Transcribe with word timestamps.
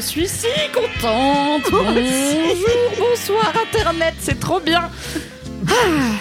Je 0.00 0.06
suis 0.06 0.28
si 0.28 0.46
contente. 0.72 1.70
Bonjour, 1.70 1.94
bonsoir 2.98 3.52
Internet, 3.68 4.14
c'est 4.18 4.40
trop 4.40 4.58
bien. 4.58 4.88
Ah, 5.68 5.72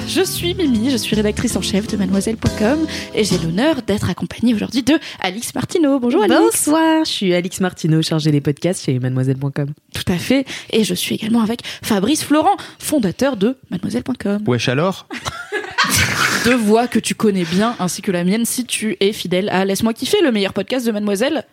je 0.06 0.22
suis 0.22 0.54
Mimi, 0.54 0.90
je 0.90 0.98
suis 0.98 1.16
rédactrice 1.16 1.56
en 1.56 1.62
chef 1.62 1.88
de 1.88 1.96
mademoiselle.com 1.96 2.86
et 3.16 3.24
j'ai 3.24 3.38
l'honneur 3.38 3.82
d'être 3.82 4.10
accompagnée 4.10 4.54
aujourd'hui 4.54 4.84
de 4.84 5.00
Alix 5.22 5.56
Martineau. 5.56 5.98
Bonjour 5.98 6.24
Alix. 6.24 6.38
Bonsoir, 6.42 7.06
je 7.06 7.10
suis 7.10 7.34
Alix 7.34 7.62
Martineau, 7.62 8.02
chargée 8.02 8.32
des 8.32 8.42
podcasts 8.42 8.84
chez 8.84 9.00
mademoiselle.com. 9.00 9.70
Tout 9.94 10.12
à 10.12 10.18
fait. 10.18 10.46
Et 10.72 10.84
je 10.84 10.94
suis 10.94 11.16
également 11.16 11.42
avec 11.42 11.62
Fabrice 11.82 12.26
Florent, 12.26 12.58
fondateur 12.80 13.38
de 13.38 13.56
mademoiselle.com. 13.72 14.44
Wesh 14.46 14.68
alors? 14.68 15.08
Deux 16.44 16.56
voix 16.56 16.90
que 16.90 17.00
tu 17.00 17.16
connais 17.16 17.46
bien 17.46 17.78
ainsi 17.80 18.02
que 18.02 18.12
la 18.12 18.26
mienne 18.26 18.44
si 18.44 18.66
tu 18.66 18.98
es 19.00 19.14
fidèle 19.14 19.48
à 19.48 19.64
Laisse-moi 19.64 19.94
kiffer, 19.94 20.22
le 20.22 20.34
meilleur 20.34 20.52
podcast 20.52 20.86
de 20.86 20.92
mademoiselle. 20.92 21.46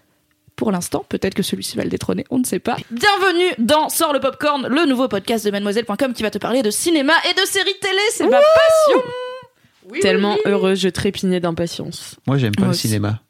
Pour 0.57 0.73
l'instant, 0.73 1.05
peut-être 1.11 1.35
que 1.35 1.43
celui-ci 1.43 1.77
va 1.77 1.85
le 1.85 1.91
détrôner, 1.91 2.25
on 2.31 2.39
ne 2.39 2.45
sait 2.45 2.59
pas. 2.59 2.77
Bienvenue 2.91 3.53
dans 3.59 3.91
Sors 3.91 4.15
le 4.15 4.21
Popcorn, 4.21 4.67
le 4.69 4.87
nouveau 4.87 5.07
podcast 5.07 5.45
de 5.45 5.51
mademoiselle.com 5.51 6.15
qui 6.15 6.23
va 6.23 6.31
te 6.31 6.39
parler 6.39 6.63
de 6.63 6.71
cinéma 6.71 7.13
et 7.31 7.35
de 7.39 7.47
séries 7.47 7.75
télé, 7.79 7.99
c'est 8.11 8.25
ma 8.25 8.39
passion. 8.39 9.03
Oui, 9.91 10.01
Tellement 10.01 10.33
oui, 10.33 10.41
oui. 10.47 10.51
heureuse, 10.53 10.81
je 10.81 10.89
trépignais 10.89 11.41
d'impatience. 11.41 12.17
Moi 12.27 12.39
j'aime 12.39 12.55
pas 12.55 12.63
Moi 12.63 12.69
le 12.69 12.75
aussi. 12.75 12.89
cinéma. 12.89 13.21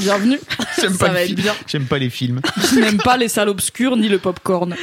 Bienvenue. 0.00 0.38
J'aime 0.80 0.92
Ça 0.92 1.06
pas, 1.06 1.12
va 1.12 1.12
le 1.14 1.18
être 1.20 1.26
film. 1.28 1.40
bien. 1.40 1.54
J'aime 1.66 1.86
pas 1.86 1.98
les 1.98 2.10
films. 2.10 2.40
Je 2.70 2.78
n'aime 2.78 2.98
pas 2.98 3.16
les 3.16 3.28
salles 3.28 3.48
obscures 3.48 3.96
ni 3.96 4.08
le 4.08 4.18
popcorn. 4.18 4.76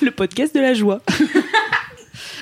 Le 0.00 0.10
podcast 0.10 0.54
de 0.54 0.60
la 0.60 0.74
joie. 0.74 1.00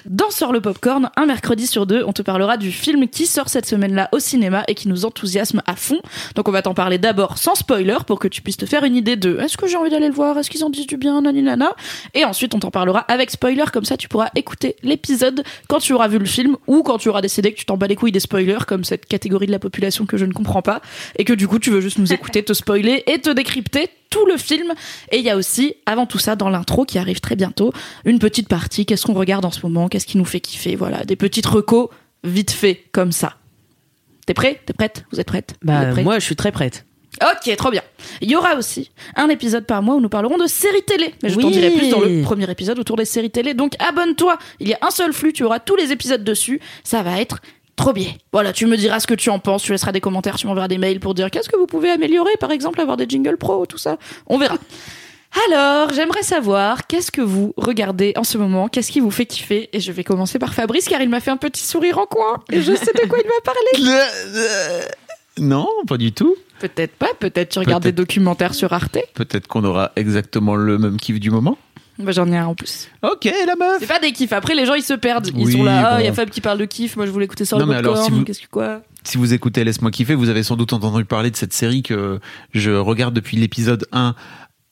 Dans 0.08 0.30
Sort 0.30 0.52
le 0.52 0.60
Popcorn, 0.60 1.10
un 1.16 1.26
mercredi 1.26 1.66
sur 1.66 1.84
deux, 1.84 2.04
on 2.06 2.12
te 2.12 2.22
parlera 2.22 2.56
du 2.56 2.70
film 2.70 3.08
qui 3.08 3.26
sort 3.26 3.48
cette 3.48 3.66
semaine-là 3.66 4.08
au 4.12 4.20
cinéma 4.20 4.62
et 4.68 4.76
qui 4.76 4.86
nous 4.86 5.04
enthousiasme 5.04 5.62
à 5.66 5.74
fond. 5.74 6.00
Donc 6.36 6.48
on 6.48 6.52
va 6.52 6.62
t'en 6.62 6.74
parler 6.74 6.98
d'abord 6.98 7.38
sans 7.38 7.56
spoiler 7.56 7.96
pour 8.06 8.20
que 8.20 8.28
tu 8.28 8.40
puisses 8.40 8.56
te 8.56 8.66
faire 8.66 8.84
une 8.84 8.94
idée 8.94 9.16
de 9.16 9.36
est-ce 9.38 9.56
que 9.56 9.66
j'ai 9.66 9.76
envie 9.76 9.90
d'aller 9.90 10.06
le 10.06 10.14
voir, 10.14 10.38
est-ce 10.38 10.48
qu'ils 10.48 10.62
en 10.62 10.70
disent 10.70 10.86
du 10.86 10.96
bien, 10.96 11.22
naninana. 11.22 11.74
Et 12.14 12.24
ensuite 12.24 12.54
on 12.54 12.60
t'en 12.60 12.70
parlera 12.70 13.00
avec 13.00 13.32
spoiler, 13.32 13.64
comme 13.72 13.84
ça 13.84 13.96
tu 13.96 14.08
pourras 14.08 14.28
écouter 14.36 14.76
l'épisode 14.84 15.42
quand 15.68 15.80
tu 15.80 15.92
auras 15.92 16.06
vu 16.06 16.18
le 16.18 16.26
film 16.26 16.56
ou 16.68 16.84
quand 16.84 16.98
tu 16.98 17.08
auras 17.08 17.20
décidé 17.20 17.52
que 17.52 17.58
tu 17.58 17.64
t'en 17.64 17.76
bats 17.76 17.88
les 17.88 17.96
couilles 17.96 18.12
des 18.12 18.20
spoilers, 18.20 18.64
comme 18.64 18.84
cette 18.84 19.06
catégorie 19.06 19.46
de 19.46 19.52
la 19.52 19.58
population 19.58 20.06
que 20.06 20.16
je 20.16 20.24
ne 20.24 20.32
comprends 20.32 20.62
pas, 20.62 20.82
et 21.18 21.24
que 21.24 21.32
du 21.32 21.48
coup 21.48 21.58
tu 21.58 21.70
veux 21.70 21.80
juste 21.80 21.98
nous 21.98 22.12
écouter, 22.12 22.44
te 22.44 22.52
spoiler 22.52 23.02
et 23.08 23.18
te 23.18 23.30
décrypter 23.30 23.90
tout 24.16 24.26
le 24.26 24.36
film. 24.36 24.72
Et 25.10 25.18
il 25.18 25.24
y 25.24 25.30
a 25.30 25.36
aussi, 25.36 25.74
avant 25.84 26.06
tout 26.06 26.18
ça, 26.18 26.36
dans 26.36 26.48
l'intro 26.48 26.84
qui 26.84 26.98
arrive 26.98 27.20
très 27.20 27.36
bientôt, 27.36 27.72
une 28.04 28.18
petite 28.18 28.48
partie. 28.48 28.86
Qu'est-ce 28.86 29.06
qu'on 29.06 29.14
regarde 29.14 29.44
en 29.44 29.50
ce 29.50 29.60
moment? 29.62 29.88
Qu'est-ce 29.88 30.06
qui 30.06 30.18
nous 30.18 30.24
fait 30.24 30.40
kiffer? 30.40 30.76
Voilà, 30.76 31.04
des 31.04 31.16
petites 31.16 31.46
recos 31.46 31.88
vite 32.24 32.50
fait 32.50 32.84
comme 32.92 33.12
ça. 33.12 33.34
T'es 34.26 34.34
prêt? 34.34 34.60
T'es 34.66 34.72
prête? 34.72 35.04
Vous 35.12 35.20
êtes 35.20 35.26
prête? 35.26 35.54
Bah, 35.62 35.94
moi, 36.02 36.18
je 36.18 36.24
suis 36.24 36.36
très 36.36 36.50
prête. 36.50 36.84
Ok, 37.22 37.54
trop 37.56 37.70
bien. 37.70 37.82
Il 38.20 38.30
y 38.30 38.36
aura 38.36 38.56
aussi 38.56 38.90
un 39.14 39.28
épisode 39.28 39.64
par 39.64 39.82
mois 39.82 39.94
où 39.94 40.00
nous 40.00 40.08
parlerons 40.08 40.36
de 40.36 40.46
séries 40.46 40.82
télé. 40.82 41.14
Mais 41.22 41.30
je 41.30 41.38
t'en 41.38 41.50
dirai 41.50 41.70
plus 41.70 41.88
dans 41.88 42.00
le 42.00 42.22
premier 42.22 42.50
épisode 42.50 42.78
autour 42.78 42.96
des 42.96 43.06
séries 43.06 43.30
télé. 43.30 43.54
Donc 43.54 43.72
abonne-toi. 43.78 44.36
Il 44.60 44.68
y 44.68 44.74
a 44.74 44.78
un 44.82 44.90
seul 44.90 45.12
flux, 45.14 45.32
tu 45.32 45.42
auras 45.44 45.60
tous 45.60 45.76
les 45.76 45.92
épisodes 45.92 46.22
dessus. 46.22 46.60
Ça 46.84 47.02
va 47.02 47.20
être 47.20 47.40
trop 47.76 47.92
bien. 47.92 48.12
Voilà, 48.32 48.52
tu 48.52 48.66
me 48.66 48.76
diras 48.76 49.00
ce 49.00 49.06
que 49.06 49.14
tu 49.14 49.30
en 49.30 49.38
penses, 49.38 49.62
tu 49.62 49.72
laisseras 49.72 49.92
des 49.92 50.00
commentaires, 50.00 50.36
tu 50.36 50.46
m'enverras 50.46 50.68
des 50.68 50.78
mails 50.78 51.00
pour 51.00 51.14
dire 51.14 51.30
qu'est-ce 51.30 51.48
que 51.48 51.56
vous 51.56 51.66
pouvez 51.66 51.90
améliorer, 51.90 52.32
par 52.40 52.50
exemple 52.50 52.80
avoir 52.80 52.96
des 52.96 53.06
jingles 53.08 53.36
pro, 53.36 53.66
tout 53.66 53.78
ça. 53.78 53.98
On 54.26 54.38
verra. 54.38 54.56
Alors, 55.50 55.92
j'aimerais 55.92 56.22
savoir 56.22 56.86
qu'est-ce 56.86 57.10
que 57.12 57.20
vous 57.20 57.52
regardez 57.56 58.14
en 58.16 58.24
ce 58.24 58.38
moment, 58.38 58.68
qu'est-ce 58.68 58.90
qui 58.90 59.00
vous 59.00 59.10
fait 59.10 59.26
kiffer? 59.26 59.68
Et 59.72 59.80
je 59.80 59.92
vais 59.92 60.04
commencer 60.04 60.38
par 60.38 60.54
Fabrice 60.54 60.88
car 60.88 61.02
il 61.02 61.10
m'a 61.10 61.20
fait 61.20 61.30
un 61.30 61.36
petit 61.36 61.62
sourire 61.62 61.98
en 61.98 62.06
coin 62.06 62.42
et 62.50 62.62
je 62.62 62.74
sais 62.74 62.92
de 62.92 63.06
quoi 63.06 63.18
il 63.22 63.28
va 63.28 63.40
parler. 63.44 64.84
non, 65.38 65.68
pas 65.86 65.98
du 65.98 66.12
tout. 66.12 66.36
Peut-être 66.58 66.94
pas, 66.94 67.10
peut-être 67.18 67.50
tu 67.50 67.58
regardes 67.58 67.82
des 67.82 67.92
documentaires 67.92 68.54
sur 68.54 68.72
Arte. 68.72 68.98
Peut-être 69.12 69.46
qu'on 69.46 69.64
aura 69.64 69.92
exactement 69.96 70.56
le 70.56 70.78
même 70.78 70.96
kiff 70.96 71.20
du 71.20 71.30
moment. 71.30 71.58
Bah, 71.98 72.12
j'en 72.12 72.30
ai 72.30 72.36
un 72.36 72.46
en 72.46 72.54
plus. 72.54 72.88
Ok, 73.02 73.24
la 73.24 73.56
meuf. 73.56 73.76
C'est 73.80 73.86
pas 73.86 73.98
des 73.98 74.12
kiffs. 74.12 74.32
Après, 74.32 74.54
les 74.54 74.66
gens, 74.66 74.74
ils 74.74 74.82
se 74.82 74.92
perdent. 74.94 75.28
Ils 75.28 75.44
Oui, 75.46 75.52
sont 75.52 75.64
là, 75.64 75.94
ah, 75.94 76.00
il 76.00 76.04
y 76.04 76.06
a 76.06 76.10
bon. 76.10 76.16
Fab 76.16 76.28
qui 76.30 76.40
parle 76.40 76.58
de 76.58 76.64
kiff. 76.66 76.96
Moi, 76.96 77.06
je 77.06 77.10
voulais 77.10 77.24
écouter 77.24 77.44
ça 77.44 77.56
Non, 77.56 77.66
mais 77.66 77.74
alors, 77.76 77.96
si 78.04 78.10
vous- 78.10 78.22
Qu'est-ce 78.24 78.42
que 78.42 78.48
quoi 78.50 78.82
Si 79.04 79.16
vous 79.16 79.32
écoutez 79.32 79.64
Laisse-moi 79.64 79.90
kiffer, 79.90 80.14
vous 80.14 80.28
avez 80.28 80.42
sans 80.42 80.56
doute 80.56 80.72
entendu 80.74 81.04
parler 81.04 81.30
de 81.30 81.36
cette 81.36 81.52
série 81.54 81.82
que 81.82 82.20
je 82.52 82.70
regarde 82.72 83.14
depuis 83.14 83.36
l'épisode 83.38 83.86
1 83.92 84.14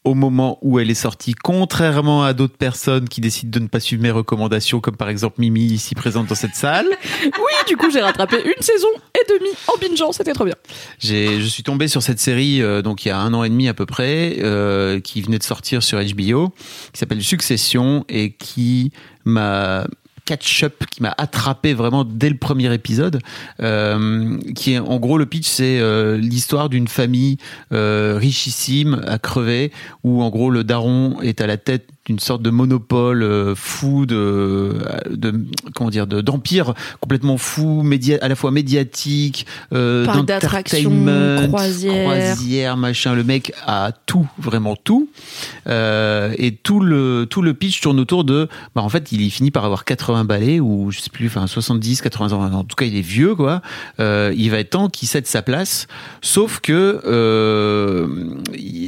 au 0.04 0.14
moment 0.14 0.58
où 0.62 0.78
elle 0.78 0.90
est 0.90 0.94
sortie, 0.94 1.34
contrairement 1.34 2.24
à 2.24 2.34
d'autres 2.34 2.56
personnes 2.56 3.08
qui 3.08 3.20
décident 3.20 3.50
de 3.50 3.64
ne 3.64 3.68
pas 3.68 3.80
suivre 3.80 4.02
mes 4.02 4.10
recommandations, 4.10 4.80
comme 4.80 4.96
par 4.96 5.08
exemple 5.08 5.36
Mimi 5.40 5.64
ici 5.64 5.94
présente 5.94 6.26
dans 6.26 6.34
cette 6.34 6.54
salle. 6.54 6.86
Oui, 7.24 7.52
du 7.66 7.76
coup, 7.76 7.90
j'ai 7.90 8.00
rattrapé 8.00 8.36
une 8.36 8.62
saison 8.62 8.88
et 9.14 9.32
demie 9.32 9.50
en 9.66 9.78
bingeant. 9.78 10.12
C'était 10.12 10.32
trop 10.32 10.44
bien. 10.44 10.54
J'ai, 10.98 11.40
je 11.40 11.46
suis 11.46 11.62
tombé 11.62 11.88
sur 11.88 12.02
cette 12.02 12.18
série 12.18 12.62
euh, 12.62 12.82
donc 12.82 13.04
il 13.04 13.08
y 13.08 13.10
a 13.10 13.18
un 13.18 13.34
an 13.34 13.44
et 13.44 13.48
demi 13.48 13.68
à 13.68 13.74
peu 13.74 13.86
près, 13.86 14.36
euh, 14.40 15.00
qui 15.00 15.22
venait 15.22 15.38
de 15.38 15.42
sortir 15.42 15.82
sur 15.82 15.98
HBO, 15.98 16.50
qui 16.92 16.98
s'appelle 16.98 17.22
Succession 17.22 18.04
et 18.08 18.32
qui 18.32 18.92
m'a 19.24 19.86
catch-up 20.24 20.84
qui 20.90 21.02
m'a 21.02 21.14
attrapé 21.18 21.74
vraiment 21.74 22.04
dès 22.04 22.30
le 22.30 22.36
premier 22.36 22.72
épisode 22.72 23.20
euh, 23.60 24.38
qui 24.54 24.72
est 24.72 24.78
en 24.78 24.98
gros 24.98 25.18
le 25.18 25.26
pitch 25.26 25.46
c'est 25.46 25.78
euh, 25.78 26.16
l'histoire 26.16 26.68
d'une 26.68 26.88
famille 26.88 27.36
euh, 27.72 28.16
richissime 28.18 29.02
à 29.06 29.18
crever 29.18 29.72
où 30.02 30.22
en 30.22 30.30
gros 30.30 30.50
le 30.50 30.64
daron 30.64 31.20
est 31.20 31.40
à 31.40 31.46
la 31.46 31.56
tête 31.56 31.88
d'une 32.04 32.18
sorte 32.18 32.42
de 32.42 32.50
monopole 32.50 33.22
euh, 33.22 33.54
fou 33.54 34.06
de, 34.06 34.78
de 35.10 35.32
comment 35.74 35.90
dire 35.90 36.06
de 36.06 36.20
d'empire 36.20 36.74
complètement 37.00 37.38
fou 37.38 37.82
média 37.82 38.18
à 38.20 38.28
la 38.28 38.34
fois 38.34 38.50
médiatique 38.50 39.46
euh, 39.72 40.04
d'entertainment, 40.04 41.48
croisière. 41.48 42.04
croisière, 42.04 42.76
machin. 42.76 43.14
Le 43.14 43.24
mec 43.24 43.52
a 43.66 43.92
tout 44.06 44.26
vraiment 44.38 44.76
tout. 44.76 45.08
Euh, 45.66 46.34
et 46.38 46.52
tout 46.52 46.80
le 46.80 47.26
tout 47.28 47.42
le 47.42 47.54
pitch 47.54 47.80
tourne 47.80 47.98
autour 48.00 48.24
de 48.24 48.48
bah 48.74 48.82
en 48.82 48.88
fait 48.88 49.12
il 49.12 49.30
finit 49.30 49.50
par 49.50 49.64
avoir 49.64 49.84
80 49.84 50.24
balais 50.24 50.60
ou 50.60 50.90
je 50.90 51.00
sais 51.00 51.10
plus 51.10 51.26
enfin 51.26 51.46
70 51.46 52.02
80 52.02 52.32
ans. 52.32 52.52
En 52.52 52.64
tout 52.64 52.76
cas 52.76 52.84
il 52.84 52.96
est 52.96 53.00
vieux 53.00 53.34
quoi. 53.34 53.62
Euh, 54.00 54.32
il 54.36 54.50
va 54.50 54.58
être 54.58 54.70
temps 54.70 54.88
qu'il 54.88 55.08
cède 55.08 55.26
sa 55.26 55.42
place. 55.42 55.86
Sauf 56.20 56.60
que 56.60 57.00
euh, 57.06 58.08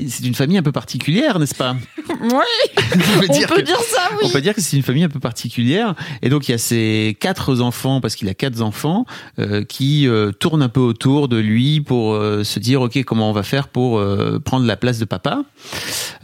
c'est 0.08 0.26
une 0.26 0.34
famille 0.34 0.58
un 0.58 0.62
peu 0.62 0.72
particulière 0.72 1.38
n'est-ce 1.38 1.54
pas? 1.54 1.76
Oui, 2.20 2.84
On 3.16 3.20
peut 3.20 3.26
on 3.28 3.32
dire 3.32 3.48
peut 3.48 3.56
que- 3.56 3.60
dire 3.62 3.80
ça, 3.80 4.08
oui. 4.12 4.18
on 4.24 4.28
peut 4.30 4.40
dire 4.40 4.54
que 4.54 4.60
c'est 4.60 4.76
une 4.76 4.82
famille 4.82 5.04
un 5.04 5.08
peu 5.08 5.20
particulière. 5.20 5.94
Et 6.22 6.28
donc, 6.28 6.48
il 6.48 6.52
y 6.52 6.54
a 6.54 6.58
ces 6.58 7.16
quatre 7.20 7.60
enfants, 7.60 8.00
parce 8.00 8.14
qu'il 8.16 8.28
a 8.28 8.34
quatre 8.34 8.60
enfants, 8.62 9.06
euh, 9.38 9.64
qui 9.64 10.06
euh, 10.08 10.32
tournent 10.32 10.62
un 10.62 10.68
peu 10.68 10.80
autour 10.80 11.28
de 11.28 11.36
lui 11.36 11.80
pour 11.80 12.14
euh, 12.14 12.44
se 12.44 12.58
dire, 12.58 12.80
OK, 12.82 13.02
comment 13.04 13.30
on 13.30 13.32
va 13.32 13.42
faire 13.42 13.68
pour 13.68 13.98
euh, 13.98 14.38
prendre 14.38 14.66
la 14.66 14.76
place 14.76 14.98
de 14.98 15.04
papa 15.04 15.42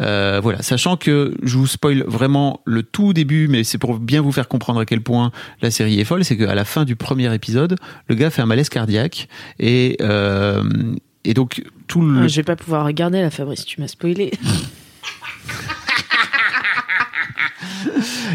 Euh, 0.00 0.40
Voilà, 0.42 0.62
sachant 0.62 0.96
que 0.96 1.34
je 1.42 1.56
vous 1.56 1.66
spoil 1.66 2.04
vraiment 2.06 2.60
le 2.64 2.82
tout 2.82 3.12
début, 3.12 3.48
mais 3.48 3.64
c'est 3.64 3.78
pour 3.78 3.98
bien 3.98 4.20
vous 4.20 4.32
faire 4.32 4.48
comprendre 4.48 4.80
à 4.80 4.86
quel 4.86 5.00
point 5.02 5.30
la 5.60 5.70
série 5.70 6.00
est 6.00 6.04
folle, 6.04 6.24
c'est 6.24 6.36
qu'à 6.36 6.54
la 6.54 6.64
fin 6.64 6.84
du 6.84 6.96
premier 6.96 7.32
épisode, 7.34 7.76
le 8.08 8.14
gars 8.14 8.30
fait 8.30 8.42
un 8.42 8.46
malaise 8.46 8.68
cardiaque. 8.68 9.28
Et, 9.60 9.96
euh, 10.00 10.62
et 11.24 11.34
donc, 11.34 11.62
tout 11.86 12.02
le... 12.02 12.22
Ah, 12.24 12.28
Je 12.28 12.36
vais 12.36 12.42
pas 12.42 12.56
pouvoir 12.56 12.84
regarder 12.86 13.20
la 13.20 13.30
Fabrice, 13.30 13.64
tu 13.64 13.80
m'as 13.80 13.88
spoilé. 13.88 14.32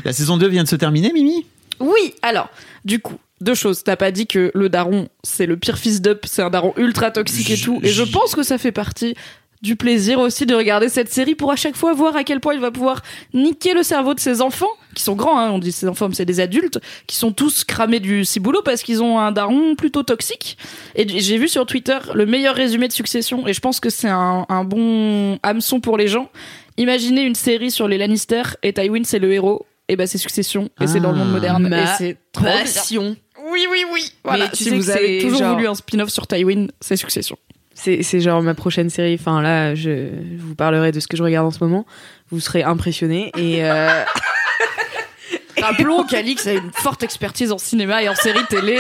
La 0.06 0.14
saison 0.14 0.38
2 0.38 0.48
vient 0.48 0.64
de 0.64 0.68
se 0.68 0.76
terminer, 0.76 1.12
Mimi? 1.14 1.46
Oui, 1.80 2.16
alors, 2.22 2.50
du 2.86 3.00
coup, 3.00 3.18
deux 3.42 3.56
choses. 3.56 3.84
T'as 3.84 3.96
pas 3.96 4.12
dit 4.12 4.28
que 4.28 4.52
le 4.54 4.70
daron, 4.70 5.08
c'est 5.24 5.46
le 5.46 5.58
pire 5.58 5.78
fils 5.78 6.02
d'up, 6.02 6.26
c'est 6.26 6.42
un 6.42 6.50
daron 6.50 6.74
ultra 6.78 7.12
toxique 7.12 7.52
et 7.52 7.58
tout. 7.58 7.80
Et 7.84 7.90
je 7.90 8.04
pense 8.04 8.36
que 8.36 8.44
ça 8.44 8.58
fait 8.58 8.72
partie 8.72 9.16
du 9.62 9.76
plaisir 9.76 10.20
aussi 10.20 10.46
de 10.46 10.54
regarder 10.54 10.88
cette 10.88 11.12
série 11.12 11.34
pour 11.34 11.52
à 11.52 11.56
chaque 11.56 11.76
fois 11.76 11.94
voir 11.94 12.16
à 12.16 12.24
quel 12.24 12.40
point 12.40 12.54
il 12.54 12.60
va 12.60 12.70
pouvoir 12.70 13.02
niquer 13.34 13.74
le 13.74 13.82
cerveau 13.82 14.14
de 14.14 14.20
ses 14.20 14.42
enfants 14.42 14.70
qui 14.94 15.04
sont 15.04 15.16
grands, 15.16 15.40
hein, 15.40 15.52
on 15.52 15.60
dit 15.60 15.72
ces 15.72 15.88
enfants, 15.88 16.10
mais 16.10 16.16
c'est 16.16 16.26
des 16.26 16.40
adultes, 16.40 16.80
qui 17.06 17.16
sont 17.16 17.32
tous 17.32 17.64
cramés 17.64 18.00
du 18.00 18.26
ciboulot 18.26 18.62
parce 18.64 18.82
qu'ils 18.82 19.04
ont 19.04 19.20
un 19.20 19.32
daron 19.32 19.76
plutôt 19.76 20.04
toxique. 20.04 20.58
Et 20.96 21.08
j'ai 21.20 21.38
vu 21.38 21.48
sur 21.48 21.66
Twitter 21.66 21.98
le 22.14 22.26
meilleur 22.26 22.56
résumé 22.56 22.88
de 22.88 22.94
Succession, 22.94 23.48
et 23.48 23.54
je 23.54 23.60
pense 23.60 23.80
que 23.80 23.90
c'est 23.92 24.10
un, 24.10 24.46
un 24.50 24.64
bon 24.64 25.38
hameçon 25.44 25.80
pour 25.80 25.98
les 25.98 26.08
gens. 26.08 26.30
Imaginez 26.78 27.22
une 27.22 27.36
série 27.36 27.72
sur 27.72 27.88
les 27.88 27.98
Lannister 27.98 28.44
et 28.64 28.74
Tywin 28.74 29.04
c'est 29.04 29.20
le 29.20 29.32
héros. 29.32 29.66
Et 29.90 29.96
ben 29.96 30.06
c'est 30.08 30.18
Succession 30.18 30.70
et 30.82 30.88
c'est 30.88 31.00
dans 31.00 31.12
le 31.12 31.18
monde 31.18 31.28
Ah. 31.30 31.34
moderne 31.34 31.68
Ma 31.70 31.84
et 31.84 31.86
c'est. 31.98 32.18
Passion. 32.34 33.16
Oui 33.52 33.66
oui 33.72 33.86
oui. 33.94 34.12
Voilà. 34.24 34.46
Mais 34.46 34.50
tu 34.52 34.58
si 34.58 34.64
sais 34.66 34.78
vous 34.78 34.86
que 34.86 34.92
avez 34.92 35.20
toujours 35.20 35.40
genre- 35.40 35.54
voulu 35.56 35.68
un 35.68 35.76
spin-off 35.76 36.10
sur 36.10 36.28
Tywin, 36.28 36.68
c'est 36.82 36.98
Succession. 36.98 37.38
C'est 37.74 38.04
c'est 38.04 38.20
genre 38.20 38.42
ma 38.42 38.54
prochaine 38.56 38.90
série. 38.90 39.16
Enfin 39.20 39.42
là, 39.42 39.76
je 39.76 40.10
vous 40.40 40.56
parlerai 40.56 40.92
de 40.92 41.00
ce 41.00 41.08
que 41.08 41.16
je 41.16 41.24
regarde 41.24 41.46
en 41.48 41.52
ce 41.52 41.64
moment. 41.64 41.86
Vous 42.32 42.40
serez 42.40 42.64
impressionnés. 42.64 43.32
Et 43.38 43.64
euh, 43.64 44.04
Rappelons 45.62 46.04
qu'Alix 46.04 46.46
a 46.48 46.54
une 46.54 46.72
forte 46.72 47.02
expertise 47.04 47.52
en 47.52 47.58
cinéma 47.58 48.04
et 48.04 48.10
en 48.10 48.16
série 48.16 48.46
télé 48.50 48.78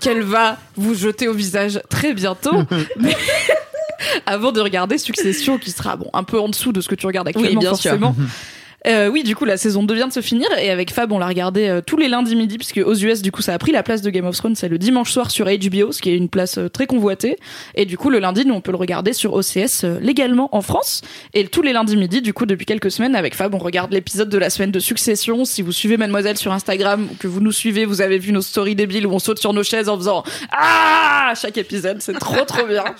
qu'elle 0.00 0.22
va 0.22 0.58
vous 0.76 0.94
jeter 0.94 1.26
au 1.26 1.34
visage 1.34 1.80
très 1.88 2.14
bientôt. 2.14 2.62
Mais 2.98 3.16
avant 4.26 4.52
de 4.52 4.60
regarder 4.60 4.96
Succession, 4.98 5.58
qui 5.58 5.70
sera 5.72 5.96
bon 5.96 6.08
un 6.12 6.22
peu 6.22 6.38
en 6.38 6.48
dessous 6.48 6.72
de 6.72 6.80
ce 6.80 6.88
que 6.88 6.94
tu 6.94 7.06
regardes 7.06 7.28
actuellement, 7.28 7.48
Oui, 7.60 7.66
bien 7.66 7.74
sûr. 7.74 7.98
Euh, 8.86 9.08
oui, 9.08 9.22
du 9.22 9.36
coup, 9.36 9.44
la 9.44 9.56
saison 9.56 9.82
2 9.82 9.94
vient 9.94 10.08
de 10.08 10.12
se 10.12 10.20
finir 10.20 10.48
et 10.58 10.70
avec 10.70 10.92
Fab, 10.92 11.12
on 11.12 11.18
l'a 11.18 11.26
regardé 11.26 11.68
euh, 11.68 11.80
tous 11.84 11.96
les 11.96 12.08
lundis 12.08 12.36
midi 12.36 12.56
puisque 12.56 12.78
aux 12.78 12.94
US, 12.94 13.20
du 13.22 13.30
coup, 13.30 13.42
ça 13.42 13.52
a 13.52 13.58
pris 13.58 13.72
la 13.72 13.82
place 13.82 14.02
de 14.02 14.10
Game 14.10 14.26
of 14.26 14.36
Thrones. 14.36 14.56
C'est 14.56 14.68
le 14.68 14.78
dimanche 14.78 15.10
soir 15.12 15.30
sur 15.30 15.46
HBO, 15.46 15.92
ce 15.92 16.00
qui 16.00 16.10
est 16.10 16.16
une 16.16 16.28
place 16.28 16.58
euh, 16.58 16.68
très 16.68 16.86
convoitée. 16.86 17.36
Et 17.74 17.84
du 17.84 17.98
coup, 17.98 18.10
le 18.10 18.18
lundi, 18.18 18.46
nous, 18.46 18.54
on 18.54 18.60
peut 18.60 18.70
le 18.70 18.78
regarder 18.78 19.12
sur 19.12 19.34
OCS 19.34 19.84
euh, 19.84 19.98
légalement 20.00 20.48
en 20.54 20.62
France. 20.62 21.02
Et 21.34 21.46
tous 21.46 21.62
les 21.62 21.72
lundis 21.72 21.96
midi, 21.96 22.22
du 22.22 22.32
coup, 22.32 22.46
depuis 22.46 22.66
quelques 22.66 22.90
semaines, 22.90 23.14
avec 23.14 23.34
Fab, 23.34 23.54
on 23.54 23.58
regarde 23.58 23.92
l'épisode 23.92 24.28
de 24.28 24.38
la 24.38 24.48
semaine 24.50 24.70
de 24.70 24.80
Succession. 24.80 25.44
Si 25.44 25.62
vous 25.62 25.72
suivez 25.72 25.96
Mademoiselle 25.96 26.38
sur 26.38 26.52
Instagram 26.52 27.08
ou 27.12 27.14
que 27.16 27.28
vous 27.28 27.40
nous 27.40 27.52
suivez, 27.52 27.84
vous 27.84 28.00
avez 28.00 28.18
vu 28.18 28.32
nos 28.32 28.42
stories 28.42 28.76
débiles 28.76 29.06
où 29.06 29.12
on 29.12 29.18
saute 29.18 29.38
sur 29.38 29.52
nos 29.52 29.62
chaises 29.62 29.88
en 29.88 29.96
faisant 29.96 30.24
ah 30.52 31.32
chaque 31.40 31.58
épisode. 31.58 31.98
C'est 32.00 32.18
trop 32.18 32.44
trop 32.44 32.66
bien. 32.66 32.84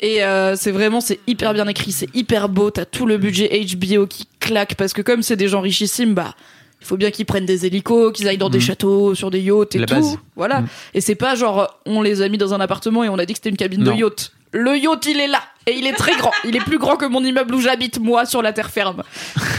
Et 0.00 0.22
euh, 0.24 0.56
c'est 0.56 0.70
vraiment, 0.72 1.00
c'est 1.00 1.20
hyper 1.26 1.54
bien 1.54 1.66
écrit, 1.68 1.90
c'est 1.92 2.14
hyper 2.14 2.48
beau. 2.48 2.70
T'as 2.70 2.84
tout 2.84 3.06
le 3.06 3.16
budget 3.16 3.48
HBO 3.64 4.06
qui 4.06 4.28
claque 4.40 4.74
parce 4.74 4.92
que 4.92 5.00
comme 5.02 5.22
c'est 5.22 5.36
des 5.36 5.48
gens 5.48 5.60
richissimes, 5.62 6.12
bah 6.14 6.34
il 6.82 6.86
faut 6.86 6.98
bien 6.98 7.10
qu'ils 7.10 7.24
prennent 7.24 7.46
des 7.46 7.64
hélicos, 7.64 8.12
qu'ils 8.12 8.28
aillent 8.28 8.36
dans 8.36 8.50
des 8.50 8.58
Mhm. 8.58 8.64
châteaux, 8.64 9.14
sur 9.14 9.30
des 9.30 9.40
yachts 9.40 9.74
et 9.74 9.78
La 9.78 9.86
tout. 9.86 9.94
base. 9.94 10.18
Voilà. 10.36 10.60
Mhm. 10.60 10.68
Et 10.94 11.00
c'est 11.00 11.14
pas 11.14 11.34
genre 11.34 11.80
on 11.86 12.02
les 12.02 12.20
a 12.20 12.28
mis 12.28 12.36
dans 12.38 12.52
un 12.52 12.60
appartement 12.60 13.04
et 13.04 13.08
on 13.08 13.18
a 13.18 13.24
dit 13.24 13.32
que 13.32 13.38
c'était 13.38 13.48
une 13.48 13.56
cabine 13.56 13.82
Non. 13.84 13.92
de 13.94 13.98
yacht. 13.98 14.32
Le 14.52 14.76
yacht, 14.76 15.06
il 15.06 15.18
est 15.18 15.28
là 15.28 15.40
et 15.66 15.72
il 15.76 15.86
est 15.86 15.92
très 15.94 16.16
grand. 16.16 16.30
Il 16.44 16.54
est 16.56 16.60
plus 16.64 16.78
grand 16.78 16.96
que 16.96 17.06
mon 17.06 17.22
immeuble 17.24 17.54
où 17.54 17.60
j'habite 17.60 17.98
moi 18.00 18.24
sur 18.26 18.40
la 18.42 18.52
terre 18.52 18.70
ferme. 18.70 19.02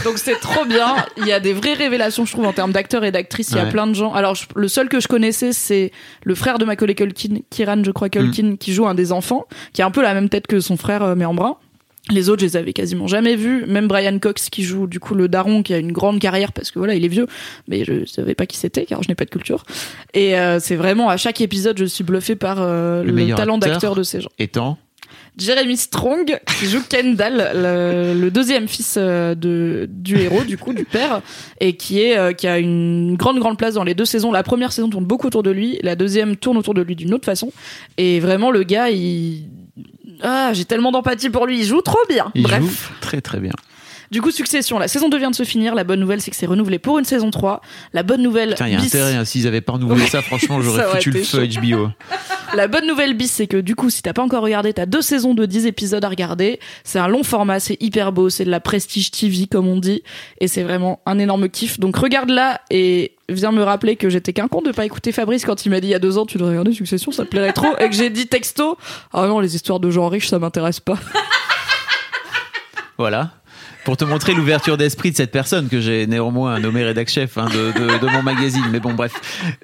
Donc 0.04 0.18
c'est 0.18 0.38
trop 0.40 0.64
bien. 0.64 0.96
Il 1.18 1.26
y 1.26 1.32
a 1.32 1.40
des 1.40 1.52
vraies 1.52 1.74
révélations, 1.74 2.24
je 2.24 2.32
trouve, 2.32 2.46
en 2.46 2.52
termes 2.52 2.72
d'acteurs 2.72 3.04
et 3.04 3.12
d'actrices. 3.12 3.50
Il 3.50 3.56
y 3.56 3.60
a 3.60 3.64
Ouais. 3.64 3.70
plein 3.70 3.86
de 3.86 3.94
gens. 3.94 4.12
Alors 4.14 4.34
je- 4.34 4.46
le 4.54 4.68
seul 4.68 4.88
que 4.88 5.00
je 5.00 5.08
connaissais, 5.08 5.52
c'est 5.52 5.92
le 6.24 6.34
frère 6.34 6.58
de 6.58 6.64
Macaulay 6.64 6.94
Culkin, 6.94 7.40
Kiran, 7.50 7.82
je 7.84 7.90
crois 7.90 8.08
Culkin, 8.08 8.56
qui 8.58 8.72
joue 8.72 8.86
un 8.86 8.94
des 8.94 9.12
enfants, 9.12 9.46
qui 9.72 9.82
a 9.82 9.86
un 9.86 9.90
peu 9.90 10.02
la 10.02 10.14
même 10.14 10.28
tête 10.28 10.46
que 10.46 10.60
son 10.60 10.76
frère, 10.76 11.02
euh, 11.02 11.14
mais 11.16 11.24
en 11.24 11.34
brun. 11.34 11.56
Les 12.10 12.30
autres, 12.30 12.40
je 12.40 12.46
les 12.46 12.56
avais 12.56 12.72
quasiment 12.72 13.06
jamais 13.06 13.36
vus. 13.36 13.66
Même 13.66 13.86
Brian 13.86 14.18
Cox, 14.18 14.48
qui 14.48 14.62
joue 14.62 14.86
du 14.86 14.98
coup 14.98 15.14
le 15.14 15.28
daron, 15.28 15.62
qui 15.62 15.74
a 15.74 15.78
une 15.78 15.92
grande 15.92 16.20
carrière 16.20 16.52
parce 16.54 16.70
que 16.70 16.78
voilà, 16.78 16.94
il 16.94 17.04
est 17.04 17.08
vieux, 17.08 17.26
mais 17.66 17.84
je 17.84 18.06
savais 18.06 18.34
pas 18.34 18.46
qui 18.46 18.56
c'était 18.56 18.86
car 18.86 19.02
je 19.02 19.08
n'ai 19.10 19.14
pas 19.14 19.26
de 19.26 19.30
culture. 19.30 19.62
Et 20.14 20.38
euh, 20.38 20.58
c'est 20.58 20.76
vraiment 20.76 21.10
à 21.10 21.18
chaque 21.18 21.42
épisode, 21.42 21.76
je 21.78 21.84
suis 21.84 22.04
bluffée 22.04 22.34
par 22.34 22.56
euh, 22.60 23.02
Le 23.04 23.12
le, 23.12 23.34
talent 23.34 23.56
acteur. 23.56 23.72
d'acteur 23.72 23.94
de 23.94 24.02
ces 24.02 24.22
gens. 24.22 24.30
Étant 24.38 24.78
Jeremy 25.38 25.76
Strong 25.76 26.40
qui 26.58 26.66
joue 26.66 26.82
Kendall, 26.88 27.52
le, 27.54 28.14
le 28.20 28.30
deuxième 28.30 28.66
fils 28.68 28.96
euh, 28.98 29.34
de 29.34 29.88
du 29.90 30.18
héros 30.18 30.42
du 30.44 30.58
coup 30.58 30.72
du 30.72 30.84
père 30.84 31.22
et 31.60 31.76
qui 31.76 32.00
est 32.02 32.18
euh, 32.18 32.32
qui 32.32 32.46
a 32.48 32.58
une 32.58 33.16
grande 33.16 33.38
grande 33.38 33.56
place 33.56 33.74
dans 33.74 33.84
les 33.84 33.94
deux 33.94 34.04
saisons. 34.04 34.32
La 34.32 34.42
première 34.42 34.72
saison 34.72 34.90
tourne 34.90 35.04
beaucoup 35.04 35.26
autour 35.28 35.42
de 35.42 35.50
lui, 35.50 35.78
la 35.82 35.94
deuxième 35.96 36.36
tourne 36.36 36.56
autour 36.56 36.74
de 36.74 36.82
lui 36.82 36.96
d'une 36.96 37.14
autre 37.14 37.24
façon 37.26 37.52
et 37.96 38.20
vraiment 38.20 38.50
le 38.50 38.62
gars 38.64 38.90
il 38.90 39.44
ah, 40.22 40.50
j'ai 40.52 40.64
tellement 40.64 40.90
d'empathie 40.90 41.30
pour 41.30 41.46
lui, 41.46 41.60
il 41.60 41.64
joue 41.64 41.80
trop 41.80 41.98
bien. 42.08 42.32
il 42.34 42.42
Bref. 42.42 42.60
joue 42.60 42.94
très 43.00 43.20
très 43.20 43.38
bien. 43.38 43.52
Du 44.10 44.22
coup, 44.22 44.30
Succession, 44.30 44.78
la 44.78 44.88
saison 44.88 45.08
2 45.08 45.18
vient 45.18 45.30
de 45.30 45.34
se 45.36 45.42
finir. 45.44 45.74
La 45.74 45.84
bonne 45.84 46.00
nouvelle, 46.00 46.20
c'est 46.20 46.30
que 46.30 46.36
c'est 46.36 46.46
renouvelé 46.46 46.78
pour 46.78 46.98
une 46.98 47.04
saison 47.04 47.30
3. 47.30 47.60
La 47.92 48.02
bonne 48.02 48.22
nouvelle, 48.22 48.50
Putain, 48.50 48.68
il 48.68 48.72
y 48.72 48.76
a 48.76 48.78
bis- 48.78 48.86
intérêt. 48.86 49.14
hein. 49.14 49.24
S'ils 49.24 49.46
avaient 49.46 49.60
pas 49.60 49.74
renouvelé 49.74 50.02
Ouais. 50.02 50.06
ça, 50.08 50.22
franchement, 50.22 50.60
j'aurais 50.62 50.84
foutu 50.92 51.10
le 51.10 51.22
feu 51.22 51.46
HBO. 51.46 51.88
La 52.54 52.66
bonne 52.66 52.86
nouvelle 52.86 53.12
bis, 53.14 53.30
c'est 53.30 53.46
que 53.46 53.58
du 53.58 53.74
coup, 53.74 53.90
si 53.90 54.00
t'as 54.00 54.14
pas 54.14 54.22
encore 54.22 54.42
regardé, 54.42 54.72
t'as 54.72 54.86
deux 54.86 55.02
saisons 55.02 55.34
de 55.34 55.44
10 55.44 55.66
épisodes 55.66 56.02
à 56.02 56.08
regarder. 56.08 56.58
C'est 56.82 56.98
un 56.98 57.06
long 57.08 57.22
format, 57.22 57.60
c'est 57.60 57.76
hyper 57.82 58.10
beau, 58.12 58.30
c'est 58.30 58.46
de 58.46 58.50
la 58.50 58.60
prestige 58.60 59.10
TV, 59.10 59.46
comme 59.46 59.68
on 59.68 59.76
dit. 59.76 60.02
Et 60.40 60.48
c'est 60.48 60.62
vraiment 60.62 61.02
un 61.04 61.18
énorme 61.18 61.50
kiff. 61.50 61.78
Donc 61.78 61.96
regarde-la 61.98 62.62
et 62.70 63.12
viens 63.28 63.52
me 63.52 63.62
rappeler 63.62 63.96
que 63.96 64.08
j'étais 64.08 64.32
qu'un 64.32 64.48
con 64.48 64.62
de 64.62 64.72
pas 64.72 64.86
écouter 64.86 65.12
Fabrice 65.12 65.44
quand 65.44 65.66
il 65.66 65.68
m'a 65.68 65.80
dit 65.80 65.88
il 65.88 65.90
y 65.90 65.94
a 65.94 65.98
deux 65.98 66.16
ans, 66.16 66.24
tu 66.24 66.38
devrais 66.38 66.52
regarder 66.52 66.72
Succession, 66.72 67.12
ça 67.12 67.24
te 67.24 67.28
plairait 67.28 67.52
trop. 67.52 67.76
Et 67.78 67.90
que 67.90 67.94
j'ai 67.94 68.08
dit 68.08 68.26
texto, 68.28 68.78
ah 69.12 69.26
non, 69.26 69.40
les 69.40 69.54
histoires 69.54 69.78
de 69.80 69.90
gens 69.90 70.08
riches, 70.08 70.28
ça 70.28 70.38
m'intéresse 70.38 70.80
pas. 70.80 70.96
Voilà. 72.96 73.30
Pour 73.84 73.96
te 73.96 74.04
montrer 74.04 74.34
l'ouverture 74.34 74.76
d'esprit 74.76 75.10
de 75.12 75.16
cette 75.16 75.30
personne 75.30 75.68
que 75.68 75.80
j'ai 75.80 76.06
néanmoins 76.06 76.60
nommé 76.60 76.84
rédac 76.84 77.08
chef 77.08 77.38
hein, 77.38 77.46
de, 77.46 77.98
de, 77.98 78.06
mon 78.06 78.22
magazine. 78.22 78.64
Mais 78.70 78.80
bon, 78.80 78.94
bref. 78.94 79.12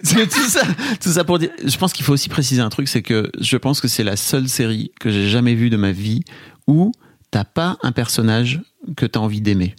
Tout 0.03 0.49
ça, 0.49 0.63
tout 1.01 1.11
ça 1.11 1.25
pour 1.25 1.39
dire. 1.39 1.51
Je 1.65 1.77
pense 1.77 1.93
qu'il 1.93 2.05
faut 2.05 2.13
aussi 2.13 2.29
préciser 2.29 2.61
un 2.61 2.71
truc, 2.71 2.89
c'est 2.89 3.03
que 3.03 3.31
je 3.39 3.57
pense 3.57 3.81
que 3.81 3.89
c'est 3.89 4.05
la 4.05 4.17
seule 4.17 4.49
série 4.49 4.93
que 5.01 5.11
j'ai 5.11 5.29
jamais 5.29 5.55
vue 5.55 5.71
de 5.71 5.77
ma 5.77 5.93
vie 5.93 6.23
où 6.67 6.93
t'as 7.31 7.45
pas 7.45 7.79
un 7.83 7.93
personnage 7.93 8.61
que 8.97 9.07
t'as 9.07 9.21
envie 9.21 9.41
d'aimer. 9.41 9.75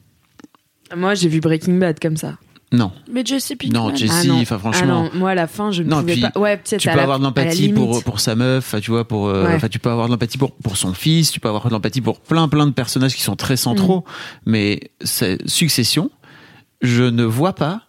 moi, 0.95 1.15
j'ai 1.15 1.29
vu 1.29 1.39
Breaking 1.39 1.77
Bad 1.77 1.99
comme 1.99 2.17
ça. 2.17 2.37
Non. 2.75 2.91
Mais 3.11 3.23
Jesse 3.25 3.53
Pinkman. 3.59 3.89
Non, 3.89 3.95
Jesse, 3.95 4.27
Ah 4.29 4.33
enfin 4.41 4.57
franchement. 4.59 4.81
Ah 5.11 5.15
non, 5.15 5.19
moi 5.19 5.31
à 5.31 5.35
la 5.35 5.47
fin, 5.47 5.71
je 5.71 5.83
ne 5.83 5.89
pouvais 5.89 6.13
puis, 6.13 6.21
pas. 6.21 6.39
Ouais, 6.39 6.59
tu 6.63 6.77
peux 6.77 6.95
la- 6.95 7.03
avoir 7.03 7.19
de 7.19 7.23
l'empathie 7.23 7.69
pour 7.69 8.03
pour 8.03 8.19
sa 8.19 8.35
meuf 8.35 8.75
tu 8.81 8.91
vois 8.91 9.07
pour 9.07 9.27
euh, 9.27 9.45
Ouais. 9.45 9.55
enfin 9.55 9.67
tu 9.69 9.79
peux 9.79 9.89
avoir 9.89 10.07
de 10.07 10.11
l'empathie 10.11 10.37
pour 10.37 10.51
pour 10.51 10.77
son 10.77 10.93
fils 10.93 11.31
tu 11.31 11.39
peux 11.39 11.47
avoir 11.47 11.65
de 11.67 11.71
l'empathie 11.71 12.01
pour 12.01 12.19
plein 12.19 12.47
plein 12.47 12.65
de 12.67 12.71
personnages 12.71 13.15
qui 13.15 13.21
sont 13.21 13.35
très 13.35 13.57
centraux 13.57 14.03
Mm. 14.45 14.51
mais 14.51 14.79
succession 15.45 16.09
je 16.81 17.03
ne 17.03 17.23
vois 17.23 17.53
pas 17.53 17.81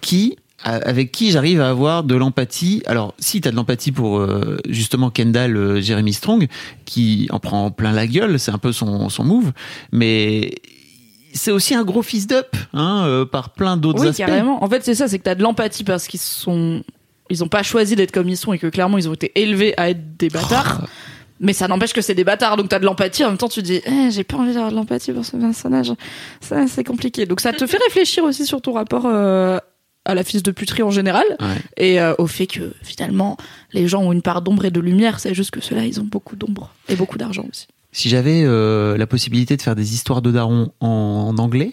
qui 0.00 0.36
avec 0.62 1.12
qui 1.12 1.30
j'arrive 1.30 1.60
à 1.60 1.68
avoir 1.68 2.02
de 2.02 2.14
l'empathie 2.16 2.82
alors 2.86 3.14
si 3.18 3.40
tu 3.40 3.46
as 3.48 3.50
de 3.50 3.56
l'empathie 3.56 3.92
pour 3.92 4.18
euh, 4.18 4.58
justement 4.68 5.10
Kendall 5.10 5.56
euh, 5.56 5.80
Jeremy 5.80 6.12
Strong 6.12 6.48
qui 6.84 7.28
en 7.30 7.38
prend 7.38 7.70
plein 7.70 7.92
la 7.92 8.06
gueule 8.06 8.38
c'est 8.38 8.50
un 8.50 8.58
peu 8.58 8.72
son 8.72 9.08
son 9.08 9.22
move 9.24 9.52
mais 9.92 10.52
c'est 11.36 11.50
aussi 11.50 11.74
un 11.74 11.84
gros 11.84 12.02
fils 12.02 12.26
d'up 12.26 12.56
hein, 12.72 13.04
euh, 13.06 13.24
par 13.24 13.50
plein 13.50 13.76
d'autres 13.76 14.00
Oui, 14.02 14.08
aspects 14.08 14.18
carrément. 14.26 14.62
En 14.62 14.68
fait, 14.68 14.84
c'est 14.84 14.94
ça, 14.94 15.08
c'est 15.08 15.18
que 15.18 15.24
t'as 15.24 15.34
de 15.34 15.42
l'empathie 15.42 15.84
parce 15.84 16.06
qu'ils 16.06 16.20
sont, 16.20 16.82
ils 17.30 17.42
ont 17.44 17.48
pas 17.48 17.62
choisi 17.62 17.96
d'être 17.96 18.12
comme 18.12 18.28
ils 18.28 18.36
sont 18.36 18.52
et 18.52 18.58
que 18.58 18.66
clairement 18.66 18.98
ils 18.98 19.08
ont 19.08 19.14
été 19.14 19.32
élevés 19.34 19.74
à 19.76 19.90
être 19.90 20.16
des 20.16 20.28
bâtards. 20.28 20.80
Oh. 20.84 20.86
Mais 21.38 21.52
ça 21.52 21.68
n'empêche 21.68 21.92
que 21.92 22.00
c'est 22.00 22.14
des 22.14 22.24
bâtards, 22.24 22.56
donc 22.56 22.70
t'as 22.70 22.78
de 22.78 22.86
l'empathie. 22.86 23.22
En 23.22 23.28
même 23.28 23.36
temps, 23.36 23.48
tu 23.48 23.60
te 23.60 23.66
dis, 23.66 23.82
eh, 23.84 24.10
j'ai 24.10 24.24
pas 24.24 24.38
envie 24.38 24.54
d'avoir 24.54 24.70
de 24.70 24.76
l'empathie 24.76 25.12
pour 25.12 25.24
ce 25.24 25.36
personnage. 25.36 25.92
Ça, 26.40 26.66
c'est 26.66 26.82
compliqué. 26.84 27.26
Donc 27.26 27.40
ça 27.40 27.52
te 27.52 27.66
fait 27.66 27.76
réfléchir 27.76 28.24
aussi 28.24 28.46
sur 28.46 28.62
ton 28.62 28.72
rapport 28.72 29.04
euh, 29.04 29.58
à 30.06 30.14
la 30.14 30.24
fils 30.24 30.42
de 30.42 30.50
puterie 30.50 30.82
en 30.82 30.90
général 30.90 31.24
Ouais. 31.40 31.46
et 31.76 32.00
euh, 32.00 32.14
au 32.18 32.26
fait 32.26 32.46
que 32.46 32.72
finalement 32.82 33.36
les 33.72 33.86
gens 33.88 34.02
ont 34.02 34.12
une 34.12 34.22
part 34.22 34.40
d'ombre 34.40 34.64
et 34.64 34.70
de 34.70 34.80
lumière. 34.80 35.20
C'est 35.20 35.34
juste 35.34 35.50
que 35.50 35.60
ceux-là, 35.60 35.84
ils 35.84 36.00
ont 36.00 36.04
beaucoup 36.04 36.36
d'ombre 36.36 36.70
et 36.88 36.96
beaucoup 36.96 37.18
d'argent 37.18 37.44
aussi. 37.50 37.66
Si 37.96 38.10
j'avais 38.10 38.42
euh, 38.44 38.98
la 38.98 39.06
possibilité 39.06 39.56
de 39.56 39.62
faire 39.62 39.74
des 39.74 39.94
histoires 39.94 40.20
de 40.20 40.30
daron 40.30 40.70
en, 40.80 41.32
en 41.34 41.38
anglais, 41.38 41.72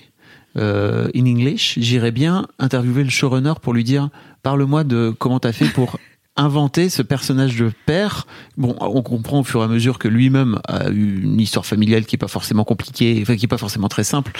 euh, 0.55 1.09
in 1.13 1.25
English, 1.25 1.77
j'irais 1.79 2.11
bien 2.11 2.47
interviewer 2.59 3.03
le 3.03 3.09
showrunner 3.09 3.55
pour 3.61 3.73
lui 3.73 3.83
dire 3.83 4.07
parle-moi 4.41 4.85
de 4.85 5.13
comment 5.19 5.41
t'as 5.41 5.51
fait 5.51 5.65
pour 5.65 5.99
inventer 6.35 6.89
ce 6.89 7.03
personnage 7.03 7.55
de 7.57 7.71
père. 7.85 8.25
Bon, 8.57 8.75
on 8.79 9.03
comprend 9.03 9.41
au 9.41 9.43
fur 9.43 9.61
et 9.61 9.65
à 9.65 9.67
mesure 9.67 9.99
que 9.99 10.07
lui-même 10.07 10.59
a 10.67 10.89
eu 10.89 11.21
une 11.23 11.39
histoire 11.39 11.65
familiale 11.65 12.05
qui 12.05 12.15
est 12.15 12.17
pas 12.17 12.27
forcément 12.27 12.63
compliquée, 12.63 13.19
enfin 13.21 13.35
qui 13.35 13.45
est 13.45 13.47
pas 13.47 13.59
forcément 13.59 13.87
très 13.87 14.03
simple. 14.03 14.31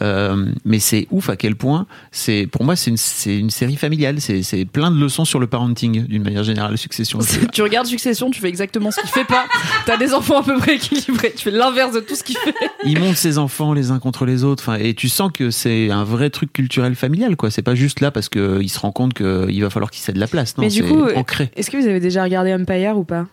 Euh, 0.00 0.46
mais 0.64 0.78
c'est 0.78 1.08
ouf 1.10 1.28
à 1.28 1.36
quel 1.36 1.56
point 1.56 1.86
c'est, 2.12 2.46
pour 2.46 2.64
moi, 2.64 2.76
c'est 2.76 2.90
une, 2.90 3.40
une 3.40 3.50
série 3.50 3.76
familiale. 3.76 4.20
C'est, 4.20 4.64
plein 4.64 4.90
de 4.90 5.00
leçons 5.00 5.24
sur 5.24 5.40
le 5.40 5.46
parenting 5.46 6.06
d'une 6.06 6.22
manière 6.22 6.44
générale, 6.44 6.78
succession. 6.78 7.18
tu 7.52 7.62
regardes 7.62 7.86
Succession, 7.86 8.30
tu 8.30 8.40
fais 8.40 8.48
exactement 8.48 8.92
ce 8.92 9.00
qu'il 9.00 9.10
fait 9.10 9.24
pas. 9.24 9.46
T'as 9.86 9.96
des 9.96 10.14
enfants 10.14 10.40
à 10.40 10.44
peu 10.44 10.56
près 10.58 10.76
équilibrés. 10.76 11.32
Tu 11.36 11.44
fais 11.44 11.50
l'inverse 11.50 11.92
de 11.92 12.00
tout 12.00 12.14
ce 12.14 12.22
qu'il 12.22 12.36
fait. 12.36 12.54
il 12.84 13.00
monte 13.00 13.16
ses 13.16 13.38
enfants 13.38 13.72
les 13.72 13.90
uns 13.90 13.98
contre 13.98 14.26
les 14.26 14.44
autres. 14.44 14.68
Enfin, 14.68 14.78
et 14.80 14.94
tu 14.94 15.08
sens 15.08 15.32
que 15.32 15.50
c'est 15.50 15.90
un 15.90 16.04
vrai 16.04 16.30
truc 16.30 16.52
culturel 16.52 16.94
familial, 16.94 17.36
quoi. 17.36 17.50
C'est 17.50 17.62
pas 17.62 17.74
juste 17.74 18.00
là 18.00 18.12
parce 18.12 18.28
que 18.28 18.60
il 18.62 18.68
se 18.68 18.78
rend 18.78 18.92
compte 18.92 19.14
qu'il 19.14 19.62
va 19.62 19.70
falloir 19.70 19.90
qu'il 19.90 20.02
cède 20.02 20.16
la 20.16 20.28
place. 20.28 20.56
Non, 20.56 20.64
Mais 20.64 20.70
du 20.70 20.84
coup, 20.84 21.04
ancré. 21.16 21.39
Est-ce 21.56 21.70
que 21.70 21.76
vous 21.76 21.86
avez 21.86 22.00
déjà 22.00 22.22
regardé 22.22 22.52
Empire 22.54 22.96
ou 22.96 23.04
pas? 23.04 23.26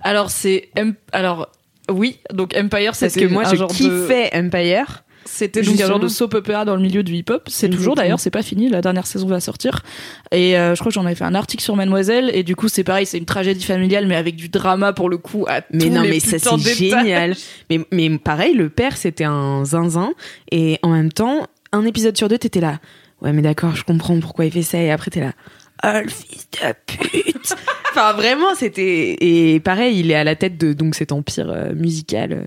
Alors 0.00 0.30
c'est 0.30 0.70
alors 1.12 1.48
oui, 1.90 2.18
donc 2.32 2.54
Empire 2.56 2.92
Parce 2.92 2.98
c'était 3.12 3.26
que 3.26 3.32
moi, 3.32 3.46
un 3.46 3.50
je 3.50 3.56
genre 3.56 3.68
de 3.68 3.74
kiffais 3.74 4.30
Empire. 4.34 5.04
c'était 5.26 5.62
donc 5.62 5.80
un 5.80 5.86
genre 5.86 6.00
de 6.00 6.08
soap 6.08 6.34
opera 6.34 6.64
dans 6.64 6.76
le 6.76 6.82
milieu 6.82 7.02
du 7.02 7.14
hip-hop. 7.14 7.42
C'est 7.46 7.68
toujours 7.68 7.94
d'ailleurs, 7.94 8.20
c'est 8.20 8.30
pas 8.30 8.42
fini, 8.42 8.68
la 8.68 8.80
dernière 8.80 9.06
saison 9.06 9.26
va 9.26 9.40
sortir. 9.40 9.80
Et 10.32 10.58
euh, 10.58 10.74
je 10.74 10.80
crois 10.80 10.90
que 10.90 10.94
j'en 10.94 11.04
avais 11.06 11.14
fait 11.14 11.24
un 11.24 11.34
article 11.34 11.62
sur 11.62 11.76
Mademoiselle 11.76 12.30
et 12.34 12.42
du 12.42 12.56
coup 12.56 12.68
c'est 12.68 12.84
pareil, 12.84 13.06
c'est 13.06 13.18
une 13.18 13.24
tragédie 13.26 13.64
familiale 13.64 14.06
mais 14.06 14.16
avec 14.16 14.36
du 14.36 14.48
drama 14.48 14.92
pour 14.92 15.08
le 15.10 15.16
coup 15.18 15.44
à 15.48 15.60
Mais 15.72 15.84
tous 15.84 15.90
non, 15.90 16.02
les 16.02 16.08
mais 16.10 16.20
ça 16.20 16.38
c'est 16.38 16.54
de 16.54 16.58
génial. 16.60 17.34
Mais, 17.70 17.80
mais 17.90 18.18
pareil, 18.18 18.54
le 18.54 18.68
père 18.70 18.96
c'était 18.96 19.24
un 19.24 19.64
zinzin 19.64 20.12
et 20.50 20.78
en 20.82 20.90
même 20.90 21.12
temps, 21.12 21.46
un 21.72 21.84
épisode 21.86 22.16
sur 22.16 22.28
deux, 22.28 22.38
t'étais 22.38 22.60
là. 22.60 22.78
ouais 23.22 23.32
mais 23.32 23.42
d'accord, 23.42 23.74
je 23.76 23.84
comprends 23.84 24.18
pourquoi 24.20 24.44
il 24.46 24.52
fait 24.52 24.62
ça 24.62 24.78
et 24.78 24.90
après 24.90 25.10
t'es 25.10 25.20
là 25.20 25.32
oh 25.84 26.00
le 26.02 26.08
fils 26.08 26.48
de 26.52 26.74
pute 26.86 27.54
enfin 27.90 28.12
vraiment 28.14 28.54
c'était 28.56 29.16
et 29.20 29.60
pareil 29.60 29.98
il 30.00 30.10
est 30.10 30.14
à 30.14 30.24
la 30.24 30.34
tête 30.36 30.56
de 30.58 30.72
donc 30.72 30.94
cet 30.94 31.12
empire 31.12 31.50
euh, 31.50 31.74
musical 31.74 32.32
euh, 32.32 32.42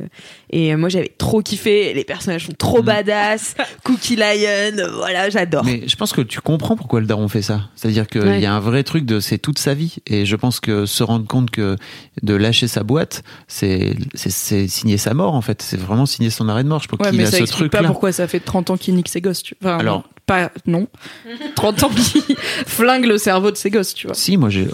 et 0.50 0.76
moi 0.76 0.90
j'avais 0.90 1.12
trop 1.18 1.42
kiffé 1.42 1.94
les 1.94 2.04
personnages 2.04 2.46
sont 2.48 2.54
trop 2.58 2.82
Mm. 2.82 2.86
badass 2.86 3.56
Cookie 3.84 4.16
Lion 4.16 4.26
euh, 4.78 4.92
voilà 4.96 5.30
j'adore 5.30 5.64
Mais 5.66 5.84
je 5.88 5.96
pense 5.96 6.14
que 6.14 6.22
tu 6.22 6.42
comprends 6.42 6.76
pourquoi 6.76 7.00
le 7.00 7.06
daron 7.06 7.28
fait 7.28 7.42
ça. 7.42 7.70
C'est-à-dire 7.76 8.08
qu'il 8.08 8.22
Ouais. 8.22 8.42
y 8.42 8.46
a 8.46 8.54
un 8.54 8.60
vrai 8.60 8.84
truc 8.84 9.06
de 9.06 9.20
c'est 9.20 9.38
toute 9.38 9.60
sa 9.60 9.74
vie. 9.74 9.96
Et 10.08 10.26
je 10.26 10.36
pense 10.36 10.60
que 10.60 10.86
se 10.86 11.04
rendre 11.04 11.26
compte 11.28 11.50
que 11.52 11.76
de 12.24 12.34
lâcher 12.34 12.68
sa 12.68 12.84
boîte, 12.84 13.24
c'est 13.48 13.96
c'est- 14.14 14.30
c'est 14.30 14.68
signer 14.68 14.98
sa 14.98 15.14
mort 15.14 15.34
en 15.34 15.42
fait. 15.42 15.62
C'est 15.62 15.78
vraiment 15.80 16.06
signer 16.06 16.30
son 16.30 16.50
arrêt 16.50 16.64
de 16.64 16.70
mort. 16.70 16.82
Je 16.82 16.88
pense 16.88 17.00
Ouais, 17.00 17.10
qu'il 17.12 17.20
mais 17.20 17.26
a 17.28 17.32
ça 17.32 17.38
ce 17.38 17.44
truc 17.52 17.72
pas 17.72 17.82
là. 17.82 17.88
pourquoi 17.88 18.12
ça 18.12 18.28
fait 18.28 18.40
30 18.40 18.70
ans 18.70 18.78
qu'il 18.78 18.96
nique 18.96 19.10
ses 19.10 19.22
gosses, 19.22 19.44
tu 19.44 19.56
vois. 19.62 19.72
Enfin, 19.76 19.80
Alors- 19.80 19.98
non, 20.00 20.04
pas, 20.28 20.52
non. 20.68 20.88
30 21.56 21.84
ans 21.84 21.90
qu'il 21.90 22.22
flingue 22.68 23.06
le 23.06 23.18
cerveau 23.18 23.50
de 23.50 23.58
ses 23.58 23.72
gosses, 23.72 23.96
tu 23.96 24.06
vois. 24.06 24.16
Si, 24.16 24.38
moi, 24.38 24.50
j'ai, 24.50 24.68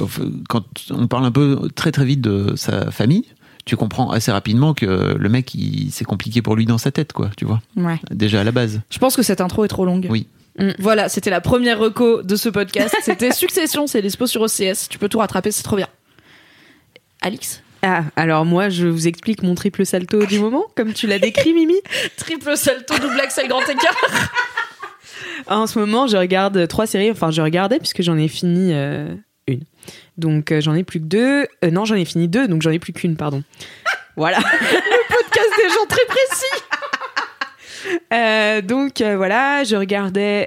quand 0.50 0.66
on 0.92 1.08
parle 1.08 1.26
un 1.26 1.32
peu 1.32 1.70
très 1.76 1.92
très 1.92 2.04
vite 2.04 2.20
de 2.20 2.56
sa 2.58 2.92
famille, 2.92 3.24
tu 3.64 3.78
comprends 3.78 4.12
assez 4.12 4.32
rapidement 4.32 4.74
que 4.74 5.16
le 5.18 5.30
mec, 5.30 5.56
il, 5.56 5.92
c'est 5.92 6.04
compliqué 6.04 6.42
pour 6.42 6.56
lui 6.56 6.66
dans 6.66 6.78
sa 6.78 6.92
tête, 6.92 7.14
quoi, 7.14 7.30
tu 7.38 7.46
vois. 7.46 7.62
Ouais. 7.78 8.00
Déjà 8.12 8.42
à 8.42 8.44
la 8.44 8.52
base. 8.52 8.82
Je 8.90 9.00
pense 9.00 9.16
que 9.16 9.24
cette 9.24 9.40
intro 9.40 9.64
est 9.64 9.70
trop 9.70 9.86
longue. 9.86 10.08
Oui. 10.10 10.28
Mm. 10.60 10.72
Voilà, 10.80 11.08
c'était 11.08 11.30
la 11.30 11.42
première 11.42 11.80
reco 11.80 12.22
de 12.22 12.36
ce 12.36 12.50
podcast. 12.50 12.96
C'était 13.04 13.32
Succession, 13.32 13.88
c'est 13.88 14.02
dispo 14.02 14.28
sur 14.28 14.42
OCS. 14.42 14.88
Tu 14.90 15.00
peux 15.00 15.10
tout 15.10 15.20
rattraper, 15.20 15.52
c'est 15.52 15.64
trop 15.64 15.78
bien. 15.78 15.88
Alix 17.22 17.62
ah 17.86 18.04
alors 18.16 18.46
moi 18.46 18.70
je 18.70 18.88
vous 18.88 19.10
explique 19.10 19.44
mon 19.44 19.56
triple 19.56 19.86
salto 19.86 20.26
du 20.26 20.40
moment 20.42 20.66
comme 20.74 20.94
tu 20.94 21.06
l'as 21.06 21.20
décrit 21.20 21.54
Mimi 21.54 21.76
Triple 22.16 22.56
salto, 22.56 22.98
double 22.98 23.20
axel, 23.20 23.50
grand 23.50 23.62
écart. 23.62 23.98
En 25.48 25.68
ce 25.68 25.80
moment, 25.80 26.08
je 26.08 26.18
regarde 26.18 26.68
trois 26.68 26.88
séries. 26.88 27.12
Enfin, 27.12 27.32
je 27.32 27.42
regardais 27.42 27.80
puisque 27.80 28.02
j'en 28.02 28.18
ai 28.18 28.28
fini 28.28 28.72
euh, 28.74 29.14
une. 29.48 29.64
Donc, 30.18 30.52
euh, 30.52 30.62
j'en 30.62 30.74
ai 30.74 30.84
plus 30.84 31.00
que 31.00 31.06
deux. 31.06 31.48
Euh, 31.64 31.72
non, 31.72 31.86
j'en 31.86 31.96
ai 31.96 32.06
fini 32.06 32.28
deux, 32.28 32.48
donc 32.48 32.62
j'en 32.62 32.72
ai 32.72 32.80
plus 32.80 32.94
qu'une, 32.94 33.16
pardon. 33.16 33.44
Voilà. 34.16 34.38
Podcast 34.38 35.50
des 35.58 35.70
gens 35.70 35.88
très 35.90 36.06
précis. 36.06 36.46
Donc, 38.68 39.02
voilà, 39.02 39.64
je 39.64 39.76
regardais 39.76 40.46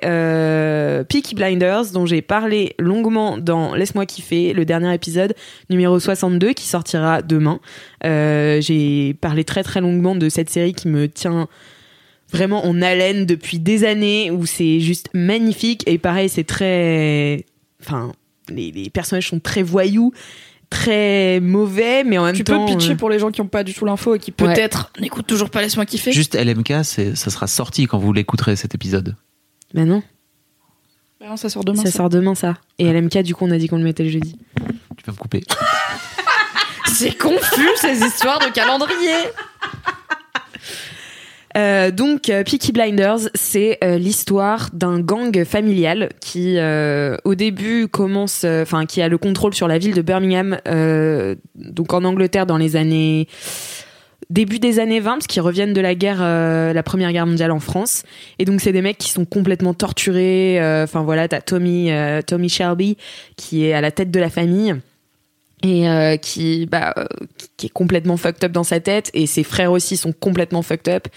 Peaky 1.08 1.34
Blinders, 1.34 1.86
dont 1.92 2.06
j'ai 2.06 2.22
parlé 2.22 2.76
longuement 2.78 3.38
dans 3.38 3.74
Laisse-moi 3.74 4.06
kiffer, 4.06 4.52
le 4.52 4.64
dernier 4.64 4.94
épisode 4.94 5.34
numéro 5.68 5.98
62 5.98 6.52
qui 6.52 6.64
sortira 6.64 7.22
demain. 7.22 7.58
J'ai 8.04 9.16
parlé 9.20 9.42
très 9.42 9.64
très 9.64 9.80
longuement 9.80 10.14
de 10.14 10.28
cette 10.28 10.48
série 10.48 10.72
qui 10.72 10.86
me 10.86 11.08
tient 11.08 11.48
vraiment 12.32 12.64
en 12.66 12.82
haleine 12.82 13.24
depuis 13.26 13.58
des 13.58 13.84
années 13.84 14.30
où 14.30 14.46
c'est 14.46 14.80
juste 14.80 15.08
magnifique 15.14 15.82
et 15.86 15.98
pareil 15.98 16.28
c'est 16.28 16.44
très 16.44 17.44
enfin 17.82 18.12
les, 18.48 18.70
les 18.72 18.90
personnages 18.90 19.28
sont 19.28 19.40
très 19.40 19.62
voyous 19.62 20.12
très 20.68 21.38
mauvais 21.40 22.02
mais 22.04 22.18
en 22.18 22.24
même 22.24 22.34
Tu 22.34 22.42
peux 22.44 22.52
temps 22.54 22.66
pitcher 22.66 22.92
euh, 22.92 22.96
pour 22.96 23.10
les 23.10 23.18
gens 23.20 23.30
qui 23.30 23.40
n'ont 23.40 23.46
pas 23.46 23.62
du 23.62 23.72
tout 23.74 23.84
l'info 23.84 24.14
et 24.16 24.18
qui 24.18 24.30
Ouais. 24.32 24.36
peut-être 24.54 24.90
n'écoutent 25.00 25.26
toujours 25.28 25.50
pas 25.50 25.62
Laisse-moi 25.62 25.86
kiffer. 25.86 26.10
Juste 26.12 26.34
LMK, 26.34 26.84
c'est, 26.84 27.14
ça 27.14 27.30
sera 27.30 27.46
sorti 27.46 27.86
quand 27.86 27.98
vous 27.98 28.12
l'écouterez 28.12 28.56
cet 28.56 28.74
épisode. 28.74 29.14
bah 29.72 29.84
non 29.84 30.02
Bah 31.20 31.26
non, 31.28 31.36
ça 31.36 31.48
sort 31.48 31.64
demain. 31.64 31.82
ça 31.84 31.90
ça. 31.92 31.98
sort 31.98 32.08
demain 32.08 32.34
ça 32.34 32.54
et 32.80 32.92
LMK 32.92 33.18
du 33.22 33.34
coup 33.36 33.44
on 33.46 33.50
a 33.52 33.58
dit 33.58 33.68
qu'on 33.68 33.78
le 33.78 33.84
mettait 33.84 34.02
le 34.02 34.10
jeudi 34.10 34.36
Tu 34.96 35.04
vas 35.06 35.12
me 35.12 35.18
couper. 35.18 35.44
C'est 36.92 37.16
confus 37.16 37.68
ces 37.80 38.00
histoires 38.04 38.38
de 38.40 38.50
calendrier. 38.52 39.14
Euh, 41.56 41.90
donc, 41.90 42.28
euh, 42.28 42.44
Peaky 42.44 42.72
Blinders, 42.72 43.30
c'est 43.34 43.78
euh, 43.82 43.98
l'histoire 43.98 44.68
d'un 44.72 45.00
gang 45.00 45.44
familial 45.44 46.10
qui, 46.20 46.58
euh, 46.58 47.16
au 47.24 47.34
début, 47.34 47.88
commence, 47.88 48.44
enfin, 48.44 48.86
qui 48.86 49.00
a 49.00 49.08
le 49.08 49.18
contrôle 49.18 49.54
sur 49.54 49.68
la 49.68 49.78
ville 49.78 49.94
de 49.94 50.02
Birmingham, 50.02 50.58
donc 51.54 51.92
en 51.92 52.04
Angleterre 52.04 52.46
dans 52.46 52.58
les 52.58 52.76
années 52.76 53.28
début 54.30 54.58
des 54.58 54.78
années 54.78 55.00
20 55.00 55.14
parce 55.14 55.26
qu'ils 55.26 55.42
reviennent 55.42 55.72
de 55.72 55.80
la 55.80 55.94
guerre 55.94 56.18
euh, 56.20 56.72
la 56.72 56.82
première 56.82 57.12
guerre 57.12 57.26
mondiale 57.26 57.50
en 57.50 57.60
France. 57.60 58.02
Et 58.38 58.44
donc 58.44 58.60
c'est 58.60 58.72
des 58.72 58.82
mecs 58.82 58.98
qui 58.98 59.10
sont 59.10 59.24
complètement 59.24 59.74
torturés 59.74 60.58
enfin 60.82 61.02
voilà 61.02 61.28
t'as 61.28 61.40
Tommy 61.40 61.92
euh, 61.92 62.22
Tommy 62.22 62.48
Shelby 62.48 62.96
qui 63.36 63.64
est 63.64 63.72
à 63.72 63.80
la 63.80 63.90
tête 63.90 64.10
de 64.10 64.20
la 64.20 64.30
famille 64.30 64.74
et 65.62 65.88
euh, 65.88 66.16
qui 66.16 66.66
bah 66.66 66.92
euh, 66.98 67.04
qui 67.56 67.66
est 67.66 67.70
complètement 67.70 68.16
fucked 68.16 68.44
up 68.44 68.52
dans 68.52 68.64
sa 68.64 68.80
tête. 68.80 69.10
Et 69.14 69.26
ses 69.26 69.42
frères 69.42 69.72
aussi 69.72 69.96
sont 69.96 70.12
complètement 70.12 70.62
fucked 70.62 70.92
up. 70.92 71.08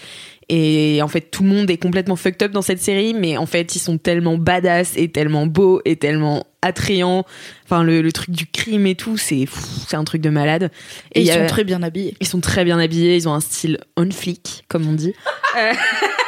Et 0.48 1.00
en 1.02 1.08
fait 1.08 1.30
tout 1.30 1.42
le 1.44 1.50
monde 1.50 1.70
est 1.70 1.76
complètement 1.76 2.16
fucked 2.16 2.42
up 2.42 2.50
dans 2.52 2.62
cette 2.62 2.80
série. 2.80 3.14
Mais 3.14 3.36
en 3.36 3.46
fait 3.46 3.74
ils 3.76 3.78
sont 3.80 3.98
tellement 3.98 4.36
badass 4.38 4.96
et 4.96 5.08
tellement 5.08 5.46
beaux 5.46 5.80
et 5.84 5.96
tellement 5.96 6.44
attrayants. 6.62 7.24
Enfin 7.64 7.82
le, 7.84 8.00
le 8.02 8.12
truc 8.12 8.30
du 8.30 8.46
crime 8.46 8.86
et 8.86 8.94
tout 8.94 9.16
c'est 9.18 9.44
c'est 9.86 9.96
un 9.96 10.04
truc 10.04 10.22
de 10.22 10.30
malade. 10.30 10.70
Et 11.14 11.20
il 11.20 11.26
ils 11.26 11.30
a- 11.30 11.34
sont 11.42 11.46
très 11.46 11.64
bien 11.64 11.82
habillés. 11.82 12.16
ils 12.20 12.26
sont 12.26 12.40
très 12.40 12.64
bien 12.64 12.78
habillés, 12.78 13.16
ils 13.16 13.28
ont 13.28 13.34
un 13.34 13.40
style 13.40 13.78
on 13.96 14.10
flick, 14.10 14.64
comme 14.68 14.88
on 14.88 14.92
dit. 14.94 15.12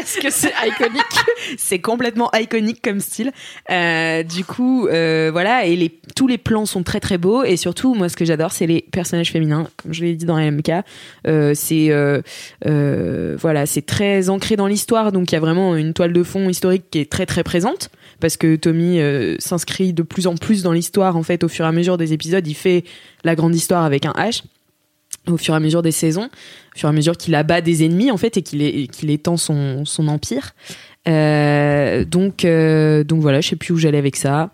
Est-ce 0.00 0.18
que 0.18 0.30
c'est 0.30 0.52
iconique 0.66 1.02
C'est 1.58 1.78
complètement 1.78 2.30
iconique 2.32 2.80
comme 2.82 3.00
style. 3.00 3.32
Euh, 3.70 4.22
du 4.22 4.44
coup, 4.44 4.86
euh, 4.86 5.30
voilà, 5.30 5.66
et 5.66 5.76
les, 5.76 5.90
tous 6.16 6.26
les 6.26 6.38
plans 6.38 6.64
sont 6.66 6.82
très 6.82 7.00
très 7.00 7.18
beaux. 7.18 7.44
Et 7.44 7.56
surtout, 7.56 7.94
moi, 7.94 8.08
ce 8.08 8.16
que 8.16 8.24
j'adore, 8.24 8.52
c'est 8.52 8.66
les 8.66 8.82
personnages 8.92 9.30
féminins. 9.30 9.68
Comme 9.82 9.92
je 9.92 10.02
l'ai 10.02 10.14
dit 10.14 10.24
dans 10.24 10.38
MK, 10.38 10.70
euh, 11.26 11.52
c'est 11.54 11.88
euh, 11.90 13.36
voilà, 13.38 13.66
c'est 13.66 13.84
très 13.84 14.30
ancré 14.30 14.56
dans 14.56 14.66
l'histoire. 14.66 15.12
Donc, 15.12 15.32
il 15.32 15.34
y 15.34 15.38
a 15.38 15.40
vraiment 15.40 15.76
une 15.76 15.92
toile 15.92 16.12
de 16.12 16.22
fond 16.22 16.48
historique 16.48 16.84
qui 16.90 17.00
est 17.00 17.10
très 17.10 17.26
très 17.26 17.42
présente. 17.42 17.90
Parce 18.20 18.36
que 18.36 18.56
Tommy 18.56 19.00
s'inscrit 19.38 19.94
de 19.94 20.02
plus 20.02 20.26
en 20.26 20.34
plus 20.34 20.62
dans 20.62 20.72
l'histoire. 20.72 21.16
En 21.16 21.22
fait, 21.22 21.42
au 21.42 21.48
fur 21.48 21.64
et 21.64 21.68
à 21.68 21.72
mesure 21.72 21.96
des 21.96 22.12
épisodes, 22.12 22.46
il 22.46 22.54
fait 22.54 22.84
la 23.24 23.34
grande 23.34 23.54
histoire 23.54 23.84
avec 23.84 24.04
un 24.04 24.12
H 24.12 24.42
au 25.28 25.36
fur 25.36 25.54
et 25.54 25.56
à 25.56 25.60
mesure 25.60 25.82
des 25.82 25.92
saisons, 25.92 26.28
au 26.74 26.78
fur 26.78 26.88
et 26.88 26.90
à 26.90 26.92
mesure 26.92 27.16
qu'il 27.16 27.34
abat 27.34 27.60
des 27.60 27.84
ennemis 27.84 28.10
en 28.10 28.16
fait 28.16 28.36
et 28.36 28.42
qu'il 28.42 29.10
étend 29.10 29.36
son, 29.36 29.84
son 29.84 30.08
empire. 30.08 30.52
Euh, 31.08 32.04
donc, 32.04 32.44
euh, 32.44 33.04
donc 33.04 33.20
voilà, 33.20 33.40
je 33.40 33.48
sais 33.48 33.56
plus 33.56 33.72
où 33.72 33.78
j'allais 33.78 33.98
avec 33.98 34.16
ça. 34.16 34.50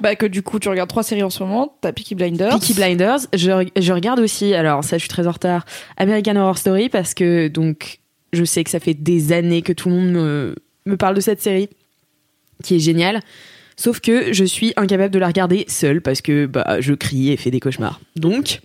Bah 0.00 0.16
que 0.16 0.24
du 0.24 0.42
coup 0.42 0.58
tu 0.58 0.68
regardes 0.68 0.88
trois 0.88 1.02
séries 1.02 1.22
en 1.22 1.30
ce 1.30 1.42
moment. 1.42 1.76
T'as 1.80 1.92
Peaky 1.92 2.14
Blinders. 2.14 2.58
Peaky 2.58 2.74
Blinders, 2.74 3.20
je 3.34 3.92
regarde 3.92 4.18
aussi, 4.18 4.54
alors 4.54 4.82
ça 4.82 4.96
je 4.96 5.00
suis 5.00 5.10
très 5.10 5.26
en 5.26 5.32
retard, 5.32 5.66
American 5.98 6.36
Horror 6.36 6.56
Story 6.56 6.88
parce 6.88 7.12
que 7.12 7.48
donc 7.48 8.00
je 8.32 8.44
sais 8.44 8.64
que 8.64 8.70
ça 8.70 8.80
fait 8.80 8.94
des 8.94 9.32
années 9.32 9.62
que 9.62 9.72
tout 9.72 9.88
le 9.88 9.96
monde 9.96 10.10
me, 10.10 10.54
me 10.86 10.96
parle 10.96 11.14
de 11.14 11.20
cette 11.20 11.42
série 11.42 11.68
qui 12.62 12.76
est 12.76 12.78
géniale. 12.78 13.20
Sauf 13.76 14.00
que 14.00 14.32
je 14.32 14.44
suis 14.44 14.72
incapable 14.76 15.12
de 15.12 15.18
la 15.18 15.26
regarder 15.26 15.64
seule 15.68 16.02
parce 16.02 16.20
que 16.20 16.46
bah, 16.46 16.80
je 16.80 16.92
crie 16.92 17.30
et 17.30 17.36
fais 17.36 17.50
des 17.50 17.60
cauchemars. 17.60 17.98
Donc, 18.14 18.60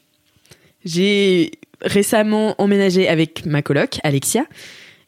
j'ai 0.84 1.52
récemment 1.86 2.56
emménagé 2.62 3.08
avec 3.08 3.46
ma 3.46 3.62
coloc, 3.62 4.00
Alexia, 4.04 4.46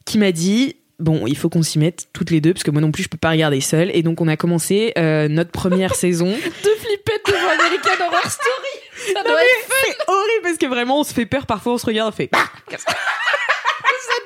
qui 0.06 0.18
m'a 0.18 0.32
dit 0.32 0.76
bon, 0.98 1.26
il 1.28 1.36
faut 1.36 1.48
qu'on 1.48 1.62
s'y 1.62 1.78
mette 1.78 2.08
toutes 2.12 2.30
les 2.32 2.40
deux 2.40 2.52
parce 2.52 2.64
que 2.64 2.70
moi 2.72 2.80
non 2.80 2.90
plus 2.90 3.04
je 3.04 3.08
peux 3.08 3.18
pas 3.18 3.30
regarder 3.30 3.60
seule. 3.60 3.90
Et 3.94 4.02
donc 4.02 4.20
on 4.20 4.26
a 4.28 4.36
commencé 4.36 4.92
euh, 4.98 5.28
notre 5.28 5.50
première 5.52 5.94
saison. 5.94 6.26
de 6.30 6.32
flipper 6.32 7.12
devant 7.26 7.38
American 7.50 8.04
Horror 8.06 8.30
Story. 8.30 9.12
Ça 9.14 9.22
Non, 9.22 9.30
doit 9.30 9.38
mais 9.38 9.44
être 9.44 9.76
c'est 9.86 10.10
horrible 10.10 10.42
parce 10.42 10.56
que 10.58 10.66
vraiment 10.66 10.98
on 11.00 11.04
se 11.04 11.14
fait 11.14 11.26
peur 11.26 11.46
parfois 11.46 11.74
on 11.74 11.78
se 11.78 11.86
regarde 11.86 12.12
on 12.12 12.16
fait 12.16 12.28
Ah, 12.32 12.46
que- 12.68 12.74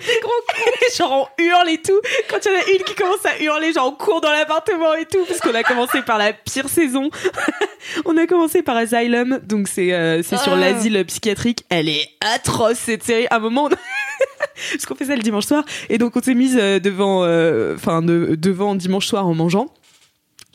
des 0.00 0.20
gros 0.20 0.32
genre 0.96 1.28
on 1.38 1.42
hurle 1.42 1.68
et 1.70 1.78
tout. 1.78 2.00
Quand 2.28 2.38
il 2.44 2.52
y 2.52 2.54
en 2.54 2.58
a 2.58 2.70
une 2.78 2.84
qui 2.84 2.94
commence 2.94 3.24
à 3.26 3.42
hurler 3.42 3.72
genre 3.72 3.88
on 3.88 3.92
court 4.04 4.20
dans 4.20 4.30
l'appartement 4.30 4.94
et 4.94 5.04
tout 5.06 5.24
parce 5.26 5.40
qu'on 5.40 5.54
a 5.54 5.62
commencé 5.62 6.02
par 6.02 6.18
la 6.18 6.32
pire 6.32 6.68
saison. 6.68 7.10
On 8.04 8.16
a 8.16 8.26
commencé 8.28 8.62
par 8.62 8.76
Asylum. 8.76 9.40
Donc 9.42 9.66
c'est 9.66 9.92
euh, 9.92 10.22
c'est 10.22 10.36
sur 10.38 10.52
Ah. 10.52 10.56
l'asile 10.56 11.04
psychiatrique. 11.04 11.64
Elle 11.68 11.88
est 11.88 12.08
atroce 12.20 12.78
cette 12.78 13.02
série. 13.02 13.26
À 13.30 13.36
un 13.36 13.38
moment 13.40 13.64
on- 13.64 13.68
parce 14.72 14.86
qu'on 14.86 14.94
fait 14.94 15.06
ça 15.06 15.16
le 15.16 15.22
dimanche 15.22 15.46
soir. 15.46 15.64
Et 15.88 15.98
donc 15.98 16.16
on 16.16 16.22
s'est 16.22 16.34
mise 16.34 16.56
euh, 16.60 16.78
devant 16.78 17.24
euh, 17.24 17.74
enfin 17.74 18.00
de- 18.00 18.36
devant 18.36 18.74
dimanche 18.76 19.06
soir 19.06 19.26
en 19.26 19.34
mangeant. 19.34 19.66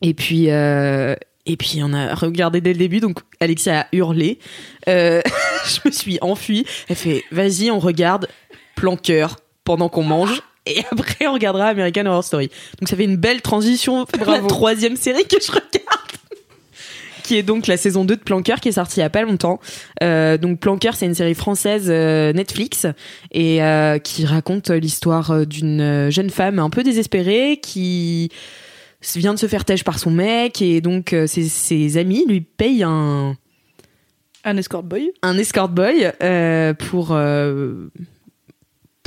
Et 0.01 0.13
puis 0.13 0.49
euh, 0.51 1.15
et 1.45 1.57
puis 1.57 1.81
on 1.83 1.93
a 1.93 2.13
regardé 2.15 2.61
dès 2.61 2.71
le 2.73 2.79
début, 2.79 2.99
donc 3.01 3.19
Alexia 3.41 3.81
a 3.81 3.87
hurlé. 3.91 4.39
Euh, 4.87 5.21
je 5.65 5.79
me 5.85 5.91
suis 5.91 6.17
enfuie. 6.21 6.65
Elle 6.87 6.95
fait 6.95 7.23
vas-y, 7.31 7.71
on 7.71 7.79
regarde 7.79 8.27
plan 8.77 8.95
cœur 8.95 9.35
pendant 9.65 9.89
qu'on 9.89 10.03
mange. 10.03 10.41
Et 10.65 10.83
après, 10.91 11.27
on 11.27 11.33
regardera 11.33 11.67
American 11.67 12.05
Horror 12.05 12.23
Story. 12.23 12.49
Donc 12.79 12.87
ça 12.87 12.95
fait 12.95 13.03
une 13.03 13.17
belle 13.17 13.41
transition 13.41 14.05
vers 14.17 14.29
la 14.29 14.41
troisième 14.41 14.95
série 14.95 15.25
que 15.25 15.37
je 15.41 15.51
regarde. 15.51 15.67
Qui 17.23 17.35
est 17.35 17.43
donc 17.43 17.67
la 17.67 17.75
saison 17.75 18.05
2 18.05 18.15
de 18.15 18.21
Planqueur 18.21 18.61
qui 18.61 18.69
est 18.69 18.73
sortie 18.73 19.01
il 19.01 19.03
y 19.03 19.05
a 19.05 19.09
pas 19.09 19.23
longtemps. 19.23 19.59
Euh, 20.01 20.37
donc 20.37 20.61
Planqueur, 20.61 20.95
c'est 20.95 21.05
une 21.05 21.13
série 21.13 21.35
française 21.35 21.87
euh, 21.89 22.31
Netflix 22.31 22.87
et 23.33 23.61
euh, 23.61 23.99
qui 23.99 24.25
raconte 24.25 24.69
l'histoire 24.69 25.31
euh, 25.31 25.43
d'une 25.43 26.09
jeune 26.09 26.29
femme 26.29 26.57
un 26.57 26.69
peu 26.69 26.83
désespérée 26.83 27.59
qui 27.61 28.29
vient 29.17 29.33
de 29.33 29.39
se 29.39 29.47
faire 29.47 29.65
têche 29.65 29.83
par 29.83 29.99
son 29.99 30.09
mec 30.09 30.61
et 30.61 30.79
donc 30.79 31.13
ses, 31.27 31.49
ses 31.49 31.97
amis 31.97 32.23
lui 32.29 32.39
payent 32.39 32.83
un, 32.83 33.35
un 34.45 34.57
escort 34.57 34.83
boy. 34.83 35.11
un 35.21 35.37
escort 35.37 35.67
boy 35.67 36.09
pour 36.87 37.13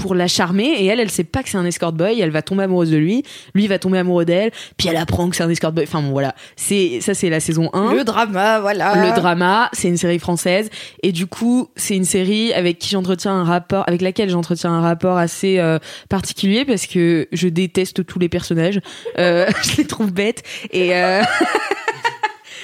pour 0.00 0.14
la 0.14 0.26
charmer 0.26 0.64
et 0.64 0.87
elle 0.87 1.00
elle 1.00 1.11
sait 1.11 1.25
pas 1.25 1.42
que 1.42 1.49
c'est 1.49 1.59
un 1.59 1.64
escort 1.64 1.92
boy 1.92 2.21
elle 2.21 2.30
va 2.30 2.42
tomber 2.42 2.64
amoureuse 2.64 2.90
de 2.90 2.97
lui 2.97 3.23
lui 3.54 3.66
va 3.66 3.78
tomber 3.78 3.99
amoureux 3.99 4.25
d'elle 4.25 4.50
puis 4.76 4.88
elle 4.88 4.97
apprend 4.97 5.28
que 5.28 5.37
c'est 5.37 5.42
un 5.42 5.50
escort 5.50 5.73
boy. 5.73 5.85
Enfin 5.85 6.02
bon 6.02 6.11
voilà. 6.11 6.35
C'est 6.57 7.00
ça 7.00 7.14
c'est 7.14 7.30
la 7.30 7.40
saison 7.40 7.71
1 7.73 7.95
Le 7.95 8.04
drama, 8.04 8.61
voilà. 8.61 9.09
le 9.09 9.14
drama, 9.14 9.69
c'est 9.73 9.88
une 9.88 9.97
série 9.97 10.19
française. 10.19 10.71
Et 11.02 11.12
du 11.12 11.26
coup, 11.26 11.69
c'est 11.76 11.97
une 11.97 12.04
série 12.04 12.52
avec 12.52 12.78
qui 12.78 12.90
j'entretiens 12.90 13.33
un 13.33 13.45
rapport 13.45 13.85
avec 13.87 14.00
laquelle 14.00 14.30
j'entretiens 14.30 14.73
un 14.73 14.80
rapport 14.80 15.19
assez 15.19 15.59
euh, 15.59 15.78
particulier 16.09 16.64
parce 16.64 16.87
que 16.87 17.28
je 17.33 17.49
déteste 17.49 18.07
tous 18.07 18.19
les 18.19 18.28
personnages. 18.28 18.80
Euh, 19.19 19.49
je 19.62 19.78
les 19.78 19.87
trouve 19.87 20.12
bêtes. 20.12 20.42
Et 20.73 20.95
euh, 20.95 21.23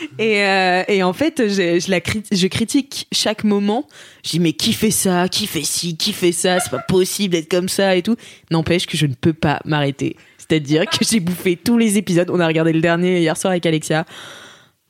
Et, 0.19 0.43
euh, 0.43 0.83
et 0.89 1.03
en 1.03 1.13
fait, 1.13 1.43
je, 1.49 1.81
je 1.81 1.91
la 1.91 2.01
crit- 2.01 2.25
je 2.31 2.47
critique 2.49 3.07
chaque 3.13 3.45
moment. 3.45 3.87
Je 4.25 4.31
dis 4.31 4.41
mais 4.41 4.53
qui 4.53 4.73
fait 4.73 4.91
ça, 4.91 5.29
qui 5.29 5.47
fait 5.47 5.63
ci, 5.65 5.97
qui 5.97 6.13
fait 6.13 6.33
ça, 6.33 6.61
c'est 6.61 6.71
pas 6.71 6.79
possible 6.81 7.33
d'être 7.33 7.51
comme 7.51 7.69
ça 7.69 7.97
et 7.97 8.03
tout. 8.03 8.17
N'empêche 8.51 8.87
que 8.87 8.97
je 8.97 9.07
ne 9.07 9.15
peux 9.15 9.33
pas 9.33 9.61
m'arrêter. 9.65 10.17
C'est-à-dire 10.39 10.87
que 10.87 10.99
j'ai 11.09 11.21
bouffé 11.21 11.57
tous 11.57 11.77
les 11.79 11.99
épisodes. 11.99 12.31
On 12.31 12.41
a 12.41 12.47
regardé 12.47 12.73
le 12.73 12.81
dernier 12.81 13.21
hier 13.21 13.37
soir 13.37 13.51
avec 13.53 13.65
Alexia. 13.67 14.05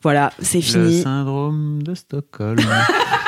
Voilà, 0.03 0.33
c'est 0.41 0.59
Le 0.59 0.63
fini. 0.63 1.03
syndrome 1.03 1.83
de 1.83 1.95
Stockholm. 1.95 2.59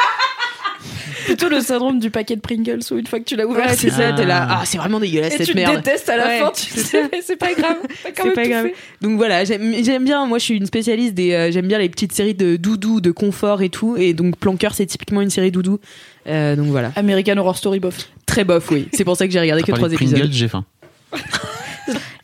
Plutôt 1.29 1.49
le 1.49 1.61
syndrome 1.61 1.99
du 2.01 2.11
paquet 2.11 2.37
de 2.37 2.41
Pringles 2.41 2.81
où 2.91 2.97
une 2.99 3.07
fois 3.07 3.19
que 3.21 3.25
tu 3.25 3.37
l'as 3.37 3.47
ouvert, 3.47 3.67
Ouais, 3.69 3.77
c'est 3.77 3.91
ça, 3.91 4.09
Ah. 4.09 4.13
t'es 4.15 4.25
là. 4.27 4.47
Ah, 4.51 4.63
c'est 4.65 4.79
vraiment 4.79 4.99
dégueulasse 4.99 5.35
et 5.35 5.39
cette 5.39 5.47
tu 5.47 5.53
te 5.53 5.59
merde. 5.59 5.77
détestes 5.77 6.09
à 6.09 6.17
la 6.17 6.27
Ouais, 6.27 6.39
fin. 6.41 6.51
Tu 6.55 6.63
c'est 6.71 6.81
sais, 6.81 7.11
c'est 7.23 7.37
pas 7.37 7.53
grave. 7.55 7.77
C'est 8.05 8.35
pas 8.35 8.47
grave. 8.49 8.67
fait. 8.69 8.75
Donc 9.01 9.17
voilà, 9.17 9.45
j'aime 9.45 10.05
bien. 10.05 10.27
Moi, 10.27 10.39
je 10.39 10.45
suis 10.45 10.57
une 10.57 10.67
spécialiste 10.67 11.15
des. 11.15 11.33
euh, 11.33 11.53
j'aime 11.53 11.67
bien 11.69 11.79
les 11.79 11.89
petites 11.89 12.13
séries 12.13 12.35
de 12.35 12.57
doudou, 12.57 13.01
de 13.01 13.11
confort 13.11 13.63
et 13.63 13.69
tout. 13.69 13.97
Et 13.97 14.15
donc 14.15 14.37
Planqueur, 14.37 14.75
c'est 14.75 14.87
typiquement 14.87 15.21
une 15.21 15.31
série 15.31 15.51
doudou. 15.53 15.79
Euh, 16.27 16.57
donc 16.57 16.67
voilà, 16.67 16.93
American 16.97 17.37
Horror 17.39 17.57
Story 17.57 17.81
bof. 17.81 18.09
très 18.27 18.45
bof, 18.45 18.71
oui. 18.71 18.89
C'est 18.93 19.05
pour 19.05 19.17
ça 19.17 19.27
que 19.27 19.33
j'ai 19.33 19.41
regardé 19.41 19.63
que 19.63 19.73
trois 19.73 19.93
épisodes. 19.93 20.29
j'ai 20.33 20.49
faim. 20.49 20.65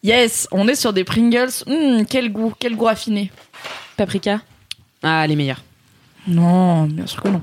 Yes, 0.02 0.46
on 0.52 0.68
est 0.68 0.74
sur 0.74 0.92
des 0.92 1.04
Pringles. 1.04 1.48
Hum, 1.66 2.04
quel 2.06 2.30
goût, 2.30 2.52
quel 2.58 2.76
goût 2.76 2.84
raffiné. 2.84 3.30
Paprika. 3.96 4.42
Ah, 5.02 5.26
les 5.26 5.36
meilleurs. 5.36 5.62
Non, 6.26 6.84
bien 6.84 7.06
sûr 7.06 7.22
que 7.22 7.28
non. 7.28 7.42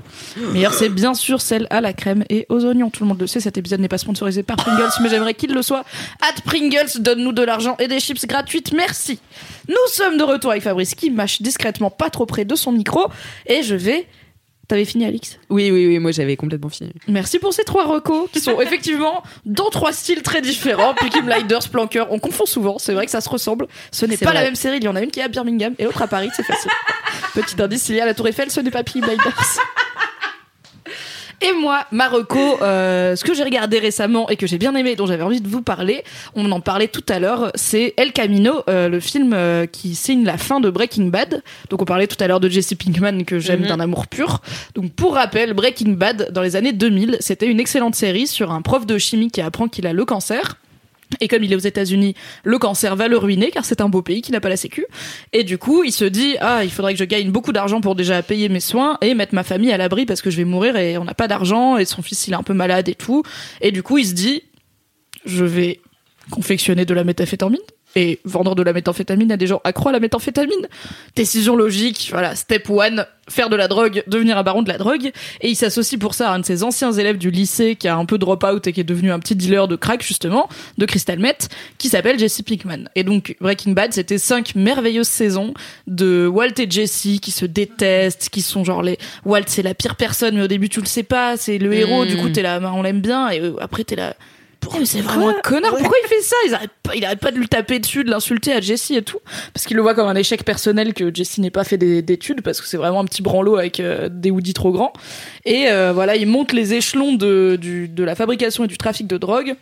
Meilleure, 0.52 0.74
c'est 0.74 0.88
bien 0.88 1.14
sûr 1.14 1.40
celle 1.40 1.66
à 1.70 1.80
la 1.80 1.92
crème 1.92 2.24
et 2.28 2.46
aux 2.48 2.64
oignons. 2.64 2.90
Tout 2.90 3.04
le 3.04 3.08
monde 3.08 3.20
le 3.20 3.26
sait, 3.26 3.40
cet 3.40 3.56
épisode 3.56 3.80
n'est 3.80 3.88
pas 3.88 3.98
sponsorisé 3.98 4.42
par 4.42 4.56
Pringles, 4.56 4.90
mais 5.00 5.08
j'aimerais 5.08 5.34
qu'il 5.34 5.52
le 5.52 5.62
soit. 5.62 5.84
At 6.20 6.40
Pringles, 6.44 7.00
donne-nous 7.00 7.32
de 7.32 7.42
l'argent 7.42 7.76
et 7.78 7.86
des 7.86 8.00
chips 8.00 8.26
gratuites, 8.26 8.72
merci. 8.72 9.20
Nous 9.68 9.74
sommes 9.92 10.18
de 10.18 10.24
retour 10.24 10.50
avec 10.50 10.62
Fabrice 10.64 10.94
qui 10.94 11.10
mâche 11.10 11.42
discrètement 11.42 11.90
pas 11.90 12.10
trop 12.10 12.26
près 12.26 12.44
de 12.44 12.56
son 12.56 12.72
micro 12.72 13.06
et 13.46 13.62
je 13.62 13.74
vais. 13.74 14.06
T'avais 14.72 14.86
fini, 14.86 15.04
Alix 15.04 15.38
Oui, 15.50 15.70
oui, 15.70 15.86
oui. 15.86 15.98
Moi, 15.98 16.12
j'avais 16.12 16.34
complètement 16.34 16.70
fini. 16.70 16.94
Merci 17.06 17.38
pour 17.38 17.52
ces 17.52 17.62
trois 17.62 17.84
recos 17.84 18.30
qui 18.32 18.40
sont 18.40 18.58
effectivement 18.62 19.22
dans 19.44 19.68
trois 19.68 19.92
styles 19.92 20.22
très 20.22 20.40
différents. 20.40 20.94
Peaky 20.94 21.20
Blinders, 21.20 21.68
Planqueur, 21.68 22.10
on 22.10 22.18
confond 22.18 22.46
souvent, 22.46 22.78
c'est 22.78 22.94
vrai 22.94 23.04
que 23.04 23.10
ça 23.10 23.20
se 23.20 23.28
ressemble. 23.28 23.66
Ce 23.90 24.06
n'est 24.06 24.16
pas 24.16 24.32
la 24.32 24.40
même 24.40 24.54
série, 24.54 24.78
il 24.78 24.84
y 24.84 24.88
en 24.88 24.96
a 24.96 25.02
une 25.02 25.10
qui 25.10 25.20
est 25.20 25.24
à 25.24 25.28
Birmingham 25.28 25.74
et 25.78 25.84
l'autre 25.84 26.00
à 26.00 26.06
Paris, 26.06 26.30
c'est 26.34 26.42
facile. 26.42 26.70
Petit 27.34 27.60
indice, 27.60 27.82
s'il 27.82 27.96
y 27.96 28.00
a 28.00 28.06
la 28.06 28.14
Tour 28.14 28.28
Eiffel, 28.28 28.50
ce 28.50 28.60
n'est 28.60 28.70
pas 28.70 28.82
Peaky 28.82 29.02
Blinders. 29.02 29.26
Et 31.44 31.52
moi, 31.60 31.84
Marocco, 31.90 32.38
euh, 32.62 33.16
ce 33.16 33.24
que 33.24 33.34
j'ai 33.34 33.42
regardé 33.42 33.78
récemment 33.80 34.28
et 34.28 34.36
que 34.36 34.46
j'ai 34.46 34.58
bien 34.58 34.74
aimé, 34.76 34.94
dont 34.94 35.06
j'avais 35.06 35.24
envie 35.24 35.40
de 35.40 35.48
vous 35.48 35.62
parler, 35.62 36.04
on 36.34 36.50
en 36.52 36.60
parlait 36.60 36.86
tout 36.86 37.04
à 37.08 37.18
l'heure, 37.18 37.50
c'est 37.56 37.94
El 37.96 38.12
Camino, 38.12 38.62
euh, 38.68 38.88
le 38.88 39.00
film 39.00 39.32
euh, 39.34 39.66
qui 39.66 39.96
signe 39.96 40.24
la 40.24 40.38
fin 40.38 40.60
de 40.60 40.70
Breaking 40.70 41.06
Bad. 41.06 41.42
Donc 41.68 41.82
on 41.82 41.84
parlait 41.84 42.06
tout 42.06 42.22
à 42.22 42.28
l'heure 42.28 42.38
de 42.38 42.48
Jesse 42.48 42.74
Pinkman 42.74 43.24
que 43.24 43.40
j'aime 43.40 43.62
Mhm. 43.62 43.66
d'un 43.66 43.80
amour 43.80 44.06
pur. 44.06 44.40
Donc 44.76 44.92
pour 44.92 45.14
rappel, 45.14 45.52
Breaking 45.54 45.92
Bad, 45.94 46.30
dans 46.32 46.42
les 46.42 46.54
années 46.54 46.72
2000, 46.72 47.16
c'était 47.18 47.46
une 47.46 47.58
excellente 47.58 47.96
série 47.96 48.28
sur 48.28 48.52
un 48.52 48.62
prof 48.62 48.86
de 48.86 48.96
chimie 48.98 49.30
qui 49.30 49.40
apprend 49.40 49.66
qu'il 49.66 49.86
a 49.88 49.92
le 49.92 50.04
cancer. 50.04 50.58
Et 51.20 51.28
comme 51.28 51.44
il 51.44 51.52
est 51.52 51.56
aux 51.56 51.58
États-Unis, 51.58 52.14
le 52.44 52.58
cancer 52.58 52.96
va 52.96 53.08
le 53.08 53.16
ruiner 53.16 53.50
car 53.50 53.64
c'est 53.64 53.80
un 53.80 53.88
beau 53.88 54.02
pays 54.02 54.22
qui 54.22 54.32
n'a 54.32 54.40
pas 54.40 54.48
la 54.48 54.56
sécu. 54.56 54.86
Et 55.32 55.44
du 55.44 55.58
coup, 55.58 55.84
il 55.84 55.92
se 55.92 56.04
dit 56.04 56.36
ah, 56.40 56.64
il 56.64 56.70
faudrait 56.70 56.92
que 56.92 56.98
je 56.98 57.04
gagne 57.04 57.30
beaucoup 57.30 57.52
d'argent 57.52 57.80
pour 57.80 57.94
déjà 57.94 58.22
payer 58.22 58.48
mes 58.48 58.60
soins 58.60 58.98
et 59.00 59.14
mettre 59.14 59.34
ma 59.34 59.42
famille 59.42 59.72
à 59.72 59.76
l'abri 59.76 60.06
parce 60.06 60.22
que 60.22 60.30
je 60.30 60.36
vais 60.36 60.44
mourir 60.44 60.76
et 60.76 60.98
on 60.98 61.04
n'a 61.04 61.14
pas 61.14 61.28
d'argent 61.28 61.76
et 61.78 61.84
son 61.84 62.02
fils 62.02 62.26
il 62.26 62.32
est 62.32 62.36
un 62.36 62.42
peu 62.42 62.54
malade 62.54 62.88
et 62.88 62.94
tout. 62.94 63.22
Et 63.60 63.72
du 63.72 63.82
coup, 63.82 63.98
il 63.98 64.06
se 64.06 64.14
dit 64.14 64.42
je 65.24 65.44
vais 65.44 65.80
confectionner 66.30 66.84
de 66.84 66.94
la 66.94 67.04
méthamphétamine 67.04 67.58
et 67.96 68.20
vendre 68.24 68.54
de 68.54 68.62
la 68.62 68.72
méthamphétamine 68.72 69.32
à 69.32 69.36
des 69.36 69.46
gens 69.46 69.60
accro 69.64 69.88
à 69.88 69.92
la 69.92 70.00
méthamphétamine. 70.00 70.68
Décision 71.16 71.56
logique, 71.56 72.08
voilà, 72.12 72.34
step 72.34 72.68
one, 72.70 73.06
faire 73.28 73.48
de 73.48 73.56
la 73.56 73.68
drogue, 73.68 74.02
devenir 74.06 74.38
un 74.38 74.42
baron 74.42 74.62
de 74.62 74.68
la 74.68 74.78
drogue. 74.78 75.12
Et 75.40 75.48
il 75.48 75.56
s'associe 75.56 75.98
pour 75.98 76.14
ça 76.14 76.30
à 76.30 76.34
un 76.34 76.40
de 76.40 76.44
ses 76.44 76.62
anciens 76.62 76.92
élèves 76.92 77.18
du 77.18 77.30
lycée 77.30 77.76
qui 77.76 77.88
a 77.88 77.96
un 77.96 78.04
peu 78.04 78.18
drop 78.18 78.44
out 78.44 78.66
et 78.66 78.72
qui 78.72 78.80
est 78.80 78.84
devenu 78.84 79.12
un 79.12 79.18
petit 79.18 79.36
dealer 79.36 79.68
de 79.68 79.76
crack, 79.76 80.02
justement, 80.02 80.48
de 80.78 80.86
crystal 80.86 81.18
meth, 81.18 81.48
qui 81.78 81.88
s'appelle 81.88 82.18
Jesse 82.18 82.42
Pinkman. 82.42 82.88
Et 82.94 83.04
donc, 83.04 83.36
Breaking 83.40 83.72
Bad, 83.72 83.92
c'était 83.92 84.18
cinq 84.18 84.54
merveilleuses 84.54 85.08
saisons 85.08 85.54
de 85.86 86.26
Walt 86.26 86.58
et 86.58 86.70
Jesse 86.70 87.18
qui 87.20 87.30
se 87.30 87.44
détestent, 87.44 88.28
qui 88.30 88.42
sont 88.42 88.64
genre 88.64 88.82
les, 88.82 88.98
Walt 89.24 89.44
c'est 89.46 89.62
la 89.62 89.74
pire 89.74 89.96
personne, 89.96 90.36
mais 90.36 90.42
au 90.42 90.48
début 90.48 90.68
tu 90.68 90.80
le 90.80 90.86
sais 90.86 91.02
pas, 91.02 91.36
c'est 91.36 91.58
le 91.58 91.72
héros, 91.72 92.04
du 92.04 92.16
coup 92.16 92.28
t'es 92.28 92.42
là, 92.42 92.60
on 92.74 92.82
l'aime 92.82 93.00
bien, 93.00 93.30
et 93.30 93.40
euh, 93.40 93.54
après 93.60 93.84
t'es 93.84 93.96
là, 93.96 94.14
c'est 94.84 95.00
vraiment 95.00 95.28
un 95.30 95.34
connard. 95.42 95.70
Pourquoi 95.76 95.96
il 96.04 96.08
fait 96.08 96.20
ça 96.22 96.36
pas, 96.82 96.94
Il 96.94 97.04
arrête 97.04 97.20
pas 97.20 97.30
de 97.30 97.38
lui 97.38 97.48
taper 97.48 97.78
dessus, 97.78 98.04
de 98.04 98.10
l'insulter 98.10 98.52
à 98.52 98.60
Jesse 98.60 98.90
et 98.92 99.02
tout. 99.02 99.18
Parce 99.52 99.66
qu'il 99.66 99.76
le 99.76 99.82
voit 99.82 99.94
comme 99.94 100.08
un 100.08 100.14
échec 100.14 100.44
personnel 100.44 100.94
que 100.94 101.14
Jesse 101.14 101.38
n'ait 101.38 101.50
pas 101.50 101.64
fait 101.64 101.78
des- 101.78 102.02
d'études, 102.02 102.42
parce 102.42 102.60
que 102.60 102.66
c'est 102.66 102.76
vraiment 102.76 103.00
un 103.00 103.04
petit 103.04 103.22
branlot 103.22 103.56
avec 103.56 103.80
euh, 103.80 104.08
des 104.10 104.30
hoodies 104.30 104.54
trop 104.54 104.72
grands. 104.72 104.92
Et 105.44 105.68
euh, 105.70 105.92
voilà, 105.92 106.16
il 106.16 106.26
monte 106.26 106.52
les 106.52 106.74
échelons 106.74 107.14
de, 107.14 107.56
du- 107.60 107.88
de 107.88 108.04
la 108.04 108.14
fabrication 108.14 108.64
et 108.64 108.68
du 108.68 108.78
trafic 108.78 109.06
de 109.06 109.16
drogue. 109.18 109.54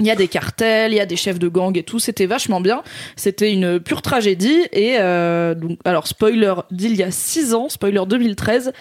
Il 0.00 0.06
y 0.06 0.10
a 0.10 0.16
des 0.16 0.26
cartels, 0.26 0.92
il 0.92 0.96
y 0.96 1.00
a 1.00 1.06
des 1.06 1.14
chefs 1.16 1.38
de 1.38 1.46
gang 1.46 1.76
et 1.78 1.84
tout. 1.84 2.00
C'était 2.00 2.26
vachement 2.26 2.60
bien. 2.60 2.82
C'était 3.14 3.52
une 3.52 3.78
pure 3.78 4.02
tragédie. 4.02 4.58
Et 4.72 4.96
euh, 4.98 5.54
donc, 5.54 5.78
alors 5.84 6.08
spoiler 6.08 6.52
d'il 6.72 6.96
y 6.96 7.02
a 7.04 7.12
6 7.12 7.54
ans, 7.54 7.68
spoiler 7.68 8.02
2013, 8.04 8.72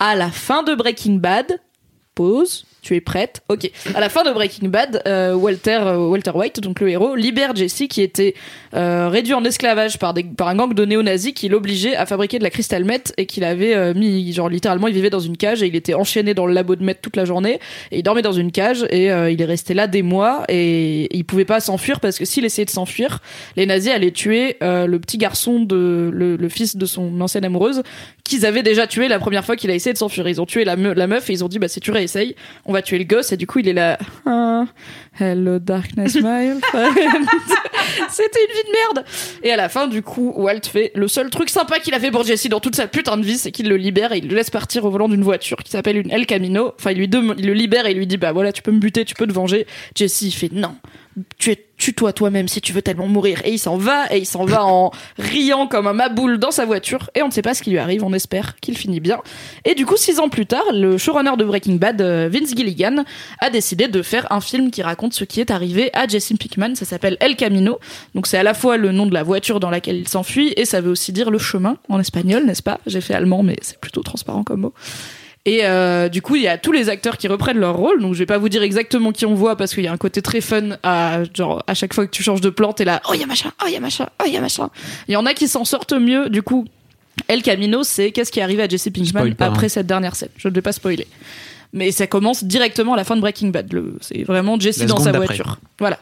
à 0.00 0.16
la 0.16 0.28
fin 0.30 0.64
de 0.64 0.74
Breaking 0.74 1.14
Bad, 1.16 1.60
pause. 2.16 2.64
Tu 2.86 2.94
es 2.94 3.00
prête 3.00 3.42
Ok. 3.48 3.68
À 3.96 3.98
la 3.98 4.08
fin 4.08 4.22
de 4.22 4.30
Breaking 4.30 4.68
Bad, 4.68 5.02
euh, 5.08 5.34
Walter, 5.34 5.80
euh, 5.82 5.96
Walter 6.06 6.30
White, 6.32 6.60
donc 6.60 6.78
le 6.78 6.88
héros, 6.88 7.16
libère 7.16 7.52
Jesse 7.56 7.82
qui 7.90 8.00
était 8.00 8.34
euh, 8.74 9.08
réduit 9.08 9.34
en 9.34 9.42
esclavage 9.42 9.98
par, 9.98 10.14
des, 10.14 10.22
par 10.22 10.46
un 10.46 10.54
gang 10.54 10.72
de 10.72 10.84
néo-nazis 10.84 11.32
qui 11.32 11.48
l'obligeait 11.48 11.96
à 11.96 12.06
fabriquer 12.06 12.38
de 12.38 12.44
la 12.44 12.50
crystal 12.50 12.84
meth 12.84 13.12
et 13.16 13.26
qu'il 13.26 13.42
avait 13.42 13.92
mis, 13.94 14.32
genre 14.32 14.48
littéralement, 14.48 14.86
il 14.86 14.94
vivait 14.94 15.10
dans 15.10 15.18
une 15.18 15.36
cage 15.36 15.64
et 15.64 15.66
il 15.66 15.74
était 15.74 15.94
enchaîné 15.94 16.32
dans 16.32 16.46
le 16.46 16.54
labo 16.54 16.76
de 16.76 16.84
meth 16.84 17.00
toute 17.02 17.16
la 17.16 17.24
journée 17.24 17.58
et 17.90 17.98
il 17.98 18.02
dormait 18.04 18.22
dans 18.22 18.30
une 18.30 18.52
cage 18.52 18.86
et 18.90 19.06
il 19.06 19.42
est 19.42 19.46
resté 19.46 19.74
là 19.74 19.88
des 19.88 20.02
mois 20.02 20.44
et 20.48 21.08
il 21.10 21.24
pouvait 21.24 21.44
pas 21.44 21.58
s'enfuir 21.58 21.98
parce 21.98 22.20
que 22.20 22.24
s'il 22.24 22.44
essayait 22.44 22.66
de 22.66 22.70
s'enfuir, 22.70 23.18
les 23.56 23.66
nazis 23.66 23.90
allaient 23.90 24.12
tuer 24.12 24.58
le 24.60 24.96
petit 24.98 25.18
garçon 25.18 25.58
de 25.58 26.08
le, 26.12 26.48
fils 26.48 26.76
de 26.76 26.86
son 26.86 27.20
ancienne 27.20 27.44
amoureuse 27.44 27.82
qu'ils 28.22 28.46
avaient 28.46 28.62
déjà 28.62 28.86
tué 28.86 29.08
la 29.08 29.18
première 29.18 29.44
fois 29.44 29.56
qu'il 29.56 29.70
a 29.70 29.74
essayé 29.74 29.92
de 29.92 29.98
s'enfuir. 29.98 30.28
Ils 30.28 30.40
ont 30.40 30.46
tué 30.46 30.64
la 30.64 30.76
meuf 30.76 31.28
et 31.30 31.32
ils 31.32 31.44
ont 31.44 31.48
dit 31.48 31.58
bah 31.58 31.68
si 31.68 31.80
tu 31.80 31.90
réessayes, 31.90 32.36
on 32.64 32.72
va 32.72 32.75
tuer 32.82 32.98
le 32.98 33.04
gosse 33.04 33.32
et 33.32 33.36
du 33.36 33.46
coup 33.46 33.60
il 33.60 33.68
est 33.68 33.72
là. 33.72 33.98
Ah, 34.24 34.64
hello 35.18 35.58
darkness 35.58 36.16
my 36.16 36.60
friend. 36.60 37.26
C'était 38.10 38.40
une 38.48 38.54
vie 38.54 38.68
de 38.68 38.72
merde. 38.72 39.06
Et 39.42 39.50
à 39.50 39.56
la 39.56 39.68
fin 39.68 39.86
du 39.86 40.02
coup 40.02 40.32
Walt 40.36 40.60
fait 40.70 40.92
le 40.94 41.08
seul 41.08 41.30
truc 41.30 41.50
sympa 41.50 41.78
qu'il 41.78 41.94
a 41.94 42.00
fait 42.00 42.10
pour 42.10 42.24
Jesse 42.24 42.48
dans 42.48 42.60
toute 42.60 42.76
sa 42.76 42.86
putain 42.86 43.16
de 43.16 43.22
vie, 43.24 43.38
c'est 43.38 43.52
qu'il 43.52 43.68
le 43.68 43.76
libère 43.76 44.12
et 44.12 44.18
il 44.18 44.28
le 44.28 44.34
laisse 44.34 44.50
partir 44.50 44.84
au 44.84 44.90
volant 44.90 45.08
d'une 45.08 45.22
voiture 45.22 45.58
qui 45.58 45.70
s'appelle 45.70 45.98
une 45.98 46.10
El 46.10 46.26
Camino. 46.26 46.72
Enfin 46.78 46.90
il 46.92 46.98
lui 46.98 47.10
il 47.38 47.46
le 47.46 47.52
libère 47.52 47.86
et 47.86 47.92
il 47.92 47.98
lui 47.98 48.06
dit 48.06 48.16
bah 48.16 48.32
voilà 48.32 48.52
tu 48.52 48.62
peux 48.62 48.72
me 48.72 48.78
buter, 48.78 49.04
tu 49.04 49.14
peux 49.14 49.26
te 49.26 49.32
venger. 49.32 49.66
Jesse 49.94 50.22
il 50.22 50.32
fait 50.32 50.52
non. 50.52 50.76
Tu 51.38 51.50
es 51.50 51.66
tue-toi 51.76 52.12
toi-même 52.12 52.48
si 52.48 52.60
tu 52.60 52.72
veux 52.72 52.82
tellement 52.82 53.06
mourir. 53.06 53.40
Et 53.44 53.52
il 53.52 53.58
s'en 53.58 53.76
va, 53.76 54.12
et 54.12 54.18
il 54.18 54.26
s'en 54.26 54.44
va 54.44 54.64
en 54.64 54.90
riant 55.18 55.66
comme 55.66 55.86
un 55.86 55.92
maboule 55.92 56.38
dans 56.38 56.50
sa 56.50 56.64
voiture. 56.64 57.10
Et 57.14 57.22
on 57.22 57.28
ne 57.28 57.32
sait 57.32 57.42
pas 57.42 57.54
ce 57.54 57.62
qui 57.62 57.70
lui 57.70 57.78
arrive, 57.78 58.04
on 58.04 58.12
espère 58.12 58.56
qu'il 58.56 58.76
finit 58.76 59.00
bien. 59.00 59.20
Et 59.64 59.74
du 59.74 59.86
coup, 59.86 59.96
six 59.96 60.18
ans 60.18 60.28
plus 60.28 60.46
tard, 60.46 60.64
le 60.72 60.98
showrunner 60.98 61.36
de 61.36 61.44
Breaking 61.44 61.74
Bad, 61.74 62.00
euh, 62.00 62.28
Vince 62.32 62.54
Gilligan, 62.56 63.04
a 63.40 63.50
décidé 63.50 63.88
de 63.88 64.02
faire 64.02 64.30
un 64.32 64.40
film 64.40 64.70
qui 64.70 64.82
raconte 64.82 65.12
ce 65.12 65.24
qui 65.24 65.40
est 65.40 65.50
arrivé 65.50 65.90
à 65.92 66.06
Jesse 66.06 66.32
Pinkman. 66.38 66.74
Ça 66.74 66.84
s'appelle 66.84 67.16
El 67.20 67.36
Camino. 67.36 67.78
Donc 68.14 68.26
c'est 68.26 68.38
à 68.38 68.42
la 68.42 68.54
fois 68.54 68.76
le 68.76 68.92
nom 68.92 69.06
de 69.06 69.14
la 69.14 69.22
voiture 69.22 69.60
dans 69.60 69.70
laquelle 69.70 69.96
il 69.96 70.08
s'enfuit, 70.08 70.52
et 70.56 70.64
ça 70.64 70.80
veut 70.80 70.90
aussi 70.90 71.12
dire 71.12 71.30
le 71.30 71.38
chemin 71.38 71.76
en 71.88 72.00
espagnol, 72.00 72.44
n'est-ce 72.44 72.62
pas? 72.62 72.80
J'ai 72.86 73.00
fait 73.00 73.14
allemand, 73.14 73.42
mais 73.42 73.56
c'est 73.62 73.78
plutôt 73.78 74.02
transparent 74.02 74.44
comme 74.44 74.60
mot. 74.60 74.74
Et 75.46 75.64
euh, 75.64 76.08
du 76.08 76.22
coup, 76.22 76.34
il 76.34 76.42
y 76.42 76.48
a 76.48 76.58
tous 76.58 76.72
les 76.72 76.88
acteurs 76.88 77.16
qui 77.16 77.28
reprennent 77.28 77.58
leur 77.58 77.76
rôle. 77.76 78.02
Donc, 78.02 78.14
je 78.14 78.18
vais 78.18 78.26
pas 78.26 78.36
vous 78.36 78.48
dire 78.48 78.64
exactement 78.64 79.12
qui 79.12 79.24
on 79.26 79.34
voit 79.34 79.56
parce 79.56 79.72
qu'il 79.72 79.84
y 79.84 79.86
a 79.86 79.92
un 79.92 79.96
côté 79.96 80.20
très 80.20 80.40
fun 80.40 80.76
à 80.82 81.20
genre 81.32 81.62
à 81.68 81.74
chaque 81.74 81.94
fois 81.94 82.04
que 82.04 82.10
tu 82.10 82.24
changes 82.24 82.40
de 82.40 82.50
plan, 82.50 82.72
t'es 82.72 82.84
là, 82.84 83.00
oh 83.08 83.12
il 83.14 83.20
y 83.20 83.22
a 83.22 83.26
machin, 83.26 83.52
oh 83.62 83.66
il 83.68 83.72
y 83.72 83.76
a 83.76 83.80
machin, 83.80 84.08
oh 84.20 84.24
il 84.26 84.34
y 84.34 84.36
a 84.36 84.40
machin. 84.40 84.68
Il 85.06 85.14
y 85.14 85.16
en 85.16 85.24
a 85.24 85.34
qui 85.34 85.46
s'en 85.46 85.64
sortent 85.64 85.92
mieux. 85.92 86.28
Du 86.30 86.42
coup, 86.42 86.66
El 87.28 87.42
Camino, 87.42 87.84
c'est 87.84 88.10
qu'est-ce 88.10 88.32
qui 88.32 88.40
est 88.40 88.42
arrivé 88.42 88.64
à 88.64 88.68
Jesse 88.68 88.88
Pinkman 88.92 89.34
pas, 89.34 89.46
après 89.46 89.66
hein. 89.66 89.68
cette 89.68 89.86
dernière 89.86 90.16
scène. 90.16 90.30
Je 90.36 90.48
ne 90.48 90.52
vais 90.52 90.62
pas 90.62 90.72
spoiler. 90.72 91.06
Mais 91.72 91.92
ça 91.92 92.08
commence 92.08 92.42
directement 92.42 92.94
à 92.94 92.96
la 92.96 93.04
fin 93.04 93.14
de 93.14 93.20
Breaking 93.20 93.48
Bad. 93.48 93.72
C'est 94.00 94.24
vraiment 94.24 94.58
Jesse 94.58 94.78
La 94.78 94.86
dans 94.86 94.98
sa 94.98 95.12
voiture. 95.12 95.58
Voilà. 95.78 95.98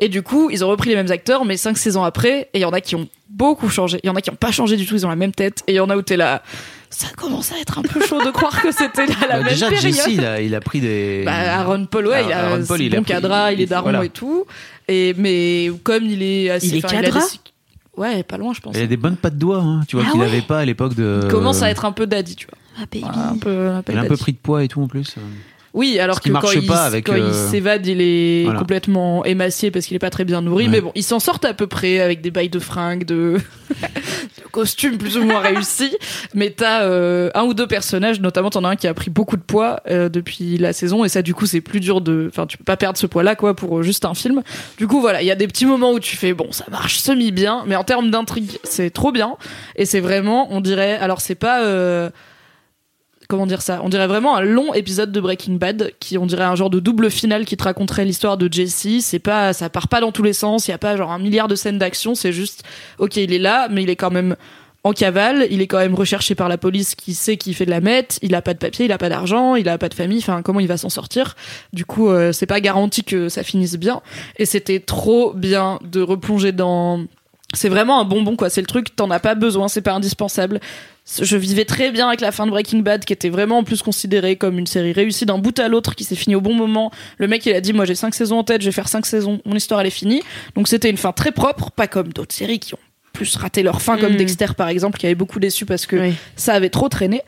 Et 0.00 0.08
du 0.08 0.22
coup, 0.22 0.50
ils 0.50 0.64
ont 0.64 0.68
repris 0.68 0.88
les 0.90 0.96
mêmes 0.96 1.10
acteurs, 1.10 1.44
mais 1.44 1.56
cinq 1.56 1.78
saisons 1.78 2.02
après, 2.02 2.48
et 2.52 2.58
il 2.58 2.60
y 2.60 2.64
en 2.64 2.72
a 2.72 2.80
qui 2.80 2.96
ont 2.96 3.08
beaucoup 3.28 3.68
changé. 3.68 4.00
Il 4.02 4.06
y 4.06 4.10
en 4.10 4.16
a 4.16 4.22
qui 4.22 4.30
ont 4.30 4.36
pas 4.36 4.50
changé 4.50 4.76
du 4.76 4.86
tout, 4.86 4.94
ils 4.94 5.06
ont 5.06 5.10
la 5.10 5.16
même 5.16 5.32
tête. 5.32 5.62
Et 5.66 5.72
il 5.72 5.76
y 5.76 5.80
en 5.80 5.90
a 5.90 5.96
où 5.96 6.02
t'es 6.02 6.16
là. 6.16 6.42
Ça 6.90 7.08
commence 7.16 7.52
à 7.52 7.58
être 7.58 7.78
un 7.78 7.82
peu 7.82 8.00
chaud 8.04 8.24
de 8.24 8.30
croire 8.30 8.60
que 8.62 8.72
c'était 8.72 9.06
la, 9.06 9.14
la 9.28 9.28
Bah, 9.28 9.38
même 9.40 9.48
déjà, 9.48 9.68
période. 9.68 9.94
Jesse, 9.94 10.06
il 10.10 10.24
a, 10.24 10.40
il 10.40 10.54
a 10.54 10.60
pris 10.60 10.80
des. 10.80 11.22
Bah, 11.24 11.32
Aaron 11.60 11.86
Paul, 11.86 12.06
ouais, 12.08 12.24
il 12.26 12.32
a 12.32 12.46
Aaron 12.52 12.64
Paul, 12.66 12.80
il 12.80 12.92
a 12.94 12.96
bon 12.98 13.02
pris- 13.02 13.12
cadra, 13.12 13.52
il 13.52 13.60
est 13.60 13.66
daron 13.66 13.82
voilà. 13.90 14.04
et 14.04 14.08
tout. 14.08 14.44
Et, 14.88 15.14
mais 15.18 15.70
comme 15.82 16.04
il 16.04 16.22
est 16.22 16.50
assez. 16.50 16.68
Il 16.68 16.76
est 16.76 16.84
a 16.84 16.88
cadra 16.88 17.20
des- 17.20 17.26
Ouais, 17.96 18.22
pas 18.22 18.36
loin, 18.36 18.52
je 18.54 18.60
pense. 18.60 18.76
Il 18.76 18.82
a 18.82 18.86
des 18.86 18.96
bonnes 18.96 19.16
pattes 19.16 19.34
de 19.34 19.38
doigts, 19.40 19.58
hein, 19.60 19.80
tu 19.88 19.96
vois, 19.96 20.04
Ah 20.06 20.10
qu'il 20.12 20.20
ouais 20.20 20.26
n'avait 20.26 20.40
pas 20.42 20.60
à 20.60 20.64
l'époque 20.64 20.94
de. 20.94 21.20
Il 21.24 21.28
commence 21.28 21.62
à 21.62 21.70
être 21.70 21.84
un 21.84 21.92
peu 21.92 22.06
daddy, 22.06 22.36
tu 22.36 22.46
vois. 22.46 22.56
Ah, 22.80 22.84
baby. 22.90 23.00
Voilà, 23.04 23.28
un 23.30 23.36
peu, 23.38 23.68
un 23.70 23.82
peu 23.82 23.92
Il 23.92 23.98
a 23.98 24.02
un 24.02 24.04
peu 24.06 24.16
pris 24.16 24.32
de 24.32 24.38
poids 24.38 24.62
et 24.62 24.68
tout 24.68 24.80
en 24.80 24.86
plus. 24.86 25.16
Oui, 25.74 25.98
alors 25.98 26.20
que 26.20 26.30
quand, 26.30 26.50
il, 26.52 26.66
quand 27.02 27.14
il 27.14 27.22
euh, 27.22 27.50
s'évade, 27.50 27.86
il 27.86 28.00
est 28.00 28.44
voilà. 28.44 28.58
complètement 28.58 29.24
émacié 29.24 29.70
parce 29.70 29.86
qu'il 29.86 29.94
est 29.94 30.00
pas 30.00 30.10
très 30.10 30.24
bien 30.24 30.40
nourri. 30.40 30.64
Ouais. 30.64 30.70
Mais 30.70 30.80
bon, 30.80 30.92
ils 30.94 31.02
s'en 31.02 31.20
sortent 31.20 31.44
à 31.44 31.54
peu 31.54 31.66
près 31.66 32.00
avec 32.00 32.20
des 32.20 32.30
bails 32.30 32.48
de 32.48 32.58
fringues, 32.58 33.04
de, 33.04 33.38
de 33.70 34.48
costumes 34.50 34.96
plus 34.96 35.18
ou 35.18 35.24
moins 35.24 35.40
réussis. 35.40 35.94
Mais 36.34 36.50
t'as 36.50 36.82
euh, 36.82 37.30
un 37.34 37.44
ou 37.44 37.54
deux 37.54 37.66
personnages, 37.66 38.20
notamment 38.20 38.50
t'en 38.50 38.64
as 38.64 38.70
un 38.70 38.76
qui 38.76 38.86
a 38.86 38.94
pris 38.94 39.10
beaucoup 39.10 39.36
de 39.36 39.42
poids 39.42 39.82
euh, 39.90 40.08
depuis 40.08 40.56
la 40.56 40.72
saison 40.72 41.04
et 41.04 41.08
ça 41.08 41.22
du 41.22 41.34
coup 41.34 41.46
c'est 41.46 41.60
plus 41.60 41.80
dur 41.80 42.00
de, 42.00 42.28
enfin 42.30 42.46
tu 42.46 42.56
peux 42.56 42.64
pas 42.64 42.76
perdre 42.76 42.98
ce 42.98 43.06
poids-là 43.06 43.36
quoi 43.36 43.54
pour 43.54 43.82
juste 43.82 44.04
un 44.04 44.14
film. 44.14 44.42
Du 44.78 44.86
coup 44.86 45.00
voilà, 45.00 45.22
il 45.22 45.26
y 45.26 45.30
a 45.30 45.36
des 45.36 45.46
petits 45.46 45.66
moments 45.66 45.92
où 45.92 46.00
tu 46.00 46.16
fais 46.16 46.32
bon 46.32 46.50
ça 46.50 46.64
marche 46.70 46.98
semi 46.98 47.30
bien, 47.30 47.64
mais 47.66 47.76
en 47.76 47.84
termes 47.84 48.10
d'intrigue 48.10 48.58
c'est 48.64 48.90
trop 48.90 49.12
bien 49.12 49.36
et 49.76 49.84
c'est 49.84 50.00
vraiment, 50.00 50.48
on 50.50 50.60
dirait, 50.60 50.96
alors 50.96 51.20
c'est 51.20 51.34
pas 51.34 51.62
euh, 51.62 52.10
comment 53.28 53.46
dire 53.46 53.62
ça 53.62 53.80
On 53.84 53.88
dirait 53.88 54.06
vraiment 54.06 54.36
un 54.36 54.40
long 54.40 54.74
épisode 54.74 55.12
de 55.12 55.20
Breaking 55.20 55.54
Bad 55.54 55.92
qui 56.00 56.18
on 56.18 56.26
dirait 56.26 56.44
un 56.44 56.56
genre 56.56 56.70
de 56.70 56.80
double 56.80 57.10
finale 57.10 57.44
qui 57.44 57.56
te 57.56 57.62
raconterait 57.62 58.04
l'histoire 58.04 58.38
de 58.38 58.52
Jesse. 58.52 59.00
C'est 59.02 59.18
pas, 59.18 59.52
ça 59.52 59.68
part 59.68 59.88
pas 59.88 60.00
dans 60.00 60.12
tous 60.12 60.22
les 60.22 60.32
sens. 60.32 60.66
Il 60.66 60.72
y 60.72 60.74
a 60.74 60.78
pas 60.78 60.96
genre 60.96 61.12
un 61.12 61.18
milliard 61.18 61.46
de 61.46 61.54
scènes 61.54 61.78
d'action. 61.78 62.14
C'est 62.14 62.32
juste, 62.32 62.64
ok, 62.98 63.16
il 63.16 63.32
est 63.32 63.38
là, 63.38 63.68
mais 63.70 63.82
il 63.82 63.90
est 63.90 63.96
quand 63.96 64.10
même 64.10 64.34
en 64.82 64.92
cavale. 64.92 65.46
Il 65.50 65.60
est 65.60 65.66
quand 65.66 65.78
même 65.78 65.94
recherché 65.94 66.34
par 66.34 66.48
la 66.48 66.56
police 66.56 66.94
qui 66.94 67.14
sait 67.14 67.36
qu'il 67.36 67.54
fait 67.54 67.66
de 67.66 67.70
la 67.70 67.82
meth. 67.82 68.18
Il 68.22 68.34
a 68.34 68.40
pas 68.40 68.54
de 68.54 68.58
papier, 68.58 68.86
il 68.86 68.92
a 68.92 68.98
pas 68.98 69.10
d'argent, 69.10 69.54
il 69.56 69.68
a 69.68 69.76
pas 69.76 69.90
de 69.90 69.94
famille. 69.94 70.18
Enfin, 70.18 70.40
comment 70.42 70.60
il 70.60 70.68
va 70.68 70.78
s'en 70.78 70.88
sortir? 70.88 71.36
Du 71.74 71.84
coup, 71.84 72.08
euh, 72.08 72.32
c'est 72.32 72.46
pas 72.46 72.60
garanti 72.60 73.04
que 73.04 73.28
ça 73.28 73.42
finisse 73.42 73.76
bien. 73.76 74.00
Et 74.38 74.46
c'était 74.46 74.80
trop 74.80 75.34
bien 75.34 75.78
de 75.84 76.00
replonger 76.00 76.52
dans 76.52 77.04
c'est 77.54 77.70
vraiment 77.70 77.98
un 77.98 78.04
bonbon 78.04 78.36
quoi 78.36 78.50
c'est 78.50 78.60
le 78.60 78.66
truc 78.66 78.94
t'en 78.94 79.10
as 79.10 79.20
pas 79.20 79.34
besoin 79.34 79.68
c'est 79.68 79.80
pas 79.80 79.94
indispensable 79.94 80.60
je 81.22 81.36
vivais 81.36 81.64
très 81.64 81.90
bien 81.90 82.08
avec 82.08 82.20
la 82.20 82.32
fin 82.32 82.44
de 82.46 82.50
Breaking 82.50 82.80
Bad 82.80 83.04
qui 83.04 83.12
était 83.12 83.30
vraiment 83.30 83.58
en 83.58 83.64
plus 83.64 83.82
considérée 83.82 84.36
comme 84.36 84.58
une 84.58 84.66
série 84.66 84.92
réussie 84.92 85.24
d'un 85.26 85.38
bout 85.38 85.58
à 85.58 85.68
l'autre 85.68 85.94
qui 85.94 86.04
s'est 86.04 86.14
finie 86.16 86.34
au 86.34 86.40
bon 86.40 86.54
moment 86.54 86.90
le 87.16 87.26
mec 87.28 87.44
il 87.46 87.54
a 87.54 87.60
dit 87.60 87.72
moi 87.72 87.84
j'ai 87.86 87.94
cinq 87.94 88.14
saisons 88.14 88.38
en 88.38 88.44
tête 88.44 88.60
je 88.60 88.66
vais 88.66 88.72
faire 88.72 88.88
cinq 88.88 89.06
saisons 89.06 89.40
mon 89.46 89.54
histoire 89.56 89.80
elle 89.80 89.86
est 89.86 89.90
finie 89.90 90.22
donc 90.54 90.68
c'était 90.68 90.90
une 90.90 90.98
fin 90.98 91.12
très 91.12 91.32
propre 91.32 91.70
pas 91.70 91.86
comme 91.86 92.12
d'autres 92.12 92.34
séries 92.34 92.58
qui 92.58 92.74
ont 92.74 92.78
plus 93.14 93.34
raté 93.36 93.62
leur 93.62 93.80
fin 93.80 93.96
comme 93.96 94.12
Mm. 94.12 94.16
Dexter 94.18 94.46
par 94.56 94.68
exemple 94.68 94.98
qui 94.98 95.06
avait 95.06 95.14
beaucoup 95.14 95.40
déçu 95.40 95.64
parce 95.64 95.86
que 95.86 95.96
Oui. 95.96 96.14
ça 96.36 96.52
avait 96.52 96.68
trop 96.70 96.88
traîné 96.88 97.22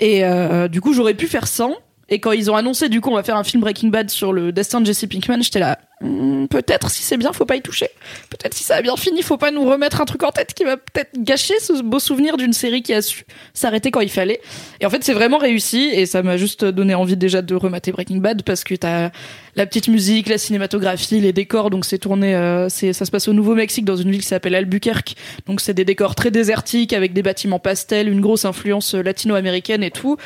et 0.00 0.24
euh, 0.24 0.66
du 0.68 0.80
coup 0.80 0.92
j'aurais 0.94 1.14
pu 1.14 1.26
faire 1.26 1.46
sans 1.46 1.76
et 2.08 2.20
quand 2.20 2.32
ils 2.32 2.50
ont 2.50 2.56
annoncé 2.56 2.88
du 2.88 3.00
coup 3.00 3.10
on 3.10 3.14
va 3.14 3.22
faire 3.22 3.36
un 3.36 3.44
film 3.44 3.60
Breaking 3.60 3.88
Bad 3.88 4.10
sur 4.10 4.32
le 4.32 4.52
destin 4.52 4.80
de 4.80 4.86
Jesse 4.86 5.06
Pinkman 5.06 5.42
j'étais 5.42 5.60
là 5.60 5.78
Hmm, 6.02 6.44
peut-être 6.48 6.90
si 6.90 7.02
c'est 7.02 7.16
bien 7.16 7.32
faut 7.32 7.46
pas 7.46 7.56
y 7.56 7.62
toucher. 7.62 7.88
Peut-être 8.28 8.52
si 8.52 8.64
ça 8.64 8.76
a 8.76 8.82
bien 8.82 8.96
fini 8.96 9.22
faut 9.22 9.38
pas 9.38 9.50
nous 9.50 9.64
remettre 9.64 10.02
un 10.02 10.04
truc 10.04 10.22
en 10.24 10.30
tête 10.30 10.52
qui 10.52 10.62
va 10.64 10.76
peut-être 10.76 11.12
gâcher 11.16 11.58
ce 11.58 11.80
beau 11.82 11.98
souvenir 11.98 12.36
d'une 12.36 12.52
série 12.52 12.82
qui 12.82 12.92
a 12.92 13.00
su 13.00 13.24
s'arrêter 13.54 13.90
quand 13.90 14.00
il 14.00 14.10
fallait. 14.10 14.42
Et 14.80 14.84
en 14.84 14.90
fait 14.90 15.02
c'est 15.02 15.14
vraiment 15.14 15.38
réussi 15.38 15.88
et 15.94 16.04
ça 16.04 16.22
m'a 16.22 16.36
juste 16.36 16.66
donné 16.66 16.94
envie 16.94 17.16
déjà 17.16 17.40
de 17.40 17.54
remater 17.54 17.92
Breaking 17.92 18.18
Bad 18.18 18.42
parce 18.42 18.62
que 18.62 18.74
t'as 18.74 19.10
la 19.56 19.66
petite 19.66 19.88
musique 19.88 20.28
la 20.28 20.38
cinématographie 20.38 21.20
les 21.20 21.32
décors 21.32 21.70
donc 21.70 21.84
c'est 21.84 21.98
tourné 21.98 22.34
euh, 22.34 22.68
c'est 22.68 22.92
ça 22.92 23.04
se 23.04 23.10
passe 23.10 23.28
au 23.28 23.32
Nouveau-Mexique 23.32 23.84
dans 23.84 23.96
une 23.96 24.10
ville 24.10 24.20
qui 24.20 24.28
s'appelle 24.28 24.54
Albuquerque. 24.54 25.14
Donc 25.46 25.60
c'est 25.60 25.74
des 25.74 25.84
décors 25.84 26.14
très 26.14 26.30
désertiques 26.30 26.92
avec 26.92 27.12
des 27.12 27.22
bâtiments 27.22 27.58
pastels 27.58 28.08
une 28.08 28.20
grosse 28.20 28.44
influence 28.44 28.94
euh, 28.94 29.02
latino-américaine 29.02 29.82
et 29.82 29.90
tout. 29.90 30.16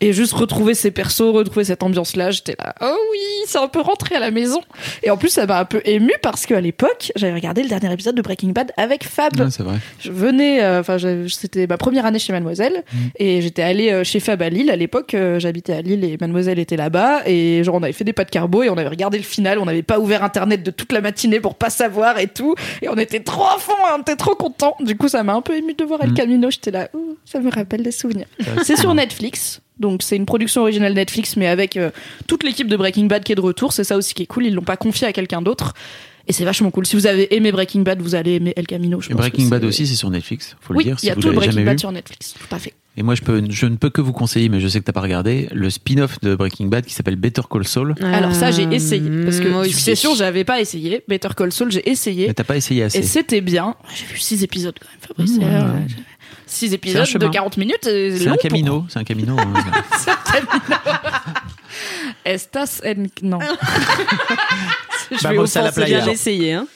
Et 0.00 0.12
juste 0.12 0.32
retrouver 0.32 0.74
ces 0.74 0.90
persos 0.90 1.32
retrouver 1.32 1.64
cette 1.64 1.82
ambiance 1.82 2.16
là 2.16 2.30
j'étais 2.30 2.56
là 2.58 2.74
oh 2.80 2.96
oui 3.12 3.18
c'est 3.46 3.58
un 3.58 3.68
peu 3.68 3.80
rentré 3.80 4.16
à 4.16 4.20
la 4.20 4.30
maison 4.30 4.60
et 5.02 5.10
en 5.10 5.16
plus 5.16 5.30
ça 5.30 5.46
m'a 5.46 5.60
un 5.60 5.64
peu 5.64 5.80
ému 5.84 6.12
parce 6.22 6.46
qu'à 6.46 6.60
l'époque 6.60 7.12
j'avais 7.16 7.34
regardé 7.34 7.62
le 7.62 7.68
dernier 7.68 7.92
épisode 7.92 8.14
de 8.14 8.22
Breaking 8.22 8.50
Bad 8.50 8.72
avec 8.76 9.04
Fab. 9.04 9.38
Ouais, 9.38 9.50
c'est 9.50 9.62
vrai. 9.62 9.76
je 10.00 10.10
venais, 10.10 10.62
euh, 10.62 10.80
enfin, 10.80 10.96
c'était 11.28 11.66
ma 11.66 11.76
première 11.76 12.06
année 12.06 12.18
chez 12.18 12.32
Mademoiselle, 12.32 12.84
et 13.18 13.42
j'étais 13.42 13.62
allée 13.62 13.90
euh, 13.90 14.04
chez 14.04 14.20
Fab 14.20 14.40
à 14.42 14.48
Lille. 14.48 14.70
À 14.70 14.76
l'époque, 14.76 15.16
j'habitais 15.38 15.72
à 15.72 15.82
Lille 15.82 16.04
et 16.04 16.16
Mademoiselle 16.20 16.58
était 16.58 16.76
là-bas, 16.76 17.22
et 17.26 17.62
genre 17.64 17.76
on 17.76 17.82
avait 17.82 17.92
fait 17.92 18.04
des 18.04 18.12
pas 18.12 18.24
de 18.24 18.30
carbo 18.30 18.62
et 18.62 18.70
on 18.70 18.76
avait 18.80 18.88
regardé 18.90 19.18
le 19.18 19.24
final. 19.24 19.58
On 19.58 19.64
n'avait 19.64 19.82
pas 19.82 19.98
ouvert 19.98 20.24
Internet 20.24 20.62
de 20.62 20.70
toute 20.70 20.92
la 20.92 21.00
matinée 21.00 21.40
pour 21.40 21.54
pas 21.54 21.70
savoir 21.70 22.18
et 22.18 22.26
tout, 22.28 22.54
et 22.82 22.88
on 22.88 22.96
était 22.96 23.20
trop 23.20 23.44
à 23.46 23.58
fond, 23.58 23.72
on 23.96 24.00
était 24.00 24.16
trop 24.16 24.34
contents. 24.34 24.76
Du 24.80 24.96
coup, 24.96 25.08
ça 25.08 25.22
m'a 25.22 25.34
un 25.34 25.42
peu 25.42 25.54
ému 25.56 25.74
de 25.74 25.84
voir 25.84 26.02
El 26.02 26.10
Mm. 26.10 26.14
Camino. 26.14 26.50
J'étais 26.50 26.70
là, 26.70 26.88
Ouh, 26.94 27.16
ça 27.24 27.40
me 27.40 27.50
rappelle 27.50 27.82
des 27.82 27.92
souvenirs. 27.92 28.26
C'est 28.64 28.76
sur 28.76 28.92
Netflix. 28.94 29.60
Donc 29.78 30.02
c'est 30.02 30.16
une 30.16 30.26
production 30.26 30.60
originale 30.62 30.92
Netflix, 30.92 31.36
mais 31.36 31.46
avec 31.46 31.76
euh, 31.78 31.90
toute 32.26 32.42
l'équipe 32.42 32.68
de 32.68 32.76
Breaking 32.76 33.06
Bad 33.06 33.24
qui 33.24 33.32
est 33.32 33.34
de 33.34 33.40
retour. 33.40 33.72
C'est 33.72 33.84
ça 33.84 33.96
aussi 33.96 34.12
qui 34.12 34.24
est 34.24 34.26
cool. 34.26 34.44
Ils 34.46 34.54
l'ont 34.54 34.60
pas 34.62 34.76
confié 34.76 35.06
à 35.06 35.12
quelqu'un 35.14 35.40
d'autre. 35.40 35.72
Et 36.28 36.32
c'est 36.34 36.44
vachement 36.44 36.70
cool. 36.70 36.84
Si 36.86 36.94
vous 36.96 37.06
avez 37.06 37.34
aimé 37.34 37.50
Breaking 37.50 37.80
Bad, 37.80 38.02
vous 38.02 38.14
allez 38.14 38.34
aimer 38.34 38.52
El 38.56 38.66
Camino. 38.66 39.00
Je 39.00 39.06
Et 39.08 39.12
pense 39.12 39.20
Breaking 39.20 39.46
Bad 39.46 39.64
aussi, 39.64 39.86
c'est 39.86 39.94
sur 39.96 40.10
Netflix, 40.10 40.54
faut 40.60 40.74
le 40.74 40.78
Oui, 40.78 40.84
dire. 40.84 40.96
il 40.96 41.00
si 41.00 41.06
y 41.06 41.10
a 41.10 41.14
vous 41.14 41.22
tout 41.22 41.32
Breaking 41.32 41.62
Bad 41.64 41.72
vu. 41.74 41.78
sur 41.78 41.90
Netflix. 41.92 42.34
Tout 42.34 42.54
à 42.54 42.58
fait. 42.58 42.74
Et 42.96 43.02
moi, 43.02 43.14
je, 43.14 43.22
peux, 43.22 43.42
je 43.48 43.66
ne 43.66 43.76
peux 43.76 43.88
que 43.88 44.00
vous 44.00 44.12
conseiller, 44.12 44.48
mais 44.48 44.60
je 44.60 44.66
sais 44.68 44.80
que 44.80 44.84
t'as 44.84 44.92
pas 44.92 45.00
regardé, 45.00 45.48
le 45.52 45.70
spin-off 45.70 46.20
de 46.20 46.34
Breaking 46.34 46.66
Bad 46.66 46.84
qui 46.84 46.92
s'appelle 46.92 47.16
Better 47.16 47.42
Call 47.50 47.66
Saul. 47.66 47.94
Alors 48.02 48.34
ça, 48.34 48.50
j'ai 48.50 48.64
essayé. 48.64 49.08
Parce 49.24 49.38
que 49.40 49.48
moi 49.48 49.60
aussi. 49.62 49.72
Succession, 49.72 50.14
j'avais 50.14 50.44
pas 50.44 50.60
essayé. 50.60 51.02
Better 51.08 51.28
Call 51.36 51.52
Saul, 51.52 51.70
j'ai 51.70 51.88
essayé. 51.88 52.26
Mais 52.28 52.34
t'as 52.34 52.44
pas 52.44 52.56
essayé 52.56 52.82
assez. 52.82 52.98
Et 52.98 53.02
c'était 53.02 53.40
bien. 53.40 53.76
J'ai 53.94 54.04
vu 54.06 54.18
six 54.18 54.42
épisodes 54.42 54.74
quand 54.78 54.88
même, 54.90 55.00
Fabrice. 55.00 55.38
Mmh, 55.38 55.42
Euh, 55.42 55.72
ouais, 55.72 55.80
ouais. 55.80 55.86
Six 56.46 56.74
épisodes 56.74 57.02
de 57.02 57.06
chemin. 57.06 57.30
40 57.30 57.56
minutes. 57.58 57.76
C'est 57.84 58.18
C'est 58.18 58.26
un 58.28 58.32
pour- 58.32 58.42
camino, 58.42 58.84
c'est 58.88 58.98
un 58.98 59.04
camino. 59.04 59.36
hein. 59.38 59.54
C'est 59.96 60.10
un 60.10 60.16
camino. 60.16 60.76
Estas 62.24 62.80
en... 62.84 63.06
Non. 63.22 63.38
Je 65.10 65.16
vais 65.28 65.34
Vamos 65.34 65.56
à 65.58 65.62
la 65.62 65.72
playa. 65.72 65.96
bien 65.98 66.04
J'ai 66.06 66.10
essayé, 66.12 66.52
hein. 66.54 66.66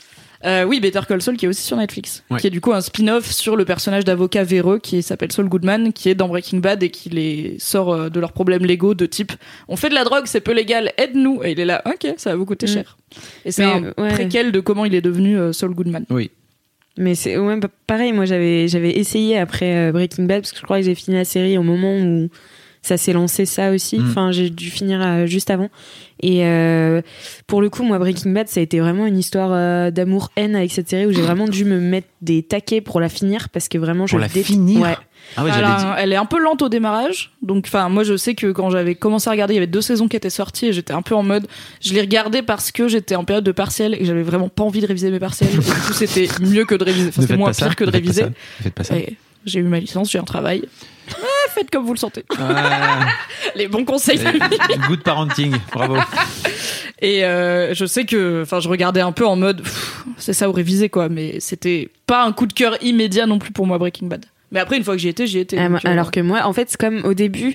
Euh, 0.44 0.64
oui, 0.64 0.78
Better 0.80 1.00
Call 1.08 1.22
Saul 1.22 1.36
qui 1.36 1.46
est 1.46 1.48
aussi 1.48 1.62
sur 1.62 1.76
Netflix, 1.76 2.22
Ouais. 2.30 2.38
qui 2.38 2.46
est 2.46 2.50
du 2.50 2.60
coup 2.60 2.72
un 2.72 2.80
spin-off 2.80 3.30
sur 3.30 3.56
le 3.56 3.64
personnage 3.64 4.04
d'avocat 4.04 4.44
véreux 4.44 4.78
qui 4.78 5.02
s'appelle 5.02 5.32
Saul 5.32 5.48
Goodman, 5.48 5.92
qui 5.92 6.10
est 6.10 6.14
dans 6.14 6.28
Breaking 6.28 6.58
Bad 6.58 6.82
et 6.82 6.90
qui 6.90 7.08
les 7.08 7.56
sort 7.58 7.92
euh, 7.92 8.08
de 8.10 8.20
leurs 8.20 8.32
problèmes 8.32 8.64
légaux 8.64 8.94
de 8.94 9.06
type 9.06 9.32
on 9.68 9.76
fait 9.76 9.88
de 9.88 9.94
la 9.94 10.04
drogue, 10.04 10.24
c'est 10.26 10.40
peu 10.42 10.52
légal, 10.52 10.92
aide-nous. 10.98 11.42
Et 11.44 11.52
il 11.52 11.60
est 11.60 11.64
là, 11.64 11.82
ok, 11.86 12.14
ça 12.18 12.30
va 12.30 12.36
vous 12.36 12.44
coûter 12.46 12.66
Mm. 12.66 12.68
cher. 12.68 12.96
Et 13.44 13.52
c'est 13.52 13.64
un 13.64 13.84
euh, 13.84 13.92
ouais. 13.98 14.08
préquel 14.10 14.52
de 14.52 14.60
comment 14.60 14.84
il 14.84 14.94
est 14.94 15.00
devenu 15.00 15.38
euh, 15.38 15.52
Saul 15.52 15.74
Goodman. 15.74 16.04
oui. 16.10 16.30
Mais 16.96 17.16
c'est 17.16 17.36
ouais, 17.36 17.56
bah, 17.56 17.66
pareil, 17.88 18.12
moi 18.12 18.24
j'avais 18.24 18.68
j'avais 18.68 18.90
essayé 18.92 19.36
après 19.36 19.88
euh, 19.88 19.90
Breaking 19.92 20.26
Bad 20.26 20.42
parce 20.42 20.52
que 20.52 20.58
je 20.58 20.62
crois 20.62 20.78
que 20.78 20.84
j'ai 20.84 20.94
fini 20.94 21.16
la 21.16 21.24
série 21.24 21.58
au 21.58 21.64
moment 21.64 21.92
où 21.96 22.28
ça 22.84 22.96
s'est 22.98 23.12
lancé 23.14 23.46
ça 23.46 23.70
aussi. 23.70 23.98
Mm. 23.98 24.10
Enfin, 24.10 24.30
j'ai 24.30 24.50
dû 24.50 24.70
finir 24.70 25.00
euh, 25.02 25.26
juste 25.26 25.50
avant. 25.50 25.70
Et 26.22 26.44
euh, 26.46 27.00
pour 27.46 27.60
le 27.60 27.70
coup, 27.70 27.82
moi 27.82 27.98
Breaking 27.98 28.30
Bad, 28.32 28.48
ça 28.48 28.60
a 28.60 28.62
été 28.62 28.78
vraiment 28.78 29.06
une 29.06 29.18
histoire 29.18 29.50
euh, 29.52 29.90
d'amour 29.90 30.30
haine 30.36 30.54
avec 30.54 30.70
cette 30.70 30.88
série 30.88 31.06
où 31.06 31.12
j'ai 31.12 31.22
vraiment 31.22 31.48
dû 31.48 31.64
me 31.64 31.80
mettre 31.80 32.08
des 32.22 32.42
taquets 32.42 32.80
pour 32.80 33.00
la 33.00 33.08
finir 33.08 33.48
parce 33.48 33.68
que 33.68 33.78
vraiment 33.78 34.04
Pour 34.04 34.18
je 34.18 34.22
la 34.22 34.28
dé- 34.28 34.42
finir 34.42 34.80
Ouais. 34.80 34.96
Ah 35.36 35.44
ouais, 35.44 35.50
elle, 35.98 36.08
dit. 36.10 36.12
est 36.12 36.16
un 36.16 36.26
peu 36.26 36.38
lente 36.38 36.60
au 36.60 36.68
démarrage. 36.68 37.32
Donc, 37.40 37.64
enfin, 37.66 37.88
moi, 37.88 38.04
je 38.04 38.14
sais 38.18 38.34
que 38.34 38.52
quand 38.52 38.68
j'avais 38.68 38.94
commencé 38.94 39.28
à 39.28 39.30
regarder, 39.32 39.54
il 39.54 39.56
y 39.56 39.58
avait 39.58 39.66
deux 39.66 39.80
saisons 39.80 40.06
qui 40.06 40.16
étaient 40.16 40.28
sorties 40.28 40.66
et 40.66 40.72
j'étais 40.74 40.92
un 40.92 41.00
peu 41.00 41.14
en 41.14 41.22
mode. 41.22 41.46
Je 41.80 41.94
les 41.94 42.02
regardais 42.02 42.42
parce 42.42 42.70
que 42.70 42.88
j'étais 42.88 43.16
en 43.16 43.24
période 43.24 43.44
de 43.44 43.52
partiel 43.52 43.94
et 43.94 43.98
que 43.98 44.04
j'avais 44.04 44.22
vraiment 44.22 44.50
pas 44.50 44.64
envie 44.64 44.82
de 44.82 44.86
réviser 44.86 45.10
mes 45.10 45.18
partiels. 45.18 45.48
Et 45.48 45.56
du 45.56 45.60
coup, 45.64 45.92
c'était 45.94 46.28
mieux 46.42 46.66
que 46.66 46.74
de 46.74 46.84
réviser. 46.84 47.08
Enfin, 47.08 47.22
faites 47.26 47.38
moins 47.38 47.54
ça, 47.54 47.66
pire 47.66 47.76
que 47.76 47.84
de 47.84 47.88
ne 47.90 47.92
faites 47.92 48.02
pas 48.02 48.06
réviser. 48.06 48.22
ça, 48.22 48.28
ne 48.28 48.62
faites 48.64 48.74
pas 48.74 48.84
ça. 48.84 48.96
Et 48.98 49.16
J'ai 49.46 49.60
eu 49.60 49.62
ma 49.64 49.80
licence, 49.80 50.10
j'ai 50.12 50.18
un 50.18 50.24
travail. 50.24 50.62
Faites 51.54 51.70
comme 51.70 51.84
vous 51.84 51.92
le 51.92 51.98
sentez. 51.98 52.24
Ah, 52.38 53.06
Les 53.54 53.68
bons 53.68 53.84
conseils. 53.84 54.18
good 54.88 55.02
parenting, 55.02 55.54
bravo. 55.72 55.96
Et 57.00 57.24
euh, 57.24 57.74
je 57.74 57.84
sais 57.86 58.04
que, 58.04 58.42
enfin, 58.42 58.60
je 58.60 58.68
regardais 58.68 59.00
un 59.00 59.12
peu 59.12 59.26
en 59.26 59.36
mode, 59.36 59.62
c'est 60.16 60.32
ça 60.32 60.48
ou 60.48 60.52
réviser 60.52 60.88
quoi, 60.88 61.08
mais 61.08 61.38
c'était 61.38 61.90
pas 62.06 62.24
un 62.24 62.32
coup 62.32 62.46
de 62.46 62.52
cœur 62.52 62.76
immédiat 62.82 63.26
non 63.26 63.38
plus 63.38 63.52
pour 63.52 63.66
moi 63.66 63.78
Breaking 63.78 64.08
Bad. 64.08 64.24
Mais 64.52 64.60
après, 64.60 64.76
une 64.76 64.84
fois 64.84 64.94
que 64.94 65.00
j'y 65.00 65.08
étais, 65.08 65.26
j'y 65.26 65.40
étais. 65.40 65.58
Ah, 65.58 65.68
donc, 65.68 65.84
euh, 65.84 65.90
alors 65.90 66.10
que 66.10 66.20
moi, 66.20 66.42
en 66.44 66.52
fait, 66.52 66.70
c'est 66.70 66.80
comme 66.80 67.04
au 67.04 67.14
début, 67.14 67.54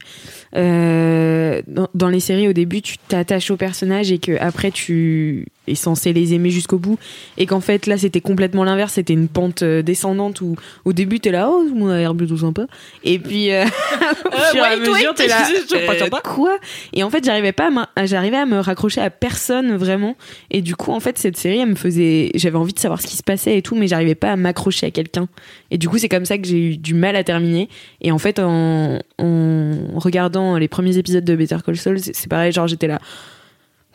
euh, 0.56 1.62
dans, 1.68 1.88
dans 1.94 2.10
les 2.10 2.20
séries, 2.20 2.48
au 2.48 2.54
début, 2.54 2.82
tu 2.82 2.98
t'attaches 2.98 3.52
au 3.52 3.58
personnage 3.58 4.12
et 4.12 4.18
que 4.18 4.38
après 4.40 4.72
tu 4.72 5.46
es 5.68 5.76
censé 5.76 6.14
les 6.14 6.34
aimer 6.34 6.50
jusqu'au 6.50 6.80
bout. 6.80 6.98
Et 7.38 7.46
qu'en 7.46 7.60
fait, 7.60 7.86
là, 7.86 7.98
c'était 7.98 8.22
complètement 8.22 8.64
l'inverse. 8.64 8.94
C'était 8.94 9.14
une 9.14 9.28
pente 9.28 9.62
euh, 9.62 9.82
descendante 9.82 10.42
où 10.42 10.56
au 10.86 10.94
début, 10.94 11.20
t'es 11.20 11.32
là, 11.32 11.50
oh, 11.52 11.64
moi, 11.74 11.94
a 11.94 11.98
l'air 12.00 12.16
plutôt 12.16 12.38
sympa. 12.38 12.66
Et 13.04 13.20
puis, 13.20 13.52
euh, 13.52 13.66
au 14.26 14.28
Euh, 14.34 14.52
fur 14.52 14.64
et 14.64 14.68
à 14.68 14.78
mesure, 14.78 15.14
t'es 15.14 15.28
là, 15.28 15.48
euh, 15.74 16.10
quoi? 16.24 16.58
Et 16.94 17.04
en 17.04 17.10
fait, 17.10 17.24
j'arrivais 17.24 17.52
pas, 17.52 17.70
à 17.96 18.06
j'arrivais 18.06 18.38
à 18.38 18.46
me 18.46 18.60
raccrocher 18.60 19.02
à 19.02 19.10
personne 19.10 19.76
vraiment. 19.76 20.16
Et 20.50 20.62
du 20.62 20.76
coup, 20.76 20.92
en 20.92 21.00
fait, 21.00 21.18
cette 21.18 21.38
série, 21.38 21.60
elle 21.60 21.70
me 21.70 21.76
faisait, 21.76 22.32
j'avais 22.36 22.58
envie 22.58 22.74
de 22.74 22.80
savoir 22.80 23.02
ce 23.02 23.08
qui 23.08 23.18
se 23.18 23.24
passait 23.24 23.58
et 23.58 23.62
tout, 23.62 23.76
mais 23.76 23.88
j'arrivais 23.88 24.16
pas 24.16 24.32
à 24.32 24.36
m'accrocher 24.36 24.88
à 24.88 24.92
quelqu'un. 24.92 25.28
Et 25.72 25.78
du 25.78 25.88
coup, 25.88 25.98
c'est 26.00 26.10
comme 26.10 26.26
ça 26.26 26.38
que 26.38 26.48
j'ai 26.48 26.72
eu 26.72 26.78
du 26.78 26.96
mal 26.96 27.16
à 27.16 27.24
terminer. 27.24 27.70
Et 28.02 28.12
en 28.12 28.18
fait, 28.18 28.40
en, 28.40 29.00
en 29.20 30.00
regardant 30.00 30.39
les 30.58 30.68
premiers 30.68 30.98
épisodes 30.98 31.24
de 31.24 31.36
Better 31.36 31.58
Call 31.66 31.78
Saul, 31.78 32.00
c'est 32.00 32.28
pareil, 32.28 32.52
genre 32.52 32.68
j'étais 32.68 32.88
là. 32.88 33.00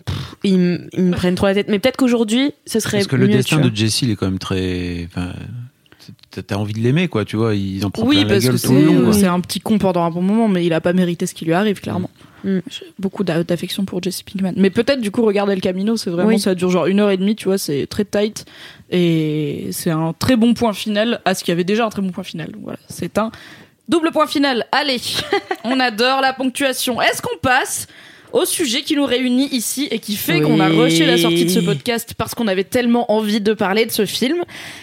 Pff, 0.05 0.17
Ils, 0.45 0.59
me- 0.59 0.89
ils 0.93 1.03
me 1.05 1.13
prennent 1.13 1.35
trop 1.35 1.47
la 1.47 1.55
tête. 1.55 1.69
Mais 1.69 1.79
peut-être 1.79 1.97
qu'aujourd'hui, 1.97 2.53
ce 2.67 2.79
serait 2.81 2.99
Parce 2.99 3.07
que 3.07 3.17
le 3.17 3.29
destin 3.29 3.59
de 3.61 3.75
Jesse, 3.75 4.03
il 4.03 4.11
est 4.11 4.17
quand 4.17 4.27
même 4.27 4.39
très. 4.39 5.07
enfin, 5.11 5.33
t'as- 6.47 6.57
envie 6.57 6.75
de 6.75 6.81
l'aimer, 6.81 7.09
quoi, 7.09 7.25
tu 7.25 7.37
vois. 7.37 7.55
Ils 7.55 7.85
en 7.87 7.91
prennent 7.91 8.07
Oui, 8.07 8.17
plein 8.17 8.25
la 8.25 8.29
parce 8.35 8.45
que 8.45 8.49
gueule 8.51 8.59
c'est 8.59 8.67
tout 8.69 8.75
le 8.75 9.03
long. 9.05 9.13
c'est 9.13 9.27
un 9.27 9.41
petit 9.41 9.61
con 9.61 9.79
pendant 9.79 10.03
un 10.05 10.11
bon 10.11 10.21
moment, 10.23 10.49
mais 10.49 10.65
il 10.67 10.73
a 10.75 10.81
pas 10.81 10.93
mérité 10.93 11.27
ce 11.27 11.35
qui 11.35 11.45
lui 11.47 11.55
arrive, 11.55 11.81
clairement. 11.81 12.11
Mm. 12.45 12.59
J'ai 12.69 12.85
beaucoup 12.99 13.25
d'a- 13.25 13.43
d'affection 13.43 13.87
pour 13.87 14.03
Jesse 14.03 14.23
Pinkman. 14.23 14.53
Mais 14.59 14.69
peut-être, 14.69 15.01
du 15.01 15.11
coup, 15.11 15.23
regarder 15.25 15.55
le 15.55 15.63
Camino, 15.63 15.97
c'est 15.97 16.11
vraiment, 16.11 16.29
Oui. 16.29 16.39
ça 16.39 16.55
dure 16.55 16.69
genre 16.69 16.85
une 16.87 17.01
heure 17.01 17.11
et 17.11 17.17
demie, 17.17 17.37
tu 17.37 17.47
vois, 17.47 17.57
c'est 17.57 17.87
très 17.87 18.05
tight. 18.05 18.45
Et 18.91 19.69
c'est 19.73 19.91
un 19.91 20.13
très 20.13 20.37
bon 20.37 20.53
point 20.53 20.75
final 20.75 21.21
à 21.25 21.35
ce 21.35 21.43
qu'il 21.43 21.53
y 21.53 21.53
avait 21.53 21.65
déjà 21.65 21.87
un 21.87 21.89
très 21.89 22.03
bon 22.03 22.11
point 22.11 22.25
final. 22.25 22.51
Donc 22.53 22.63
voilà, 22.65 22.79
c'est 22.89 23.17
un 23.17 23.31
double 23.89 24.11
point 24.13 24.27
final. 24.27 24.67
Allez, 24.73 25.01
on 25.65 25.79
adore 25.81 26.21
la 26.21 26.33
ponctuation. 26.33 27.01
Est-ce 27.01 27.21
qu'on 27.23 27.37
passe 27.39 27.87
au 28.33 28.45
sujet 28.45 28.83
qui 28.83 28.97
nous 28.97 29.05
réunit 29.07 29.49
ici 29.53 29.89
et 29.91 29.99
qui 29.99 30.17
fait 30.17 30.39
Oui. 30.39 30.43
qu'on 30.43 30.61
a 30.61 30.69
rushé 30.69 31.07
la 31.07 31.17
sortie 31.19 31.45
de 31.45 31.51
ce 31.51 31.61
podcast 31.61 32.15
parce 32.17 32.35
qu'on 32.35 32.49
avait 32.49 32.65
tellement 32.65 33.11
envie 33.13 33.41
de 33.41 33.53
parler 33.53 33.87
de 33.87 33.93
ce 33.93 34.07
film? 34.07 34.43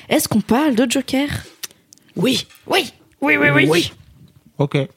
Est-ce 0.09 0.27
qu'on 0.27 0.41
parle 0.41 0.75
de 0.75 0.89
Joker? 0.89 1.27
Oui, 2.15 2.45
oui, 2.67 2.91
oui, 3.21 3.35
oui, 3.37 3.67
oui. 3.67 3.91
Ok. 4.57 4.77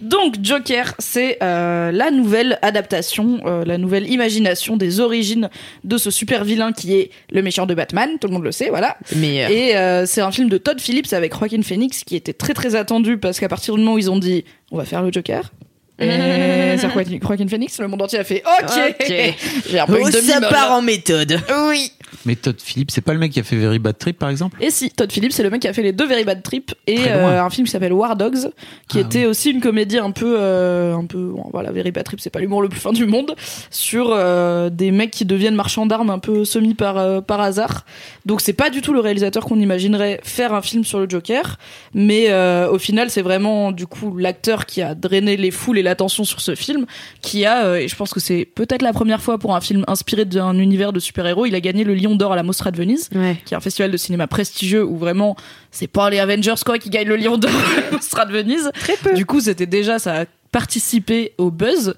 Donc 0.00 0.36
Joker, 0.42 0.94
c'est 0.98 1.38
euh, 1.42 1.90
la 1.90 2.10
nouvelle 2.10 2.58
adaptation, 2.62 3.40
euh, 3.46 3.64
la 3.64 3.78
nouvelle 3.78 4.10
imagination 4.10 4.76
des 4.76 5.00
origines 5.00 5.48
de 5.84 5.98
ce 5.98 6.10
super 6.10 6.44
vilain 6.44 6.72
qui 6.72 6.94
est 6.94 7.10
le 7.30 7.42
méchant 7.42 7.66
de 7.66 7.74
Batman, 7.74 8.10
tout 8.20 8.28
le 8.28 8.34
monde 8.34 8.44
le 8.44 8.52
sait, 8.52 8.68
voilà. 8.68 8.96
Mais 9.16 9.36
Et 9.52 9.76
euh, 9.76 10.04
c'est 10.06 10.20
un 10.20 10.32
film 10.32 10.48
de 10.48 10.58
Todd 10.58 10.80
Phillips 10.80 11.12
avec 11.12 11.34
Joaquin 11.36 11.62
Phoenix 11.62 12.04
qui 12.04 12.16
était 12.16 12.34
très 12.34 12.54
très 12.54 12.74
attendu 12.74 13.18
parce 13.18 13.40
qu'à 13.40 13.48
partir 13.48 13.74
du 13.74 13.80
moment 13.80 13.94
où 13.94 13.98
ils 13.98 14.10
ont 14.10 14.18
dit 14.18 14.44
on 14.70 14.76
va 14.76 14.84
faire 14.84 15.02
le 15.02 15.10
Joker. 15.12 15.52
Et 15.98 16.76
c'est 16.76 16.90
Joaquin 17.22 17.48
Phoenix, 17.48 17.78
le 17.80 17.88
monde 17.88 18.02
entier 18.02 18.18
a 18.18 18.24
fait 18.24 18.42
OK. 18.44 18.70
Ok. 19.00 19.06
J'ai 19.70 19.78
un 19.78 19.86
peu 19.86 19.98
une 19.98 20.10
demi-molle. 20.10 20.54
en 20.68 20.82
méthode. 20.82 21.40
Oui. 21.70 21.90
Mais 22.24 22.36
Todd 22.36 22.56
Phillips, 22.60 22.90
c'est 22.90 23.00
pas 23.00 23.12
le 23.12 23.18
mec 23.18 23.32
qui 23.32 23.40
a 23.40 23.42
fait 23.42 23.56
Very 23.56 23.78
Bad 23.78 23.98
Trip, 23.98 24.18
par 24.18 24.28
exemple? 24.28 24.56
Et 24.62 24.70
si, 24.70 24.90
Todd 24.90 25.10
Phillips, 25.12 25.32
c'est 25.32 25.42
le 25.42 25.50
mec 25.50 25.62
qui 25.62 25.68
a 25.68 25.72
fait 25.72 25.82
les 25.82 25.92
deux 25.92 26.06
Very 26.06 26.24
Bad 26.24 26.42
Trip 26.42 26.74
et 26.86 26.98
euh, 27.08 27.42
un 27.42 27.50
film 27.50 27.66
qui 27.66 27.70
s'appelle 27.70 27.92
War 27.92 28.16
Dogs, 28.16 28.50
qui 28.88 28.98
Ah 28.98 29.02
était 29.02 29.26
aussi 29.26 29.50
une 29.50 29.60
comédie 29.60 29.98
un 29.98 30.10
peu, 30.10 30.36
euh, 30.38 30.94
un 30.94 31.04
peu, 31.04 31.32
bon, 31.34 31.44
voilà, 31.52 31.72
Very 31.72 31.90
Bad 31.90 32.04
Trip, 32.04 32.20
c'est 32.20 32.30
pas 32.30 32.40
l'humour 32.40 32.62
le 32.62 32.68
plus 32.68 32.80
fin 32.80 32.92
du 32.92 33.06
monde, 33.06 33.34
sur 33.70 34.10
euh, 34.10 34.70
des 34.70 34.90
mecs 34.90 35.10
qui 35.10 35.24
deviennent 35.24 35.54
marchands 35.54 35.86
d'armes 35.86 36.10
un 36.10 36.18
peu 36.18 36.44
semi 36.44 36.74
par 36.74 37.22
par 37.24 37.40
hasard. 37.40 37.84
Donc 38.24 38.40
c'est 38.40 38.52
pas 38.52 38.70
du 38.70 38.80
tout 38.80 38.92
le 38.92 39.00
réalisateur 39.00 39.44
qu'on 39.44 39.60
imaginerait 39.60 40.20
faire 40.22 40.54
un 40.54 40.62
film 40.62 40.84
sur 40.84 40.98
le 40.98 41.08
Joker, 41.08 41.58
mais 41.94 42.32
au 42.66 42.78
final 42.78 43.10
c'est 43.10 43.22
vraiment 43.22 43.72
du 43.72 43.86
coup 43.86 44.16
l'acteur 44.16 44.66
qui 44.66 44.82
a 44.82 44.94
drainé 44.94 45.36
les 45.36 45.50
foules 45.50 45.78
et 45.78 45.82
l'attention 45.82 46.24
sur 46.24 46.40
ce 46.40 46.54
film, 46.54 46.86
qui 47.20 47.44
a, 47.44 47.78
et 47.78 47.88
je 47.88 47.96
pense 47.96 48.12
que 48.12 48.20
c'est 48.20 48.44
peut-être 48.44 48.82
la 48.82 48.92
première 48.92 49.20
fois 49.20 49.38
pour 49.38 49.54
un 49.54 49.60
film 49.60 49.84
inspiré 49.88 50.24
d'un 50.24 50.58
univers 50.58 50.92
de 50.92 51.00
super-héros, 51.00 51.46
il 51.46 51.54
a 51.54 51.60
gagné 51.60 51.84
le 51.84 51.94
Lion 52.06 52.16
d'or 52.16 52.32
à 52.32 52.36
la 52.36 52.42
Mostra 52.42 52.70
de 52.70 52.76
Venise 52.76 53.08
Ouais. 53.14 53.36
qui 53.44 53.54
est 53.54 53.56
un 53.56 53.60
festival 53.60 53.90
de 53.90 53.96
cinéma 53.96 54.26
prestigieux 54.26 54.84
où 54.84 54.96
vraiment 54.96 55.36
c'est 55.70 55.86
pas 55.88 56.08
les 56.10 56.18
Avengers 56.20 56.54
quoi 56.64 56.78
qui 56.78 56.90
gagnent 56.90 57.08
le 57.08 57.16
Lion 57.16 57.36
d'or 57.38 57.50
à 57.50 57.80
la 57.80 57.90
Mostra 57.96 58.24
de 58.26 58.32
Venise. 58.32 58.70
Très 58.80 58.96
peu. 58.96 59.14
Du 59.14 59.26
coup, 59.26 59.40
c'était 59.40 59.66
déjà 59.66 59.98
ça 59.98 60.20
a 60.20 60.24
participé 60.52 61.32
au 61.38 61.50
buzz. 61.50 61.94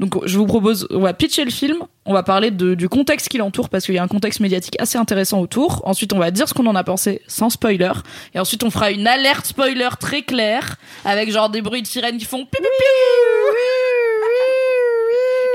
Donc 0.00 0.26
je 0.26 0.38
vous 0.38 0.46
propose, 0.46 0.88
on 0.90 1.00
va 1.00 1.12
pitcher 1.12 1.44
le 1.44 1.50
film, 1.50 1.76
on 2.06 2.14
va 2.14 2.22
parler 2.22 2.50
de- 2.50 2.74
du 2.74 2.88
contexte 2.88 3.28
qui 3.28 3.36
l'entoure 3.36 3.68
parce 3.68 3.84
qu'il 3.84 3.94
y 3.94 3.98
a 3.98 4.02
un 4.02 4.08
contexte 4.08 4.40
médiatique 4.40 4.74
assez 4.80 4.96
intéressant 4.96 5.40
autour. 5.40 5.82
Ensuite, 5.86 6.14
on 6.14 6.18
va 6.18 6.30
dire 6.30 6.48
ce 6.48 6.54
qu'on 6.54 6.66
en 6.66 6.74
a 6.74 6.82
pensé 6.82 7.20
sans 7.26 7.50
spoiler. 7.50 7.92
Et 8.34 8.40
ensuite, 8.40 8.64
on 8.64 8.70
fera 8.70 8.90
une 8.90 9.06
alerte 9.06 9.44
spoiler 9.46 9.88
très 10.00 10.22
claire 10.22 10.76
avec 11.04 11.30
genre 11.30 11.50
des 11.50 11.60
bruits 11.60 11.82
de 11.82 11.86
sirènes 11.86 12.16
qui 12.16 12.24
font 12.24 12.46
piou. 12.46 12.64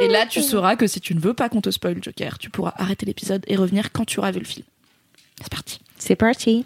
Et 0.01 0.07
là, 0.07 0.25
tu 0.25 0.41
sauras 0.41 0.75
que 0.75 0.87
si 0.87 0.99
tu 0.99 1.15
ne 1.15 1.19
veux 1.19 1.33
pas 1.33 1.49
qu'on 1.49 1.61
te 1.61 1.69
spoil 1.71 2.01
Joker, 2.01 2.37
tu 2.37 2.49
pourras 2.49 2.73
arrêter 2.77 3.05
l'épisode 3.05 3.43
et 3.47 3.55
revenir 3.55 3.91
quand 3.91 4.05
tu 4.05 4.19
auras 4.19 4.31
vu 4.31 4.39
le 4.39 4.45
film. 4.45 4.65
C'est 5.41 5.49
parti. 5.49 5.79
C'est 5.97 6.15
parti. 6.15 6.65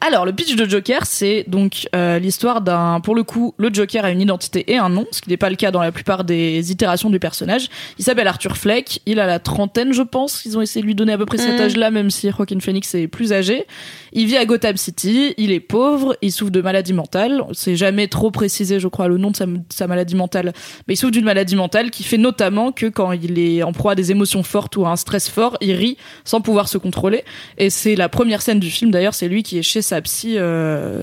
Alors, 0.00 0.26
le 0.26 0.32
pitch 0.32 0.54
de 0.56 0.68
Joker, 0.68 1.06
c'est 1.06 1.44
donc 1.48 1.88
euh, 1.94 2.18
l'histoire 2.18 2.60
d'un. 2.60 3.00
Pour 3.00 3.14
le 3.14 3.22
coup, 3.22 3.54
le 3.58 3.72
Joker 3.72 4.04
a 4.04 4.10
une 4.10 4.20
identité 4.20 4.70
et 4.72 4.76
un 4.76 4.88
nom, 4.88 5.06
ce 5.10 5.20
qui 5.22 5.30
n'est 5.30 5.36
pas 5.36 5.50
le 5.50 5.56
cas 5.56 5.70
dans 5.70 5.80
la 5.82 5.92
plupart 5.92 6.24
des 6.24 6.70
itérations 6.72 7.10
du 7.10 7.18
personnage. 7.18 7.68
Il 7.98 8.04
s'appelle 8.04 8.26
Arthur 8.28 8.56
Fleck. 8.56 9.00
Il 9.06 9.20
a 9.20 9.26
la 9.26 9.38
trentaine, 9.38 9.92
je 9.92 10.02
pense. 10.02 10.44
Ils 10.44 10.58
ont 10.58 10.62
essayé 10.62 10.82
de 10.82 10.86
lui 10.86 10.94
donner 10.94 11.12
à 11.12 11.18
peu 11.18 11.26
près 11.26 11.38
cet 11.38 11.58
Mm. 11.58 11.62
âge-là, 11.62 11.90
même 11.90 12.10
si 12.10 12.30
Joaquin 12.30 12.60
Phoenix 12.60 12.94
est 12.94 13.08
plus 13.08 13.32
âgé. 13.32 13.66
Il 14.12 14.26
vit 14.26 14.36
à 14.36 14.44
Gotham 14.44 14.76
City. 14.76 15.34
Il 15.38 15.52
est 15.52 15.60
pauvre. 15.60 16.16
Il 16.22 16.32
souffre 16.32 16.50
de 16.50 16.60
maladie 16.60 16.92
mentale. 16.92 17.42
C'est 17.52 17.76
jamais 17.76 18.08
trop 18.08 18.30
précisé, 18.30 18.80
je 18.80 18.88
crois, 18.88 19.08
le 19.08 19.16
nom 19.18 19.30
de 19.30 19.36
sa, 19.36 19.46
sa 19.70 19.86
maladie 19.86 20.16
mentale. 20.16 20.52
Mais 20.88 20.94
il 20.94 20.96
souffre 20.96 21.12
d'une 21.12 21.24
maladie 21.24 21.56
mentale 21.56 21.90
qui 21.90 22.02
fait 22.02 22.18
notamment 22.18 22.72
que 22.72 22.86
quand 22.86 23.12
il 23.12 23.38
est 23.38 23.62
en 23.62 23.72
proie 23.72 23.92
à 23.92 23.94
des 23.94 24.10
émotions 24.10 24.42
fortes 24.42 24.76
ou 24.76 24.84
à 24.86 24.90
un 24.90 24.96
stress 24.96 25.28
fort, 25.28 25.56
il 25.60 25.72
rit 25.72 25.96
sans 26.24 26.40
pouvoir 26.40 26.68
se 26.68 26.78
contrôler. 26.78 27.24
Et 27.58 27.70
c'est 27.70 27.94
la 27.94 28.08
première 28.08 28.42
scène 28.42 28.60
du 28.60 28.70
film 28.70 28.90
d'ailleurs, 28.90 29.14
c'est 29.14 29.28
lui 29.28 29.42
qui 29.42 29.58
est 29.58 29.62
chez 29.62 29.82
sa 29.82 29.93
psy, 30.02 30.34
euh, 30.36 31.00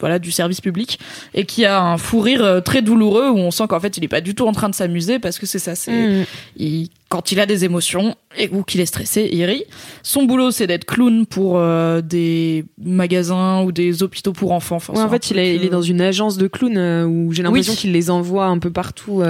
voilà, 0.00 0.18
du 0.18 0.30
service 0.30 0.60
public, 0.60 0.98
et 1.34 1.44
qui 1.44 1.64
a 1.64 1.80
un 1.82 1.98
fou 1.98 2.20
rire 2.20 2.42
euh, 2.44 2.60
très 2.60 2.82
douloureux 2.82 3.28
où 3.30 3.36
on 3.38 3.50
sent 3.50 3.64
qu'en 3.68 3.80
fait 3.80 3.96
il 3.98 4.04
est 4.04 4.08
pas 4.08 4.20
du 4.20 4.34
tout 4.34 4.46
en 4.46 4.52
train 4.52 4.68
de 4.68 4.74
s'amuser 4.74 5.18
parce 5.18 5.38
que 5.38 5.46
c'est 5.46 5.58
ça, 5.58 5.74
c'est 5.74 5.90
Mm. 6.22 6.24
il- 6.56 6.88
quand 7.08 7.32
il 7.32 7.40
a 7.40 7.46
des 7.46 7.64
émotions 7.64 8.14
et 8.38 8.48
ou 8.52 8.62
qu'il 8.62 8.80
est 8.80 8.86
stressé, 8.86 9.28
il 9.32 9.44
rit. 9.44 9.64
Son 10.02 10.24
boulot 10.24 10.50
c'est 10.52 10.66
d'être 10.68 10.84
clown 10.84 11.26
pour 11.26 11.58
euh, 11.58 12.00
des 12.00 12.64
magasins 12.80 13.62
ou 13.62 13.72
des 13.72 14.02
hôpitaux 14.02 14.32
pour 14.32 14.52
enfants. 14.52 14.76
Enfin, 14.76 14.92
Ouais, 14.94 15.00
en 15.02 15.08
fait, 15.10 15.30
il 15.30 15.38
est, 15.38 15.56
il 15.56 15.64
est 15.64 15.68
dans 15.70 15.82
une 15.82 16.00
agence 16.00 16.36
de 16.38 16.46
clowns 16.46 16.78
euh, 16.78 17.04
où 17.04 17.32
j'ai 17.32 17.42
l'impression 17.42 17.72
Oui. 17.72 17.78
qu'il 17.78 17.92
les 17.92 18.10
envoie 18.10 18.46
un 18.46 18.58
peu 18.58 18.70
partout. 18.70 19.22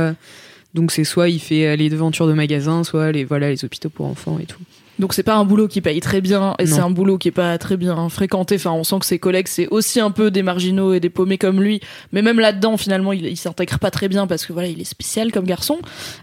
donc 0.75 0.93
c'est 0.93 1.03
soit 1.05 1.29
il 1.29 1.41
fait 1.41 1.77
les 1.77 1.89
devantures 1.91 2.29
de 2.29 2.33
magasins, 2.33 2.85
soit 2.85 3.11
les 3.11 3.25
voilà 3.25 3.51
les 3.51 3.65
hôpitaux 3.65 3.89
pour 3.91 4.07
enfants 4.07 4.39
et 4.41 4.45
tout. 4.47 4.61
Donc 5.01 5.15
c'est 5.15 5.23
pas 5.23 5.35
un 5.35 5.45
boulot 5.47 5.67
qui 5.67 5.81
paye 5.81 5.99
très 6.01 6.21
bien 6.21 6.55
et 6.59 6.67
c'est 6.67 6.81
un 6.81 6.91
boulot 6.91 7.17
qui 7.17 7.29
est 7.29 7.33
pas 7.33 7.57
très 7.57 7.79
bien 7.79 8.11
fréquenté. 8.11 8.57
Enfin, 8.57 8.73
on 8.73 8.85
sent 8.85 8.97
que 9.01 9.07
ses 9.07 9.19
collègues 9.19 9.49
c'est 9.49 9.67
aussi 9.69 9.99
un 9.99 10.11
peu 10.11 10.31
des 10.31 10.43
marginaux 10.43 10.93
et 10.93 11.01
des 11.01 11.09
paumés 11.09 11.39
comme 11.39 11.63
lui. 11.63 11.81
Mais 12.13 12.21
même 12.21 12.39
là-dedans, 12.39 12.77
finalement, 12.77 13.15
il, 13.15 13.25
il 13.25 13.37
s'intègre 13.39 13.79
pas 13.79 13.91
très 13.91 14.09
bien 14.09 14.27
parce 14.27 14.45
que 14.45 14.53
voilà, 14.53 14.69
il 14.69 14.79
est 14.79 14.85
spécial 14.85 15.33
comme 15.33 15.47
garçon 15.47 15.79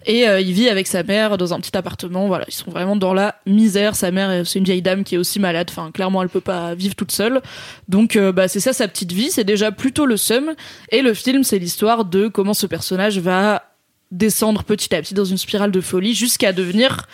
et 0.06 0.30
euh, 0.30 0.40
il 0.40 0.54
vit 0.54 0.70
avec 0.70 0.86
sa 0.86 1.02
mère 1.02 1.40
dans 1.40 1.56
un 1.56 1.60
petit 1.60 1.76
appartement. 1.76 2.28
Voilà, 2.28 2.46
ils 2.48 2.54
sont 2.54 2.70
vraiment 2.70 2.96
dans 2.96 3.16
la 3.16 3.36
misère. 3.48 3.96
Sa 3.96 4.12
mère, 4.12 4.46
c'est 4.46 4.60
une 4.60 4.66
vieille 4.66 4.84
dame 4.84 5.04
qui 5.04 5.16
est 5.16 5.18
aussi 5.18 5.40
malade. 5.40 5.68
Enfin, 5.72 5.90
clairement, 5.92 6.22
elle 6.22 6.30
peut 6.30 6.40
pas 6.40 6.76
vivre 6.76 6.94
toute 6.94 7.12
seule. 7.12 7.42
Donc, 7.88 8.16
euh, 8.16 8.32
bah 8.32 8.48
c'est 8.48 8.60
ça 8.60 8.74
sa 8.74 8.88
petite 8.88 9.12
vie. 9.12 9.32
C'est 9.32 9.44
déjà 9.44 9.72
plutôt 9.72 10.06
le 10.06 10.18
seum. 10.18 10.54
Et 10.92 11.02
le 11.02 11.16
film, 11.16 11.44
c'est 11.44 11.58
l'histoire 11.58 12.06
de 12.06 12.28
comment 12.28 12.54
ce 12.54 12.68
personnage 12.68 13.18
va 13.18 13.64
descendre 14.12 14.64
petit 14.64 14.94
à 14.94 15.02
petit 15.02 15.16
dans 15.16 15.26
une 15.26 15.38
spirale 15.38 15.72
de 15.72 15.82
folie 15.82 16.14
jusqu'à 16.14 16.54
devenir 16.54 17.08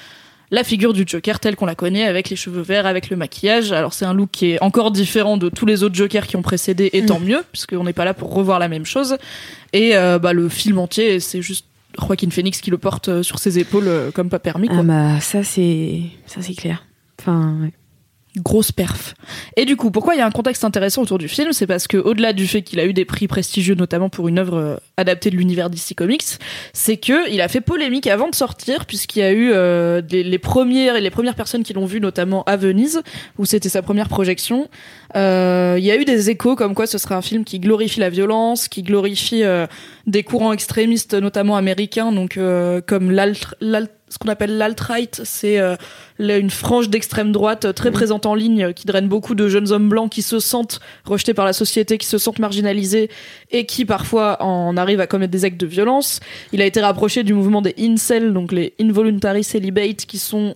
la 0.54 0.64
figure 0.64 0.94
du 0.94 1.04
Joker 1.06 1.40
telle 1.40 1.56
qu'on 1.56 1.66
la 1.66 1.74
connaît 1.74 2.04
avec 2.04 2.30
les 2.30 2.36
cheveux 2.36 2.62
verts, 2.62 2.86
avec 2.86 3.10
le 3.10 3.18
maquillage. 3.18 3.72
Alors 3.72 3.92
c'est 3.92 4.06
un 4.06 4.14
look 4.14 4.30
qui 4.32 4.52
est 4.52 4.62
encore 4.62 4.92
différent 4.92 5.36
de 5.36 5.50
tous 5.50 5.66
les 5.66 5.82
autres 5.82 5.96
Jokers 5.96 6.28
qui 6.28 6.36
ont 6.36 6.44
précédé, 6.44 6.92
et 6.94 7.04
tant 7.04 7.20
mieux, 7.20 7.44
puisqu'on 7.52 7.84
n'est 7.84 7.92
pas 7.92 8.06
là 8.06 8.14
pour 8.14 8.32
revoir 8.32 8.60
la 8.60 8.68
même 8.68 8.86
chose. 8.86 9.18
Et 9.74 9.98
euh, 9.98 10.20
bah, 10.20 10.32
le 10.32 10.50
film 10.50 10.78
entier, 10.78 11.20
c'est 11.20 11.42
juste 11.42 11.66
Joaquin 12.00 12.30
Phoenix 12.30 12.62
qui 12.62 12.70
le 12.70 12.78
porte 12.78 13.10
euh, 13.10 13.24
sur 13.24 13.40
ses 13.40 13.58
épaules 13.58 13.88
euh, 13.88 14.12
comme 14.12 14.30
pas 14.30 14.38
permis. 14.38 14.68
Quoi. 14.68 14.78
Ah 14.82 14.84
bah 14.84 15.20
ça 15.22 15.44
c'est 15.44 16.02
ça 16.28 16.44
c'est 16.44 16.54
clair. 16.54 16.86
Enfin 17.20 17.58
ouais. 17.64 17.72
Grosse 18.38 18.72
perf. 18.72 19.14
Et 19.58 19.66
du 19.66 19.76
coup, 19.76 19.92
pourquoi 19.92 20.16
il 20.16 20.18
y 20.18 20.22
a 20.22 20.26
un 20.26 20.32
contexte 20.32 20.64
intéressant 20.64 21.04
autour 21.04 21.20
du 21.20 21.28
film 21.28 21.54
C'est 21.54 21.68
parce 21.68 21.88
que 21.88 21.98
au-delà 21.98 22.34
du 22.34 22.48
fait 22.48 22.64
qu'il 22.64 22.80
a 22.80 22.86
eu 22.86 22.94
des 22.94 23.06
prix 23.06 23.28
prestigieux, 23.28 23.76
notamment 23.76 24.10
pour 24.10 24.28
une 24.28 24.40
œuvre 24.40 24.58
euh, 24.58 24.76
adaptée 24.98 25.30
de 25.30 25.36
l'univers 25.36 25.70
DC 25.70 25.94
Comics, 25.96 26.24
c'est 26.74 26.98
que 26.98 27.32
il 27.32 27.42
a 27.42 27.48
fait 27.48 27.62
polémique 27.62 28.08
avant 28.08 28.30
de 28.30 28.36
sortir, 28.36 28.86
puisqu'il 28.86 29.20
y 29.20 29.24
a 29.24 29.32
eu 29.32 29.52
euh, 29.54 30.02
les 30.12 30.40
premières 30.40 30.96
et 30.96 31.02
les 31.02 31.12
premières 31.12 31.36
personnes 31.36 31.64
qui 31.64 31.74
l'ont 31.74 31.86
vu, 31.86 32.00
notamment 32.00 32.44
à 32.46 32.58
Venise, 32.58 33.02
où 33.38 33.46
c'était 33.46 33.70
sa 33.70 33.82
première 33.82 34.10
projection. 34.10 34.68
Euh, 35.16 35.76
Il 35.78 35.86
y 35.86 35.92
a 35.92 35.98
eu 35.98 36.06
des 36.06 36.30
échos 36.30 36.56
comme 36.56 36.74
quoi 36.74 36.88
ce 36.88 36.98
serait 36.98 37.16
un 37.16 37.22
film 37.22 37.44
qui 37.44 37.60
glorifie 37.60 38.00
la 38.00 38.10
violence, 38.10 38.68
qui 38.68 38.84
glorifie 38.84 39.44
euh, 39.44 39.68
des 40.08 40.24
courants 40.24 40.54
extrémistes, 40.54 41.14
notamment 41.14 41.56
américains, 41.56 42.12
donc 42.12 42.38
euh, 42.38 42.82
comme 42.86 43.12
l'alt, 43.12 43.56
ce 44.14 44.18
qu'on 44.20 44.30
appelle 44.30 44.58
l'alt-right, 44.58 45.22
c'est 45.24 45.60
euh, 45.60 45.76
une 46.20 46.50
frange 46.50 46.90
d'extrême 46.90 47.32
droite 47.32 47.66
euh, 47.66 47.74
très 47.74 47.92
présente 47.92 48.26
en 48.26 48.36
ligne, 48.36 48.74
qui 48.74 48.86
draine 48.86 49.08
beaucoup 49.08 49.36
de 49.36 49.48
jeunes 49.48 49.72
hommes 49.72 49.90
blancs 49.90 50.12
qui 50.12 50.22
se 50.22 50.40
sentent 50.40 50.80
rejetés 51.06 51.34
par 51.34 51.46
la 51.46 51.54
société, 51.54 51.98
qui 51.98 52.08
se 52.08 52.18
sentent 52.18 52.40
marginalisés 52.40 53.10
et 53.52 53.66
qui 53.66 53.86
parfois 53.86 54.42
en 54.42 54.78
arrivent 54.78 55.00
à 55.00 55.08
commettre 55.08 55.32
des 55.32 55.46
actes 55.46 55.60
de 55.60 55.66
violence. 55.66 56.20
Il 56.52 56.62
a 56.62 56.66
été 56.66 56.82
rapproché 56.82 57.24
du 57.24 57.34
mouvement 57.34 57.62
des 57.62 57.76
incels, 57.80 58.34
donc 58.34 58.52
les 58.52 58.74
involuntary 58.80 59.44
celibate, 59.44 60.06
qui 60.06 60.18
sont 60.18 60.56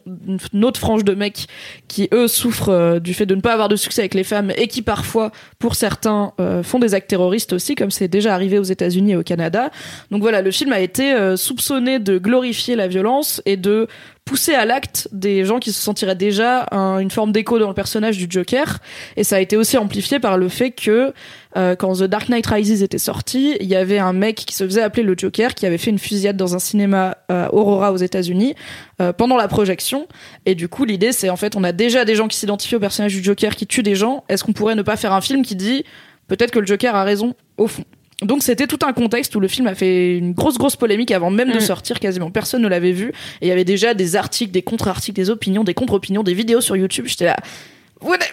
une 0.54 0.66
autre 0.66 0.80
frange 0.80 1.04
de 1.04 1.14
mecs 1.14 1.48
qui 1.88 2.08
eux 2.14 2.28
souffrent 2.28 2.70
euh, 2.70 3.00
du 3.00 3.14
fait 3.14 3.26
de 3.26 3.36
ne 3.36 3.42
pas 3.42 3.54
avoir 3.54 3.70
de 3.70 3.76
succès 3.76 4.02
avec 4.02 4.14
les 4.14 4.24
femmes 4.24 4.52
et 4.56 4.68
qui 4.68 4.82
parfois, 4.82 5.32
pour 5.60 5.76
certains, 5.76 6.34
euh, 6.40 6.64
font 6.64 6.80
des 6.80 6.94
actes 6.94 7.10
terroristes 7.10 7.54
aussi, 7.54 7.76
comme 7.76 7.92
c'est 7.92 8.08
déjà 8.08 8.34
arrivé 8.34 8.60
aux 8.60 8.64
États-Unis 8.64 9.12
et 9.12 9.16
au 9.16 9.24
Canada. 9.24 9.72
Donc 10.12 10.22
voilà, 10.22 10.42
le 10.42 10.52
film 10.52 10.72
a 10.72 10.80
été 10.80 11.16
soupçonné 11.36 12.00
de 12.00 12.18
glorifier 12.18 12.76
la 12.76 12.88
violence 12.88 13.42
et 13.46 13.58
de 13.58 13.88
pousser 14.28 14.54
à 14.54 14.66
l'acte 14.66 15.08
des 15.12 15.44
gens 15.46 15.58
qui 15.58 15.72
se 15.72 15.82
sentiraient 15.82 16.16
déjà 16.16 16.68
un- 16.72 17.00
une 17.00 17.10
forme 17.10 17.32
d'écho 17.32 17.58
dans 17.58 17.70
le 17.70 17.74
personnage 17.74 18.18
du 18.18 18.28
Joker. 18.30 18.78
Et 19.16 19.24
ça 19.24 19.38
a 19.38 19.40
été 19.40 19.58
aussi 19.58 19.78
amplifié 19.78 20.20
par 20.20 20.38
le 20.38 20.50
fait 20.50 20.72
que 20.72 21.14
euh, 21.56 21.76
quand 21.76 21.94
The 21.94 22.04
Dark 22.04 22.30
Knight 22.30 22.46
Rises 22.46 22.84
était 22.84 23.00
sorti, 23.00 23.56
il 23.60 23.66
y 23.68 23.76
avait 23.76 23.98
un 23.98 24.14
mec 24.14 24.36
qui 24.36 24.54
se 24.54 24.64
faisait 24.66 24.82
appeler 24.84 25.02
le 25.04 25.16
Joker 25.18 25.56
qui 25.56 25.66
avait 25.66 25.80
fait 25.80 25.90
une 25.90 25.98
fusillade 25.98 26.38
dans 26.38 26.54
un 26.54 26.60
cinéma 26.60 27.18
euh, 27.32 27.48
Aurora 27.52 27.92
aux 27.92 27.98
États-Unis 27.98 28.54
euh, 29.02 29.14
pendant 29.14 29.38
la 29.38 29.48
projection. 29.48 30.08
Et 30.46 30.54
du 30.54 30.68
coup, 30.68 30.86
l'idée, 30.86 31.12
c'est 31.14 31.30
en 31.32 31.38
fait, 31.38 31.56
on 31.56 31.64
a 31.64 31.72
déjà 31.72 32.06
des 32.06 32.14
gens 32.16 32.28
qui 32.28 32.38
s'identifient 32.38 32.76
au 32.76 32.80
personnage 32.80 33.14
du 33.16 33.24
Joker 33.24 33.56
qui 33.56 33.66
tue 33.66 33.82
des 33.82 33.96
gens. 33.96 34.24
Est-ce 34.30 34.44
qu'on 34.44 34.54
pourrait 34.54 34.76
ne 34.76 34.84
pas 34.84 34.98
faire 34.98 35.14
un 35.14 35.22
film 35.22 35.44
qui 35.44 35.56
dit 35.56 35.84
peut-être 36.28 36.52
que 36.52 36.60
le 36.60 36.68
Joker 36.68 36.94
a 36.96 37.04
raison 37.04 37.34
au 37.58 37.68
fond? 37.68 37.86
Donc 38.24 38.42
c'était 38.42 38.66
tout 38.68 38.80
un 38.86 38.94
contexte 38.94 39.36
où 39.36 39.40
le 39.40 39.48
film 39.48 39.68
a 39.68 39.76
fait 39.76 40.18
une 40.18 40.34
grosse 40.34 40.58
grosse 40.58 40.76
polémique 40.76 41.12
avant 41.12 41.30
même 41.30 41.52
de 41.52 41.58
Mm. 41.58 41.62
sortir, 41.62 42.00
quasiment 42.00 42.32
personne 42.32 42.62
ne 42.64 42.68
l'avait 42.68 42.92
vu 42.92 43.10
et 43.42 43.46
il 43.46 43.48
y 43.48 43.52
avait 43.52 43.64
déjà 43.66 43.94
des 43.94 44.16
articles, 44.16 44.52
des 44.52 44.64
contre-articles, 44.64 45.16
des 45.16 45.30
opinions, 45.30 45.64
des 45.64 45.74
contre-opinions, 45.76 46.24
des 46.24 46.34
vidéos 46.34 46.62
sur 46.62 46.76
YouTube. 46.76 47.06
J'étais 47.08 47.26
là, 47.26 47.38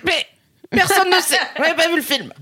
mais 0.05 0.13
personne 0.71 1.09
ne 1.09 1.21
sait, 1.23 1.37
vous 1.57 1.63
n'avez 1.63 1.75
pas 1.77 1.89
vu 1.89 1.97
le 1.97 2.03
film. 2.03 2.33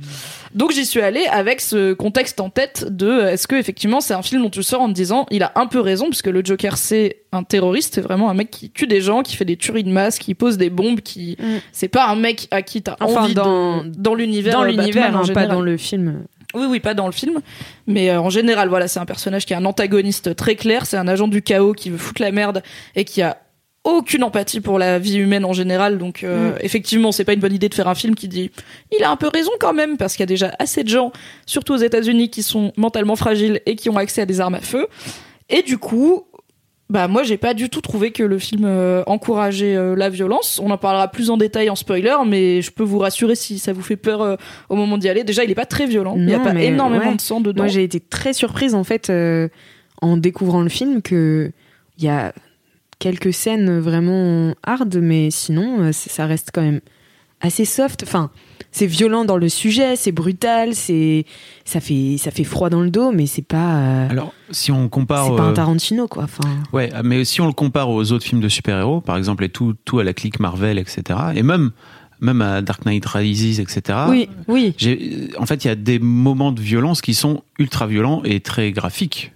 Donc 0.55 0.71
j'y 0.73 0.85
suis 0.85 1.01
allée 1.01 1.25
avec 1.31 1.61
ce 1.63 1.95
contexte 1.95 2.39
en 2.39 2.51
tête 2.51 2.85
de 2.89 3.23
est-ce 3.23 3.49
que 3.49 3.57
effectivement 3.57 4.01
c'est 4.03 4.13
un 4.15 4.21
film 4.23 4.43
dont 4.43 4.51
tu 4.51 4.63
sors 4.63 4.83
en 4.83 4.89
te 4.89 4.93
disant 4.93 5.25
il 5.31 5.43
a 5.43 5.51
un 5.55 5.67
peu 5.67 5.81
raison 5.81 6.09
puisque 6.11 6.27
le 6.27 6.43
Joker 6.45 6.77
c'est 6.77 7.23
un 7.33 7.43
terroriste, 7.43 7.95
c'est 7.95 8.01
vraiment 8.03 8.29
un 8.29 8.35
mec 8.35 8.51
qui 8.51 8.71
tue 8.71 8.87
des 8.87 9.01
gens, 9.01 9.23
qui 9.23 9.35
fait 9.35 9.47
des 9.47 9.57
tueries 9.57 9.85
de 9.85 9.91
masse, 9.91 10.19
qui 10.19 10.35
pose 10.35 10.59
des 10.59 10.69
bombes, 10.71 11.01
qui 11.01 11.37
Mm. 11.41 11.45
c'est 11.73 11.89
pas 11.89 12.07
un 12.09 12.17
mec 12.17 12.49
à 12.51 12.61
qui 12.63 12.83
t'as 12.83 12.97
Enfin, 13.01 13.23
envie 13.25 13.35
dans- 13.35 13.83
de... 13.85 13.89
dans 13.97 14.15
l'univers 14.15 14.53
dans 14.53 14.65
l'univers, 14.65 15.17
hein, 15.17 15.23
pas 15.33 15.47
dans 15.47 15.63
le 15.63 15.77
film. 15.79 16.25
Oui, 16.55 16.67
oui, 16.69 16.81
pas 16.81 16.95
dans 16.95 17.07
le 17.07 17.13
film. 17.13 17.41
Mais 17.87 18.11
euh, 18.11 18.21
en 18.21 18.31
général, 18.31 18.69
voilà, 18.69 18.89
c'est 18.89 19.01
un 19.01 19.07
personnage 19.07 19.47
qui 19.47 19.53
est 19.53 19.57
un 19.57 19.65
antagoniste 19.65 20.37
très 20.37 20.57
clair. 20.57 20.87
C'est 20.87 20.97
un 20.97 21.09
agent 21.09 21.29
du 21.29 21.43
chaos 21.43 21.73
qui 21.73 21.91
veut 21.91 21.99
foutre 21.99 22.23
la 22.23 22.33
merde 22.33 22.63
et 22.95 23.05
qui 23.05 23.23
a 23.23 23.39
aucune 23.85 24.23
empathie 24.23 24.61
pour 24.61 24.79
la 24.79 24.99
vie 24.99 25.17
humaine 25.17 25.45
en 25.45 25.53
général. 25.53 25.99
Donc, 25.99 26.23
euh, 26.23 26.57
effectivement, 26.61 27.11
c'est 27.11 27.25
pas 27.25 27.33
une 27.33 27.41
bonne 27.41 27.55
idée 27.55 27.69
de 27.69 27.75
faire 27.75 27.89
un 27.89 27.95
film 27.95 28.15
qui 28.15 28.29
dit 28.29 28.51
il 28.97 29.03
a 29.03 29.11
un 29.11 29.17
peu 29.17 29.29
raison 29.29 29.51
quand 29.59 29.73
même, 29.73 29.97
parce 29.97 30.13
qu'il 30.15 30.21
y 30.21 30.25
a 30.25 30.27
déjà 30.27 30.53
assez 30.59 30.85
de 30.85 30.89
gens, 30.89 31.13
surtout 31.47 31.75
aux 31.75 31.79
États-Unis, 31.79 32.31
qui 32.31 32.43
sont 32.43 32.73
mentalement 32.77 33.17
fragiles 33.17 33.61
et 33.67 33.75
qui 33.75 33.91
ont 33.91 33.97
accès 33.97 34.23
à 34.23 34.27
des 34.27 34.41
armes 34.41 34.55
à 34.55 34.61
feu. 34.61 34.87
Et 35.49 35.63
du 35.63 35.79
coup, 35.79 36.27
bah 36.93 37.09
moi 37.09 37.23
j'ai 37.23 37.39
pas 37.39 37.55
du 37.55 37.71
tout 37.71 37.81
trouvé 37.81 38.11
que 38.11 38.23
le 38.23 38.39
film 38.39 38.65
euh, 38.67 39.03
encourageait 39.07 39.75
euh, 39.75 39.97
la 39.97 40.11
violence. 40.11 40.61
On 40.63 40.71
en 40.71 40.77
parlera 40.77 41.09
plus 41.09 41.31
en 41.31 41.39
détail 41.39 41.71
en 41.71 41.75
spoiler, 41.75 42.15
mais 42.27 42.61
je 42.61 42.71
peux 42.71 42.83
vous 42.83 42.99
rassurer 42.99 43.35
si 43.35 43.59
ça 43.59 43.73
vous 43.73 43.81
fait 43.81 43.97
peur 43.97 44.21
euh, 44.21 44.37
au 44.69 44.77
moment 44.77 44.99
d'y 44.99 45.09
aller. 45.09 45.25
Déjà, 45.25 45.43
il 45.43 45.51
est 45.51 45.55
pas 45.55 45.65
très 45.65 45.87
violent. 45.87 46.15
il 46.19 46.29
y 46.29 46.35
a 46.35 46.39
pas 46.39 46.55
énormément 46.55 47.07
ouais. 47.07 47.17
de 47.17 47.21
sang 47.23 47.41
dedans. 47.41 47.63
Moi, 47.63 47.73
j'ai 47.73 47.83
été 47.83 47.99
très 47.99 48.35
surprise 48.35 48.75
en 48.75 48.85
fait 48.85 49.11
en 50.03 50.17
découvrant 50.19 50.61
le 50.61 50.69
film 50.69 51.01
que 51.01 51.51
il 51.97 52.05
y 52.05 52.09
a 52.09 52.35
quelques 52.99 53.33
scènes 53.33 53.81
vraiment 53.81 54.55
hard, 54.63 54.95
mais 54.97 55.31
sinon 55.31 55.93
ça 55.93 56.27
reste 56.27 56.51
quand 56.53 56.63
même 56.63 56.81
assez 57.41 57.65
soft. 57.65 58.03
Enfin, 58.03 58.31
c'est 58.71 58.87
violent 58.87 59.25
dans 59.25 59.37
le 59.37 59.49
sujet, 59.49 59.97
c'est 59.97 60.13
brutal, 60.13 60.75
c'est 60.75 61.25
ça 61.65 61.81
fait 61.81 62.17
ça 62.19 62.31
fait 62.31 62.45
froid 62.45 62.71
dans 62.71 62.81
le 62.81 62.91
dos, 62.91 63.13
mais 63.13 63.27
c'est 63.27 63.47
pas 63.47 63.77
euh, 63.77 64.11
Alors, 64.11 64.33
si 64.51 64.71
on 64.71 64.89
compare. 64.89 65.27
c'est 65.27 65.37
pas 65.37 65.43
un 65.43 65.51
euh, 65.51 65.55
Tarantino 65.55 66.09
quoi. 66.09 66.25
Enfin, 66.25 66.49
Ouais, 66.73 66.91
mais 67.05 67.25
si 67.25 67.41
on 67.41 67.47
le 67.47 67.53
compare 67.53 67.91
aux 67.91 68.13
autres 68.13 68.25
films 68.25 68.41
de 68.41 68.49
super-héros, 68.49 69.01
par 69.01 69.17
exemple, 69.17 69.45
et 69.45 69.49
tout, 69.49 69.75
tout 69.85 69.99
à 69.99 70.05
la 70.05 70.13
clique 70.13 70.41
Marvel, 70.41 70.79
etc., 70.79 71.19
et 71.35 71.43
même, 71.43 71.71
même 72.21 72.41
à 72.41 72.63
Dark 72.63 72.85
Knight 72.85 73.05
Rises, 73.07 73.61
etc., 73.61 73.99
oui, 74.09 74.29
oui. 74.49 74.75
en 75.39 75.47
fait, 75.47 75.65
il 75.65 75.69
y 75.69 75.71
a 75.71 75.75
des 75.75 75.99
moments 75.99 76.53
de 76.53 76.61
violence 76.61 77.01
qui 77.01 77.15
sont 77.15 77.43
ultra 77.59 77.87
violents 77.87 78.23
et 78.25 78.41
très 78.41 78.73
graphiques. 78.73 79.33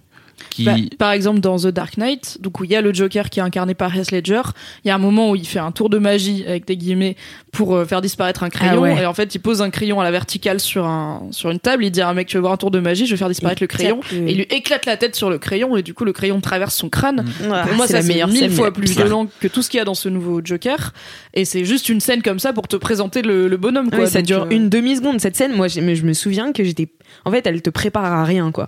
Qui... 0.57 0.63
Bah, 0.65 0.75
par 0.97 1.11
exemple, 1.11 1.39
dans 1.39 1.57
The 1.57 1.67
Dark 1.67 1.97
Knight, 1.97 2.39
donc 2.41 2.59
où 2.59 2.63
il 2.63 2.71
y 2.71 2.75
a 2.75 2.81
le 2.81 2.91
Joker 2.93 3.29
qui 3.29 3.39
est 3.39 3.43
incarné 3.43 3.75
par 3.75 3.95
Heath 3.95 4.11
Ledger, 4.11 4.41
il 4.83 4.87
y 4.87 4.91
a 4.91 4.95
un 4.95 4.97
moment 4.97 5.29
où 5.29 5.35
il 5.35 5.45
fait 5.47 5.59
un 5.59 5.71
tour 5.71 5.89
de 5.91 5.99
magie 5.99 6.43
avec 6.47 6.65
des 6.65 6.75
guillemets 6.75 7.15
pour 7.51 7.75
euh, 7.75 7.85
faire 7.85 8.01
disparaître 8.01 8.41
un 8.43 8.49
crayon, 8.49 8.73
Ah 8.77 8.79
ouais. 8.79 9.01
et 9.03 9.05
en 9.05 9.13
fait, 9.13 9.35
il 9.35 9.39
pose 9.39 9.61
un 9.61 9.69
crayon 9.69 9.99
à 10.01 10.03
la 10.03 10.09
verticale 10.11 10.59
sur 10.59 10.85
un 10.85 11.27
sur 11.31 11.51
une 11.51 11.59
table. 11.59 11.85
Il 11.85 11.91
dit 11.91 12.01
à 12.01 12.09
un 12.09 12.13
mec, 12.13 12.27
tu 12.27 12.37
veux 12.37 12.41
voir 12.41 12.53
un 12.53 12.57
tour 12.57 12.71
de 12.71 12.79
magie, 12.79 13.05
je 13.05 13.11
vais 13.11 13.17
faire 13.17 13.29
disparaître 13.29 13.61
le 13.61 13.67
crayon. 13.67 13.99
Et 14.11 14.31
il 14.31 14.37
lui 14.37 14.47
éclate 14.49 14.85
la 14.87 14.97
tête 14.97 15.15
sur 15.15 15.29
le 15.29 15.37
crayon, 15.37 15.77
et 15.77 15.83
du 15.83 15.93
coup, 15.93 16.05
le 16.05 16.13
crayon 16.13 16.41
traverse 16.41 16.75
son 16.75 16.89
crâne. 16.89 17.23
Ah, 17.51 17.63
Pour 17.67 17.75
moi, 17.75 17.85
c'est 17.87 17.93
ça 17.93 17.97
la 17.99 18.03
c'est 18.03 18.07
meilleure 18.13 18.27
mille 18.29 18.49
fois 18.51 18.71
plus 18.73 18.91
violent 18.91 19.27
que 19.39 19.47
tout 19.47 19.61
ce 19.61 19.69
qu'il 19.69 19.77
y 19.77 19.81
a 19.81 19.85
dans 19.85 19.93
ce 19.93 20.09
nouveau 20.09 20.41
Joker. 20.43 20.93
Et 21.33 21.45
c'est 21.45 21.65
juste 21.65 21.89
une 21.89 21.99
scène 21.99 22.21
comme 22.23 22.39
ça 22.39 22.53
pour 22.53 22.67
te 22.67 22.75
présenter 22.75 23.21
le, 23.21 23.47
le 23.47 23.57
bonhomme. 23.57 23.89
Quoi. 23.89 24.05
Oui, 24.05 24.09
ça 24.09 24.19
Donc, 24.19 24.25
dure 24.27 24.43
euh, 24.43 24.49
une 24.49 24.69
demi 24.69 24.95
seconde 24.95 25.19
cette 25.19 25.35
scène. 25.35 25.53
Moi, 25.55 25.67
mais 25.81 25.95
je 25.95 26.03
me 26.05 26.13
souviens 26.13 26.51
que 26.51 26.63
j'étais. 26.63 26.87
En 27.25 27.31
fait, 27.31 27.45
elle 27.45 27.61
te 27.61 27.69
prépare 27.69 28.05
à 28.05 28.23
rien, 28.23 28.51
quoi. 28.51 28.67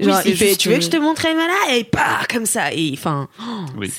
Oui, 0.00 0.06
Genre, 0.06 0.20
c'est 0.22 0.30
il 0.30 0.36
fait, 0.36 0.56
tu 0.56 0.68
veux 0.68 0.76
que 0.76 0.82
je 0.84 0.90
te 0.90 0.96
montre 0.96 1.26
voilà 1.32 1.76
et 1.76 1.84
pas 1.84 2.20
comme 2.30 2.46
ça 2.46 2.72
et 2.72 2.90
enfin. 2.94 3.28
Oui, 3.76 3.92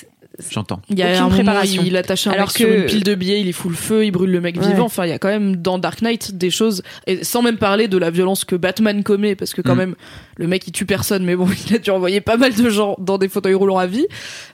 j'entends. 0.50 0.82
Il 0.90 0.98
y 0.98 1.04
a 1.04 1.06
Aucune 1.08 1.18
un 1.18 1.22
moment, 1.24 1.36
préparation. 1.36 1.84
il 1.86 1.96
attache 1.98 2.28
un 2.28 2.32
Alors 2.32 2.48
mec 2.48 2.58
sur 2.58 2.70
une 2.70 2.86
pile 2.86 3.04
de 3.04 3.16
billets, 3.16 3.40
il 3.42 3.48
y 3.48 3.54
fout 3.54 3.70
le 3.72 3.78
feu, 3.78 4.06
il 4.06 4.12
brûle 4.12 4.32
le 4.32 4.42
mec 4.42 4.56
Ouais. 4.60 4.68
vivant. 4.68 4.86
Enfin, 4.86 5.06
il 5.06 5.10
y 5.10 5.14
a 5.14 5.20
quand 5.20 5.28
même 5.30 5.56
dans 5.58 5.78
Dark 5.78 6.02
Knight 6.02 6.38
des 6.38 6.50
choses, 6.50 6.82
et 7.08 7.24
sans 7.24 7.42
même 7.42 7.58
parler 7.58 7.88
de 7.88 7.98
la 7.98 8.10
violence 8.10 8.44
que 8.46 8.56
Batman 8.56 9.04
commet, 9.04 9.36
parce 9.36 9.54
que 9.54 9.62
quand 9.62 9.76
Mm. 9.76 9.80
même, 9.80 9.96
le 10.38 10.48
mec 10.48 10.68
il 10.68 10.72
tue 10.72 10.86
personne, 10.86 11.24
mais 11.24 11.36
bon, 11.36 11.48
il 11.70 11.76
a 11.76 11.78
dû 11.78 11.90
envoyer 11.92 12.22
pas 12.22 12.38
mal 12.38 12.54
de 12.54 12.70
gens 12.70 12.96
dans 13.00 13.18
des 13.18 13.30
fauteuils 13.30 13.54
roulants 13.54 13.78
à 13.78 13.86
vie. 13.88 14.08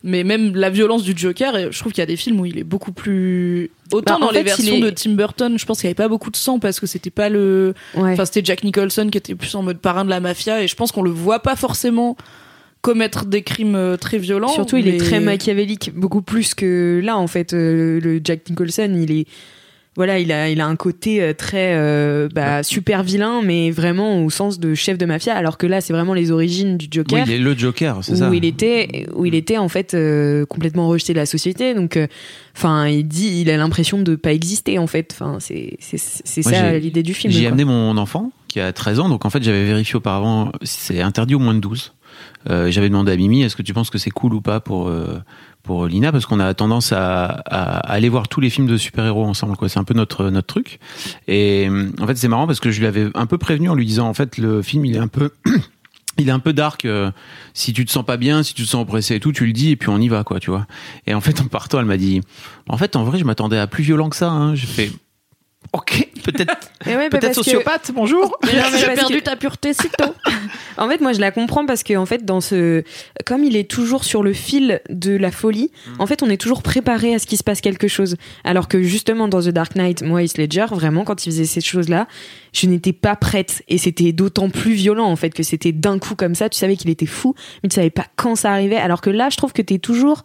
Mais 0.03 0.23
même 0.23 0.55
la 0.55 0.69
violence 0.69 1.03
du 1.03 1.13
Joker, 1.15 1.55
et 1.57 1.67
je 1.71 1.79
trouve 1.79 1.91
qu'il 1.93 2.01
y 2.01 2.03
a 2.03 2.07
des 2.07 2.17
films 2.17 2.39
où 2.39 2.45
il 2.45 2.57
est 2.57 2.63
beaucoup 2.63 2.91
plus. 2.91 3.71
Autant 3.91 4.19
Bah, 4.19 4.25
dans 4.27 4.31
les 4.31 4.39
fait, 4.39 4.43
versions 4.43 4.75
est- 4.75 4.81
de 4.81 4.89
Tim 4.91 5.11
Burton, 5.13 5.57
je 5.57 5.65
pense 5.65 5.79
qu'il 5.79 5.85
y 5.85 5.89
avait 5.89 5.95
pas 5.95 6.07
beaucoup 6.07 6.29
de 6.29 6.35
sang 6.35 6.59
parce 6.59 6.79
que 6.79 6.85
c'était 6.85 7.09
pas 7.09 7.27
le. 7.29 7.73
Ouais. 7.95 8.11
Enfin, 8.13 8.25
c'était 8.25 8.41
Jack 8.45 8.63
Nicholson 8.63 9.07
qui 9.11 9.17
était 9.17 9.33
plus 9.33 9.55
en 9.55 9.63
mode 9.63 9.79
parrain 9.79 10.05
de 10.05 10.09
la 10.11 10.19
mafia, 10.19 10.61
et 10.61 10.67
je 10.67 10.75
pense 10.75 10.91
qu'on 10.91 11.01
le 11.01 11.09
voit 11.09 11.39
pas 11.39 11.55
forcément 11.55 12.15
commettre 12.81 13.25
des 13.25 13.41
crimes 13.41 13.75
euh, 13.75 13.97
très 13.97 14.17
violents. 14.17 14.47
Surtout, 14.49 14.77
il 14.77 14.87
est 14.87 14.97
très 14.97 15.19
machiavélique, 15.19 15.91
beaucoup 15.95 16.21
plus 16.21 16.53
que 16.55 17.01
là 17.03 17.17
en 17.17 17.27
fait. 17.27 17.53
euh, 17.53 17.99
le 17.99 18.21
Jack 18.23 18.49
Nicholson, 18.49 18.91
il 18.95 19.11
est. 19.11 19.25
Voilà, 19.95 20.17
il 20.19 20.31
a, 20.31 20.47
il 20.49 20.61
a 20.61 20.67
un 20.67 20.77
côté 20.77 21.21
euh, 21.21 21.33
très 21.33 21.73
euh, 21.75 22.29
bah, 22.33 22.63
super 22.63 23.03
vilain, 23.03 23.41
mais 23.43 23.69
vraiment 23.69 24.23
au 24.23 24.29
sens 24.29 24.57
de 24.57 24.73
chef 24.73 24.97
de 24.97 25.05
mafia. 25.05 25.35
Alors 25.35 25.57
que 25.57 25.67
là, 25.67 25.81
c'est 25.81 25.91
vraiment 25.91 26.13
les 26.13 26.31
origines 26.31 26.77
du 26.77 26.85
Oui, 26.85 26.89
Joker. 26.93 27.23
il 27.27 27.33
est 27.33 27.37
le 27.37 27.57
Joker, 27.57 27.97
c'est 28.03 28.13
où 28.13 28.15
ça. 28.15 28.29
il 28.33 28.45
était 28.45 29.07
où 29.13 29.25
il 29.25 29.35
était 29.35 29.57
en 29.57 29.67
fait 29.67 29.95
euh, 29.95 30.45
complètement 30.45 30.87
rejeté 30.87 31.11
de 31.13 31.17
la 31.17 31.25
société 31.25 31.73
donc 31.73 31.97
euh, 31.97 32.07
enfin 32.55 32.87
il 32.87 33.07
dit 33.09 33.41
il 33.41 33.49
a 33.49 33.57
l'impression 33.57 33.99
de 34.01 34.15
pas 34.15 34.31
exister 34.31 34.77
en 34.79 34.87
fait 34.87 35.09
enfin 35.13 35.37
c'est 35.39 35.75
c'est 35.79 35.97
c'est 35.99 36.45
Moi, 36.45 36.53
ça 36.53 36.71
j'ai- 36.71 36.79
l'idée 36.79 37.03
du 37.03 37.13
film 37.13 37.33
J'y 37.33 37.39
ai 37.39 37.41
quoi. 37.43 37.49
amené 37.49 37.65
mon 37.65 37.97
enfant 37.97 38.31
qui 38.47 38.59
a 38.61 38.71
13 38.71 38.99
ans, 39.01 39.09
donc 39.09 39.25
en 39.25 39.29
fait 39.29 39.43
j'avais 39.43 39.65
vérifié 39.65 39.95
auparavant, 39.95 40.51
c'est 40.61 41.01
interdit 41.01 41.35
au 41.35 41.39
moins 41.39 41.53
de 41.55 41.59
12. 41.59 41.93
Euh, 42.49 42.71
j'avais 42.71 42.89
demandé 42.89 43.11
à 43.11 43.15
Mimi, 43.15 43.41
est-ce 43.41 43.55
que 43.55 43.61
tu 43.61 43.73
penses 43.73 43.89
que 43.89 43.97
c'est 43.97 44.09
cool 44.09 44.33
ou 44.33 44.41
pas 44.41 44.59
pour 44.59 44.87
euh, 44.87 45.21
pour 45.63 45.87
Lina? 45.87 46.11
Parce 46.11 46.25
qu'on 46.25 46.39
a 46.39 46.53
tendance 46.53 46.91
à, 46.91 47.25
à 47.25 47.77
aller 47.91 48.09
voir 48.09 48.27
tous 48.27 48.39
les 48.41 48.49
films 48.49 48.67
de 48.67 48.77
super-héros 48.77 49.25
ensemble 49.25 49.55
c'est 49.67 49.79
un 49.79 49.83
peu 49.83 49.93
notre 49.93 50.29
notre 50.29 50.47
truc. 50.47 50.79
Et 51.27 51.69
en 51.99 52.07
fait 52.07 52.15
c'est 52.15 52.27
marrant 52.27 52.47
parce 52.47 52.59
que 52.59 52.71
je 52.71 52.79
lui 52.79 52.87
avais 52.87 53.09
un 53.13 53.25
peu 53.25 53.37
prévenu 53.37 53.69
en 53.69 53.75
lui 53.75 53.85
disant 53.85 54.07
en 54.07 54.13
fait 54.13 54.37
le 54.37 54.61
film 54.61 54.85
il 54.85 54.95
est 54.95 54.99
un 54.99 55.07
peu 55.07 55.31
il 56.19 56.27
est 56.29 56.31
un 56.31 56.39
peu 56.39 56.53
dark. 56.53 56.85
euh, 56.85 57.11
si 57.53 57.73
tu 57.73 57.85
te 57.85 57.91
sens 57.91 58.05
pas 58.05 58.17
bien, 58.17 58.43
si 58.43 58.53
tu 58.53 58.63
te 58.63 58.67
sens 58.67 58.81
oppressé 58.81 59.15
et 59.15 59.19
tout, 59.19 59.31
tu 59.31 59.45
le 59.45 59.53
dis 59.53 59.71
et 59.71 59.75
puis 59.75 59.89
on 59.89 59.99
y 59.99 60.07
va, 60.07 60.23
quoi, 60.23 60.39
tu 60.39 60.49
vois. 60.49 60.67
Et 61.07 61.13
en 61.13 61.21
fait, 61.21 61.41
en 61.41 61.45
partant, 61.45 61.79
elle 61.79 61.85
m'a 61.85 61.97
dit, 61.97 62.21
en 62.67 62.77
fait, 62.77 62.95
en 62.95 63.03
vrai, 63.03 63.19
je 63.19 63.25
m'attendais 63.25 63.57
à 63.57 63.67
plus 63.67 63.83
violent 63.83 64.09
que 64.09 64.15
ça. 64.15 64.29
Hein. 64.29 64.55
J'ai 64.55 64.67
fait, 64.67 64.91
ok, 65.73 66.07
peut-être, 66.23 66.69
Et 66.87 66.95
ouais, 66.95 67.09
bah, 67.09 67.19
peut-être 67.19 67.35
parce 67.35 67.37
que- 67.37 67.43
sociopathe. 67.43 67.91
Bonjour. 67.93 68.37
Mais 68.45 68.53
non, 68.59 68.63
mais 68.71 68.77
J'ai 68.79 68.85
parce 68.85 68.99
perdu 68.99 69.17
que- 69.19 69.23
ta 69.23 69.35
pureté 69.35 69.73
sitôt. 69.73 70.13
En 70.77 70.87
fait, 70.87 71.01
moi, 71.01 71.11
je 71.11 71.19
la 71.19 71.31
comprends 71.31 71.65
parce 71.65 71.83
que, 71.83 71.93
en 71.97 72.05
fait, 72.05 72.23
dans 72.23 72.39
ce, 72.39 72.83
comme 73.25 73.43
il 73.43 73.57
est 73.57 73.69
toujours 73.69 74.05
sur 74.05 74.23
le 74.23 74.31
fil 74.31 74.79
de 74.89 75.13
la 75.17 75.29
folie, 75.29 75.71
Mm. 75.97 76.01
en 76.01 76.07
fait, 76.07 76.23
on 76.23 76.29
est 76.29 76.37
toujours 76.39 76.63
préparé 76.63 77.13
à 77.13 77.19
ce 77.19 77.27
qu'il 77.27 77.37
se 77.37 77.43
passe 77.43 77.59
quelque 77.59 77.89
chose. 77.89 78.15
Alors 78.45 78.69
que 78.69 78.81
justement, 78.81 79.27
dans 79.27 79.41
The 79.41 79.49
Dark 79.49 79.75
Knight, 79.75 80.03
moi, 80.03 80.23
Heath 80.23 80.37
Ledger, 80.37 80.67
vraiment, 80.71 81.03
quand 81.03 81.25
il 81.25 81.31
faisait 81.31 81.43
ces 81.43 81.59
choses-là, 81.59 82.07
je 82.53 82.67
n'étais 82.67 82.93
pas 82.93 83.17
prête. 83.17 83.61
Et 83.67 83.77
c'était 83.77 84.13
d'autant 84.13 84.49
plus 84.49 84.71
violent, 84.71 85.07
en 85.07 85.17
fait, 85.17 85.31
que 85.31 85.43
c'était 85.43 85.73
d'un 85.73 85.99
coup 85.99 86.15
comme 86.15 86.33
ça. 86.33 86.47
Tu 86.47 86.57
savais 86.57 86.77
qu'il 86.77 86.89
était 86.89 87.05
fou, 87.05 87.35
mais 87.61 87.67
tu 87.67 87.75
savais 87.75 87.89
pas 87.89 88.05
quand 88.15 88.35
ça 88.37 88.51
arrivait. 88.53 88.77
Alors 88.77 89.01
que 89.01 89.09
là, 89.09 89.27
je 89.29 89.35
trouve 89.35 89.51
que 89.51 89.61
t'es 89.61 89.79
toujours, 89.79 90.23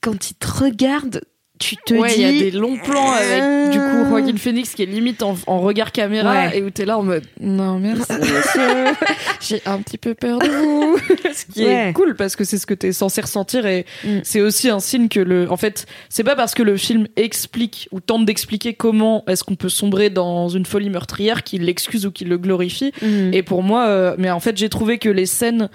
quand 0.00 0.30
il 0.30 0.34
te 0.34 0.46
regarde, 0.46 1.22
tu 1.58 1.76
te 1.76 1.94
ouais, 1.94 2.08
dis. 2.08 2.14
il 2.20 2.22
y 2.22 2.24
a 2.24 2.32
des 2.44 2.50
longs 2.52 2.76
plans 2.78 3.10
avec 3.12 3.42
Euh, 3.42 3.68
du 3.70 3.78
coup 3.78 4.08
Joaquin 4.10 4.36
Phoenix 4.36 4.74
qui 4.74 4.82
est 4.82 4.86
limite 4.86 5.22
en, 5.22 5.36
en 5.46 5.60
regard 5.60 5.92
caméra 5.92 6.32
Ouais. 6.32 6.58
et 6.58 6.62
où 6.62 6.70
t'es 6.70 6.84
là 6.84 6.98
en 6.98 7.02
mode 7.02 7.24
non 7.40 7.78
merci 7.78 8.12
monsieur, 8.18 8.94
j'ai 9.40 9.62
un 9.66 9.78
petit 9.78 9.98
peu 9.98 10.14
peur 10.14 10.38
de 10.38 10.46
vous. 10.48 10.98
ce 11.34 11.44
qui 11.52 11.64
Ouais. 11.64 11.88
est 11.90 11.92
cool 11.92 12.14
parce 12.16 12.36
que 12.36 12.44
c'est 12.44 12.58
ce 12.58 12.66
que 12.66 12.74
t'es 12.74 12.92
censé 12.92 13.20
ressentir 13.20 13.66
et 13.66 13.84
Mm. 14.04 14.18
c'est 14.22 14.40
aussi 14.40 14.68
un 14.70 14.80
signe 14.80 15.08
que 15.08 15.20
le, 15.20 15.50
en 15.50 15.56
fait, 15.56 15.86
c'est 16.08 16.24
pas 16.24 16.36
parce 16.36 16.54
que 16.54 16.62
le 16.62 16.76
film 16.76 17.06
explique 17.16 17.88
ou 17.90 18.00
tente 18.00 18.24
d'expliquer 18.26 18.74
comment 18.74 19.24
est-ce 19.26 19.42
qu'on 19.44 19.56
peut 19.56 19.68
sombrer 19.68 20.10
dans 20.10 20.48
une 20.48 20.66
folie 20.66 20.90
meurtrière 20.90 21.42
qu'il 21.42 21.62
l'excuse 21.64 22.06
ou 22.06 22.10
qu'il 22.12 22.28
le 22.28 22.38
glorifie. 22.38 22.92
Mhm. 23.02 23.34
Et 23.34 23.42
pour 23.42 23.62
moi, 23.62 23.86
euh, 23.86 24.14
mais 24.18 24.30
en 24.30 24.40
fait, 24.40 24.56
j'ai 24.56 24.68
trouvé 24.68 24.98
que 24.98 25.08
les 25.08 25.26
scènes 25.26 25.68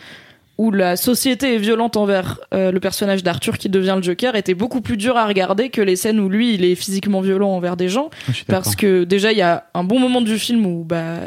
où 0.58 0.72
la 0.72 0.96
société 0.96 1.56
est 1.56 1.58
violente 1.58 1.98
envers 1.98 2.40
euh, 2.54 2.72
le 2.72 2.80
personnage 2.80 3.24
d'Arthur 3.24 3.58
qui 3.58 3.70
devient 3.70 3.96
le 3.98 4.04
Joker 4.04 4.36
étaient 4.36 4.54
beaucoup 4.54 4.82
plus 4.82 4.98
dures 4.98 5.18
à 5.18 5.26
regarder 5.26 5.70
que 5.70 5.82
les 5.82 5.96
scènes 5.96 6.20
où 6.20 6.30
lui, 6.30 6.54
il 6.54 6.64
est 6.64 6.76
physiquement 6.76 7.22
violent 7.22 7.50
envers 7.50 7.76
des 7.76 7.90
gens. 7.90 8.10
D'accord. 8.28 8.46
Parce 8.48 8.76
que 8.76 9.04
déjà, 9.04 9.32
il 9.32 9.38
y 9.38 9.42
a 9.42 9.66
un 9.74 9.84
bon 9.84 10.00
moment 10.00 10.22
du 10.22 10.38
film 10.38 10.66
où 10.66 10.84
bah, 10.84 11.20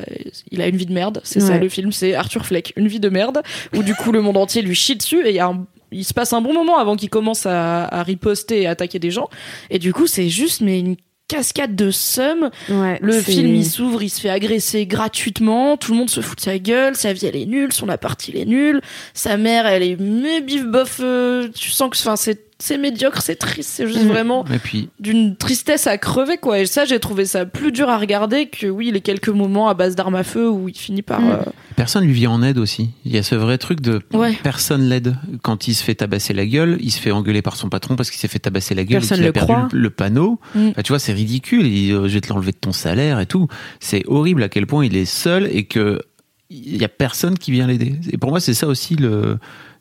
il 0.51 0.62
a 0.62 0.69
une 0.69 0.77
vie 0.77 0.87
de 0.87 0.93
merde. 0.93 1.21
C'est 1.25 1.41
ça 1.41 1.59
le 1.59 1.69
film, 1.69 1.91
c'est 1.93 2.15
Arthur 2.15 2.47
Fleck, 2.47 2.72
une 2.77 2.87
vie 2.87 3.01
de 3.01 3.09
merde, 3.09 3.43
où 3.74 3.83
du 3.83 3.95
coup 3.95 4.12
le 4.12 4.20
monde 4.20 4.37
entier 4.37 4.62
lui 4.62 4.74
chie 4.74 4.97
dessus 4.97 5.27
et 5.27 5.31
il 5.31 5.37
y 5.37 5.41
a 5.41 5.47
un 5.47 5.66
il 5.93 6.01
il 6.01 6.05
se 6.05 6.14
passe 6.14 6.33
un 6.33 6.41
bon 6.41 6.53
moment 6.53 6.79
avant 6.79 6.97
qu'il 6.97 7.11
commence 7.11 7.47
à, 7.47 7.85
à 7.85 8.03
riposter 8.03 8.62
et 8.62 8.66
attaquer 8.66 8.99
des 8.99 9.11
gens. 9.11 9.29
Et 9.70 9.79
du 9.79 9.93
coup, 9.93 10.07
c'est 10.07 10.29
juste 10.29 10.61
mais 10.61 10.81
une 10.81 10.97
cascade 11.29 11.74
de 11.74 11.91
seum. 11.91 12.51
Ouais, 12.68 12.99
Le 13.03 13.20
film, 13.20 13.55
il 13.55 13.64
s'ouvre, 13.64 14.03
il 14.03 14.11
se 14.11 14.20
fait 14.20 14.31
agresser 14.31 14.87
gratuitement, 14.87 15.77
tout 15.77 15.93
le 15.93 15.99
monde 15.99 16.11
se 16.11 16.20
fout 16.20 16.39
de 16.39 16.43
sa 16.43 16.59
gueule, 16.59 16.97
sa 16.97 17.12
vie, 17.12 17.27
elle 17.27 17.37
est 17.37 17.47
nulle, 17.47 17.72
son 17.72 17.89
appart, 17.89 18.29
il 18.29 18.37
est 18.37 18.45
nul, 18.45 18.81
sa 19.14 19.37
mère, 19.37 19.66
elle 19.66 19.83
est 19.83 19.97
mais 19.99 20.41
bif 20.41 20.64
bof, 20.64 21.01
euh, 21.01 21.49
tu 21.55 21.70
sens 21.70 21.91
que, 21.91 21.97
enfin, 21.97 22.16
c'est, 22.16 22.41
c'est 22.59 22.79
médiocre, 22.79 23.21
c'est 23.21 23.37
triste, 23.37 23.69
c'est 23.71 23.87
juste 23.87 24.05
vraiment 24.07 24.45
puis, 24.63 24.89
d'une 24.99 25.37
tristesse 25.37 25.87
à 25.87 25.99
crever, 25.99 26.39
quoi. 26.39 26.59
Et 26.61 26.67
ça, 26.67 26.85
j'ai 26.87 26.99
trouvé 27.01 27.27
ça 27.27 27.45
plus 27.45 27.71
dur 27.73 27.89
à 27.91 27.99
regarder 27.99 28.47
que, 28.47 28.67
oui, 28.67 28.91
les 28.91 29.01
quelques 29.03 29.29
moments 29.29 29.69
à 29.69 29.75
base 29.75 29.95
d'armes 29.95 30.15
à 30.15 30.25
feu 30.25 30.49
où 30.51 30.69
il 30.69 30.77
finit 30.77 31.03
par, 31.03 31.21
Mhm. 31.21 31.31
euh, 31.33 31.37
personne 31.77 32.05
lui 32.05 32.15
vient 32.15 32.31
en 32.31 32.43
aide 32.43 32.57
aussi. 32.59 32.91
Il 33.05 33.13
y 33.13 33.19
a 33.19 33.23
ce 33.23 33.35
vrai 33.35 33.59
truc 33.59 33.81
de 33.83 34.01
Ouais. 34.15 34.33
personne 34.43 34.89
l'aide. 34.89 35.17
Quand 35.43 35.69
il 35.69 35.75
se 35.75 35.85
fait 35.85 35.95
tabasser 35.97 36.33
la 36.33 36.47
gueule, 36.47 36.79
il 36.81 36.91
se 36.91 36.99
fait 37.01 37.11
engueuler 37.11 37.43
par 37.43 37.57
son 37.57 37.69
patron 37.69 37.95
parce 37.97 38.11
qu'il 38.11 38.19
s'est 38.21 38.29
fait 38.29 38.39
tabasser 38.39 38.75
la 38.75 38.85
gueule 38.85 39.01
Personne 39.01 39.19
et 39.19 39.21
qu'il 39.21 39.25
a 39.25 39.29
le 39.29 39.33
perdu 39.33 39.53
croit. 39.53 39.69
le, 39.73 39.79
le 39.79 39.91
panneau. 39.91 40.41
Mm. 40.55 40.71
Bah, 40.77 40.83
tu 40.83 40.93
vois, 40.93 40.99
c'est 40.99 41.13
ridicule. 41.13 41.67
Il 41.67 41.73
dit, 41.75 41.93
euh, 41.93 42.09
je 42.09 42.15
vais 42.15 42.21
te 42.23 42.29
l'enlever 42.33 42.53
de 42.53 42.57
ton 42.59 42.73
salaire 42.73 43.21
et 43.21 43.27
tout. 43.27 43.49
C'est 43.81 44.03
horrible 44.07 44.43
à 44.43 44.49
quel 44.49 44.67
point 44.67 44.85
il 44.87 44.97
est 44.97 45.05
seul 45.05 45.47
et 45.53 45.65
que 45.65 46.01
il 46.49 46.77
y 46.77 46.85
a 46.85 46.89
personne 46.89 47.37
qui 47.37 47.51
vient 47.51 47.67
l'aider. 47.67 47.97
Et 48.13 48.19
pour 48.19 48.31
moi, 48.31 48.39
c'est 48.39 48.55
ça 48.55 48.69
aussi 48.69 48.95
le, 48.95 49.37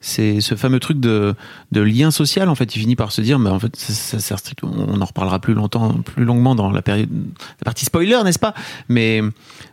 c'est 0.07 0.39
ce 0.39 0.53
fameux 0.55 0.79
truc 0.79 0.99
de, 0.99 1.33
de 1.71 1.81
lien 1.81 2.11
social. 2.11 2.47
En 2.47 2.55
fait, 2.55 2.75
il 2.75 2.79
finit 2.79 2.95
par 2.95 3.11
se 3.11 3.21
dire, 3.21 3.39
bah, 3.39 3.51
en 3.51 3.59
fait, 3.59 3.75
ça, 3.75 4.19
sert 4.19 4.37
strict- 4.37 4.63
On 4.63 5.01
en 5.01 5.05
reparlera 5.05 5.39
plus 5.39 5.55
longtemps, 5.55 5.93
plus 5.93 6.23
longuement 6.25 6.53
dans 6.53 6.69
la 6.69 6.83
période, 6.83 7.09
la 7.09 7.65
partie 7.65 7.85
spoiler, 7.85 8.19
n'est-ce 8.23 8.37
pas? 8.39 8.53
Mais 8.87 9.21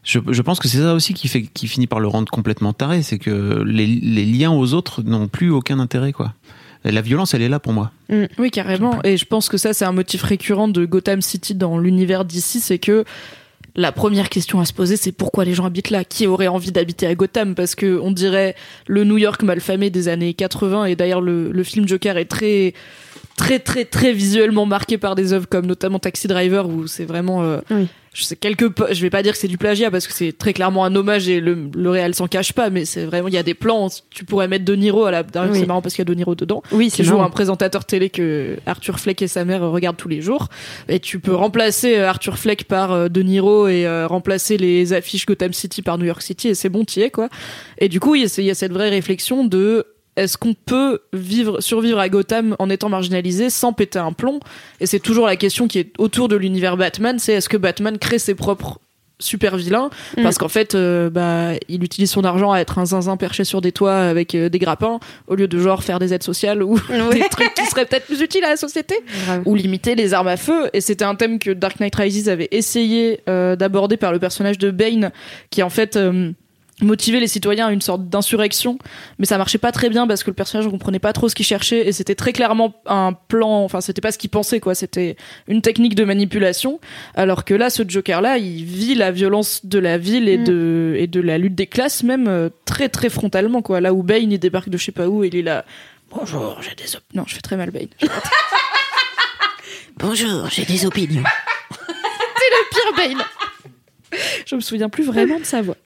je, 0.04 0.18
je 0.26 0.42
pense 0.42 0.58
que 0.58 0.68
c'est 0.68 0.78
ça 0.78 0.94
aussi 0.94 1.12
qui 1.12 1.28
fait, 1.28 1.42
qui 1.42 1.68
finit 1.68 1.86
par 1.86 2.00
le 2.00 2.08
rendre 2.08 2.32
complètement 2.32 2.72
taré, 2.72 3.02
c'est 3.02 3.18
que 3.18 3.62
les, 3.66 3.86
les 3.86 4.24
liens 4.24 4.50
aux 4.52 4.72
autres 4.72 5.02
n'ont 5.02 5.28
plus 5.28 5.50
aucun 5.50 5.78
intérêt, 5.78 6.12
quoi. 6.12 6.32
La 6.84 7.00
violence, 7.02 7.34
elle 7.34 7.42
est 7.42 7.48
là 7.48 7.60
pour 7.60 7.72
moi. 7.72 7.92
Oui, 8.38 8.50
carrément. 8.50 8.98
Et 9.04 9.16
je 9.16 9.24
pense 9.24 9.48
que 9.48 9.56
ça, 9.56 9.72
c'est 9.72 9.84
un 9.84 9.92
motif 9.92 10.22
récurrent 10.24 10.66
de 10.66 10.84
Gotham 10.84 11.22
City 11.22 11.54
dans 11.54 11.78
l'univers 11.78 12.24
d'ici, 12.24 12.58
c'est 12.58 12.78
que 12.78 13.04
la 13.74 13.92
première 13.92 14.28
question 14.28 14.60
à 14.60 14.64
se 14.64 14.72
poser, 14.72 14.96
c'est 14.96 15.12
pourquoi 15.12 15.44
les 15.44 15.54
gens 15.54 15.64
habitent 15.64 15.90
là? 15.90 16.04
Qui 16.04 16.26
aurait 16.26 16.48
envie 16.48 16.72
d'habiter 16.72 17.06
à 17.06 17.14
Gotham? 17.14 17.54
Parce 17.54 17.74
que 17.74 17.98
on 18.00 18.10
dirait 18.10 18.54
le 18.86 19.04
New 19.04 19.16
York 19.16 19.42
malfamé 19.42 19.88
des 19.88 20.08
années 20.08 20.34
80. 20.34 20.86
Et 20.86 20.96
d'ailleurs, 20.96 21.20
le, 21.22 21.62
film 21.62 21.88
Joker 21.88 22.18
est 22.18 22.26
très, 22.26 22.74
très, 23.36 23.58
très, 23.58 23.84
très 23.84 24.12
visuellement 24.12 24.66
marqué 24.66 24.98
par 24.98 25.14
des 25.14 25.32
œuvres 25.32 25.48
comme 25.48 25.66
notamment 25.66 25.98
Taxi 25.98 26.28
Driver, 26.28 26.68
où 26.68 26.86
c'est 26.86 27.04
vraiment. 27.04 27.42
euh. 27.42 27.60
Je 28.14 28.24
sais 28.24 28.36
quelque 28.36 28.66
je 28.92 29.00
vais 29.00 29.08
pas 29.08 29.22
dire 29.22 29.32
que 29.32 29.38
c'est 29.38 29.48
du 29.48 29.56
plagiat 29.56 29.90
parce 29.90 30.06
que 30.06 30.12
c'est 30.12 30.32
très 30.36 30.52
clairement 30.52 30.84
un 30.84 30.94
hommage 30.94 31.30
et 31.30 31.40
le, 31.40 31.70
le 31.74 31.88
réel 31.90 32.14
s'en 32.14 32.26
cache 32.26 32.52
pas, 32.52 32.68
mais 32.68 32.84
c'est 32.84 33.06
vraiment 33.06 33.28
il 33.28 33.34
y 33.34 33.38
a 33.38 33.42
des 33.42 33.54
plans. 33.54 33.88
Tu 34.10 34.26
pourrais 34.26 34.48
mettre 34.48 34.66
De 34.66 34.74
Niro 34.74 35.04
à 35.06 35.10
la. 35.10 35.22
Oui. 35.22 35.58
C'est 35.60 35.66
marrant 35.66 35.80
parce 35.80 35.94
qu'il 35.94 36.02
y 36.02 36.06
a 36.08 36.10
De 36.10 36.14
Niro 36.14 36.34
dedans 36.34 36.62
Oui, 36.72 36.90
c'est 36.90 37.04
joue 37.04 37.20
un 37.22 37.30
présentateur 37.30 37.86
télé 37.86 38.10
que 38.10 38.58
Arthur 38.66 39.00
Fleck 39.00 39.22
et 39.22 39.28
sa 39.28 39.46
mère 39.46 39.62
regardent 39.62 39.96
tous 39.96 40.08
les 40.08 40.20
jours. 40.20 40.48
Et 40.88 41.00
tu 41.00 41.20
peux 41.20 41.34
remplacer 41.34 41.96
euh, 41.96 42.08
Arthur 42.08 42.38
Fleck 42.38 42.64
par 42.64 42.92
euh, 42.92 43.08
De 43.08 43.22
Niro 43.22 43.66
et 43.68 43.86
euh, 43.86 44.06
remplacer 44.06 44.58
les 44.58 44.92
affiches 44.92 45.24
Gotham 45.24 45.54
City 45.54 45.80
par 45.80 45.96
New 45.96 46.04
York 46.04 46.20
City 46.20 46.48
et 46.48 46.54
c'est 46.54 46.68
bon, 46.68 46.84
t'y 46.84 47.00
es 47.00 47.10
quoi. 47.10 47.30
Et 47.78 47.88
du 47.88 47.98
coup, 47.98 48.14
il 48.14 48.22
y 48.22 48.26
a- 48.26 48.34
il 48.38 48.44
y 48.44 48.50
a 48.50 48.54
cette 48.54 48.72
vraie 48.72 48.90
réflexion 48.90 49.44
de 49.46 49.86
est-ce 50.16 50.36
qu'on 50.36 50.54
peut 50.54 51.00
vivre, 51.12 51.60
survivre 51.60 51.98
à 51.98 52.08
Gotham 52.08 52.54
en 52.58 52.68
étant 52.68 52.88
marginalisé 52.88 53.50
sans 53.50 53.72
péter 53.72 53.98
un 53.98 54.12
plomb? 54.12 54.40
Et 54.80 54.86
c'est 54.86 55.00
toujours 55.00 55.26
la 55.26 55.36
question 55.36 55.68
qui 55.68 55.78
est 55.78 55.92
autour 55.98 56.28
de 56.28 56.36
l'univers 56.36 56.76
Batman, 56.76 57.18
c'est 57.18 57.32
est-ce 57.34 57.48
que 57.48 57.56
Batman 57.56 57.98
crée 57.98 58.18
ses 58.18 58.34
propres 58.34 58.78
super 59.18 59.56
vilains 59.56 59.88
Mm. 60.16 60.22
parce 60.24 60.36
qu'en 60.36 60.48
fait 60.48 60.74
euh, 60.74 61.08
bah 61.08 61.52
il 61.68 61.84
utilise 61.84 62.10
son 62.10 62.24
argent 62.24 62.50
à 62.52 62.58
être 62.58 62.78
un 62.78 62.86
zinzin 62.86 63.16
perché 63.16 63.44
sur 63.44 63.60
des 63.60 63.70
toits 63.72 63.96
avec 63.96 64.34
euh, 64.34 64.48
des 64.48 64.58
grappins 64.58 64.98
au 65.28 65.34
lieu 65.36 65.48
de 65.48 65.58
genre 65.58 65.84
faire 65.84 65.98
des 65.98 66.12
aides 66.12 66.22
sociales 66.22 66.62
ou 66.62 66.74
des 67.12 67.28
trucs 67.30 67.54
qui 67.54 67.64
seraient 67.66 67.86
peut-être 67.86 68.06
plus 68.06 68.20
utiles 68.20 68.44
à 68.44 68.50
la 68.50 68.56
société. 68.56 68.96
Ou 69.44 69.54
limiter 69.54 69.94
les 69.94 70.12
armes 70.12 70.28
à 70.28 70.36
feu. 70.36 70.68
Et 70.72 70.80
c'était 70.80 71.04
un 71.04 71.14
thème 71.14 71.38
que 71.38 71.50
Dark 71.50 71.78
Knight 71.80 71.94
Rises 71.94 72.28
avait 72.28 72.48
essayé 72.50 73.20
euh, 73.28 73.56
d'aborder 73.56 73.96
par 73.96 74.12
le 74.12 74.18
personnage 74.18 74.58
de 74.58 74.70
Bane, 74.70 75.12
qui 75.50 75.62
en 75.62 75.70
fait 75.70 75.96
motivait 76.82 77.20
les 77.20 77.26
citoyens 77.28 77.66
à 77.68 77.72
une 77.72 77.80
sorte 77.80 78.08
d'insurrection. 78.08 78.78
Mais 79.18 79.26
ça 79.26 79.38
marchait 79.38 79.58
pas 79.58 79.72
très 79.72 79.88
bien 79.88 80.06
parce 80.06 80.22
que 80.24 80.30
le 80.30 80.34
personnage 80.34 80.66
ne 80.66 80.70
comprenait 80.70 80.98
pas 80.98 81.12
trop 81.12 81.28
ce 81.28 81.34
qu'il 81.34 81.46
cherchait 81.46 81.86
et 81.88 81.92
c'était 81.92 82.14
très 82.14 82.32
clairement 82.32 82.74
un 82.86 83.12
plan. 83.12 83.64
Enfin, 83.64 83.80
c'était 83.80 84.00
pas 84.00 84.12
ce 84.12 84.18
qu'il 84.18 84.30
pensait, 84.30 84.60
quoi. 84.60 84.74
C'était 84.74 85.16
une 85.48 85.62
technique 85.62 85.94
de 85.94 86.04
manipulation. 86.04 86.80
Alors 87.14 87.44
que 87.44 87.54
là, 87.54 87.70
ce 87.70 87.82
Joker-là, 87.86 88.38
il 88.38 88.64
vit 88.64 88.94
la 88.94 89.10
violence 89.10 89.64
de 89.64 89.78
la 89.78 89.98
ville 89.98 90.28
et 90.28 90.38
Mm. 90.38 90.44
de 90.44 90.94
et 90.98 91.06
de 91.06 91.20
la 91.20 91.38
lutte 91.38 91.54
des 91.54 91.66
classes 91.66 92.02
même 92.02 92.26
euh, 92.28 92.48
très 92.64 92.88
très 92.88 93.08
frontalement, 93.08 93.62
quoi. 93.62 93.80
Là 93.80 93.92
où 93.94 94.02
Bane 94.02 94.32
il 94.32 94.38
débarque 94.38 94.68
de 94.68 94.76
je 94.78 94.84
sais 94.84 94.92
pas 94.92 95.08
où 95.08 95.24
et 95.24 95.28
il 95.28 95.36
est 95.36 95.42
là. 95.42 95.64
Bonjour, 96.10 96.58
j'ai 96.60 96.74
des 96.74 96.96
op- 96.96 97.02
non, 97.14 97.24
je 97.26 97.34
fais 97.34 97.40
très 97.40 97.56
mal 97.56 97.70
Bane. 97.70 97.86
Bonjour, 99.96 100.48
j'ai 100.50 100.64
des 100.64 100.84
opinions. 100.86 101.22
pire 102.70 102.92
Bane. 102.96 103.22
Je 104.46 104.54
me 104.56 104.60
souviens 104.60 104.88
plus 104.88 105.04
vraiment 105.04 105.38
de 105.38 105.44
sa 105.44 105.62
voix. 105.62 105.76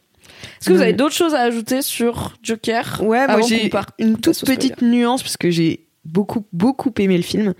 Est-ce 0.60 0.68
que 0.68 0.74
vous 0.74 0.80
avez 0.82 0.92
d'autres 0.92 1.14
choses 1.14 1.34
à 1.34 1.40
ajouter 1.42 1.82
sur 1.82 2.34
Joker 2.42 3.00
Ouais, 3.04 3.26
moi 3.26 3.40
j'ai 3.48 3.70
une 3.98 4.16
toute 4.18 4.44
petite 4.44 4.82
nuance 4.82 5.22
parce 5.22 5.36
que 5.36 5.50
j'ai 5.50 5.86
beaucoup 6.04 6.44
beaucoup 6.52 6.92
aimé 6.98 7.16
le 7.16 7.22
film. 7.22 7.54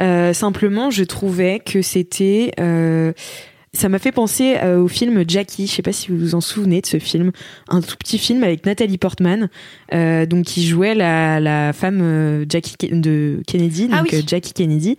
Euh, 0.00 0.32
simplement, 0.32 0.90
je 0.90 1.04
trouvais 1.04 1.60
que 1.64 1.80
c'était 1.82 2.50
euh, 2.58 3.12
ça 3.72 3.88
m'a 3.88 3.98
fait 3.98 4.12
penser 4.12 4.56
euh, 4.62 4.80
au 4.80 4.88
film 4.88 5.24
Jackie. 5.26 5.66
Je 5.66 5.72
sais 5.72 5.82
pas 5.82 5.92
si 5.92 6.08
vous 6.10 6.16
vous 6.18 6.34
en 6.34 6.40
souvenez 6.40 6.80
de 6.80 6.86
ce 6.86 6.98
film, 6.98 7.30
un 7.68 7.80
tout 7.80 7.96
petit 7.96 8.18
film 8.18 8.42
avec 8.44 8.66
Nathalie 8.66 8.98
Portman, 8.98 9.48
donc 9.92 10.44
qui 10.44 10.66
jouait 10.66 10.94
la, 10.94 11.38
la 11.40 11.72
femme 11.72 12.44
Jackie 12.48 12.76
de 12.90 13.40
Kennedy, 13.46 13.88
donc 13.88 13.96
Ah 14.00 14.02
oui. 14.04 14.18
euh, 14.18 14.22
Jackie 14.26 14.52
Kennedy. 14.52 14.96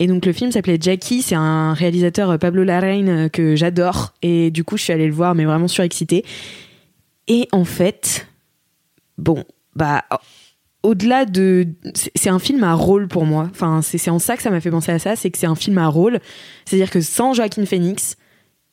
Et 0.00 0.06
donc 0.06 0.24
le 0.26 0.32
film 0.32 0.52
s'appelait 0.52 0.78
Jackie. 0.80 1.22
C'est 1.22 1.34
un 1.34 1.72
réalisateur 1.74 2.38
Pablo 2.38 2.62
Larraín 2.62 3.08
euh, 3.08 3.28
que 3.28 3.56
j'adore. 3.56 4.14
Et 4.22 4.52
du 4.52 4.62
coup, 4.62 4.76
je 4.76 4.84
suis 4.84 4.92
allée 4.92 5.08
le 5.08 5.12
voir, 5.12 5.34
mais 5.34 5.44
vraiment 5.44 5.66
surexcitée. 5.66 6.24
Et 7.28 7.46
en 7.52 7.64
fait, 7.64 8.26
bon, 9.18 9.44
bah, 9.76 10.04
au-delà 10.82 11.24
de. 11.24 11.66
c'est- 11.94 12.28
un 12.30 12.38
film 12.38 12.64
à 12.64 12.74
rôle 12.74 13.06
pour 13.08 13.24
moi. 13.24 13.48
Enfin, 13.50 13.80
c'est 13.82 14.10
en 14.10 14.18
ça 14.18 14.36
que 14.36 14.42
ça 14.42 14.50
m'a 14.50 14.60
fait 14.60 14.70
penser 14.70 14.92
à 14.92 14.98
ça, 14.98 15.14
c'est 15.16 15.30
que 15.30 15.38
c'est 15.38 15.46
un 15.46 15.54
film 15.54 15.78
à 15.78 15.86
rôle. 15.88 16.20
C'est-à-dire 16.64 16.90
que 16.90 17.00
sans 17.00 17.34
Joaquin 17.34 17.64
Phoenix, 17.66 18.16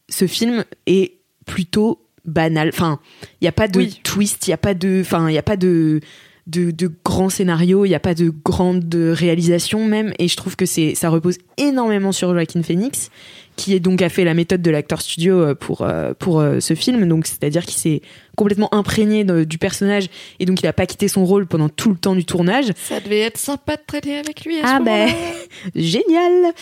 ce 0.09 0.27
film 0.27 0.63
est 0.87 1.13
plutôt 1.45 2.01
banal. 2.25 2.69
Enfin, 2.69 2.99
il 3.41 3.43
n'y 3.43 3.47
a 3.47 3.51
pas 3.53 3.67
de 3.67 3.79
Oui. 3.79 3.99
twist, 4.03 4.47
il 4.47 4.51
n'y 4.51 4.53
a 4.55 4.57
pas 4.57 4.73
de. 4.73 4.99
Enfin, 5.01 5.27
il 5.29 5.33
n'y 5.33 5.37
a 5.37 5.43
pas 5.43 5.57
de. 5.57 5.99
De, 6.47 6.69
de 6.69 6.91
grands 7.03 7.29
scénarios, 7.29 7.85
il 7.85 7.89
n'y 7.89 7.95
a 7.95 7.99
pas 7.99 8.13
de 8.13 8.29
grande 8.29 8.93
réalisation 8.93 9.87
même, 9.87 10.13
et 10.19 10.27
je 10.27 10.37
trouve 10.37 10.55
que 10.55 10.67
c'est 10.67 10.93
ça 10.93 11.09
repose 11.09 11.39
énormément 11.57 12.11
sur 12.11 12.31
Joaquin 12.35 12.61
Phoenix, 12.61 13.09
qui 13.55 13.73
est 13.73 13.79
donc 13.79 14.03
a 14.03 14.09
fait 14.09 14.23
la 14.23 14.35
méthode 14.35 14.61
de 14.61 14.69
l'acteur 14.69 15.01
studio 15.01 15.39
euh, 15.41 15.55
pour 15.55 15.81
euh, 15.81 16.13
pour 16.13 16.39
euh, 16.39 16.59
ce 16.59 16.75
film, 16.75 17.07
donc 17.07 17.25
c'est-à-dire 17.25 17.65
qu'il 17.65 17.79
s'est 17.79 18.03
complètement 18.35 18.73
imprégné 18.73 19.23
de- 19.23 19.43
du 19.43 19.57
personnage 19.57 20.07
et 20.39 20.45
donc 20.45 20.61
il 20.61 20.67
a 20.67 20.73
pas 20.73 20.85
quitté 20.85 21.07
son 21.07 21.25
rôle 21.25 21.45
pendant 21.47 21.69
tout 21.69 21.89
le 21.89 21.95
temps 21.97 22.15
du 22.15 22.25
tournage. 22.25 22.65
Ça 22.75 22.99
devait 22.99 23.19
être 23.21 23.37
sympa 23.37 23.75
de 23.75 23.81
traîner 23.87 24.17
avec 24.19 24.45
lui 24.45 24.59
à 24.59 24.63
Ah 24.65 24.77
ce 24.79 24.83
ben. 24.85 25.09
Génial 25.75 26.53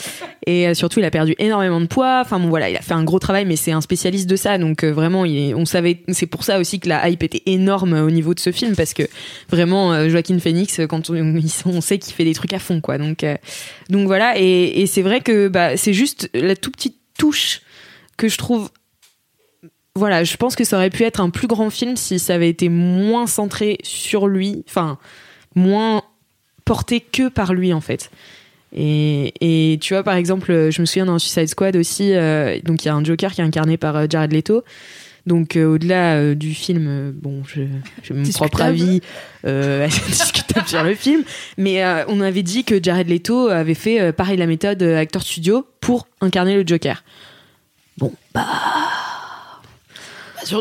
Et 0.45 0.67
euh, 0.67 0.73
surtout, 0.73 0.99
il 0.99 1.05
a 1.05 1.11
perdu 1.11 1.35
énormément 1.39 1.81
de 1.81 1.85
poids. 1.87 2.19
Enfin 2.21 2.39
bon, 2.39 2.49
voilà, 2.49 2.69
il 2.69 2.75
a 2.77 2.81
fait 2.81 2.93
un 2.93 3.03
gros 3.03 3.19
travail, 3.19 3.45
mais 3.45 3.55
c'est 3.55 3.71
un 3.71 3.81
spécialiste 3.81 4.27
de 4.29 4.35
ça, 4.35 4.57
donc 4.57 4.83
euh, 4.83 4.91
vraiment, 4.91 5.25
il 5.25 5.37
est- 5.49 5.53
on 5.53 5.65
savait. 5.65 6.01
C'est 6.09 6.25
pour 6.27 6.43
ça 6.43 6.59
aussi 6.59 6.79
que 6.79 6.89
la 6.89 7.09
hype 7.09 7.23
était 7.23 7.43
énorme 7.45 7.93
euh, 7.93 8.05
au 8.05 8.11
niveau 8.11 8.33
de 8.33 8.39
ce 8.39 8.51
film, 8.51 8.75
parce 8.75 8.93
que 8.93 9.03
vraiment, 9.49 9.93
euh, 9.93 10.09
Joaquin 10.09 10.39
Phoenix, 10.39 10.79
quand 10.89 11.09
on, 11.09 11.35
on 11.65 11.81
sait 11.81 11.97
qu'il 11.99 12.13
fait 12.13 12.23
des 12.25 12.33
trucs 12.33 12.53
à 12.53 12.59
fond, 12.59 12.81
quoi. 12.81 12.97
Donc, 12.97 13.23
euh, 13.23 13.35
donc 13.89 14.07
voilà, 14.07 14.33
et, 14.37 14.81
et 14.81 14.85
c'est 14.87 15.01
vrai 15.01 15.21
que 15.21 15.47
bah, 15.47 15.77
c'est 15.77 15.93
juste 15.93 16.29
la 16.33 16.55
toute 16.55 16.75
petite 16.75 16.97
touche 17.17 17.61
que 18.17 18.27
je 18.27 18.37
trouve. 18.37 18.69
Voilà, 19.95 20.23
je 20.23 20.35
pense 20.37 20.55
que 20.55 20.63
ça 20.63 20.77
aurait 20.77 20.89
pu 20.89 21.03
être 21.03 21.19
un 21.19 21.29
plus 21.29 21.47
grand 21.47 21.69
film 21.69 21.95
si 21.97 22.17
ça 22.17 22.33
avait 22.33 22.49
été 22.49 22.67
moins 22.67 23.27
centré 23.27 23.77
sur 23.83 24.27
lui, 24.27 24.63
enfin, 24.67 24.97
moins 25.55 26.01
porté 26.65 26.99
que 26.99 27.29
par 27.29 27.53
lui 27.53 27.73
en 27.73 27.81
fait. 27.81 28.09
Et, 28.75 29.33
et 29.73 29.77
tu 29.77 29.93
vois, 29.93 30.01
par 30.01 30.15
exemple, 30.15 30.71
je 30.71 30.81
me 30.81 30.87
souviens 30.87 31.05
dans 31.05 31.19
Suicide 31.19 31.47
Squad 31.47 31.75
aussi, 31.75 32.13
euh, 32.15 32.57
donc 32.63 32.83
il 32.83 32.87
y 32.87 32.89
a 32.89 32.95
un 32.95 33.03
Joker 33.03 33.31
qui 33.33 33.41
est 33.41 33.43
incarné 33.43 33.77
par 33.77 33.95
euh, 33.95 34.05
Jared 34.09 34.33
Leto. 34.33 34.63
Donc 35.27 35.55
euh, 35.55 35.65
au-delà 35.75 36.15
euh, 36.15 36.33
du 36.33 36.55
film, 36.55 37.11
bon, 37.11 37.43
je- 37.45 37.61
j'ai 38.01 38.15
mon 38.15 38.23
propre 38.31 38.61
avis 38.63 38.99
assez 39.43 40.01
discutable 40.07 40.67
sur 40.67 40.81
le 40.83 40.95
film, 40.95 41.23
mais 41.59 41.83
on 42.07 42.19
avait 42.19 42.41
dit 42.41 42.63
que 42.63 42.81
Jared 42.81 43.07
Leto 43.07 43.47
avait 43.49 43.75
fait 43.75 44.11
pareil 44.11 44.37
la 44.37 44.47
méthode 44.47 44.81
acteur 44.81 45.21
studio 45.21 45.67
pour 45.81 46.07
incarner 46.19 46.55
le 46.55 46.63
Joker. 46.65 47.03
Bon, 47.99 48.11
bah 48.33 48.47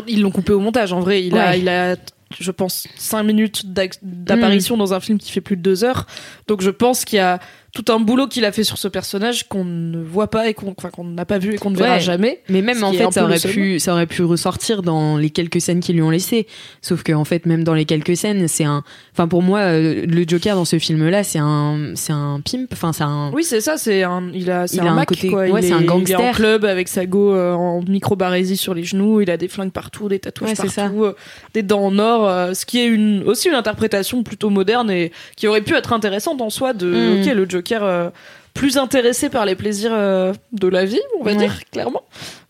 Ils 0.07 0.21
l'ont 0.21 0.31
coupé 0.31 0.53
au 0.53 0.59
montage. 0.59 0.93
En 0.93 0.99
vrai, 0.99 1.23
il 1.23 1.37
a, 1.37 1.55
il 1.55 1.69
a, 1.69 1.95
je 2.39 2.51
pense, 2.51 2.87
5 2.95 3.23
minutes 3.23 3.65
d'apparition 4.01 4.77
dans 4.77 4.93
un 4.93 4.99
film 4.99 5.17
qui 5.17 5.31
fait 5.31 5.41
plus 5.41 5.57
de 5.57 5.61
2 5.61 5.83
heures. 5.83 6.07
Donc 6.47 6.61
je 6.61 6.69
pense 6.69 7.05
qu'il 7.05 7.17
y 7.17 7.21
a 7.21 7.39
tout 7.73 7.91
un 7.91 7.99
boulot 7.99 8.27
qu'il 8.27 8.45
a 8.45 8.51
fait 8.51 8.63
sur 8.63 8.77
ce 8.77 8.87
personnage 8.87 9.47
qu'on 9.47 9.65
ne 9.65 9.97
voit 10.01 10.29
pas 10.29 10.47
et 10.47 10.53
qu'on 10.53 10.75
enfin, 10.77 10.89
qu'on 10.91 11.03
n'a 11.05 11.25
pas 11.25 11.39
vu 11.39 11.55
et 11.55 11.57
qu'on 11.57 11.71
ne 11.71 11.75
verra 11.75 11.95
Ouais. 11.95 11.99
jamais. 11.99 12.39
Mais 12.47 12.61
même 12.61 12.83
en 12.83 12.93
fait, 12.93 13.11
ça 13.11 13.23
aurait 13.23 13.39
pu, 13.39 13.79
ça 13.79 13.93
aurait 13.93 14.05
pu 14.05 14.21
ressortir 14.23 14.83
dans 14.83 15.17
les 15.17 15.31
quelques 15.31 15.59
scènes 15.59 15.79
qu'ils 15.79 15.95
lui 15.95 16.03
ont 16.03 16.11
laissées. 16.11 16.45
Sauf 16.83 17.01
que 17.01 17.11
en 17.13 17.25
fait, 17.25 17.47
même 17.47 17.63
dans 17.63 17.73
les 17.73 17.85
quelques 17.85 18.15
scènes, 18.15 18.47
c'est 18.47 18.63
un, 18.63 18.83
enfin 19.11 19.27
pour 19.27 19.41
moi, 19.41 19.59
euh, 19.61 20.05
le 20.05 20.23
Joker 20.27 20.55
dans 20.55 20.65
ce 20.65 20.77
film-là, 20.77 21.23
c'est 21.23 21.39
un, 21.39 21.93
c'est 21.95 22.13
un 22.13 22.41
pimp. 22.45 22.69
Enfin, 22.73 22.93
c'est 22.93 23.03
un. 23.05 23.31
Oui, 23.33 23.43
c'est 23.43 23.59
ça, 23.59 23.77
c'est 23.77 24.03
un 24.03 24.29
il 24.35 24.51
a 24.51 24.67
c'est 24.67 24.77
Il 24.77 24.81
un 24.83 24.91
un 24.91 24.93
Mac, 24.93 25.07
côté- 25.07 25.29
quoi. 25.29 25.47
ouais, 25.47 25.61
c'est 25.63 25.71
un 25.73 25.79
est- 25.79 25.81
Il 25.81 25.87
est 25.87 25.89
en 25.89 25.97
gangster. 25.97 26.35
club 26.35 26.65
avec 26.65 26.87
sa 26.87 27.07
go 27.07 27.33
euh, 27.33 27.53
en 27.53 27.81
micro-barésie 27.81 28.55
sur 28.57 28.75
les 28.75 28.83
genoux, 28.83 29.21
il 29.21 29.31
a 29.31 29.37
des 29.37 29.47
flingues 29.47 29.71
partout, 29.71 30.09
des 30.09 30.19
tatouages 30.19 30.51
Ouais, 30.59 30.69
partout, 30.75 31.05
euh, 31.05 31.15
des 31.55 31.63
dents 31.63 31.85
en 31.85 31.97
or, 31.97 32.55
ce 32.55 32.67
qui 32.67 32.79
est 32.79 32.85
une 32.85 33.23
aussi 33.23 33.47
une 33.49 33.55
interprétation 33.55 34.21
plutôt 34.21 34.51
moderne 34.51 34.91
et 34.91 35.11
qui 35.35 35.47
aurait 35.47 35.61
pu 35.61 35.73
être 35.73 35.91
intéressante 35.91 36.39
en 36.39 36.51
soi 36.51 36.73
de 36.73 36.83
Mm. 36.83 37.21
OK, 37.21 37.33
le 37.33 37.49
Joker 37.49 37.62
euh, 37.71 38.09
plus 38.53 38.77
intéressé 38.77 39.29
par 39.29 39.45
les 39.45 39.55
plaisirs 39.55 39.91
euh, 39.93 40.33
de 40.51 40.67
la 40.67 40.85
vie, 40.85 40.99
on 41.19 41.23
va 41.23 41.31
Ouais. 41.31 41.37
dire 41.37 41.59
clairement. 41.71 42.03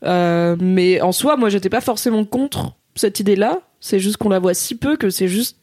Euh, 0.04 0.56
mais 0.60 1.00
en 1.02 1.12
soi, 1.12 1.38
moi 1.38 1.50
j'étais 1.50 1.70
pas 1.70 1.82
forcément 1.82 2.26
contre 2.26 2.74
cette 2.96 3.20
idée-là, 3.20 3.60
c'est 3.80 4.00
juste 4.00 4.18
qu'on 4.18 4.30
la 4.30 4.40
voit 4.40 4.54
si 4.54 4.76
peu 4.76 4.98
que 4.98 5.10
c'est 5.10 5.28
juste 5.28 5.58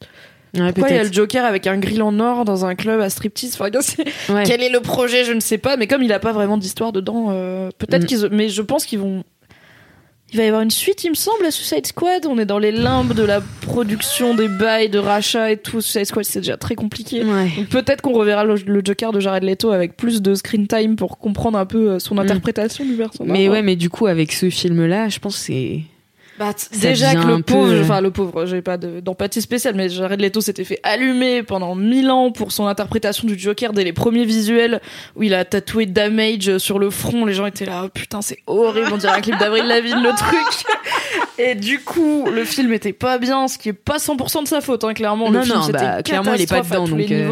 Ouais, 0.53 0.73
pourquoi 0.73 0.89
il 0.89 0.95
y 0.97 0.99
a 0.99 1.03
le. 1.03 1.13
Joker 1.13 1.45
avec 1.45 1.65
un 1.65 1.77
grill 1.77 2.01
en 2.03 2.19
or 2.19 2.43
dans 2.43 2.65
un 2.65 2.75
club 2.75 2.99
à 2.99 3.09
striptease? 3.09 3.53
Enfin, 3.57 3.69
c'est- 3.81 4.03
Ouais. 4.29 4.43
quel 4.45 4.61
est 4.61 4.69
le 4.69 4.81
projet? 4.81 5.23
Je 5.23 5.31
ne 5.31 5.39
sais 5.39 5.57
pas, 5.57 5.77
mais 5.77 5.87
comme 5.87 6.03
il 6.03 6.11
a 6.11 6.19
pas 6.19 6.33
vraiment 6.33 6.57
d'histoire 6.57 6.91
dedans, 6.91 7.27
euh, 7.29 7.69
peut-être 7.77 8.03
Mm. 8.03 8.07
qu'ils. 8.07 8.29
Mais 8.31 8.49
je 8.49 8.61
pense 8.61 8.85
qu'ils 8.85 8.99
vont. 8.99 9.23
Il 10.33 10.37
va 10.37 10.45
y 10.45 10.47
avoir 10.47 10.61
une 10.61 10.71
suite, 10.71 11.03
il 11.03 11.09
me 11.09 11.15
semble, 11.15 11.45
à 11.45 11.51
Suicide 11.51 11.85
Squad. 11.85 12.25
On 12.25 12.37
est 12.37 12.45
dans 12.45 12.59
les 12.59 12.71
limbes 12.71 13.13
de 13.13 13.23
la 13.23 13.41
production 13.41 14.33
des 14.33 14.47
bails, 14.47 14.89
de 14.89 14.97
rachat 14.97 15.51
et 15.51 15.57
tout. 15.57 15.81
Suicide 15.81 16.05
Squad, 16.05 16.23
c'est 16.23 16.39
déjà 16.39 16.55
très 16.55 16.75
compliqué. 16.75 17.23
Ouais. 17.23 17.49
Peut-être 17.69 18.01
qu'on 18.01 18.13
reverra 18.13 18.45
le, 18.45 18.55
le 18.55 18.81
Joker 18.83 19.11
de 19.11 19.19
Jared 19.19 19.43
Leto 19.43 19.71
avec 19.71 19.97
plus 19.97 20.21
de 20.21 20.33
screen 20.33 20.67
time 20.67 20.95
pour 20.95 21.17
comprendre 21.17 21.57
un 21.57 21.65
peu 21.65 21.91
euh, 21.91 21.99
son 21.99 22.17
interprétation 22.17 22.85
du 22.85 22.93
personnage. 22.93 23.31
Mais 23.31 23.49
ouais, 23.49 23.61
mais 23.61 23.75
du 23.75 23.89
coup, 23.89 24.07
avec 24.07 24.31
ce 24.31 24.49
film-là, 24.49 25.09
je 25.09 25.19
pense 25.19 25.35
que 25.35 25.41
c'est. 25.41 25.81
Bah, 26.39 26.53
déjà 26.79 27.13
que 27.13 27.27
le 27.27 27.35
peu, 27.37 27.53
pauvre, 27.53 27.81
enfin 27.81 28.01
le 28.01 28.09
pauvre, 28.09 28.45
j'ai 28.47 28.61
pas 28.61 28.77
de- 28.77 28.99
d'empathie 28.99 29.41
spéciale, 29.41 29.75
mais 29.75 29.89
Jared 29.89 30.19
Leto 30.19 30.41
s'était 30.41 30.63
fait 30.63 30.79
allumer 30.81 31.43
pendant 31.43 31.75
mille 31.75 32.09
ans 32.09 32.31
pour 32.31 32.51
son 32.51 32.65
interprétation 32.67 33.27
du 33.27 33.37
Joker 33.37 33.73
dès 33.73 33.83
les 33.83 33.93
premiers 33.93 34.25
visuels 34.25 34.81
où 35.15 35.23
il 35.23 35.33
a 35.35 35.45
tatoué 35.45 35.85
Damage 35.85 36.57
sur 36.57 36.79
le 36.79 36.89
front. 36.89 37.25
Les 37.25 37.33
gens 37.33 37.45
étaient 37.45 37.65
là, 37.65 37.83
oh, 37.85 37.89
putain, 37.93 38.21
c'est 38.21 38.39
horrible, 38.47 38.87
on 38.91 38.97
dirait 38.97 39.13
un 39.17 39.21
clip 39.21 39.37
d'Avril 39.37 39.65
Lavigne 39.65 40.01
le 40.01 40.15
truc. 40.17 40.65
Et 41.37 41.55
du 41.55 41.79
coup, 41.79 42.25
le 42.31 42.43
film 42.45 42.71
était 42.73 42.93
pas 42.93 43.17
bien, 43.17 43.47
ce 43.47 43.57
qui 43.57 43.69
est 43.69 43.73
pas 43.73 43.97
100% 43.97 44.43
de 44.43 44.47
sa 44.47 44.61
faute, 44.61 44.83
hein, 44.83 44.93
clairement. 44.93 45.29
le 45.29 45.37
Non, 45.39 45.43
film, 45.43 45.55
non, 45.57 45.61
c'était 45.63 45.77
bah, 45.79 46.03
clairement, 46.03 46.33
il 46.33 46.41
est 46.41 46.49
pas 46.49 46.61
dedans, 46.61 46.87
donc, 46.87 47.11
euh. 47.11 47.29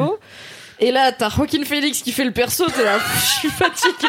Et 0.81 0.91
là, 0.91 1.11
t'as 1.11 1.29
Joaquin 1.29 1.63
Phoenix 1.63 2.01
qui 2.01 2.11
fait 2.13 2.23
le 2.23 2.31
perso, 2.31 2.65
t'es 2.69 2.83
là, 2.83 2.97
je 3.19 3.25
suis 3.39 3.49
fatiguée. 3.49 4.07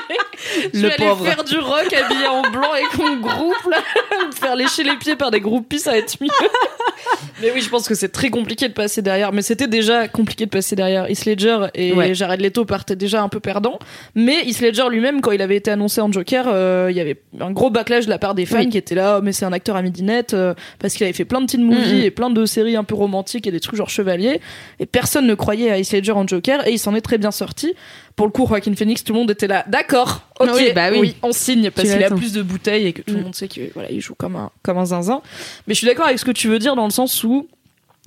Je 0.72 0.80
vais 0.80 0.92
aller 0.92 1.24
faire 1.24 1.44
du 1.44 1.58
rock 1.58 1.92
habillé 1.92 2.26
en 2.26 2.42
blanc 2.42 2.74
et 2.76 2.96
qu'on 2.96 3.16
groupe, 3.16 3.70
là. 3.70 3.78
Me 4.26 4.32
faire 4.34 4.56
lécher 4.56 4.84
les 4.84 4.96
pieds 4.96 5.16
par 5.16 5.30
des 5.30 5.40
groupies, 5.40 5.78
ça 5.80 5.90
va 5.90 5.98
être 5.98 6.16
mieux. 6.20 6.28
Mais 7.42 7.50
oui, 7.54 7.60
je 7.60 7.68
pense 7.68 7.88
que 7.88 7.94
c'est 7.94 8.08
très 8.10 8.30
compliqué 8.30 8.68
de 8.68 8.72
passer 8.74 9.02
derrière. 9.02 9.32
Mais 9.32 9.42
c'était 9.42 9.66
déjà 9.66 10.08
compliqué 10.08 10.44
de 10.46 10.50
passer 10.50 10.76
derrière 10.76 11.10
Heath 11.10 11.24
Ledger 11.26 11.66
et 11.74 11.92
Ouais. 11.92 12.14
Jared 12.14 12.40
Leto 12.40 12.64
partaient 12.64 12.96
déjà 12.96 13.22
un 13.22 13.28
peu 13.28 13.40
perdants. 13.40 13.78
Mais 14.14 14.42
Heath 14.46 14.60
Ledger 14.60 14.84
lui-même, 14.90 15.20
quand 15.20 15.32
il 15.32 15.42
avait 15.42 15.56
été 15.56 15.70
annoncé 15.70 16.00
en 16.00 16.10
Joker, 16.12 16.44
euh, 16.48 16.88
il 16.90 16.96
y 16.96 17.00
avait 17.00 17.20
un 17.40 17.50
gros 17.50 17.70
backlash 17.70 18.04
de 18.04 18.10
la 18.10 18.18
part 18.18 18.34
des 18.34 18.46
fans 18.46 18.58
Oui. 18.58 18.68
qui 18.68 18.78
étaient 18.78 18.94
là, 18.94 19.16
Oh, 19.18 19.22
mais 19.22 19.32
c'est 19.32 19.44
un 19.44 19.52
acteur 19.52 19.76
à 19.76 19.82
midinette, 19.82 20.34
euh, 20.34 20.54
parce 20.78 20.94
qu'il 20.94 21.04
avait 21.04 21.12
fait 21.14 21.24
plein 21.24 21.40
de 21.40 21.46
teen 21.46 21.64
movies 21.64 22.04
et 22.04 22.10
plein 22.10 22.30
de 22.30 22.44
séries 22.46 22.76
un 22.76 22.84
peu 22.84 22.94
romantiques 22.94 23.46
et 23.46 23.50
des 23.50 23.60
trucs 23.60 23.76
genre 23.76 23.90
chevalier. 23.90 24.40
Et 24.78 24.86
personne 24.86 25.26
ne 25.26 25.34
croyait 25.34 25.70
à 25.70 25.78
Heath 25.78 25.92
Ledger 25.92 26.12
en 26.12 26.26
Joker 26.26 26.59
et 26.66 26.72
il 26.72 26.78
s'en 26.78 26.94
est 26.94 27.00
très 27.00 27.18
bien 27.18 27.30
sorti. 27.30 27.74
Pour 28.16 28.26
le 28.26 28.32
coup, 28.32 28.46
Joaquin 28.46 28.74
Phoenix, 28.74 29.02
tout 29.04 29.12
le 29.12 29.18
monde 29.18 29.30
était 29.30 29.46
là, 29.46 29.64
d'accord, 29.68 30.22
ok, 30.40 30.50
Oui, 30.54 30.72
bah 30.74 30.90
oui. 30.92 31.16
on 31.22 31.32
signe 31.32 31.70
parce 31.70 31.88
qu'il 31.90 32.02
a 32.04 32.10
plus 32.10 32.32
de 32.32 32.42
bouteilles 32.42 32.86
et 32.86 32.92
que 32.92 33.02
tout 33.02 33.14
le 33.14 33.20
Mm. 33.20 33.24
monde 33.24 33.34
sait 33.34 33.48
que 33.48 33.72
voilà, 33.74 33.90
il 33.90 34.00
joue 34.00 34.14
comme 34.14 34.36
un 34.36 34.50
comme 34.62 34.78
un 34.78 34.84
zinzin. 34.86 35.22
Mais 35.66 35.74
je 35.74 35.78
suis 35.78 35.86
d'accord 35.86 36.06
avec 36.06 36.18
ce 36.18 36.24
que 36.24 36.30
tu 36.32 36.48
veux 36.48 36.58
dire 36.58 36.76
dans 36.76 36.84
le 36.84 36.90
sens 36.90 37.24
où, 37.24 37.48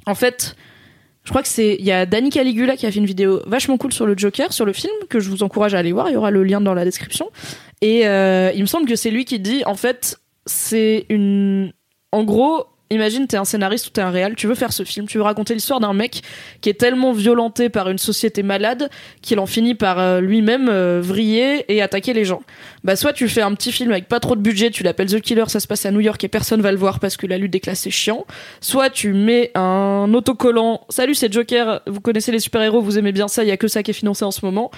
en 0.06 0.16
fait, 0.16 0.56
je 1.24 1.30
crois 1.30 1.41
que 1.41 1.47
c'est 1.47 1.76
il 1.80 1.86
y 1.86 1.91
a 1.91 2.06
Danny 2.06 2.30
Caligula 2.30 2.76
qui 2.76 2.86
a 2.86 2.91
fait 2.91 2.99
une 2.99 3.06
vidéo 3.06 3.41
vachement 3.47 3.78
cool 3.78 3.93
sur 3.93 4.06
le 4.06 4.16
Joker, 4.18 4.51
sur 4.54 4.66
le 4.66 4.74
film 4.74 4.93
que 5.10 5.20
je 5.20 5.30
vous 5.30 5.41
encourage 5.43 5.74
à 5.74 5.80
aller 5.80 5.91
voir. 5.93 6.10
Il 6.10 6.14
y 6.14 6.18
aura 6.18 6.32
le 6.32 6.43
lien 6.43 6.60
dans 6.62 6.74
la 6.74 6.84
description. 6.84 7.30
Et 7.82 8.08
euh, 8.08 8.51
il 8.56 8.62
me 8.62 8.66
semble 8.68 8.88
que 8.88 8.95
c'est 8.95 9.10
lui 9.12 9.26
qui 9.26 9.39
dit 9.39 9.64
en 9.66 9.76
fait 9.76 10.18
c'est 10.45 11.06
une 11.10 11.72
en 12.12 12.24
gros 12.24 12.66
Imagine, 12.89 13.25
t'es 13.25 13.38
un 13.38 13.45
scénariste 13.45 13.88
ou 13.88 13.89
t'es 13.89 14.01
un 14.01 14.11
réal, 14.11 14.36
tu 14.36 14.45
veux 14.45 14.53
faire 14.53 14.71
ce 14.71 14.84
film, 14.84 15.07
tu 15.07 15.17
veux 15.17 15.23
raconter 15.23 15.55
l'histoire 15.55 15.79
d'un 15.79 15.93
mec 15.93 16.21
qui 16.61 16.69
est 16.69 16.79
tellement 16.79 17.11
violenté 17.11 17.69
par 17.69 17.89
une 17.89 17.97
société 17.97 18.43
malade 18.43 18.89
qu'il 19.21 19.39
en 19.39 19.47
finit 19.47 19.73
par 19.73 19.99
euh, 19.99 20.19
lui-même 20.21 20.69
euh, 20.69 21.01
vriller 21.03 21.65
et 21.73 21.81
attaquer 21.81 22.13
les 22.13 22.23
gens. 22.23 22.43
Bah 22.84 22.95
soit 22.95 23.13
tu 23.13 23.27
fais 23.29 23.41
un 23.41 23.55
petit 23.55 23.71
film 23.71 23.91
avec 23.91 24.07
pas 24.07 24.19
trop 24.19 24.36
de 24.36 24.41
budget, 24.41 24.69
tu 24.69 24.84
l'appelles 24.84 25.07
The 25.07 25.21
Killer, 25.21 25.45
ça 25.47 25.59
se 25.59 25.67
passe 25.67 25.86
à 25.88 25.91
New 25.91 26.01
York 26.01 26.23
et 26.23 26.27
personne 26.27 26.61
va 26.61 26.71
le 26.71 26.77
voir 26.77 26.99
parce 26.99 27.17
que 27.17 27.25
la 27.25 27.38
lutte 27.39 27.51
des 27.51 27.59
classes 27.59 27.79
c'est 27.79 27.89
chiant. 27.89 28.25
Soit 28.61 28.91
tu 28.91 29.13
mets 29.13 29.51
un 29.55 30.13
autocollant, 30.13 30.81
salut 30.89 31.15
c'est 31.15 31.34
Joker, 31.34 31.81
vous 31.88 32.01
connaissez 32.01 32.31
les 32.31 32.39
super-héros, 32.39 32.81
vous 32.81 32.99
aimez 32.99 33.11
bien 33.11 33.27
ça, 33.27 33.43
il 33.43 33.47
y 33.47 33.51
a 33.51 33.57
que 33.57 33.67
ça 33.67 33.81
qui 33.81 33.89
est 33.89 33.95
financé 33.95 34.23
en 34.23 34.31
ce 34.31 34.45
moment. 34.45 34.69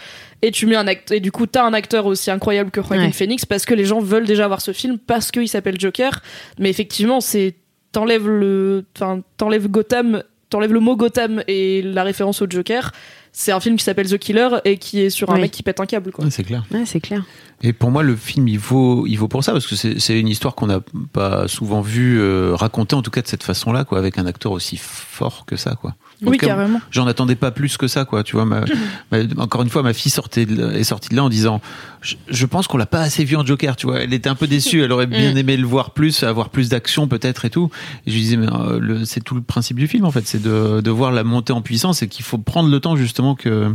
Et 0.42 0.52
tu 0.52 0.68
mets 0.68 0.76
un 0.78 0.88
acteur, 0.88 1.18
et 1.18 1.20
du 1.20 1.32
coup 1.34 1.48
t'as 1.48 1.66
un 1.66 1.74
acteur 1.74 2.06
aussi 2.06 2.32
incroyable 2.32 2.72
que 2.72 2.82
Joaquin 2.82 3.06
Ouais. 3.08 3.12
Phoenix 3.12 3.46
parce 3.46 3.66
que 3.66 3.74
les 3.74 3.84
gens 3.84 4.00
veulent 4.00 4.28
déjà 4.28 4.48
voir 4.48 4.62
ce 4.62 4.72
film 4.72 5.00
parce 5.00 5.32
qu'il 5.32 5.50
s'appelle 5.50 5.78
Joker. 5.80 6.22
Mais 6.60 6.70
effectivement 6.70 7.20
c'est 7.20 7.56
t'enlèves 7.96 8.28
le, 8.30 8.84
enfin 8.96 9.22
t'enlèves 9.38 9.68
Gotham, 9.70 10.22
t'enlèves 10.50 10.74
le 10.74 10.82
mot 10.82 10.98
Gotham 10.98 11.42
et 11.48 11.82
la 11.82 12.04
référence 12.04 12.42
au 12.42 12.46
Joker. 12.50 12.92
C'est 13.32 13.52
un 13.52 13.60
film 13.60 13.76
qui 13.78 13.84
s'appelle 13.84 14.10
The 14.10 14.18
Killer 14.18 14.50
et 14.66 14.78
qui 14.78 15.02
est 15.02 15.10
sur 15.10 15.30
un 15.30 15.36
Oui. 15.36 15.42
mec 15.42 15.52
qui 15.52 15.64
pète 15.64 15.80
un 15.80 15.86
câble 15.86 16.12
quoi. 16.12 16.24
Ouais, 16.26 16.32
c'est 16.32 16.44
clair. 16.44 16.64
Ouais, 16.72 16.84
c'est 16.86 17.00
clair. 17.02 17.24
Et 17.62 17.72
pour 17.74 17.90
moi, 17.92 18.04
le 18.04 18.16
film, 18.16 18.48
il 18.50 18.60
vaut, 18.60 19.06
il 19.08 19.16
vaut 19.16 19.28
pour 19.30 19.44
ça, 19.44 19.52
parce 19.54 19.66
que 19.68 19.76
c'est 19.76 20.00
c'est 20.00 20.20
une 20.20 20.28
histoire 20.28 20.56
qu'on 20.56 20.68
n'a 20.68 20.82
pas 21.14 21.48
souvent 21.48 21.82
vu 21.82 22.20
euh, 22.20 22.54
raconter, 22.54 22.96
en 22.96 23.02
tout 23.02 23.12
cas 23.12 23.22
de 23.22 23.28
cette 23.28 23.44
façon-là, 23.44 23.84
quoi, 23.86 23.98
avec 23.98 24.18
un 24.18 24.26
acteur 24.26 24.52
aussi 24.54 24.78
fort 24.78 25.46
que 25.46 25.56
ça, 25.58 25.76
quoi. 25.76 25.96
En 26.26 26.30
Oui 26.30 26.38
cas, 26.38 26.48
carrément. 26.48 26.80
J'en 26.92 27.08
attendais 27.08 27.36
pas 27.36 27.52
plus 27.52 27.78
que 27.78 27.88
ça, 27.88 28.06
quoi. 28.06 28.24
Tu 28.24 28.36
vois, 28.36 28.46
ma- 28.46 28.64
ma- 29.12 29.42
encore 29.44 29.62
une 29.64 29.70
fois, 29.70 29.84
ma 29.84 29.94
fille 29.94 30.12
sortait 30.12 30.46
de- 30.46 30.72
est 30.72 30.84
sortie 30.84 31.10
de 31.10 31.16
là 31.16 31.24
en 31.24 31.30
disant, 31.30 31.62
je, 32.02 32.16
je 32.30 32.46
pense 32.46 32.68
qu'on 32.68 32.78
l'a 32.78 32.86
pas 32.86 33.02
assez 33.02 33.26
vu 33.26 33.36
en 33.36 33.46
Joker, 33.46 33.76
tu 33.76 33.88
vois. 33.88 34.02
Elle 34.02 34.14
était 34.14 34.30
un 34.30 34.36
peu 34.36 34.48
déçue, 34.48 34.82
elle 34.82 34.92
aurait 34.92 35.08
bien 35.08 35.34
Mm. 35.34 35.38
aimé 35.38 35.58
le 35.58 35.66
voir 35.68 35.92
plus, 35.92 36.24
avoir 36.24 36.50
plus 36.50 36.70
d'action 36.70 37.08
peut-être 37.08 37.46
et 37.46 37.50
tout. 37.50 37.70
Et 38.06 38.12
je 38.12 38.16
lui 38.16 38.22
disais, 38.22 38.38
mais 38.38 38.48
euh, 38.52 39.04
c'est 39.06 39.24
tout 39.24 39.36
le 39.36 39.42
principe 39.42 39.78
du 39.78 39.88
film, 39.88 40.06
en 40.06 40.12
fait, 40.12 40.26
c'est 40.28 40.42
de, 40.42 40.82
de 40.82 40.92
voir 40.92 41.12
la 41.12 41.24
montée 41.24 41.54
en 41.54 41.62
puissance 41.62 42.02
et 42.02 42.08
qu'il 42.08 42.24
faut 42.24 42.38
prendre 42.38 42.70
le 42.70 42.80
temps 42.80 42.96
justement 42.96 43.36
que 43.36 43.74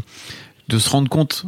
de 0.69 0.79
se 0.79 0.89
rendre 0.89 1.09
compte 1.09 1.45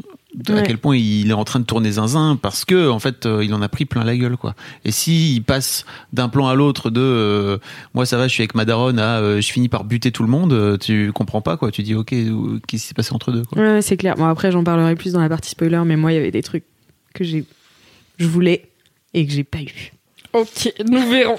à 0.49 0.63
quel 0.63 0.79
point 0.79 0.97
il 0.97 1.29
est 1.31 1.35
en 1.35 1.45
train 1.45 1.61
de 1.61 1.65
tourner 1.65 1.93
zinzin 1.93 2.39
parce 2.41 2.65
que 2.65 2.89
en 2.89 2.99
fait 2.99 3.27
euh, 3.27 3.45
il 3.45 3.53
en 3.53 3.61
a 3.63 3.69
pris 3.69 3.85
plein 3.85 4.03
la 4.05 4.17
gueule 4.17 4.37
quoi. 4.37 4.55
Et 4.85 4.91
si 4.91 5.35
il 5.35 5.43
passe 5.43 5.85
d'un 6.13 6.29
plan 6.29 6.49
à 6.49 6.55
l'autre 6.55 6.89
de 6.91 7.01
euh, 7.03 7.59
moi 7.95 8.07
ça 8.07 8.17
va 8.17 8.29
je 8.29 8.33
suis 8.33 8.43
avec 8.43 8.55
ma 8.55 8.65
daronne 8.65 8.99
à 8.99 9.19
euh, 9.19 9.41
je 9.41 9.53
finis 9.53 9.69
par 9.69 9.85
buter 9.85 10.11
tout 10.11 10.23
le 10.23 10.31
monde, 10.31 10.79
tu 10.81 11.13
comprends 11.13 11.43
pas 11.43 11.57
quoi. 11.57 11.71
Tu 11.71 11.83
dis 11.83 11.95
ok 11.95 12.09
qu'est-ce 12.09 12.61
qui 12.67 12.79
s'est 12.79 12.95
passé 12.95 13.13
entre 13.13 13.31
deux 13.33 13.43
quoi. 13.45 13.61
Ouais, 13.61 13.73
ouais, 13.75 13.83
c'est 13.83 13.97
clair. 13.97 14.15
Bon, 14.17 14.27
après, 14.27 14.51
j'en 14.53 14.65
parlerai 14.65 14.95
plus 14.97 15.13
dans 15.13 15.21
la 15.21 15.29
partie 15.29 15.51
spoiler, 15.51 15.83
mais 15.85 15.97
moi, 15.97 16.13
il 16.13 16.15
y 16.15 16.19
avait 16.19 16.31
des 16.31 16.43
trucs 16.43 16.65
que 17.15 17.25
j'ai, 17.25 17.45
je 18.19 18.27
voulais 18.27 18.69
et 19.15 19.27
que 19.27 19.33
j'ai 19.33 19.45
pas 19.45 19.59
eu. 19.61 19.93
Ok, 20.33 20.73
nous 20.89 21.11
verrons. 21.11 21.37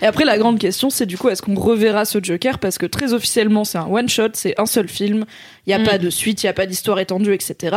Et 0.00 0.06
après, 0.06 0.24
la 0.24 0.38
grande 0.38 0.58
question, 0.58 0.88
c'est 0.88 1.04
du 1.04 1.18
coup, 1.18 1.28
est-ce 1.28 1.42
qu'on 1.42 1.54
reverra 1.54 2.06
ce 2.06 2.18
Joker? 2.22 2.58
Parce 2.58 2.78
que 2.78 2.86
très 2.86 3.12
officiellement, 3.12 3.64
c'est 3.64 3.76
un 3.76 3.84
one-shot, 3.86 4.30
c'est 4.32 4.58
un 4.58 4.64
seul 4.64 4.88
film. 4.88 5.26
Il 5.66 5.70
n'y 5.70 5.74
a 5.74 5.78
Mm. 5.78 5.84
pas 5.84 5.98
de 5.98 6.08
suite, 6.08 6.42
il 6.42 6.46
n'y 6.46 6.50
a 6.50 6.54
pas 6.54 6.64
d'histoire 6.64 6.98
étendue, 7.00 7.34
etc. 7.34 7.76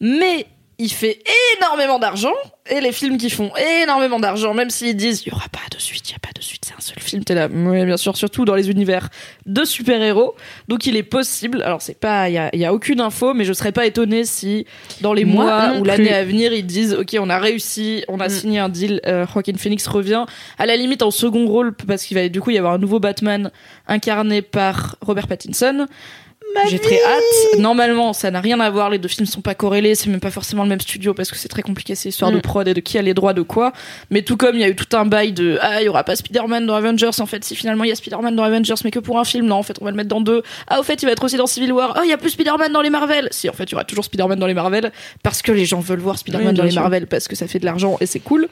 Mais 0.00 0.46
il 0.78 0.90
fait 0.92 1.22
énormément 1.58 1.98
d'argent. 1.98 2.34
Et 2.68 2.80
les 2.82 2.92
films 2.92 3.16
qui 3.16 3.30
font 3.30 3.50
énormément 3.82 4.20
d'argent, 4.20 4.52
même 4.52 4.68
s'ils 4.68 4.94
disent 4.96 5.22
il 5.24 5.30
n'y 5.30 5.34
aura 5.34 5.48
pas 5.48 5.60
de 5.74 5.80
suite, 5.80 6.10
il 6.10 6.12
n'y 6.12 6.16
a 6.16 6.18
pas 6.18 6.32
de 6.36 6.42
suite, 6.42 6.64
c'est 6.66 6.74
un 6.74 6.80
seul 6.80 6.98
film, 6.98 7.24
t'es 7.24 7.34
là. 7.34 7.48
Oui, 7.50 7.82
bien 7.86 7.96
sûr, 7.96 8.14
surtout 8.16 8.44
dans 8.44 8.56
les 8.56 8.68
univers 8.70 9.08
de 9.46 9.64
super-héros. 9.64 10.34
Donc 10.68 10.84
il 10.86 10.96
est 10.96 11.02
possible, 11.04 11.62
alors 11.62 11.80
c'est 11.80 11.98
pas, 11.98 12.28
il 12.28 12.34
y 12.34 12.38
a, 12.38 12.54
y 12.54 12.64
a 12.66 12.74
aucune 12.74 13.00
info, 13.00 13.32
mais 13.32 13.44
je 13.44 13.52
serais 13.54 13.72
pas 13.72 13.86
étonnée 13.86 14.24
si 14.24 14.66
dans 15.00 15.14
les 15.14 15.24
Moi 15.24 15.44
mois 15.44 15.78
ou 15.78 15.84
l'année 15.84 16.12
à 16.12 16.24
venir, 16.24 16.52
ils 16.52 16.66
disent 16.66 16.92
ok, 16.92 17.16
on 17.20 17.30
a 17.30 17.38
réussi, 17.38 18.04
on 18.08 18.20
a 18.20 18.26
Mm. 18.26 18.30
signé 18.30 18.58
un 18.58 18.68
deal, 18.68 19.00
euh, 19.06 19.24
Joaquin 19.32 19.56
Phoenix 19.56 19.86
revient, 19.86 20.26
à 20.58 20.66
la 20.66 20.76
limite 20.76 21.02
en 21.02 21.10
second 21.12 21.46
rôle, 21.46 21.72
parce 21.72 22.02
qu'il 22.04 22.18
va 22.18 22.28
du 22.28 22.40
coup 22.42 22.50
y 22.50 22.58
avoir 22.58 22.74
un 22.74 22.78
nouveau 22.78 22.98
Batman 23.00 23.50
incarné 23.86 24.42
par 24.42 24.96
Robert 25.00 25.28
Pattinson. 25.28 25.86
J'ai 26.68 26.78
très 26.78 26.96
hâte. 27.02 27.58
Normalement, 27.60 28.12
ça 28.14 28.30
n'a 28.30 28.40
rien 28.40 28.58
à 28.60 28.70
voir. 28.70 28.88
Les 28.88 28.98
deux 28.98 29.08
films 29.08 29.26
sont 29.26 29.42
pas 29.42 29.54
corrélés. 29.54 29.94
C'est 29.94 30.08
même 30.08 30.20
pas 30.20 30.30
forcément 30.30 30.62
le 30.62 30.68
même 30.70 30.80
studio 30.80 31.12
parce 31.12 31.30
que 31.30 31.36
c'est 31.36 31.48
très 31.48 31.60
compliqué 31.62 31.94
ces 31.94 32.08
histoires 32.08 32.32
de 32.32 32.38
Mm. 32.38 32.42
prod 32.42 32.66
et 32.68 32.72
de 32.74 32.80
qui 32.80 32.96
a 32.98 33.02
les 33.02 33.12
droits 33.14 33.34
de 33.34 33.42
quoi. 33.42 33.72
Mais 34.10 34.22
tout 34.22 34.36
comme 34.38 34.54
il 34.54 34.62
y 34.62 34.64
a 34.64 34.68
eu 34.68 34.74
tout 34.74 34.96
un 34.96 35.04
bail 35.04 35.32
de 35.32 35.58
ah 35.60 35.82
il 35.82 35.84
y 35.84 35.88
aura 35.88 36.02
pas 36.02 36.16
Spider-Man 36.16 36.66
dans 36.66 36.74
Avengers. 36.74 37.10
En 37.20 37.26
fait, 37.26 37.44
si 37.44 37.54
finalement 37.54 37.84
il 37.84 37.88
y 37.88 37.92
a 37.92 37.94
Spider-Man 37.94 38.34
dans 38.34 38.42
Avengers, 38.42 38.74
mais 38.84 38.90
que 38.90 38.98
pour 38.98 39.18
un 39.18 39.24
film, 39.24 39.46
non. 39.46 39.56
En 39.56 39.62
fait, 39.62 39.76
on 39.80 39.84
va 39.84 39.90
le 39.90 39.96
mettre 39.98 40.08
dans 40.08 40.20
deux. 40.22 40.42
Ah 40.66 40.80
au 40.80 40.82
fait, 40.82 41.02
il 41.02 41.06
va 41.06 41.12
être 41.12 41.22
aussi 41.24 41.36
dans 41.36 41.46
Civil 41.46 41.72
War. 41.72 41.92
Ah 41.94 42.00
il 42.04 42.10
y 42.10 42.12
a 42.14 42.18
plus 42.18 42.30
Spider-Man 42.30 42.72
dans 42.72 42.80
les 42.80 42.90
Marvel. 42.90 43.28
Si 43.32 43.48
en 43.50 43.52
fait, 43.52 43.64
il 43.64 43.72
y 43.72 43.74
aura 43.74 43.84
toujours 43.84 44.04
Spider-Man 44.06 44.38
dans 44.38 44.46
les 44.46 44.54
Marvel 44.54 44.92
parce 45.22 45.42
que 45.42 45.52
les 45.52 45.66
gens 45.66 45.80
veulent 45.80 45.98
voir 46.00 46.18
Spider-Man 46.18 46.48
Oui, 46.48 46.54
dans 46.54 46.64
les 46.64 46.70
sûr. 46.70 46.80
Marvel 46.80 47.06
parce 47.06 47.28
que 47.28 47.36
ça 47.36 47.46
fait 47.46 47.58
de 47.58 47.66
l'argent 47.66 47.96
et 48.00 48.06
c'est 48.06 48.20
cool. 48.20 48.48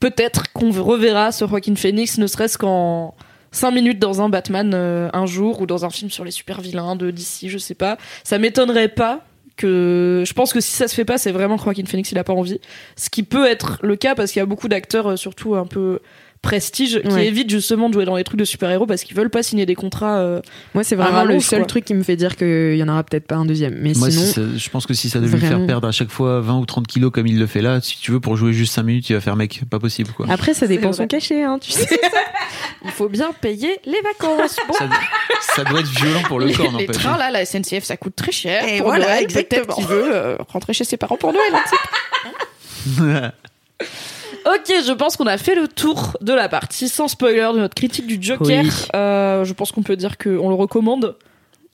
Peut-être 0.00 0.52
qu'on 0.52 0.70
reverra 0.72 1.32
ce 1.32 1.46
Joaquin 1.46 1.74
Phoenix, 1.74 2.18
ne 2.18 2.26
serait-ce 2.26 2.58
qu'en 2.58 3.14
5 3.56 3.70
minutes 3.70 3.98
dans 3.98 4.20
un 4.20 4.28
Batman 4.28 4.72
euh, 4.74 5.08
un 5.14 5.24
jour 5.24 5.62
ou 5.62 5.66
dans 5.66 5.84
un 5.86 5.90
film 5.90 6.10
sur 6.10 6.24
les 6.24 6.30
super 6.30 6.60
vilains 6.60 6.94
de 6.94 7.10
DC, 7.10 7.48
je 7.48 7.56
sais 7.56 7.74
pas. 7.74 7.96
Ça 8.22 8.38
m'étonnerait 8.38 8.88
pas 8.88 9.22
que 9.56 10.22
je 10.26 10.32
pense 10.34 10.52
que 10.52 10.60
si 10.60 10.72
ça 10.72 10.88
se 10.88 10.94
fait 10.94 11.06
pas, 11.06 11.16
c'est 11.16 11.32
vraiment 11.32 11.56
Joaquin 11.56 11.86
Phoenix 11.86 12.12
il 12.12 12.18
a 12.18 12.24
pas 12.24 12.34
envie. 12.34 12.60
Ce 12.96 13.08
qui 13.08 13.22
peut 13.22 13.46
être 13.46 13.78
le 13.82 13.96
cas 13.96 14.14
parce 14.14 14.30
qu'il 14.32 14.40
y 14.40 14.42
a 14.42 14.46
beaucoup 14.46 14.68
d'acteurs, 14.68 15.12
euh, 15.12 15.16
surtout 15.16 15.54
un 15.54 15.64
peu 15.64 16.00
prestige, 16.46 17.00
qui 17.02 17.08
Ouais. 17.08 17.26
évitent 17.26 17.50
justement 17.50 17.88
de 17.88 17.94
jouer 17.94 18.04
dans 18.04 18.16
les 18.16 18.24
trucs 18.24 18.38
de 18.38 18.44
super-héros 18.44 18.86
parce 18.86 19.02
qu'ils 19.02 19.16
veulent 19.16 19.30
pas 19.30 19.42
signer 19.42 19.66
des 19.66 19.74
contrats. 19.74 20.18
euh, 20.18 20.40
Moi, 20.74 20.84
c'est 20.84 20.94
vraiment 20.96 21.24
le 21.24 21.40
seul 21.40 21.60
quoi. 21.60 21.66
truc 21.66 21.84
qui 21.84 21.94
me 21.94 22.02
fait 22.02 22.16
dire 22.16 22.36
qu'il 22.36 22.76
y 22.76 22.82
en 22.82 22.88
aura 22.88 23.02
peut-être 23.04 23.26
pas 23.26 23.34
un 23.36 23.44
deuxième. 23.44 23.74
Mais 23.80 23.92
Moi, 23.96 24.10
sinon, 24.10 24.22
si 24.24 24.32
ça- 24.32 24.42
je 24.56 24.70
pense 24.70 24.86
que 24.86 24.94
si 24.94 25.08
ça 25.10 25.18
devait 25.20 25.36
lui 25.38 25.46
faire 25.46 25.64
perdre 25.66 25.88
à 25.88 25.92
chaque 25.92 26.10
fois 26.10 26.40
20 26.40 26.58
ou 26.58 26.66
30 26.66 26.86
kilos 26.86 27.10
comme 27.12 27.26
il 27.26 27.38
le 27.38 27.46
fait 27.46 27.62
là, 27.62 27.80
si 27.80 27.98
tu 28.00 28.12
veux, 28.12 28.20
pour 28.20 28.36
jouer 28.36 28.52
juste 28.52 28.72
5 28.74 28.82
minutes, 28.84 29.10
il 29.10 29.14
va 29.14 29.20
faire 29.20 29.36
mec, 29.36 29.62
pas 29.70 29.78
possible 29.78 30.10
quoi. 30.12 30.26
après, 30.28 30.54
ça 30.54 30.66
dépend 30.66 30.92
son 30.92 31.06
cachet, 31.06 31.42
hein, 31.42 31.58
tu 31.60 31.72
sais. 31.72 31.86
Il 32.84 32.90
faut 32.92 33.08
bien 33.08 33.32
payer 33.40 33.80
les 33.84 34.00
vacances. 34.02 34.56
Bon. 34.68 34.74
Ça, 34.74 34.88
ça 35.56 35.64
doit 35.64 35.80
être 35.80 35.88
violent 36.00 36.22
pour 36.28 36.38
le 36.38 36.46
les, 36.46 36.52
corps, 36.54 36.66
les 36.66 36.72
n'empêche. 36.86 36.96
trains 36.96 37.18
là, 37.18 37.30
la 37.32 37.44
SNCF 37.44 37.82
ça 37.82 37.96
coûte 37.96 38.14
très 38.14 38.30
cher. 38.30 38.62
Et 38.68 38.78
pour 38.78 38.86
voilà, 38.88 39.06
Noël, 39.06 39.22
exactement. 39.24 39.62
Peut-être 39.64 39.74
qu'il 39.76 39.86
veut 39.86 40.14
euh, 40.14 40.36
rentrer 40.48 40.72
chez 40.72 40.84
ses 40.84 40.96
parents 40.96 41.16
pour 41.16 41.32
Noël. 41.32 41.52
un 41.52 41.64
type. 41.68 43.32
Ok, 44.46 44.72
je 44.86 44.92
pense 44.92 45.16
qu'on 45.16 45.26
a 45.26 45.38
fait 45.38 45.54
le 45.56 45.66
tour 45.68 46.16
de 46.20 46.32
la 46.32 46.48
partie 46.48 46.88
sans 46.88 47.08
spoiler 47.08 47.48
de 47.54 47.58
notre 47.58 47.74
critique 47.74 48.06
du 48.06 48.18
Joker. 48.20 48.62
Oui. 48.64 48.70
Euh, 48.94 49.44
je 49.44 49.52
pense 49.52 49.72
qu'on 49.72 49.82
peut 49.82 49.96
dire 49.96 50.16
qu'on 50.18 50.48
le 50.48 50.54
recommande. 50.54 51.16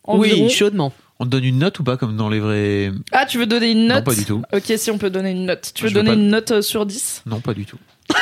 Environ. 0.05 0.45
Oui, 0.45 0.51
chaudement. 0.51 0.93
On 1.21 1.25
te 1.25 1.31
donne 1.31 1.45
une 1.45 1.59
note 1.59 1.79
ou 1.79 1.85
pas 1.85 1.97
comme 1.97 2.17
dans 2.17 2.29
les 2.31 2.41
vrais 2.41 2.91
Ah, 3.13 3.27
tu 3.27 3.39
veux 3.39 3.47
donner 3.47 3.71
une 3.73 3.87
note 3.87 3.99
Non, 3.99 4.03
pas 4.03 4.15
du 4.15 4.25
tout. 4.25 4.43
Ok, 4.53 4.73
si 4.77 4.91
on 4.91 4.99
peut 4.99 5.11
donner 5.11 5.31
une 5.31 5.47
note. 5.47 5.71
Tu 5.75 5.85
veux 5.85 5.91
Je 5.91 5.95
veux 5.95 6.01
donner 6.03 6.17
pas- 6.17 6.21
une 6.21 6.29
note 6.29 6.51
euh, 6.51 6.63
sur 6.63 6.85
10 6.87 7.23
Non, 7.27 7.41
pas 7.41 7.55
du 7.55 7.65
tout. 7.67 7.79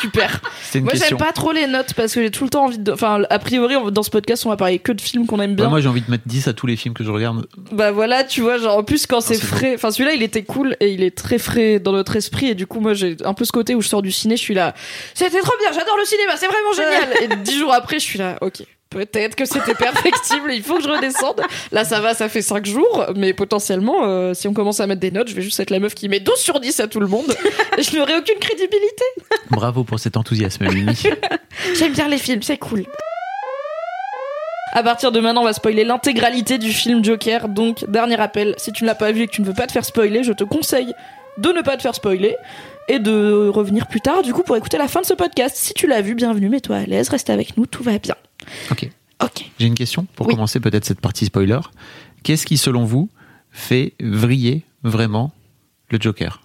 Super. 0.00 0.40
Une 0.74 0.84
Moi, 0.84 0.92
j'aime 0.94 1.16
pas 1.16 1.32
trop 1.32 1.52
les 1.52 1.66
notes 1.66 1.94
parce 1.94 2.14
que 2.14 2.22
j'ai 2.22 2.30
tout 2.30 2.44
le 2.44 2.50
temps 2.50 2.66
envie 2.66 2.78
de. 2.78 2.92
Enfin, 2.92 3.22
a 3.28 3.38
priori, 3.38 3.74
dans 3.92 4.02
ce 4.02 4.10
podcast, 4.10 4.46
on 4.46 4.50
va 4.50 4.56
parler 4.56 4.78
que 4.78 4.92
de 4.92 5.00
films 5.00 5.26
qu'on 5.26 5.40
aime 5.40 5.54
bien. 5.54 5.66
Ouais, 5.66 5.70
moi, 5.70 5.80
j'ai 5.80 5.88
envie 5.88 6.02
de 6.02 6.10
mettre 6.10 6.24
10 6.26 6.48
à 6.48 6.52
tous 6.52 6.66
les 6.66 6.76
films 6.76 6.94
que 6.94 7.04
je 7.04 7.10
regarde. 7.10 7.46
Bah 7.72 7.90
voilà, 7.90 8.24
tu 8.24 8.40
vois, 8.40 8.58
genre 8.58 8.78
en 8.78 8.84
plus 8.84 9.06
quand 9.06 9.20
c'est 9.20 9.34
c'est 9.34 9.46
frais, 9.46 9.74
enfin 9.74 9.90
celui-là 9.90 10.14
il 10.14 10.22
était 10.22 10.42
cool 10.42 10.76
et 10.80 10.92
il 10.92 11.02
est 11.02 11.16
très 11.16 11.38
frais 11.38 11.78
dans 11.78 11.92
notre 11.92 12.16
esprit 12.16 12.46
et 12.48 12.54
du 12.54 12.66
coup 12.66 12.80
moi 12.80 12.94
j'ai 12.94 13.16
un 13.24 13.34
peu 13.34 13.44
ce 13.44 13.52
côté 13.52 13.74
où 13.74 13.80
je 13.80 13.88
sors 13.88 14.02
du 14.02 14.12
ciné, 14.12 14.36
je 14.36 14.42
suis 14.42 14.54
là, 14.54 14.74
c'était 15.14 15.40
trop 15.40 15.54
bien, 15.60 15.72
j'adore 15.72 15.96
le 15.96 16.04
cinéma, 16.04 16.36
c'est 16.36 16.46
vraiment 16.46 16.72
génial. 16.72 17.08
et 17.22 17.36
dix 17.42 17.58
jours 17.58 17.72
après 17.72 17.98
je 17.98 18.04
suis 18.04 18.18
là, 18.18 18.36
ok, 18.40 18.62
peut-être 18.90 19.36
que 19.36 19.44
c'était 19.44 19.74
perfectible, 19.74 20.52
il 20.52 20.62
faut 20.62 20.76
que 20.76 20.82
je 20.82 20.88
redescende. 20.88 21.40
Là 21.72 21.84
ça 21.84 22.00
va, 22.00 22.14
ça 22.14 22.28
fait 22.28 22.42
5 22.42 22.66
jours, 22.66 23.06
mais 23.16 23.32
potentiellement 23.32 24.04
euh, 24.04 24.34
si 24.34 24.48
on 24.48 24.52
commence 24.52 24.80
à 24.80 24.86
mettre 24.86 25.00
des 25.00 25.10
notes, 25.10 25.28
je 25.28 25.34
vais 25.34 25.42
juste 25.42 25.60
être 25.60 25.70
la 25.70 25.78
meuf 25.78 25.94
qui 25.94 26.08
met 26.08 26.20
12 26.20 26.36
sur 26.38 26.60
10 26.60 26.80
à 26.80 26.88
tout 26.88 27.00
le 27.00 27.06
monde 27.06 27.34
et 27.78 27.82
je 27.82 27.96
n'aurai 27.96 28.16
aucune 28.16 28.38
crédibilité. 28.38 29.04
Bravo 29.50 29.84
pour 29.84 29.98
cet 29.98 30.16
enthousiasme, 30.16 30.68
Mimi. 30.68 31.02
J'aime 31.74 31.92
bien 31.92 32.08
les 32.08 32.18
films, 32.18 32.42
c'est 32.42 32.58
cool. 32.58 32.84
À 34.72 34.82
partir 34.84 35.10
de 35.10 35.18
maintenant, 35.18 35.42
on 35.42 35.44
va 35.44 35.52
spoiler 35.52 35.84
l'intégralité 35.84 36.58
du 36.58 36.72
film 36.72 37.04
Joker. 37.04 37.48
Donc, 37.48 37.90
dernier 37.90 38.20
appel, 38.20 38.54
si 38.56 38.70
tu 38.72 38.84
ne 38.84 38.86
l'as 38.86 38.94
pas 38.94 39.10
vu 39.10 39.22
et 39.22 39.26
que 39.26 39.32
tu 39.32 39.40
ne 39.40 39.46
veux 39.46 39.54
pas 39.54 39.66
te 39.66 39.72
faire 39.72 39.84
spoiler, 39.84 40.22
je 40.22 40.32
te 40.32 40.44
conseille 40.44 40.94
de 41.38 41.50
ne 41.50 41.60
pas 41.62 41.76
te 41.76 41.82
faire 41.82 41.94
spoiler 41.94 42.36
et 42.88 42.98
de 42.98 43.48
revenir 43.48 43.86
plus 43.86 44.00
tard, 44.00 44.22
du 44.22 44.32
coup, 44.32 44.42
pour 44.42 44.56
écouter 44.56 44.78
la 44.78 44.88
fin 44.88 45.00
de 45.00 45.06
ce 45.06 45.14
podcast. 45.14 45.56
Si 45.56 45.74
tu 45.74 45.86
l'as 45.86 46.00
vu, 46.02 46.14
bienvenue, 46.14 46.48
mets-toi 46.48 46.76
à 46.76 46.84
l'aise, 46.86 47.08
reste 47.08 47.30
avec 47.30 47.56
nous, 47.56 47.66
tout 47.66 47.82
va 47.82 47.98
bien. 47.98 48.14
ok. 48.70 48.88
Ok. 49.22 49.50
J'ai 49.58 49.66
une 49.66 49.74
question 49.74 50.06
pour 50.16 50.26
Oui. 50.28 50.34
commencer 50.34 50.60
peut-être 50.60 50.86
cette 50.86 51.00
partie 51.00 51.26
spoiler. 51.26 51.58
Qu'est-ce 52.22 52.46
qui, 52.46 52.56
selon 52.56 52.84
vous, 52.84 53.10
fait 53.50 53.92
vriller 54.00 54.62
vraiment 54.82 55.32
le 55.90 55.98
Joker? 56.00 56.40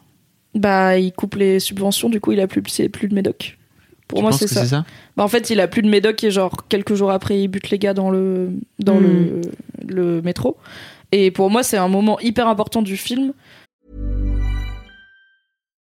Bah, 0.56 0.98
il 0.98 1.14
coupe 1.14 1.36
les 1.36 1.62
subventions, 1.62 2.10
du 2.10 2.20
coup, 2.20 2.34
il 2.34 2.40
a 2.42 2.48
plus, 2.48 2.62
c'est 2.68 2.90
plus 2.90 3.08
de 3.08 3.16
médoc. 3.16 3.58
Pour 4.10 4.20
Tu 4.20 4.24
moi, 4.24 4.32
c'est 4.34 4.48
ça. 4.48 4.86
Bah, 5.16 5.24
en 5.24 5.28
fait, 5.30 5.50
il 5.50 5.60
a 5.62 5.68
plus 5.70 5.82
de 5.84 5.90
médoc 5.90 6.22
et 6.26 6.32
genre 6.32 6.68
quelques 6.68 6.96
jours 6.96 7.12
après, 7.12 7.40
il 7.42 7.48
bute 7.48 7.70
les 7.70 7.80
gars 7.80 7.94
dans 7.94 8.10
le 8.12 8.52
dans 8.80 9.00
le, 9.00 9.40
le 9.88 10.22
métro. 10.22 10.58
Et 11.14 11.32
pour 11.32 11.50
moi, 11.50 11.64
c'est 11.64 11.78
un 11.78 11.88
moment 11.88 12.20
hyper 12.20 12.48
important 12.50 12.82
du 12.82 12.98
film. 12.98 13.32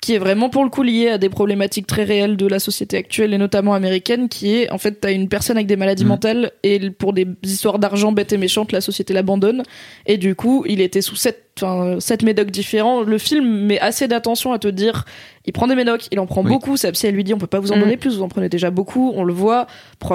Qui 0.00 0.14
est 0.14 0.18
vraiment 0.18 0.48
pour 0.48 0.64
le 0.64 0.70
coup 0.70 0.82
lié 0.82 1.08
à 1.10 1.18
des 1.18 1.28
problématiques 1.28 1.86
très 1.86 2.04
réelles 2.04 2.36
de 2.36 2.46
la 2.46 2.58
société 2.58 2.96
actuelle 2.96 3.34
et 3.34 3.38
notamment 3.38 3.74
américaine, 3.74 4.28
qui 4.30 4.54
est 4.56 4.70
en 4.70 4.78
fait 4.78 4.92
t'as 5.00 5.12
une 5.12 5.28
personne 5.28 5.56
avec 5.58 5.66
des 5.66 5.76
maladies 5.76 6.04
Mhm. 6.04 6.08
mentales 6.08 6.52
et 6.62 6.90
pour 6.90 7.12
des 7.12 7.26
histoires 7.42 7.78
d'argent 7.78 8.10
bêtes 8.12 8.32
et 8.32 8.38
méchantes, 8.38 8.72
la 8.72 8.80
société 8.80 9.12
l'abandonne 9.12 9.62
et 10.06 10.16
du 10.16 10.34
coup 10.34 10.64
il 10.66 10.80
était 10.80 11.02
sous 11.02 11.16
sept, 11.16 11.42
enfin, 11.60 12.00
sept 12.00 12.22
médocs 12.22 12.50
différents. 12.50 13.02
Le 13.02 13.18
film 13.18 13.66
met 13.66 13.78
assez 13.78 14.08
d'attention 14.08 14.52
à 14.54 14.58
te 14.58 14.68
dire, 14.68 15.04
il 15.44 15.52
prend 15.52 15.66
des 15.66 15.74
médocs, 15.74 16.08
il 16.12 16.18
en 16.18 16.26
prend 16.26 16.42
Oui. 16.42 16.48
beaucoup. 16.48 16.78
Sa 16.78 16.90
psy 16.92 17.06
elle 17.06 17.14
lui 17.14 17.24
dit 17.24 17.34
on 17.34 17.38
peut 17.38 17.46
pas 17.46 17.60
vous 17.60 17.72
en 17.72 17.76
Mhm. 17.76 17.82
donner 17.82 17.96
plus, 17.98 18.16
vous 18.16 18.22
en 18.22 18.28
prenez 18.28 18.48
déjà 18.48 18.70
beaucoup. 18.70 19.12
On 19.14 19.22
le 19.24 19.34
voit 19.34 19.66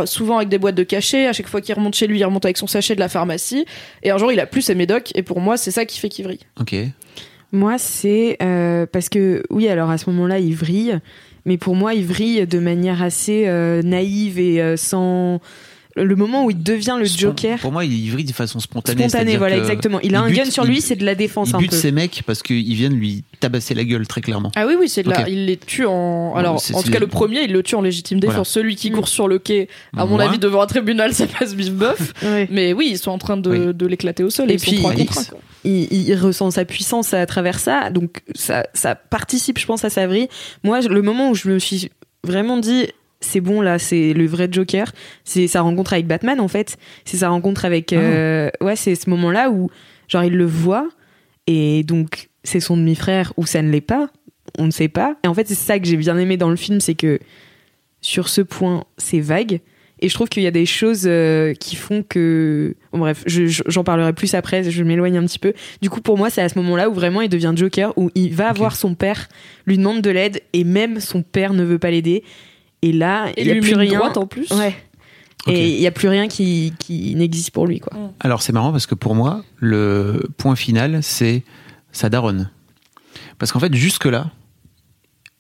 souvent 0.06 0.38
avec 0.38 0.50
des 0.50 0.58
boîtes 0.58 0.76
de 0.76 0.84
cachet. 0.84 1.28
À 1.28 1.34
chaque 1.34 1.48
fois 1.48 1.62
qu'il 1.62 1.76
remonte 1.76 1.94
chez 1.96 2.08
lui, 2.08 2.18
il 2.20 2.26
remonte 2.26 2.46
avec 2.46 2.58
son 2.58 2.66
sachet 2.68 2.96
de 2.96 3.00
la 3.00 3.10
pharmacie 3.10 3.66
et 4.02 4.10
un 4.10 4.18
jour 4.18 4.32
il 4.32 4.40
a 4.40 4.48
plus 4.48 4.64
ses 4.64 4.74
médocs 4.74 5.12
et 5.14 5.22
pour 5.22 5.40
moi 5.42 5.58
c'est 5.58 5.72
ça 5.72 5.86
qui 5.86 6.00
fait 6.00 6.10
qu'il 6.10 6.26
vrille. 6.26 6.40
Ok. 6.60 6.76
Moi, 7.56 7.78
c'est 7.78 8.36
euh, 8.42 8.86
parce 8.86 9.08
que, 9.08 9.44
oui, 9.50 9.70
alors 9.70 9.90
à 9.90 9.98
ce 9.98 10.10
moment-là, 10.10 10.40
il 10.40 10.54
vrille, 10.54 11.00
mais 11.46 11.58
pour 11.58 11.74
moi, 11.74 11.94
il 11.94 12.06
vrille 12.06 12.46
de 12.46 12.60
manière 12.60 13.02
assez 13.02 13.48
euh, 13.48 13.82
naïve 13.82 14.40
et 14.40 14.62
euh, 14.62 14.76
sans. 14.76 15.40
Le 15.98 16.16
moment 16.18 16.44
où 16.44 16.52
il 16.52 16.62
devient 16.62 16.98
le 17.00 17.06
Spon- 17.06 17.20
Joker. 17.20 17.58
Pour 17.60 17.72
moi, 17.72 17.86
il 17.86 18.12
vrille 18.12 18.26
de 18.26 18.34
façon 18.34 18.60
spontanée. 18.60 19.04
Spontané, 19.04 19.10
c'est-à-dire 19.10 19.40
voilà, 19.40 19.58
exactement. 19.58 20.00
Il 20.02 20.14
a 20.14 20.26
il 20.28 20.32
un 20.34 20.36
gun 20.44 20.52
sur 20.52 20.66
lui, 20.66 20.82
c'est 20.82 20.98
de 20.98 21.06
la 21.06 21.16
défense 21.16 21.52
Il 21.52 21.56
un 21.56 21.60
bute 21.60 21.72
peu. 21.72 21.78
ces 21.78 21.94
mecs 21.94 22.22
parce 22.26 22.44
qu'ils 22.44 22.76
viennent 22.76 22.96
lui 23.00 23.24
tabasser 23.40 23.74
la 23.74 23.86
gueule 23.86 24.06
très 24.06 24.20
clairement. 24.20 24.52
Ah 24.58 24.66
oui, 24.68 24.74
oui, 24.78 24.90
c'est 24.90 25.04
de 25.04 25.10
là. 25.10 25.22
Ok. 25.22 25.28
Il 25.30 25.46
les 25.46 25.56
tue 25.56 25.86
en. 25.86 26.36
Alors, 26.36 26.62
en 26.74 26.84
tout 26.84 26.92
cas, 26.92 27.00
le 27.00 27.08
premier, 27.08 27.44
il 27.44 27.54
le 27.54 27.64
tue 27.64 27.76
en 27.76 27.82
légitime 27.82 28.20
défense. 28.20 28.34
Voilà. 28.36 28.46
Celui 28.46 28.76
qui 28.76 28.92
Mm. 28.92 28.94
court 28.96 29.08
sur 29.08 29.30
le 29.30 29.40
quai, 29.40 29.70
à 29.96 30.06
mon 30.06 30.16
Moi, 30.16 30.26
avis, 30.26 30.38
devant 30.38 30.62
un 30.62 30.68
tribunal, 30.68 31.14
ça 31.14 31.28
passe 31.28 31.56
bif 31.56 31.72
bof. 31.72 32.14
Mais 32.52 32.74
oui, 32.74 32.90
ils 32.92 32.98
sont 32.98 33.12
en 33.12 33.18
train 33.18 33.38
de, 33.38 33.50
Oui. 33.50 33.74
de 33.74 33.86
l'éclater 33.88 34.24
au 34.24 34.30
sol. 34.30 34.52
Et 34.52 34.56
Et, 34.56 34.56
ils 34.56 34.60
sont 34.82 34.90
puis, 34.90 35.02
un, 35.04 35.38
il, 35.64 35.88
il 36.10 36.16
ressent 36.16 36.52
sa 36.52 36.66
puissance 36.66 37.14
à 37.14 37.26
travers 37.26 37.58
ça, 37.58 37.90
donc 37.90 38.22
ça, 38.36 38.68
ça 38.74 38.96
participe, 38.96 39.58
je 39.60 39.66
pense, 39.66 39.86
à 39.86 39.90
sa 39.90 40.08
vrille. 40.08 40.28
Moi, 40.64 40.82
le 40.82 41.02
moment 41.02 41.30
où 41.30 41.36
je 41.36 41.48
me 41.48 41.58
suis 41.58 41.90
vraiment 42.26 42.58
dit, 42.58 42.88
c'est 43.22 43.42
bon 43.42 43.62
là, 43.62 43.80
c'est 43.80 44.14
le 44.14 44.26
vrai 44.26 44.48
Joker, 44.52 44.92
c'est 45.24 45.48
sa 45.48 45.62
rencontre 45.62 45.94
avec 45.94 46.08
Batman 46.08 46.40
en 46.40 46.48
fait, 46.48 46.78
c'est 47.06 47.18
sa 47.18 47.30
rencontre 47.30 47.66
avec, 47.66 47.92
euh, 47.94 48.50
ouais, 48.62 48.76
c'est 48.76 48.96
ce 48.96 49.10
moment-là 49.10 49.50
où 49.50 49.70
genre 50.08 50.24
il 50.24 50.34
le 50.36 50.46
voit 50.46 50.88
et 51.48 51.84
donc 51.84 52.30
c'est 52.44 52.60
son 52.60 52.78
demi-frère 52.78 53.34
ou 53.38 53.46
ça 53.46 53.62
ne 53.62 53.72
l'est 53.72 53.82
pas, 53.82 54.10
on 54.60 54.66
ne 54.68 54.72
sait 54.72 54.88
pas. 54.90 55.16
Et 55.24 55.28
en 55.28 55.34
fait, 55.34 55.48
c'est 55.48 55.56
ça 55.56 55.80
que 55.80 55.86
j'ai 55.88 55.98
bien 55.98 56.18
aimé 56.18 56.38
dans 56.38 56.50
le 56.50 56.56
film, 56.56 56.80
c'est 56.80 56.96
que 56.96 57.20
sur 58.02 58.30
ce 58.30 58.42
point, 58.42 58.84
c'est 58.98 59.20
vague. 59.20 59.60
Et 60.02 60.10
je 60.10 60.14
trouve 60.14 60.28
qu'il 60.28 60.44
y 60.44 60.48
a 60.48 60.52
des 60.52 60.66
choses 60.66 61.04
euh, 61.08 61.54
qui 61.54 61.76
font 61.78 62.04
que. 62.08 62.76
Bon, 62.92 63.00
bref, 63.00 63.24
je- 63.26 63.46
je- 63.48 63.64
j'en 63.68 63.84
parlerai 63.86 64.12
plus 64.14 64.34
après, 64.36 64.70
je 64.70 64.84
m'éloigne 64.84 65.18
un 65.18 65.24
petit 65.26 65.40
peu. 65.40 65.54
Du 65.82 65.90
coup, 65.90 66.02
pour 66.02 66.18
moi, 66.18 66.30
c'est 66.30 66.42
à 66.42 66.50
ce 66.50 66.60
moment-là 66.60 66.90
où 66.90 66.94
vraiment 66.94 67.22
il 67.22 67.30
devient 67.30 67.54
Joker, 67.56 67.94
où 67.98 68.12
il 68.14 68.34
va 68.34 68.52
voir 68.54 68.76
son 68.76 68.94
père, 68.94 69.28
lui 69.66 69.78
demande 69.78 70.02
de 70.02 70.10
l'aide, 70.10 70.42
et 70.54 70.66
même 70.66 71.00
son 71.00 71.24
père 71.24 71.54
ne 71.54 71.64
veut 71.64 71.80
pas 71.80 71.92
l'aider. 71.92 72.24
Et 72.86 72.92
là, 72.92 73.32
il 73.36 73.46
n'y 73.46 73.52
a 73.52 73.62
plus 73.62 73.74
rien. 73.74 73.98
droite 73.98 74.18
en 74.18 74.28
plus. 74.28 74.52
Ouais. 74.52 74.76
Et 75.48 75.74
il 75.74 75.80
n'y 75.80 75.88
a 75.88 75.92
plus 75.92 76.08
rien 76.08 76.28
qui, 76.28 76.74
qui 76.78 77.16
n'existe 77.16 77.50
pour 77.50 77.66
lui, 77.66 77.80
quoi. 77.80 77.94
Alors 78.20 78.44
c'est 78.44 78.54
marrant 78.54 78.72
parce 78.72 78.86
que 78.86 78.94
pour 78.94 79.16
moi, 79.16 79.44
le 79.58 80.28
point 80.38 80.56
final, 80.56 81.02
c'est 81.02 81.44
sa 81.92 82.10
daronne. 82.10 82.52
Parce 83.40 83.52
qu'en 83.52 83.60
fait, 83.60 83.74
jusque-là, 83.74 84.32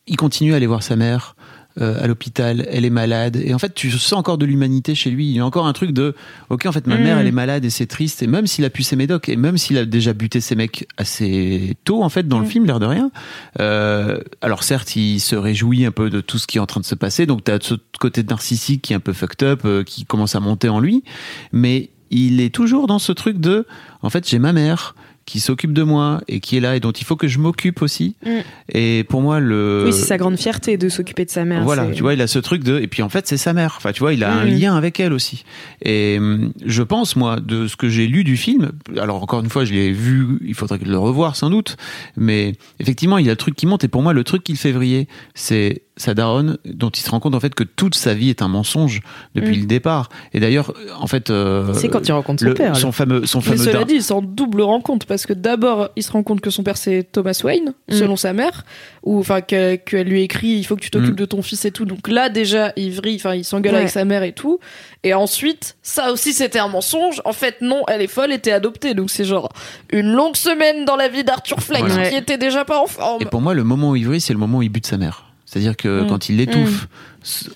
il 0.07 0.17
continue 0.17 0.53
à 0.53 0.55
aller 0.57 0.65
voir 0.65 0.81
sa 0.81 0.95
mère 0.95 1.35
euh, 1.81 2.01
à 2.01 2.07
l'hôpital, 2.07 2.65
elle 2.71 2.85
est 2.85 2.89
malade. 2.89 3.35
Et 3.35 3.53
en 3.53 3.59
fait, 3.59 3.73
tu 3.73 3.91
sens 3.91 4.13
encore 4.13 4.37
de 4.37 4.45
l'humanité 4.45 4.95
chez 4.95 5.09
lui. 5.11 5.27
Il 5.27 5.35
y 5.35 5.39
a 5.39 5.45
encore 5.45 5.67
un 5.67 5.73
truc 5.73 5.91
de, 5.91 6.15
ok, 6.49 6.65
en 6.67 6.71
fait, 6.71 6.87
ma 6.87 6.97
Mm. 6.97 7.03
mère, 7.03 7.17
elle 7.19 7.27
est 7.27 7.31
malade 7.31 7.65
et 7.65 7.69
c'est 7.69 7.85
triste. 7.85 8.23
Et 8.23 8.27
même 8.27 8.47
s'il 8.47 8.63
a 8.65 8.69
pu 8.69 8.81
ses 8.83 8.95
médocs, 8.95 9.27
et 9.29 9.35
même 9.35 9.57
s'il 9.57 9.77
a 9.77 9.85
déjà 9.85 10.13
buté 10.13 10.39
ses 10.41 10.55
mecs 10.55 10.87
assez 10.97 11.75
tôt, 11.83 12.01
en 12.03 12.09
fait, 12.09 12.27
dans 12.27 12.39
le 12.39 12.45
Mm. 12.45 12.49
film, 12.49 12.65
l'air 12.65 12.79
de 12.79 12.85
rien. 12.85 13.11
euh, 13.59 14.19
alors 14.41 14.63
certes, 14.63 14.95
il 14.95 15.19
se 15.19 15.35
réjouit 15.35 15.85
un 15.85 15.91
peu 15.91 16.09
de 16.09 16.21
tout 16.21 16.37
ce 16.37 16.47
qui 16.47 16.57
est 16.57 16.61
en 16.61 16.65
train 16.65 16.79
de 16.81 16.85
se 16.85 16.95
passer. 16.95 17.25
Donc, 17.25 17.43
tu 17.43 17.51
as 17.51 17.59
ce 17.61 17.75
côté 17.99 18.23
narcissique 18.23 18.81
qui 18.81 18.93
est 18.93 18.95
un 18.95 18.99
peu 18.99 19.13
fucked 19.13 19.43
up, 19.47 19.61
euh, 19.65 19.83
qui 19.83 20.05
commence 20.05 20.35
à 20.35 20.39
monter 20.39 20.69
en 20.69 20.79
lui. 20.79 21.03
Mais 21.51 21.89
il 22.11 22.39
est 22.41 22.53
toujours 22.53 22.87
dans 22.87 22.99
ce 22.99 23.11
truc 23.11 23.39
de, 23.39 23.65
en 24.01 24.09
fait, 24.09 24.27
j'ai 24.29 24.39
ma 24.39 24.53
mère 24.53 24.95
qui 25.25 25.39
s'occupe 25.39 25.73
de 25.73 25.81
moi 25.83 26.21
et 26.27 26.39
qui 26.39 26.55
est 26.57 26.59
là 26.59 26.75
et 26.75 26.79
dont 26.79 26.91
il 26.91 27.03
faut 27.03 27.15
que 27.15 27.27
je 27.27 27.39
m'occupe 27.39 27.81
aussi. 27.81 28.15
Mm. 28.25 28.29
Et 28.73 29.03
pour 29.09 29.21
moi, 29.21 29.39
le. 29.39 29.83
Oui, 29.87 29.93
c'est 29.93 30.05
sa 30.05 30.17
grande 30.17 30.37
fierté 30.37 30.77
de 30.77 30.87
s'occuper 30.89 31.25
de 31.25 31.31
sa 31.31 31.45
mère. 31.45 31.63
Voilà, 31.63 31.87
tu 31.87 32.03
vois, 32.03 32.13
il 32.13 32.21
a 32.21 32.27
ce 32.27 32.39
truc 32.39 32.63
de. 32.63 32.79
Et 32.79 32.87
puis 32.87 33.01
en 33.01 33.09
fait, 33.09 33.25
c'est 33.27 33.37
sa 33.37 33.53
mère. 33.53 33.73
Enfin, 33.77 33.91
tu 33.91 33.99
vois, 34.01 34.13
il 34.13 34.23
a 34.23 34.31
un 34.31 34.45
Mhm. 34.45 34.59
lien 34.59 34.75
avec 34.75 34.99
elle 34.99 35.13
aussi. 35.13 35.43
Et 35.81 36.17
hum, 36.19 36.53
je 36.65 36.83
pense, 36.83 37.15
moi, 37.15 37.39
de 37.39 37.67
ce 37.67 37.75
que 37.75 37.89
j'ai 37.89 38.07
lu 38.07 38.23
du 38.23 38.37
film, 38.37 38.71
alors 38.97 39.21
encore 39.23 39.39
une 39.41 39.49
fois, 39.49 39.65
je 39.65 39.73
l'ai 39.73 39.91
vu, 39.91 40.37
il 40.45 40.53
faudrait 40.53 40.79
le 40.85 40.97
revoir 40.97 41.35
sans 41.35 41.49
doute, 41.49 41.77
mais 42.17 42.53
effectivement, 42.79 43.17
il 43.17 43.25
y 43.25 43.29
a 43.29 43.33
le 43.33 43.37
truc 43.37 43.55
qui 43.55 43.65
monte. 43.65 43.83
Et 43.83 43.87
pour 43.87 44.03
moi, 44.03 44.13
le 44.13 44.23
truc 44.23 44.43
qui 44.43 44.51
le 44.51 44.57
fait 44.57 44.71
vriller, 44.71 45.07
c'est 45.33 45.81
sa 45.97 46.13
daronne, 46.13 46.57
dont 46.65 46.89
il 46.89 46.99
se 46.99 47.09
rend 47.09 47.19
compte 47.19 47.35
en 47.35 47.39
fait 47.39 47.55
que 47.55 47.63
toute 47.63 47.95
sa 47.95 48.13
vie 48.13 48.29
est 48.29 48.41
un 48.41 48.47
mensonge 48.49 48.99
depuis 49.33 49.55
Mhm. 49.55 49.61
le 49.61 49.65
départ. 49.65 50.09
Et 50.33 50.39
d'ailleurs, 50.39 50.73
en 50.99 51.07
fait. 51.07 51.29
euh, 51.29 51.73
C'est 51.73 51.87
quand 51.87 52.05
il 52.07 52.11
rencontre 52.11 52.41
son 52.43 52.49
le- 52.49 52.53
père. 52.53 52.75
son 52.75 52.91
fameux, 52.91 53.25
son 53.25 53.39
Mais 53.39 53.45
fameux 53.45 53.57
cela 53.57 53.83
dit, 53.85 53.95
il 53.95 54.03
s'en 54.03 54.21
double 54.21 54.61
rencontre 54.61 55.05
parce 55.05 55.25
que 55.25 55.31
d'abord, 55.33 55.89
il 55.95 56.03
se 56.03 56.11
rend 56.11 56.23
compte 56.23 56.41
que 56.41 56.49
son 56.49 56.63
père 56.63 56.75
c'est 56.77 57.07
Thomas 57.11 57.39
Wayne, 57.43 57.73
Mm. 57.89 57.93
selon 57.93 58.15
sa 58.17 58.33
mère, 58.33 58.65
ou 59.03 59.19
enfin 59.19 59.39
que- 59.41 59.75
qu'elle 59.75 60.07
lui 60.07 60.21
écrit 60.21 60.49
il 60.49 60.63
faut 60.65 60.75
que 60.75 60.81
tu 60.81 60.91
t'occupes 60.91 61.13
Mm. 61.13 61.15
de 61.15 61.25
ton 61.25 61.41
fils 61.41 61.63
et 61.65 61.71
tout. 61.71 61.85
Donc 61.85 62.07
là 62.09 62.27
déjà, 62.29 62.73
il 62.75 62.91
vrille, 62.91 63.15
enfin 63.15 63.35
il 63.35 63.45
s'engueule 63.45 63.73
Ouais. 63.73 63.79
avec 63.79 63.89
sa 63.89 64.03
mère 64.05 64.23
et 64.23 64.33
tout. 64.33 64.59
Et 65.03 65.13
ensuite, 65.13 65.77
ça 65.81 66.11
aussi 66.11 66.33
c'était 66.33 66.59
un 66.59 66.67
mensonge. 66.67 67.21
En 67.25 67.31
fait, 67.33 67.61
non, 67.61 67.83
elle 67.87 68.01
est 68.01 68.07
folle, 68.07 68.33
était 68.33 68.51
adoptée. 68.51 68.95
Donc 68.95 69.09
c'est 69.09 69.23
genre 69.25 69.49
une 69.93 70.11
longue 70.11 70.35
semaine 70.35 70.83
dans 70.83 70.95
la 70.97 71.07
vie 71.07 71.23
d'Arthur 71.23 71.59
Fleck 71.61 71.85
Voilà. 71.85 72.09
qui 72.09 72.15
était 72.15 72.37
déjà 72.37 72.65
pas 72.65 72.81
en 72.81 72.87
forme. 72.87 73.21
Et 73.21 73.25
pour 73.25 73.39
moi, 73.41 73.53
le 73.53 73.63
moment 73.63 73.91
où 73.91 73.95
il 73.95 74.05
vrille, 74.05 74.19
c'est 74.21 74.33
le 74.33 74.39
moment 74.39 74.57
où 74.57 74.61
il 74.61 74.69
bute 74.69 74.85
sa 74.87 74.97
mère. 74.97 75.24
C'est-à-dire 75.55 75.77
que 75.77 76.01
Mm. 76.03 76.07
quand 76.07 76.27
il 76.27 76.35
l'étouffe 76.35 76.89
s- 77.23 77.49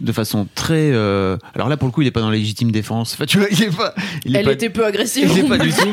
de 0.00 0.12
façon 0.12 0.46
très. 0.54 0.90
euh, 0.92 1.38
Alors 1.54 1.70
là, 1.70 1.78
pour 1.78 1.88
le 1.88 1.92
coup, 1.92 2.02
il 2.02 2.06
est 2.06 2.10
pas 2.10 2.20
dans 2.20 2.28
la 2.30 2.36
légitime 2.36 2.70
défense. 2.70 3.14
Enfin, 3.14 3.24
tu 3.24 3.38
vois, 3.38 3.46
il 3.50 3.62
est 3.62 3.74
pas. 3.74 3.94
Il 4.26 4.36
est 4.36 4.40
Elle 4.40 4.44
pas, 4.44 4.52
était 4.52 4.68
peu 4.68 4.84
agressive. 4.84 5.30
il 5.32 5.44
est 5.44 5.48
pas 5.48 5.56
du 5.58 5.70
tout. 5.70 5.92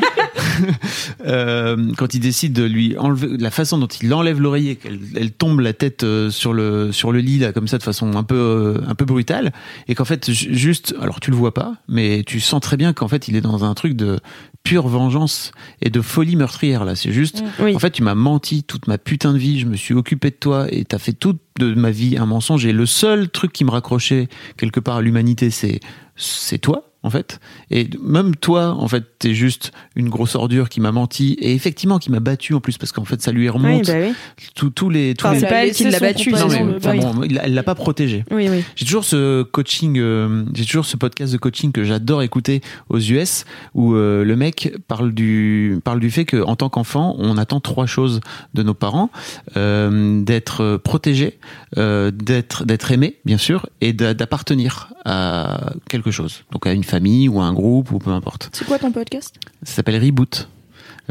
Euh, 1.26 1.76
quand 1.96 2.14
il 2.14 2.20
décide 2.20 2.52
de 2.52 2.64
lui 2.64 2.96
enlever 2.98 3.28
la 3.38 3.50
façon 3.50 3.78
dont 3.78 3.86
il 3.86 4.12
enlève 4.14 4.40
l'oreiller, 4.40 4.76
qu'elle 4.76 4.98
elle 5.16 5.30
tombe 5.32 5.60
la 5.60 5.72
tête 5.72 6.04
euh, 6.04 6.30
sur 6.30 6.52
le 6.52 6.92
sur 6.92 7.12
le 7.12 7.20
lit 7.20 7.38
là 7.38 7.52
comme 7.52 7.66
ça 7.68 7.78
de 7.78 7.82
façon 7.82 8.14
un 8.14 8.22
peu 8.22 8.34
euh, 8.36 8.80
un 8.86 8.94
peu 8.94 9.04
brutale, 9.04 9.52
et 9.88 9.94
qu'en 9.94 10.04
fait 10.04 10.30
ju- 10.30 10.54
juste, 10.54 10.94
alors 11.00 11.20
tu 11.20 11.30
le 11.30 11.36
vois 11.36 11.54
pas, 11.54 11.74
mais 11.88 12.22
tu 12.24 12.40
sens 12.40 12.60
très 12.60 12.76
bien 12.76 12.92
qu'en 12.92 13.08
fait 13.08 13.26
il 13.28 13.36
est 13.36 13.40
dans 13.40 13.64
un 13.64 13.74
truc 13.74 13.94
de 13.94 14.18
pure 14.64 14.88
vengeance 14.88 15.52
et 15.82 15.90
de 15.90 16.00
folie 16.00 16.36
meurtrière 16.36 16.84
là. 16.84 16.96
C'est 16.96 17.12
juste, 17.12 17.44
Oui. 17.60 17.76
en 17.76 17.78
fait 17.78 17.90
tu 17.90 18.02
m'as 18.02 18.14
menti 18.14 18.64
toute 18.64 18.88
ma 18.88 18.98
putain 18.98 19.32
de 19.32 19.38
vie, 19.38 19.60
je 19.60 19.66
me 19.66 19.76
suis 19.76 19.94
occupé 19.94 20.30
de 20.30 20.36
toi 20.36 20.66
et 20.70 20.84
t'as 20.84 20.98
fait 20.98 21.12
toute 21.12 21.38
de 21.60 21.72
ma 21.74 21.90
vie 21.90 22.16
un 22.16 22.26
mensonge. 22.26 22.64
Et 22.66 22.72
le 22.72 22.86
seul 22.86 23.28
truc 23.28 23.52
qui 23.52 23.64
me 23.64 23.70
raccrochait 23.70 24.28
quelque 24.56 24.80
part 24.80 24.96
à 24.96 25.02
l'humanité, 25.02 25.50
c'est 25.50 25.80
c'est 26.16 26.58
toi 26.58 26.90
en 27.04 27.10
fait. 27.10 27.38
Et 27.70 27.88
même 28.02 28.34
toi, 28.34 28.70
en 28.76 28.88
fait, 28.88 29.04
t'es 29.20 29.32
juste 29.34 29.70
une 29.94 30.08
grosse 30.08 30.34
ordure 30.34 30.68
qui 30.68 30.80
m'a 30.80 30.90
menti 30.90 31.34
et 31.40 31.54
effectivement 31.54 31.98
qui 32.00 32.10
m'a 32.10 32.18
battu 32.18 32.54
en 32.54 32.60
plus 32.60 32.76
parce 32.78 32.90
qu'en 32.90 33.04
fait 33.04 33.22
ça 33.22 33.30
lui 33.30 33.42
Oui, 33.42 33.48
remonte 33.50 33.86
bah 33.86 33.92
oui. 34.00 34.12
tous 34.56 34.70
tous 34.70 34.90
les 34.90 35.14
tous 35.14 35.26
Enfin, 35.26 35.34
les 35.34 35.40
c'est 35.40 35.46
pas 35.48 35.64
elle 35.66 35.72
qui 35.72 35.84
l'a 35.84 35.98
son 35.98 36.04
battu. 36.04 36.30
non, 36.32 36.48
mais, 36.48 36.74
enfin, 36.76 36.96
bon, 36.96 37.22
elle 37.22 37.54
l'a 37.54 37.62
pas 37.62 37.74
protégé. 37.76 38.24
Oui, 38.32 38.48
oui. 38.50 38.64
J'ai 38.74 38.84
toujours 38.86 39.04
ce 39.04 39.42
coaching, 39.44 39.98
euh, 39.98 40.44
j'ai 40.54 40.64
toujours 40.64 40.86
ce 40.86 40.96
podcast 40.96 41.32
de 41.32 41.38
coaching 41.38 41.70
que 41.72 41.84
j'adore 41.84 42.22
écouter 42.22 42.62
aux 42.88 42.98
US 42.98 43.44
où 43.74 43.94
euh, 43.94 44.24
le 44.24 44.34
mec 44.34 44.74
parle 44.88 45.12
du 45.12 45.78
parle 45.84 46.00
du 46.00 46.10
fait 46.10 46.24
que 46.24 46.42
en 46.42 46.56
tant 46.56 46.70
qu'enfant, 46.70 47.14
on 47.18 47.36
attend 47.36 47.60
trois 47.60 47.86
choses 47.86 48.20
de 48.54 48.62
nos 48.62 48.74
parents 48.74 49.10
euh, 49.56 50.22
d'être 50.22 50.78
protégé, 50.78 51.38
euh, 51.76 52.10
d'être 52.10 52.64
d'être 52.64 52.90
aimé, 52.92 53.16
bien 53.26 53.36
sûr, 53.38 53.66
et 53.82 53.92
d'a- 53.92 54.14
d'appartenir 54.14 54.88
à 55.04 55.74
quelque 55.90 56.10
chose, 56.10 56.44
donc 56.50 56.66
à 56.66 56.72
une 56.72 56.82
famille 56.84 56.93
ou 57.28 57.40
à 57.40 57.44
un 57.44 57.52
groupe 57.52 57.90
ou 57.92 57.98
peu 57.98 58.10
importe. 58.10 58.50
C'est 58.52 58.64
quoi 58.66 58.78
ton 58.78 58.92
podcast? 58.92 59.34
Ça 59.62 59.74
s'appelle 59.74 60.02
Reboot. 60.02 60.48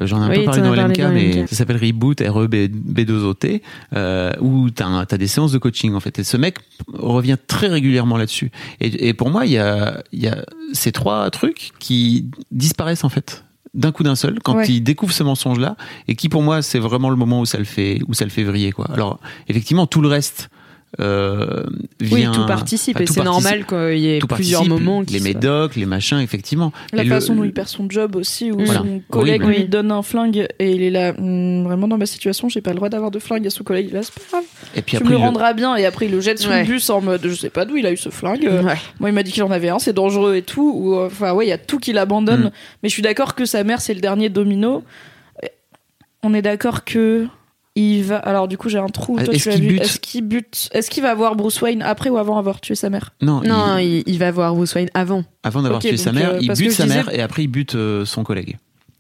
Euh, 0.01 0.07
J'en 0.07 0.21
ai 0.21 0.25
un 0.25 0.29
Oui, 0.29 0.39
peu 0.39 0.45
parlé 0.45 0.61
dans 0.61 0.73
LMK, 0.73 0.97
mais 1.13 1.31
LMK. 1.34 1.49
ça 1.49 1.55
s'appelle 1.55 1.77
Reboot, 1.77 2.21
E 2.21 2.29
R-E-B-2-O-T, 2.29 3.61
euh, 3.95 4.31
où 4.41 4.69
t'as 4.69 5.05
as 5.09 5.17
des 5.17 5.27
séances 5.27 5.51
de 5.51 5.57
coaching 5.57 5.93
en 5.93 5.99
fait. 5.99 6.19
Et 6.19 6.23
ce 6.23 6.38
mec 6.38 6.57
revient 6.91 7.38
très 7.47 7.67
régulièrement 7.67 8.17
là-dessus. 8.17 8.51
Et, 8.79 9.09
et 9.09 9.13
pour 9.13 9.29
moi, 9.29 9.45
il 9.45 9.51
y 9.51 9.57
a, 9.57 10.03
il 10.11 10.19
y 10.23 10.27
a 10.27 10.45
ces 10.73 10.91
trois 10.91 11.29
trucs 11.31 11.71
qui 11.79 12.27
disparaissent 12.51 13.03
en 13.03 13.09
fait 13.09 13.43
d'un 13.75 13.91
coup 13.91 14.03
d'un 14.03 14.15
seul 14.15 14.38
quand 14.43 14.55
Ouais. 14.57 14.67
il 14.67 14.81
découvre 14.81 15.11
ce 15.13 15.23
mensonge 15.23 15.57
là 15.57 15.75
et 16.07 16.15
qui 16.15 16.29
pour 16.29 16.43
moi 16.43 16.61
c'est 16.61 16.77
vraiment 16.77 17.09
le 17.09 17.15
moment 17.15 17.39
où 17.39 17.45
ça 17.47 17.57
le 17.57 17.63
fait 17.63 17.97
où 18.07 18.13
ça 18.13 18.23
le 18.23 18.29
fait 18.29 18.43
vriller 18.43 18.71
quoi 18.71 18.86
alors 18.93 19.19
effectivement 19.47 19.88
tout 19.88 19.99
le 19.99 20.07
reste 20.09 20.49
euh, 20.99 21.63
Oui, 22.11 22.25
tout 22.31 22.45
participe 22.45 22.95
enfin, 22.97 23.03
et 23.03 23.07
c'est 23.07 23.23
normal 23.23 23.65
qu'il 23.65 23.97
y 23.99 24.15
ait 24.15 24.19
tout 24.19 24.27
plusieurs 24.27 24.65
moments 24.65 25.03
qui 25.03 25.13
les 25.15 25.19
médocs 25.21 25.75
les 25.75 25.85
machins 25.87 26.19
effectivement 26.19 26.71
La 26.91 27.01
Et 27.01 27.05
le- 27.05 27.09
façon 27.15 27.33
dont 27.35 27.43
il 27.43 27.51
perd 27.53 27.67
son 27.67 27.89
job 27.89 28.15
aussi, 28.15 28.51
où 28.51 28.59
Voilà. 28.63 28.81
son 28.81 29.01
collègue 29.09 29.41
Horrible. 29.43 29.59
lui 29.61 29.67
donne 29.67 29.91
un 29.91 30.03
flingue 30.03 30.47
et 30.59 30.71
il 30.71 30.83
est 30.83 30.91
là, 30.91 31.13
Hum, 31.17 31.63
vraiment 31.63 31.87
dans 31.87 31.97
ma 31.97 32.05
situation, 32.05 32.47
j'ai 32.49 32.61
pas 32.61 32.71
le 32.71 32.75
droit 32.75 32.89
d'avoir 32.89 33.09
de 33.11 33.19
flingue. 33.19 33.45
Et 33.45 33.49
son 33.49 33.63
collègue, 33.63 33.91
là, 33.91 34.01
c'est 34.03 34.13
pas 34.13 34.21
grave, 34.31 34.43
et 34.75 34.81
puis 34.81 34.91
tu 34.91 34.95
après 34.97 35.05
me 35.09 35.11
le 35.11 35.17
rendras 35.17 35.53
bien. 35.53 35.75
Et 35.75 35.85
après, 35.85 36.05
il 36.05 36.11
le 36.11 36.21
jette 36.21 36.39
sur 36.39 36.49
Ouais. 36.51 36.61
le 36.63 36.67
bus 36.67 36.89
en 36.89 37.01
mode, 37.01 37.21
je 37.23 37.33
sais 37.33 37.49
pas 37.49 37.65
d'où 37.65 37.75
il 37.77 37.85
a 37.85 37.91
eu 37.91 37.97
ce 37.97 38.09
flingue. 38.09 38.45
Euh, 38.45 38.61
Ouais. 38.63 38.77
Moi, 38.99 39.09
il 39.09 39.13
m'a 39.13 39.23
dit 39.23 39.31
qu'il 39.31 39.43
en 39.43 39.51
avait 39.51 39.69
un, 39.69 39.79
c'est 39.79 39.93
dangereux 39.93 40.35
et 40.35 40.41
tout. 40.43 40.71
Ou, 40.75 40.95
euh, 40.95 41.07
Enfin, 41.07 41.33
ouais, 41.33 41.45
il 41.45 41.49
y 41.49 41.53
a 41.53 41.57
tout 41.57 41.79
qui 41.79 41.91
l'abandonne. 41.93 42.45
Mm. 42.45 42.51
Mais 42.83 42.89
je 42.89 42.93
suis 42.93 43.01
d'accord 43.01 43.35
que 43.35 43.45
sa 43.45 43.63
mère, 43.63 43.81
c'est 43.81 43.93
le 43.93 43.99
dernier 44.01 44.29
domino. 44.29 44.83
Et 45.41 45.49
On 46.23 46.33
est 46.33 46.41
d'accord 46.41 46.83
que. 46.83 47.27
Il 47.76 48.03
va. 48.03 48.17
Alors, 48.17 48.47
du 48.47 48.57
coup, 48.57 48.69
j'ai 48.69 48.78
un 48.78 48.88
trou. 48.88 49.15
Ah, 49.19 49.24
Toi, 49.24 49.34
est-ce 49.34 49.43
tu 49.43 49.49
l'as 49.49 49.55
qu'il 49.55 49.63
vu. 49.63 49.69
bute 49.74 49.82
Est-ce 49.82 49.99
qu'il 49.99 50.21
bute 50.21 50.69
Est-ce 50.74 50.89
qu'il 50.91 51.01
va 51.01 51.15
voir 51.15 51.36
Bruce 51.36 51.59
Wayne 51.61 51.82
après 51.82 52.09
ou 52.11 52.17
avant 52.17 52.38
avoir 52.38 52.61
tué 52.61 52.76
sa 52.76 52.89
mère? 52.91 53.13
Non, 53.21 53.41
Non, 53.41 53.78
il- 53.80 53.97
il, 53.99 54.03
il 54.05 54.19
va 54.19 54.30
voir 54.32 54.53
Bruce 54.53 54.76
Wayne 54.76 54.89
avant. 54.93 55.24
Avant 55.43 55.61
d'avoir 55.63 55.80
Ok, 55.84 55.88
tué 55.89 55.97
sa 55.97 56.11
donc, 56.11 56.19
mère, 56.19 56.30
euh, 56.34 56.38
il 56.39 56.47
parce 56.47 56.59
bute 56.59 56.69
je 56.71 56.76
sa 56.76 56.84
disais- 56.84 56.95
mère 56.95 57.13
et 57.13 57.21
après 57.21 57.43
il 57.43 57.47
bute 57.47 57.74
euh, 57.76 58.05
son 58.05 58.24
collègue. 58.24 58.57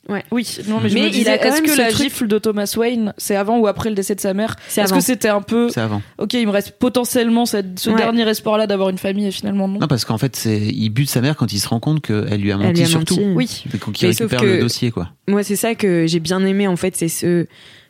Oui, 0.09 0.21
non, 0.67 0.79
mais 0.83 0.89
je 0.89 0.95
Mais 0.95 1.01
me 1.01 1.05
il 1.07 1.11
disais, 1.11 1.29
a 1.29 1.37
quand 1.37 1.45
est-ce 1.45 1.55
même 1.55 1.63
que 1.63 1.71
ce 1.71 1.77
la 1.77 1.87
truc- 1.89 2.03
gifle 2.03 2.27
de 2.27 2.37
Thomas 2.37 2.73
Wayne, 2.75 3.13
c'est 3.17 3.37
avant 3.37 3.57
ou 3.59 3.67
après 3.67 3.87
le 3.87 3.95
décès 3.95 4.15
de 4.15 4.19
sa 4.19 4.33
mère? 4.33 4.57
C'est 4.67 4.81
Est-ce 4.81 4.91
avant. 4.91 4.99
que 4.99 5.05
c'était 5.05 5.29
un 5.29 5.41
peu, 5.41 5.69
C'est 5.69 5.79
avant. 5.79 6.01
ok, 6.17 6.33
il 6.33 6.45
me 6.45 6.51
reste 6.51 6.71
potentiellement 6.77 7.45
cette- 7.45 7.79
ce 7.79 7.89
Ouais. 7.89 7.95
dernier 7.95 8.27
espoir-là 8.27 8.67
d'avoir 8.67 8.89
une 8.89 8.97
famille 8.97 9.27
et 9.27 9.31
finalement 9.31 9.69
non. 9.69 9.79
Non, 9.79 9.87
parce 9.87 10.03
qu'en 10.03 10.17
fait, 10.17 10.35
c'est 10.35 10.59
il 10.59 10.89
bute 10.89 11.09
sa 11.09 11.21
mère 11.21 11.37
quand 11.37 11.53
il 11.53 11.59
se 11.59 11.69
rend 11.69 11.79
compte 11.79 12.01
qu'elle 12.01 12.41
lui 12.41 12.51
a 12.51 12.55
Elle 12.55 12.61
menti 12.63 12.73
lui 12.73 12.81
a 12.81 12.85
surtout. 12.85 13.15
menti. 13.15 13.33
Oui, 13.33 13.63
Quand 13.79 14.01
il 14.01 14.07
Mais 14.07 14.13
sauf 14.13 14.19
récupère 14.31 14.41
que- 14.41 14.45
le 14.45 14.59
dossier, 14.59 14.91
quoi. 14.91 15.09
Moi, 15.29 15.41
c'est 15.43 15.55
ça 15.55 15.73
que 15.73 16.05
j'ai 16.05 16.19
bien 16.19 16.43
aimé 16.45 16.67
en 16.67 16.75
fait, 16.75 16.97
c'est 16.97 17.07
ce, 17.07 17.47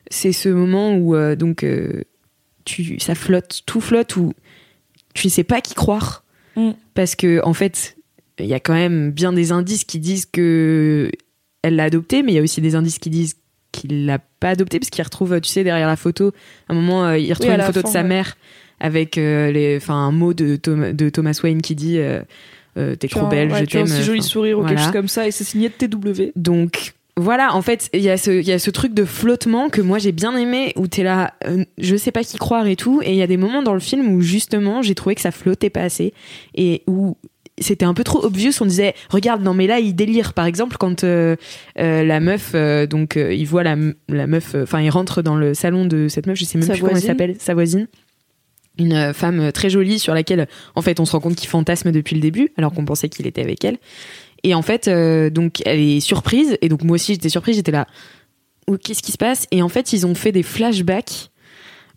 c'est 0.10 0.32
ce 0.32 0.50
moment 0.50 0.96
où 0.96 1.16
euh, 1.16 1.36
donc 1.36 1.64
euh, 1.64 2.04
tu, 2.66 3.00
ça 3.00 3.16
flotte, 3.16 3.62
tout 3.66 3.82
flotte, 3.82 4.16
où 4.18 4.34
tu 5.14 5.30
sais 5.30 5.44
pas 5.44 5.62
qui 5.62 5.74
croire, 5.74 6.24
Mm. 6.56 6.72
parce 6.94 7.16
que 7.16 7.42
en 7.44 7.54
fait, 7.54 7.98
il 8.38 8.46
y 8.46 8.54
a 8.54 8.60
quand 8.60 8.74
même 8.76 9.10
bien 9.12 9.34
des 9.34 9.52
indices 9.52 9.86
qui 9.86 9.98
disent 10.00 10.28
que 10.28 11.10
elle 11.64 11.76
l'a 11.78 11.86
adopté, 11.86 12.22
mais 12.22 12.32
il 12.32 12.36
y 12.36 12.40
a 12.40 12.44
aussi 12.44 12.62
des 12.62 12.76
indices 12.76 13.00
qui 13.00 13.10
disent 13.10 13.38
qu'il 13.72 14.06
l'a 14.06 14.20
pas 14.20 14.50
adopté, 14.50 14.80
parce 14.80 14.92
qu'il 14.92 15.04
retrouve, 15.04 15.42
tu 15.42 15.50
sais, 15.50 15.64
derrière 15.64 15.88
la 15.88 15.96
photo, 15.96 16.32
à 16.70 16.74
un 16.74 16.76
moment, 16.76 17.06
euh, 17.08 17.18
il 17.18 17.32
retrouve 17.34 17.50
à 17.50 17.54
une 17.54 17.58
la 17.60 17.66
photo 17.66 17.82
fin, 17.82 17.88
de 17.88 17.94
sa 17.94 18.02
ouais. 18.04 18.08
mère 18.08 18.38
avec 18.80 19.16
les, 19.16 19.78
enfin 19.82 19.96
un 19.96 20.12
mot 20.12 20.34
de, 20.36 20.58
Tom- 20.58 20.92
de 20.94 21.10
Thomas 21.10 21.40
Wayne 21.44 21.62
qui 21.64 21.74
dit 21.74 21.98
t'es 22.76 23.08
trop 23.08 23.28
belle, 23.28 23.52
ouais, 23.52 23.66
je 23.70 23.78
as 23.78 23.82
un 23.82 23.86
t'aime. 23.86 23.88
si 23.88 24.04
joli 24.04 24.22
sourire 24.22 24.60
ou 24.60 24.62
quelque 24.62 24.74
voilà. 24.74 24.84
chose 24.84 24.92
comme 24.94 25.08
ça 25.08 25.28
et 25.28 25.32
c'est 25.32 25.44
signé 25.44 25.70
TW. 25.72 26.32
donc 26.36 26.94
voilà, 27.16 27.56
en 27.56 27.62
fait, 27.62 27.90
il 27.94 28.02
y, 28.02 28.10
a 28.10 28.18
ce- 28.18 28.32
il 28.32 28.48
y 28.48 28.52
a 28.52 28.58
ce 28.60 28.72
truc 28.72 28.94
de 28.94 29.06
flottement 29.06 29.70
que 29.70 29.82
moi 29.82 30.00
j'ai 30.00 30.12
bien 30.12 30.36
aimé, 30.36 30.74
où 30.76 30.88
t'es 30.88 31.04
là, 31.04 31.34
euh, 31.48 31.64
je 31.78 31.96
sais 31.96 32.12
pas 32.12 32.24
qui 32.24 32.38
croire 32.38 32.66
et 32.66 32.76
tout, 32.76 33.02
et 33.04 33.12
il 33.12 33.16
y 33.18 33.22
a 33.22 33.28
des 33.28 33.38
moments 33.38 33.62
dans 33.62 33.74
le 33.76 33.80
film 33.80 34.12
où 34.12 34.22
justement 34.22 34.82
j'ai 34.82 34.96
trouvé 34.96 35.14
que 35.16 35.22
ça 35.22 35.32
flottait 35.32 35.70
pas 35.70 35.82
assez, 35.84 36.14
et 36.56 36.82
où 36.88 37.16
c'était 37.62 37.86
un 37.86 37.94
peu 37.94 38.04
trop 38.04 38.26
obvious, 38.26 38.52
on 38.62 38.66
disait, 38.66 38.96
regarde, 39.12 39.44
non 39.44 39.54
mais 39.54 39.68
là 39.68 39.80
il 39.80 39.94
délire, 39.94 40.34
par 40.34 40.46
exemple, 40.48 40.78
quand 40.80 41.04
euh, 41.04 41.36
euh, 41.80 42.04
la 42.04 42.20
meuf, 42.20 42.54
euh, 42.56 42.88
donc 42.88 43.16
il 43.16 43.46
voit 43.46 43.62
la, 43.62 43.76
la 44.10 44.26
meuf, 44.26 44.56
enfin 44.56 44.82
il 44.82 44.90
rentre 44.90 45.22
dans 45.22 45.36
le 45.36 45.54
salon 45.54 45.86
de 45.86 46.08
cette 46.08 46.26
meuf, 46.26 46.38
je 46.40 46.46
sais 46.46 46.58
même 46.58 46.66
Sa 46.66 46.74
plus 46.74 46.82
comment 46.82 46.96
elle 46.96 47.02
s'appelle, 47.04 47.36
sa 47.38 47.54
voisine. 47.54 47.88
Une 48.80 49.14
femme 49.14 49.52
très 49.52 49.70
jolie 49.70 50.00
sur 50.00 50.16
laquelle, 50.16 50.48
en 50.74 50.82
fait, 50.82 51.00
on 51.00 51.06
se 51.06 51.12
rend 51.12 51.20
compte 51.20 51.36
qu'il 51.36 51.48
fantasme 51.48 51.92
depuis 51.92 52.16
le 52.16 52.22
début, 52.22 52.50
alors 52.58 52.74
qu'on 52.74 52.86
pensait 52.86 53.08
qu'il 53.08 53.28
était 53.28 53.44
avec 53.44 53.64
elle. 53.64 53.78
Et 54.44 54.54
en 54.54 54.62
fait, 54.62 54.88
euh, 54.88 55.30
donc, 55.30 55.62
elle 55.66 55.80
est 55.80 56.00
surprise. 56.00 56.58
Et 56.62 56.70
donc, 56.70 56.84
moi 56.84 56.96
aussi, 56.96 57.14
j'étais 57.14 57.30
surprise. 57.30 57.56
J'étais 57.56 57.72
là. 57.72 57.88
Oh, 58.68 58.78
Qu'est-ce 58.78 59.02
qui 59.02 59.12
se 59.12 59.18
passe? 59.18 59.48
Et 59.52 59.62
en 59.62 59.70
fait, 59.70 59.94
ils 59.94 60.06
ont 60.06 60.16
fait 60.16 60.32
des 60.32 60.44
flashbacks 60.44 61.32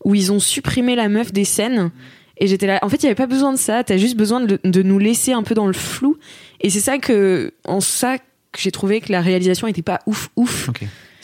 où 0.05 0.14
ils 0.14 0.32
ont 0.32 0.40
supprimé 0.40 0.94
la 0.94 1.09
meuf 1.09 1.32
des 1.32 1.44
scènes. 1.44 1.90
Et 2.38 2.47
j'étais 2.47 2.66
là. 2.66 2.78
En 2.82 2.88
fait, 2.88 3.03
il 3.03 3.07
n'y 3.07 3.09
avait 3.09 3.14
pas 3.14 3.26
besoin 3.26 3.53
de 3.53 3.59
ça. 3.59 3.82
T'as 3.82 3.97
juste 3.97 4.16
besoin 4.16 4.40
de, 4.40 4.82
nous 4.82 4.99
laisser 4.99 5.32
un 5.32 5.42
peu 5.42 5.55
dans 5.55 5.66
le 5.66 5.72
flou. 5.72 6.16
Et 6.61 6.70
c'est 6.70 6.80
ça 6.80 6.99
que, 6.99 7.53
en 7.64 7.80
ça, 7.80 8.18
que 8.18 8.61
j'ai 8.61 8.70
trouvé 8.70 9.01
que 9.01 9.11
la 9.11 9.20
réalisation 9.20 9.66
était 9.66 9.82
pas 9.82 10.01
ouf, 10.07 10.30
ouf. 10.36 10.70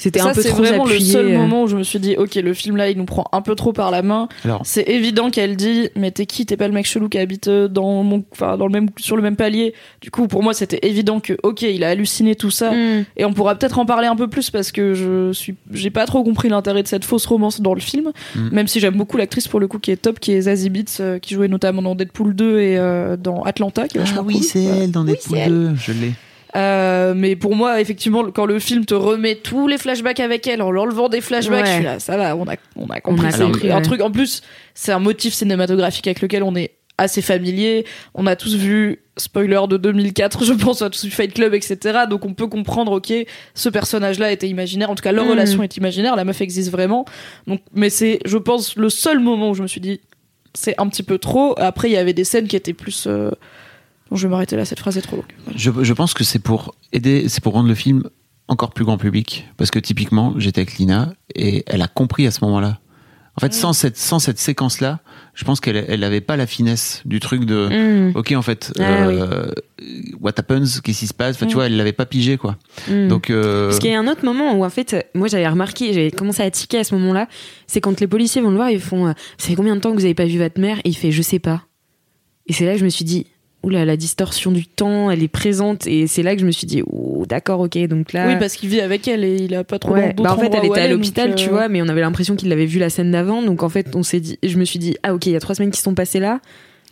C'était 0.03 0.21
un 0.21 0.35
peu 0.35 0.43
c'est 0.43 0.49
trop 0.49 0.65
vraiment 0.65 0.83
appuyé. 0.83 0.99
le 0.99 1.05
seul 1.05 1.27
euh. 1.27 1.39
moment 1.39 1.63
où 1.63 1.69
je 1.69 1.77
me 1.77 1.85
suis 1.85 2.01
dit, 2.01 2.17
ok, 2.17 2.35
le 2.35 2.55
film 2.55 2.77
là, 2.77 2.91
il 2.91 2.99
nous 2.99 3.05
prend 3.05 3.25
un 3.31 3.41
peu 3.41 3.55
trop 3.55 3.73
par 3.73 3.93
la 3.93 4.03
main. 4.03 4.29
C'est 4.65 4.89
évident 4.89 5.31
qu'elle 5.31 5.57
dit, 5.57 5.91
mais 5.95 6.11
t'es 6.11 6.27
qui? 6.27 6.45
T'es 6.45 6.57
pas 6.57 6.67
le 6.67 6.75
mec 6.75 6.87
chelou 6.87 7.09
qui 7.09 7.19
habite 7.19 7.47
euh, 7.47 7.69
dans 7.69 8.03
mon, 8.03 8.25
enfin, 8.33 8.57
dans 8.57 8.67
le 8.67 8.73
même, 8.73 8.89
sur 8.99 9.15
le 9.15 9.23
même 9.23 9.37
palier. 9.37 9.75
Du 10.01 10.11
coup, 10.11 10.27
pour 10.27 10.43
moi, 10.43 10.55
c'était 10.55 10.81
évident 10.83 11.21
que, 11.21 11.35
ok, 11.45 11.63
il 11.63 11.85
a 11.85 11.91
halluciné 11.91 12.35
tout 12.35 12.51
ça. 12.51 12.73
Mm. 12.73 13.05
Et 13.17 13.25
on 13.25 13.33
pourra 13.33 13.55
peut-être 13.55 13.79
en 13.79 13.87
parler 13.87 14.09
un 14.09 14.17
peu 14.17 14.27
plus 14.27 14.51
parce 14.51 14.73
que 14.73 14.95
je 14.95 15.33
suis, 15.33 15.55
j'ai 15.73 15.91
pas 15.91 16.05
trop 16.07 16.25
compris 16.25 16.49
l'intérêt 16.49 16.83
de 16.83 16.89
cette 16.89 17.05
fausse 17.05 17.27
romance 17.27 17.61
dans 17.61 17.75
le 17.75 17.81
film. 17.81 18.11
Mm. 18.35 18.49
Même 18.51 18.67
si 18.67 18.81
j'aime 18.81 18.97
beaucoup 18.97 19.19
l'actrice 19.19 19.47
pour 19.47 19.61
le 19.61 19.69
coup 19.69 19.79
qui 19.79 19.93
est 19.93 19.97
top, 19.97 20.19
qui 20.19 20.33
est 20.33 20.43
Zazie 20.43 20.71
Beetz, 20.71 20.99
euh, 20.99 21.21
qui 21.21 21.35
jouait 21.35 21.47
notamment 21.47 21.81
dans 21.81 21.95
Deadpool 21.95 22.35
2 22.35 22.59
et 22.59 22.77
euh, 22.77 23.17
dans 23.17 23.43
Atlanta, 23.43 23.87
qui 23.87 23.99
est 23.99 24.01
ah 24.01 24.05
vachement 24.05 24.23
oui, 24.23 24.35
cool. 24.35 24.43
c'est 24.43 24.65
elle 24.65 24.91
dans 24.91 25.05
Deadpool 25.05 25.39
c'est 25.39 25.45
elle. 25.45 25.53
2, 25.53 25.75
je 25.77 25.93
l'ai. 25.93 26.13
Euh, 26.55 27.15
mais 27.17 27.35
pour 27.37 27.55
moi, 27.57 27.81
effectivement, 27.81 28.31
quand 28.31 28.45
le 28.47 28.59
film 28.59 28.85
te 28.85 28.95
remet 28.95 29.37
tous 29.37 29.69
les 29.69 29.79
flashbacks 29.79 30.21
avec 30.21 30.47
elle 30.47 30.61
en 30.63 30.71
l'enlevant 30.71 31.09
des 31.09 31.21
flashbacks, 31.21 31.65
Ouais. 31.65 31.71
je 31.71 31.75
suis 31.77 31.85
là, 31.85 31.99
ça 31.99 32.17
va, 32.17 32.37
on 32.37 32.47
a, 32.47 32.57
on 32.77 32.87
a 32.89 33.01
compris. 33.01 33.27
a 33.27 33.33
compris, 33.39 33.71
un 33.73 33.81
truc. 33.81 34.01
En 34.03 34.11
plus, 34.11 34.43
c'est 34.75 34.93
un 34.93 34.99
motif 34.99 35.33
cinématographique 35.33 36.07
avec 36.07 36.21
lequel 36.21 36.43
on 36.43 36.55
est 36.55 36.73
assez 36.99 37.23
familier. 37.23 37.87
On 38.15 38.27
a 38.27 38.37
tous 38.37 38.55
vu, 38.55 39.01
spoiler 39.17 39.61
de 39.69 39.79
2004, 39.79 40.45
je 40.45 40.53
pense, 40.53 40.83
on 40.83 40.87
a 40.87 40.91
tous 40.91 41.05
vu 41.07 41.11
Fight 41.11 41.33
Club, 41.33 41.55
etc. 41.55 41.79
Donc 42.09 42.27
on 42.27 42.35
peut 42.35 42.47
comprendre, 42.49 42.93
ok, 42.93 43.13
ce 43.55 43.69
personnage-là 43.71 44.31
était 44.31 44.49
imaginaire. 44.49 44.91
En 44.91 44.95
tout 44.95 45.03
cas, 45.03 45.13
leur 45.13 45.25
Mhm. 45.25 45.31
relation 45.31 45.63
est 45.63 45.77
imaginaire. 45.79 46.17
La 46.17 46.25
meuf 46.25 46.43
existe 46.43 46.71
vraiment. 46.71 47.07
Donc, 47.47 47.63
mais 47.73 47.89
c'est, 47.89 48.19
je 48.27 48.37
pense, 48.37 48.77
le 48.77 48.91
seul 48.91 49.21
moment 49.21 49.51
où 49.51 49.55
je 49.55 49.63
me 49.63 49.67
suis 49.69 49.81
dit, 49.81 50.01
c'est 50.55 50.75
un 50.79 50.87
petit 50.89 51.03
peu 51.03 51.17
trop. 51.17 51.55
Après, 51.59 51.89
il 51.89 51.93
y 51.93 51.97
avait 51.97 52.13
des 52.13 52.25
scènes 52.25 52.47
qui 52.47 52.57
étaient 52.57 52.75
plus. 52.75 53.07
euh, 53.07 53.31
Bon, 54.13 54.17
je 54.17 54.27
vais 54.27 54.31
m'arrêter 54.31 54.57
là. 54.57 54.67
Cette 54.67 54.79
phrase 54.81 54.99
est 54.99 55.03
trop 55.03 55.17
longue. 55.17 55.25
Voilà. 55.45 55.59
Je, 55.59 55.71
je 55.83 55.93
pense 55.95 56.13
que 56.13 56.23
c'est 56.23 56.39
pour 56.39 56.75
aider, 56.93 57.29
c'est 57.29 57.43
pour 57.43 57.55
rendre 57.55 57.69
le 57.69 57.75
film 57.75 58.05
encore 58.47 58.75
plus 58.75 58.85
grand 58.85 58.99
public. 58.99 59.49
Parce 59.57 59.71
que 59.71 59.79
typiquement, 59.79 60.35
j'étais 60.37 60.61
avec 60.61 60.77
Lina 60.77 61.15
et 61.35 61.65
elle 61.67 61.81
a 61.81 61.89
compris 61.89 62.27
à 62.27 62.31
ce 62.31 62.45
moment-là. 62.45 62.79
En 63.35 63.41
fait, 63.41 63.55
sans 63.55 63.73
cette, 63.73 63.97
sans 63.97 64.19
cette 64.19 64.39
séquence-là, 64.39 65.01
je 65.33 65.45
pense 65.45 65.59
qu'elle 65.61 65.87
elle 65.89 66.05
avait 66.05 66.21
pas 66.21 66.37
la 66.37 66.47
finesse 66.47 67.01
du 67.07 67.19
truc 67.19 67.47
de. 67.47 68.11
Mm. 68.11 68.13
Ok, 68.15 68.33
en 68.33 68.43
fait, 68.43 68.75
Ah 68.79 69.07
euh, 69.07 69.51
what 70.21 70.33
happens, 70.37 70.81
qu'est-ce 70.85 70.99
qui 71.01 71.07
se 71.07 71.15
passe? 71.15 71.37
Enfin, 71.37 71.47
tu 71.47 71.53
Mm. 71.53 71.55
vois, 71.55 71.67
elle 71.67 71.77
l'avait 71.79 71.95
pas 71.95 72.05
pigé, 72.05 72.37
quoi. 72.37 72.59
Mm. 72.91 73.09
Donc, 73.09 73.31
euh, 73.31 73.69
Parce 73.69 73.79
qu'il 73.79 73.91
y 73.91 73.95
a 73.95 73.99
un 73.99 74.07
autre 74.07 74.27
moment 74.27 74.53
où 74.55 74.67
en 74.67 74.69
fait, 74.69 75.07
moi 75.15 75.29
j'avais 75.29 75.49
remarqué, 75.49 75.95
j'avais 75.95 76.11
commencé 76.11 76.43
à 76.43 76.51
tiquer 76.51 76.81
à 76.81 76.85
ce 76.85 76.95
moment-là, 76.97 77.27
c'est 77.67 77.81
quand 77.81 77.99
les 78.01 78.07
policiers 78.07 78.43
vont 78.43 78.51
le 78.51 78.57
voir, 78.57 78.69
ils 78.69 78.79
font, 78.79 79.07
euh, 79.07 79.13
ça 79.39 79.49
fait 79.49 79.55
combien 79.55 79.77
de 79.77 79.81
temps 79.81 79.93
que 79.93 79.97
vous 79.97 80.05
avez 80.05 80.13
pas 80.15 80.27
vu 80.27 80.37
votre 80.37 80.61
mère? 80.61 80.79
Et 80.85 80.91
il 80.91 80.95
fait, 80.97 81.11
je 81.11 81.23
sais 81.23 81.39
pas. 81.39 81.63
Et 82.49 82.53
c'est 82.53 82.67
là 82.67 82.73
que 82.75 82.79
je 82.81 82.85
me 82.85 82.91
suis 82.91 83.07
dit, 83.07 83.29
oula, 83.63 83.85
la 83.85 83.97
distorsion 83.97 84.51
du 84.53 84.67
temps, 84.67 85.11
elle 85.11 85.23
est 85.23 85.29
présente, 85.29 85.87
et 85.87 86.07
c'est 86.07 86.23
là 86.23 86.35
que 86.35 86.41
je 86.41 86.47
me 86.47 86.51
suis 86.51 86.67
dit, 86.67 86.83
oh, 86.91 87.25
d'accord, 87.29 87.61
ok, 87.61 87.79
donc 87.87 88.13
là. 88.13 88.27
Oui, 88.29 88.37
parce 88.39 88.55
qu'il 88.57 88.69
vit 88.69 88.81
avec 88.81 89.07
elle 89.09 89.25
et 89.25 89.37
il 89.37 89.55
a 89.55 89.65
pas 89.65 89.79
trop 89.79 89.93
Ouais, 89.93 90.15
bah 90.15 90.33
en 90.33 90.37
fait, 90.37 90.53
elle 90.55 90.67
était 90.67 90.81
à 90.81 90.89
l'hôpital, 90.89 91.31
donc, 91.31 91.39
tu 91.39 91.49
euh, 91.49 91.53
vois, 91.53 91.69
mais 91.69 91.81
on 91.83 91.89
avait 91.89 92.01
l'impression 92.01 92.35
qu'il 92.37 92.53
avait 92.53 92.67
vu 92.67 92.79
la 92.79 92.91
scène 92.91 93.11
d'avant, 93.11 93.43
donc 93.43 93.63
en 93.63 93.69
fait, 93.69 93.95
on 93.95 94.03
s'est 94.03 94.21
dit, 94.21 94.39
je 94.43 94.59
me 94.59 94.65
suis 94.65 94.79
dit, 94.79 94.97
ah 95.03 95.15
ok, 95.15 95.27
il 95.27 95.33
y 95.33 95.37
a 95.37 95.41
trois 95.41 95.55
semaines 95.55 95.71
qui 95.71 95.81
sont 95.81 95.95
passées 95.95 96.21
là. 96.21 96.41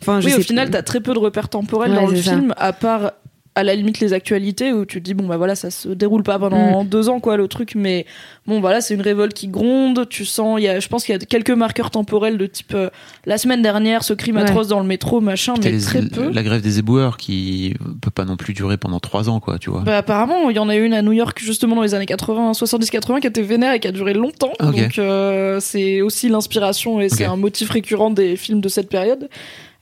Enfin, 0.01 0.19
je 0.19 0.27
Oui, 0.27 0.33
au 0.33 0.41
final, 0.41 0.69
t'as 0.71 0.81
très 0.81 0.99
peu 0.99 1.13
de 1.13 1.19
repères 1.19 1.49
temporels 1.49 1.91
Ouais, 1.91 1.97
dans 1.97 2.07
le 2.07 2.15
ça. 2.15 2.31
film, 2.31 2.53
à 2.57 2.73
part 2.73 3.13
à 3.53 3.63
la 3.63 3.75
limite 3.75 3.99
les 3.99 4.13
actualités 4.13 4.71
où 4.71 4.85
tu 4.85 4.99
te 4.99 5.03
dis 5.03 5.13
bon 5.13 5.27
bah 5.27 5.35
voilà 5.35 5.55
ça 5.55 5.69
se 5.71 5.89
déroule 5.89 6.23
pas 6.23 6.39
pendant 6.39 6.85
deux 6.85 7.09
ans 7.09 7.19
quoi 7.19 7.35
le 7.35 7.49
truc 7.49 7.73
mais 7.75 8.05
bon 8.47 8.61
voilà 8.61 8.79
c'est 8.79 8.93
une 8.93 9.01
révolte 9.01 9.33
qui 9.33 9.49
gronde 9.49 10.07
tu 10.09 10.23
sens 10.23 10.57
il 10.57 10.63
y 10.63 10.69
a 10.69 10.79
je 10.79 10.87
pense 10.87 11.03
qu'il 11.03 11.13
y 11.13 11.17
a 11.17 11.19
quelques 11.19 11.51
marqueurs 11.51 11.91
temporels 11.91 12.37
de 12.37 12.45
type 12.45 12.73
euh, 12.73 12.89
la 13.25 13.37
semaine 13.37 13.61
dernière 13.61 14.03
ce 14.05 14.13
crime 14.13 14.37
Ouais. 14.37 14.43
atroce 14.43 14.69
dans 14.69 14.79
le 14.79 14.85
métro 14.85 15.19
machin 15.19 15.53
mais 15.61 15.69
les- 15.71 15.81
très 15.81 16.01
peu 16.07 16.29
la 16.31 16.43
grève 16.43 16.61
des 16.61 16.79
éboueurs 16.79 17.17
qui 17.17 17.75
peut 18.01 18.09
pas 18.09 18.23
non 18.23 18.37
plus 18.37 18.53
durer 18.53 18.77
pendant 18.77 18.99
trois 19.01 19.29
ans, 19.29 19.41
quoi, 19.41 19.59
tu 19.59 19.69
vois. 19.69 19.81
Bah, 19.81 19.97
apparemment, 19.97 20.49
il 20.49 20.55
y 20.55 20.59
en 20.59 20.69
a 20.69 20.75
une 20.77 20.93
à 20.93 21.01
New 21.01 21.11
York 21.11 21.37
justement 21.43 21.75
dans 21.75 21.81
les 21.81 21.93
années 21.93 22.05
80, 22.05 22.53
70-80 22.53 23.19
qui 23.19 23.27
était 23.27 23.41
vénère 23.41 23.73
et 23.73 23.79
qui 23.81 23.87
a 23.87 23.91
duré 23.91 24.13
longtemps. 24.13 24.53
Donc 24.61 24.97
euh, 24.97 25.59
c'est 25.59 26.01
aussi 26.01 26.29
l'inspiration 26.29 27.01
et 27.01 27.09
c'est 27.09 27.25
un 27.25 27.35
motif 27.35 27.69
récurrent 27.69 28.11
des 28.11 28.37
films 28.37 28.61
de 28.61 28.69
cette 28.69 28.87
période. 28.89 29.27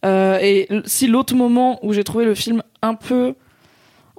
Euh, 0.05 0.39
et 0.41 0.67
si 0.85 1.07
l'autre 1.07 1.35
moment 1.35 1.79
où 1.85 1.93
j'ai 1.93 2.03
trouvé 2.03 2.25
le 2.25 2.33
film 2.33 2.63
un 2.81 2.95
peu... 2.95 3.35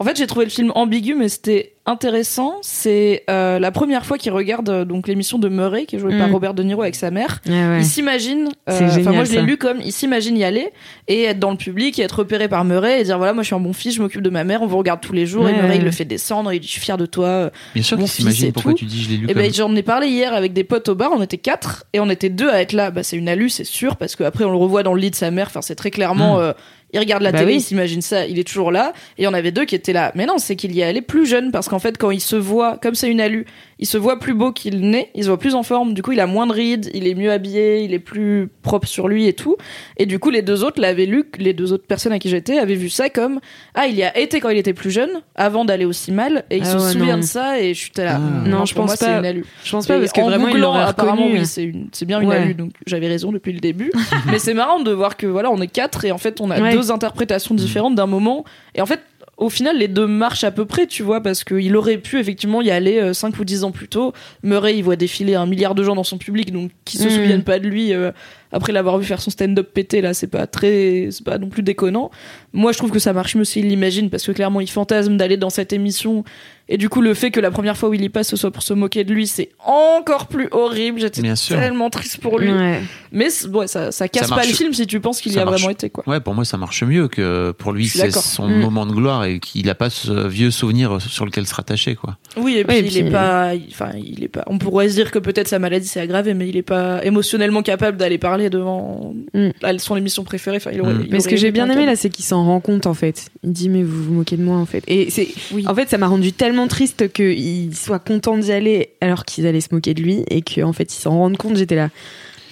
En 0.01 0.05
fait, 0.05 0.16
j'ai 0.16 0.26
trouvé 0.26 0.46
le 0.46 0.51
film 0.51 0.72
ambigu, 0.74 1.14
mais 1.14 1.28
c'était 1.28 1.74
intéressant. 1.84 2.55
C'est 2.62 3.22
euh, 3.28 3.59
la 3.59 3.70
première 3.70 4.07
fois 4.07 4.16
qu'il 4.16 4.32
regarde 4.32 4.68
euh, 4.70 4.84
donc 4.86 5.07
l'émission 5.09 5.38
de 5.38 5.48
Murray, 5.51 5.84
qui 5.84 5.96
est 5.96 5.98
jouée 5.98 6.16
par 6.16 6.28
Mm. 6.28 6.32
Robert 6.32 6.55
De 6.55 6.62
Niro 6.62 6.80
avec 6.82 6.94
sa 6.94 7.11
mère. 7.11 7.40
Ouais, 7.46 7.53
ouais. 7.53 7.78
Il 7.80 7.84
s'imagine, 7.84 8.48
euh, 8.68 8.78
C'est 8.78 8.84
enfin 8.84 8.94
génial, 8.94 9.14
moi 9.14 9.24
je 9.24 9.32
l'ai 9.32 9.42
lu 9.42 9.57
comme 9.59 9.78
il 9.84 9.92
s'imagine 9.92 10.36
y 10.38 10.44
aller 10.44 10.70
et 11.09 11.24
être 11.24 11.38
dans 11.38 11.51
le 11.51 11.57
public 11.59 11.98
et 11.98 12.03
être 12.03 12.20
repéré 12.20 12.48
par 12.48 12.64
Murray 12.64 13.01
et 13.01 13.05
dire 13.05 13.18
voilà 13.18 13.32
moi 13.34 13.42
je 13.42 13.48
suis 13.48 13.55
un 13.57 13.61
bon 13.61 13.72
fils, 13.74 13.94
je 13.94 14.01
m'occupe 14.03 14.22
de 14.22 14.30
ma 14.30 14.42
mère, 14.44 14.62
on 14.62 14.66
vous 14.66 14.78
regarde 14.78 15.01
tous 15.01 15.12
les 15.12 15.26
jours 15.26 15.48
et 15.48 15.53
Ouais. 15.53 15.61
Murray 15.61 15.76
il 15.78 15.84
le 15.84 15.90
fait 15.90 16.05
descendre, 16.07 16.51
il 16.53 16.61
dit 16.61 16.66
je 16.66 16.72
suis 16.72 16.80
fier 16.80 16.96
de 16.96 17.07
toi. 17.07 17.51
Bien 17.74 17.82
sûr 17.82 18.01
et 18.01 18.07
s'imaginent 18.07 18.53
pourquoi 18.53 18.72
tout. 18.72 18.78
tu 18.78 18.84
dis 18.86 19.03
je 19.03 19.11
l'ai 19.11 19.16
lu 19.18 19.24
Et 19.24 19.32
comme... 19.34 19.42
ben 19.42 19.53
j'en 19.53 19.74
ai 19.76 19.82
parlé 19.82 20.07
hier 20.09 20.32
avec 20.32 20.53
des 20.55 20.64
potes 20.64 20.88
au 20.88 20.94
bar, 20.94 21.11
on 21.14 21.20
était 21.22 21.38
quatre 21.38 21.84
et 21.92 22.01
on 22.01 22.09
était 22.09 22.30
deux 22.30 22.48
à 22.48 22.61
être 22.62 22.72
là. 22.72 22.90
Bah 22.90 23.03
c'est 23.03 23.16
une 23.16 23.28
alu 23.28 23.48
c'est 23.51 23.64
sûr 23.64 23.96
parce 23.96 24.16
qu'après 24.16 24.44
on 24.44 24.51
le 24.51 24.57
revoit 24.57 24.82
dans 24.82 24.94
le 24.94 25.01
lit 25.01 25.11
de 25.11 25.16
sa 25.16 25.30
mère. 25.30 25.48
Enfin 25.48 25.61
c'est 25.62 25.74
très 25.74 25.90
clairement. 25.90 26.38
Mm. 26.38 26.55
Il 26.93 26.99
regarde 26.99 27.22
la 27.22 27.32
Bah 27.32 27.38
télé, 27.38 27.53
oui. 27.53 27.59
il 27.59 27.62
s'imagine 27.62 28.03
ça, 28.03 28.26
il 28.26 28.38
est 28.38 28.45
toujours 28.45 28.72
là. 28.72 28.93
Et 29.16 29.22
il 29.22 29.24
y 29.24 29.28
en 29.28 29.34
avait 29.34 29.53
deux 29.53 29.64
qui 29.64 29.74
étaient 29.74 29.93
là. 29.93 30.12
Mais 30.14 30.26
non, 30.26 30.38
c'est 30.38 30.57
qu'il 30.57 30.74
y 30.74 30.82
allait 30.82 31.03
plus 31.03 31.26
jeune 31.26 31.53
parce 31.53 31.68
qu'en 31.68 31.78
fait, 31.78 31.97
quand 31.99 32.11
il 32.11 32.20
se 32.20 32.36
voit, 32.36 32.78
comme 32.78 32.95
c'est 32.95 33.09
une 33.09 33.20
alu, 33.20 33.47
il 33.81 33.87
se 33.87 33.99
voit 33.99 34.18
plus 34.20 34.35
beau 34.35 34.53
qu'il 34.53 34.81
n'est, 34.91 35.11
il 35.16 35.24
se 35.24 35.28
voit 35.28 35.39
plus 35.39 35.55
en 35.57 35.62
forme. 35.64 35.95
Du 35.95 36.03
coup, 36.03 36.12
il 36.12 36.20
a 36.20 36.26
moins 36.26 36.47
de 36.47 36.53
rides, 36.53 36.91
il 36.95 37.09
est 37.09 37.14
mieux 37.14 37.33
habillé, 37.33 37.81
il 37.83 37.93
est 37.95 37.99
plus 37.99 38.49
propre 38.62 38.87
sur 38.87 39.09
lui 39.09 39.26
et 39.26 39.33
tout. 39.33 39.57
Et 39.97 40.07
du 40.07 40.18
coup, 40.18 40.31
les 40.31 40.43
deux 40.43 40.62
autres 40.62 40.81
l'avaient 40.81 41.07
lu, 41.07 41.24
les 41.39 41.55
deux 41.55 41.72
autres 41.72 41.87
personnes 41.87 42.12
à 42.12 42.18
qui 42.18 42.28
j'étais 42.28 42.59
avaient 42.59 42.74
vu 42.76 42.91
ça 42.91 43.09
comme 43.09 43.41
ah, 43.74 43.87
il 43.87 43.97
y 43.97 44.03
a 44.05 44.16
été 44.18 44.39
quand 44.41 44.51
il 44.51 44.59
était 44.59 44.74
plus 44.74 44.91
jeune, 44.91 45.11
avant 45.35 45.64
d'aller 45.64 45.87
aussi 45.87 46.12
mal, 46.12 46.45
et 46.51 46.59
il 46.59 46.62
Ah 46.62 46.66
se 46.66 46.76
ouais, 46.76 46.93
souvient 46.93 47.14
non. 47.16 47.20
de 47.22 47.24
ça. 47.24 47.61
Et 47.61 47.74
je 47.74 47.78
suis 47.81 47.93
là. 47.97 48.20
Ah. 48.20 48.49
Non, 48.49 48.64
je 48.66 48.74
pense 48.74 48.87
moi, 48.91 48.97
pas. 48.97 49.07
C'est 49.07 49.18
une 49.18 49.24
alu. 49.24 49.45
Je 49.64 49.70
pense 49.72 49.87
pas 49.87 49.97
Et 49.97 50.01
parce 50.01 50.12
que 50.12 50.20
en 50.20 50.24
vraiment 50.26 50.49
il 50.49 50.53
googlant, 50.53 50.72
l'aurait 50.74 50.85
apparemment 50.85 51.22
reconnu. 51.24 51.41
oui 51.41 51.47
c'est 51.47 51.64
une- 51.64 51.89
c'est 51.93 52.05
bien 52.05 52.20
une 52.20 52.28
Ouais. 52.28 52.37
alu 52.37 52.55
donc 52.55 52.72
j'avais 52.87 53.09
raison 53.09 53.33
depuis 53.33 53.53
le 53.53 53.61
début 53.61 53.91
mais 54.31 54.39
c'est 54.39 54.55
marrant 54.55 54.81
de 54.81 54.91
voir 54.93 55.16
que 55.16 55.26
voilà 55.26 55.51
on 55.51 55.61
est 55.61 55.66
quatre 55.66 56.05
et 56.05 56.12
en 56.12 56.18
fait 56.18 56.41
on 56.41 56.51
a 56.51 56.61
Ouais. 56.61 56.72
deux 56.72 56.91
interprétations 56.93 57.55
différentes 57.55 57.95
d'un 57.95 58.07
moment 58.07 58.45
et 58.74 58.83
en 58.83 58.87
fait 58.87 59.01
au 59.41 59.49
final 59.51 59.76
les 59.78 59.88
deux 59.88 60.07
marchent 60.07 60.45
à 60.45 60.51
peu 60.51 60.64
près 60.66 60.86
tu 60.86 61.03
vois 61.03 61.20
parce 61.20 61.43
qu'il 61.45 61.76
aurait 61.76 61.99
pu 61.99 62.18
effectivement 62.20 62.62
y 62.62 62.70
aller 62.70 62.99
euh, 63.01 63.12
5 63.12 63.38
ou 63.38 63.45
10 63.45 63.64
ans 63.64 63.70
plus 63.72 63.88
tôt 63.88 64.12
Murray 64.43 64.76
il 64.76 64.82
voit 64.84 64.97
défiler 64.97 65.34
un 65.34 65.47
milliard 65.47 65.74
de 65.74 65.82
gens 65.82 65.95
dans 65.97 66.05
son 66.05 66.18
public 66.18 66.53
donc 66.53 66.70
qui 66.84 66.97
se 66.99 67.05
Mhm. 67.05 67.11
souviennent 67.11 67.45
pas 67.45 67.59
de 67.59 67.66
lui 67.66 67.93
euh, 67.93 68.12
après 68.53 68.72
l'avoir 68.72 68.98
vu 68.98 69.05
faire 69.07 69.20
son 69.20 69.30
stand-up 69.30 69.70
pété 69.72 70.01
là 70.01 70.14
c'est 70.14 70.26
pas 70.26 70.46
très 70.46 71.09
c'est 71.11 71.24
pas 71.24 71.38
non 71.38 71.48
plus 71.48 71.62
déconnant 71.62 72.11
moi 72.53 72.72
je 72.72 72.78
trouve 72.78 72.90
que 72.90 72.98
ça 72.98 73.12
marche 73.12 73.34
mieux 73.36 73.44
s'il 73.44 73.68
l'imagine 73.68 74.11
parce 74.11 74.24
que 74.26 74.32
clairement 74.32 74.61
il 74.61 74.68
fantasme 74.70 75.16
d'aller 75.16 75.36
dans 75.36 75.51
cette 75.51 75.72
émission 75.72 76.24
et 76.68 76.76
du 76.76 76.88
coup 76.88 77.01
le 77.01 77.14
fait 77.14 77.30
que 77.30 77.40
la 77.40 77.51
première 77.51 77.76
fois 77.76 77.88
où 77.88 77.94
il 77.94 78.03
y 78.03 78.09
passe 78.09 78.28
ce 78.28 78.36
soit 78.36 78.51
pour 78.51 78.62
se 78.62 78.74
moquer 78.74 79.05
de 79.05 79.12
lui 79.12 79.26
c'est 79.26 79.51
encore 79.64 80.26
plus 80.26 80.48
horrible 80.51 81.01
j'étais 81.01 81.22
tellement 81.48 81.90
triste 81.90 82.18
pour 82.18 82.38
lui 82.38 82.51
Ouais. 82.51 82.80
mais 83.12 83.28
ouais, 83.53 83.66
ça, 83.68 83.92
ça 83.92 84.09
casse 84.09 84.28
Ça 84.28 84.34
pas 84.36 84.44
le 84.44 84.53
film 84.53 84.72
si 84.74 84.86
tu 84.86 85.01
penses 85.01 85.20
qu'il 85.20 85.32
y 85.32 85.38
a 85.38 85.44
marche. 85.44 85.61
vraiment 85.61 85.70
été 85.70 85.88
quoi 85.90 86.03
Ouais, 86.07 86.18
pour 86.20 86.34
moi, 86.34 86.44
ça 86.44 86.57
marche 86.57 86.82
mieux 86.82 87.07
que 87.09 87.53
pour 87.53 87.72
lui, 87.72 87.86
c'est 87.86 88.11
son 88.11 88.48
Mm. 88.48 88.61
moment 88.61 88.86
de 88.86 88.92
gloire 88.92 89.24
et 89.24 89.38
qu'il 89.38 89.66
n'a 89.66 89.74
pas 89.76 89.90
ce 89.90 90.26
vieux 90.26 90.51
souvenir 90.51 91.01
sur 91.01 91.24
lequel 91.26 91.46
se 91.46 91.55
rattacher, 91.55 91.94
quoi. 91.94 92.16
oui 92.36 92.57
et 92.57 92.64
puis, 92.64 92.74
Ouais, 92.76 92.82
et 92.82 92.86
il 92.86 92.96
est 92.98 93.03
puis- 93.03 93.11
pas 93.12 93.53
enfin 93.70 93.90
il 93.96 94.24
est 94.24 94.28
pas 94.28 94.42
on 94.46 94.59
pourrait 94.59 94.88
se 94.88 94.94
dire 94.94 95.11
que 95.11 95.18
peut-être 95.20 95.48
sa 95.48 95.59
maladie 95.59 95.86
s'est 95.86 96.01
aggravée 96.01 96.34
mais 96.34 96.48
il 96.48 96.57
est 96.57 96.62
pas 96.62 97.05
émotionnellement 97.05 97.62
capable 97.62 97.96
d'aller 97.96 98.18
parler 98.18 98.39
devant 98.49 99.12
Mm. 99.34 99.49
là, 99.61 99.78
son 99.78 99.97
émission 99.97 100.24
préférée 100.24 100.57
enfin 100.57 100.70
il 100.72 100.80
aurait, 100.80 100.95
Mm. 100.95 101.03
il 101.07 101.12
Mais 101.12 101.20
ce 101.20 101.28
que 101.28 101.36
j'ai 101.36 101.51
bien 101.51 101.68
aimé 101.68 101.84
là, 101.84 101.97
c'est 101.97 102.09
qu'il 102.09 102.24
s'en 102.24 102.45
rend 102.45 102.61
compte 102.61 102.86
en 102.86 102.95
fait. 102.95 103.26
Il 103.45 103.53
dit 103.53 103.68
mais 103.68 103.82
vous 103.82 104.03
vous 104.05 104.12
moquez 104.14 104.36
de 104.36 104.43
moi 104.43 104.57
en 104.57 104.66
fait. 104.66 104.82
Et 104.88 105.11
c'est, 105.11 105.28
Oui. 105.53 105.64
en 105.68 105.74
fait, 105.74 105.88
ça 105.91 105.99
m'a 105.99 106.07
rendu 106.09 106.32
tellement 106.32 106.66
triste 106.68 107.12
qu'il 107.12 107.74
soit 107.76 107.99
content 107.99 108.38
d'y 108.38 108.53
aller 108.53 108.91
alors 109.01 109.24
qu'ils 109.24 109.47
allaient 109.47 109.61
se 109.61 109.74
moquer 109.74 109.93
de 109.95 110.03
lui 110.03 110.24
et 110.30 110.41
qu'en 110.43 110.72
fait 110.72 110.95
ils 110.95 111.01
s'en 111.01 111.11
rendent 111.11 111.36
compte. 111.36 111.57
J'étais 111.57 111.76
là, 111.76 111.91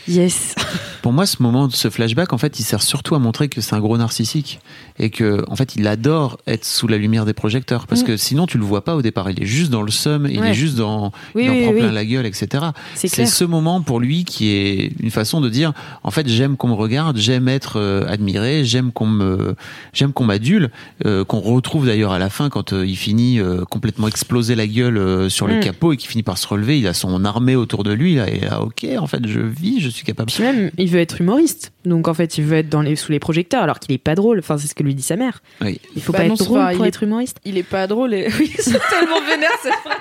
yes. 0.08 0.54
Pour 1.02 1.12
moi, 1.12 1.26
ce 1.26 1.40
moment, 1.42 1.70
ce 1.70 1.90
flashback, 1.90 2.32
en 2.32 2.38
fait, 2.38 2.58
il 2.58 2.64
sert 2.64 2.82
surtout 2.82 3.14
à 3.14 3.18
montrer 3.20 3.48
que 3.48 3.60
c'est 3.60 3.74
un 3.74 3.78
gros 3.80 3.96
narcissique 3.96 4.58
et 4.98 5.10
que, 5.10 5.44
en 5.48 5.54
fait, 5.54 5.76
il 5.76 5.86
adore 5.86 6.38
être 6.48 6.64
sous 6.64 6.88
la 6.88 6.98
lumière 6.98 7.24
des 7.24 7.32
projecteurs 7.34 7.86
parce 7.86 8.02
Mm. 8.02 8.06
que 8.06 8.16
sinon, 8.16 8.46
tu 8.46 8.58
le 8.58 8.64
vois 8.64 8.82
pas 8.84 8.96
au 8.96 9.00
départ. 9.02 9.30
Il 9.30 9.40
est 9.42 9.46
juste 9.46 9.70
dans 9.70 9.82
le 9.82 9.92
seum, 9.92 10.26
il 10.28 10.42
est 10.42 10.54
juste 10.54 10.74
dans, 10.76 11.12
Oui, 11.36 11.44
il 11.44 11.50
en 11.50 11.62
prend 11.62 11.72
oui. 11.72 11.78
plein 11.80 11.92
la 11.92 12.04
gueule, 12.04 12.26
etc. 12.26 12.64
C'est 12.94 13.26
ce 13.26 13.44
moment 13.44 13.80
pour 13.80 14.00
lui 14.00 14.24
qui 14.24 14.48
est 14.50 14.92
une 15.00 15.10
façon 15.12 15.40
de 15.40 15.48
dire, 15.48 15.72
en 16.02 16.10
fait, 16.10 16.28
j'aime 16.28 16.56
qu'on 16.56 16.68
me 16.68 16.74
regarde, 16.74 17.16
j'aime 17.16 17.48
être 17.48 17.78
euh, 17.78 18.04
admiré, 18.08 18.64
j'aime 18.64 18.90
qu'on 18.92 19.06
me, 19.06 19.54
j'aime 19.92 20.12
qu'on 20.12 20.24
m'adule, 20.24 20.70
euh, 21.06 21.24
qu'on 21.24 21.40
retrouve 21.40 21.86
d'ailleurs 21.86 22.12
à 22.12 22.18
la 22.18 22.28
fin 22.28 22.48
quand 22.48 22.72
euh, 22.72 22.84
il 22.84 22.96
finit 22.96 23.38
complètement 23.70 24.08
exploser 24.08 24.56
la 24.56 24.66
gueule 24.66 25.30
sur 25.30 25.46
le 25.46 25.56
Mm. 25.58 25.60
capot 25.60 25.92
et 25.92 25.96
qu'il 25.96 26.10
finit 26.10 26.22
par 26.24 26.38
se 26.38 26.46
relever. 26.48 26.78
Il 26.80 26.86
a 26.88 26.92
son 26.94 27.24
armée 27.24 27.54
autour 27.56 27.84
de 27.84 27.92
lui 27.92 28.16
là, 28.16 28.28
et 28.28 28.40
là, 28.40 28.62
ok, 28.62 28.84
en 28.98 29.06
fait, 29.06 29.26
je 29.26 29.40
vis, 29.40 29.80
je 29.80 29.88
suis 29.88 29.97
capable. 30.04 30.30
Puis 30.30 30.42
même, 30.42 30.70
il 30.78 30.88
veut 30.90 31.00
être 31.00 31.20
humoriste. 31.20 31.72
Donc 31.84 32.08
en 32.08 32.14
fait, 32.14 32.38
il 32.38 32.44
veut 32.44 32.58
être 32.58 32.68
dans 32.68 32.82
les, 32.82 32.96
sous 32.96 33.12
les 33.12 33.18
projecteurs 33.18 33.62
alors 33.62 33.78
qu'il 33.80 33.94
est 33.94 33.98
pas 33.98 34.14
drôle. 34.14 34.38
Enfin, 34.40 34.58
c'est 34.58 34.68
ce 34.68 34.74
que 34.74 34.82
lui 34.82 34.94
dit 34.94 35.02
sa 35.02 35.16
mère. 35.16 35.42
Oui. 35.60 35.80
Il 35.96 36.02
faut 36.02 36.12
Bah 36.12 36.18
pas 36.18 36.24
non, 36.28 36.34
être 36.34 36.44
drôle 36.44 36.58
pas- 36.60 36.72
pour 36.72 36.80
il 36.80 36.84
est- 36.84 36.88
être 36.88 37.02
humoriste. 37.02 37.38
il 37.44 37.58
est 37.58 37.62
pas 37.62 37.86
drôle 37.86 38.14
et 38.14 38.28
oui 38.38 38.52
c'est 38.58 38.70
tellement 38.90 39.20
vénère 39.28 39.50
cette 39.62 39.72
phrase 39.74 39.96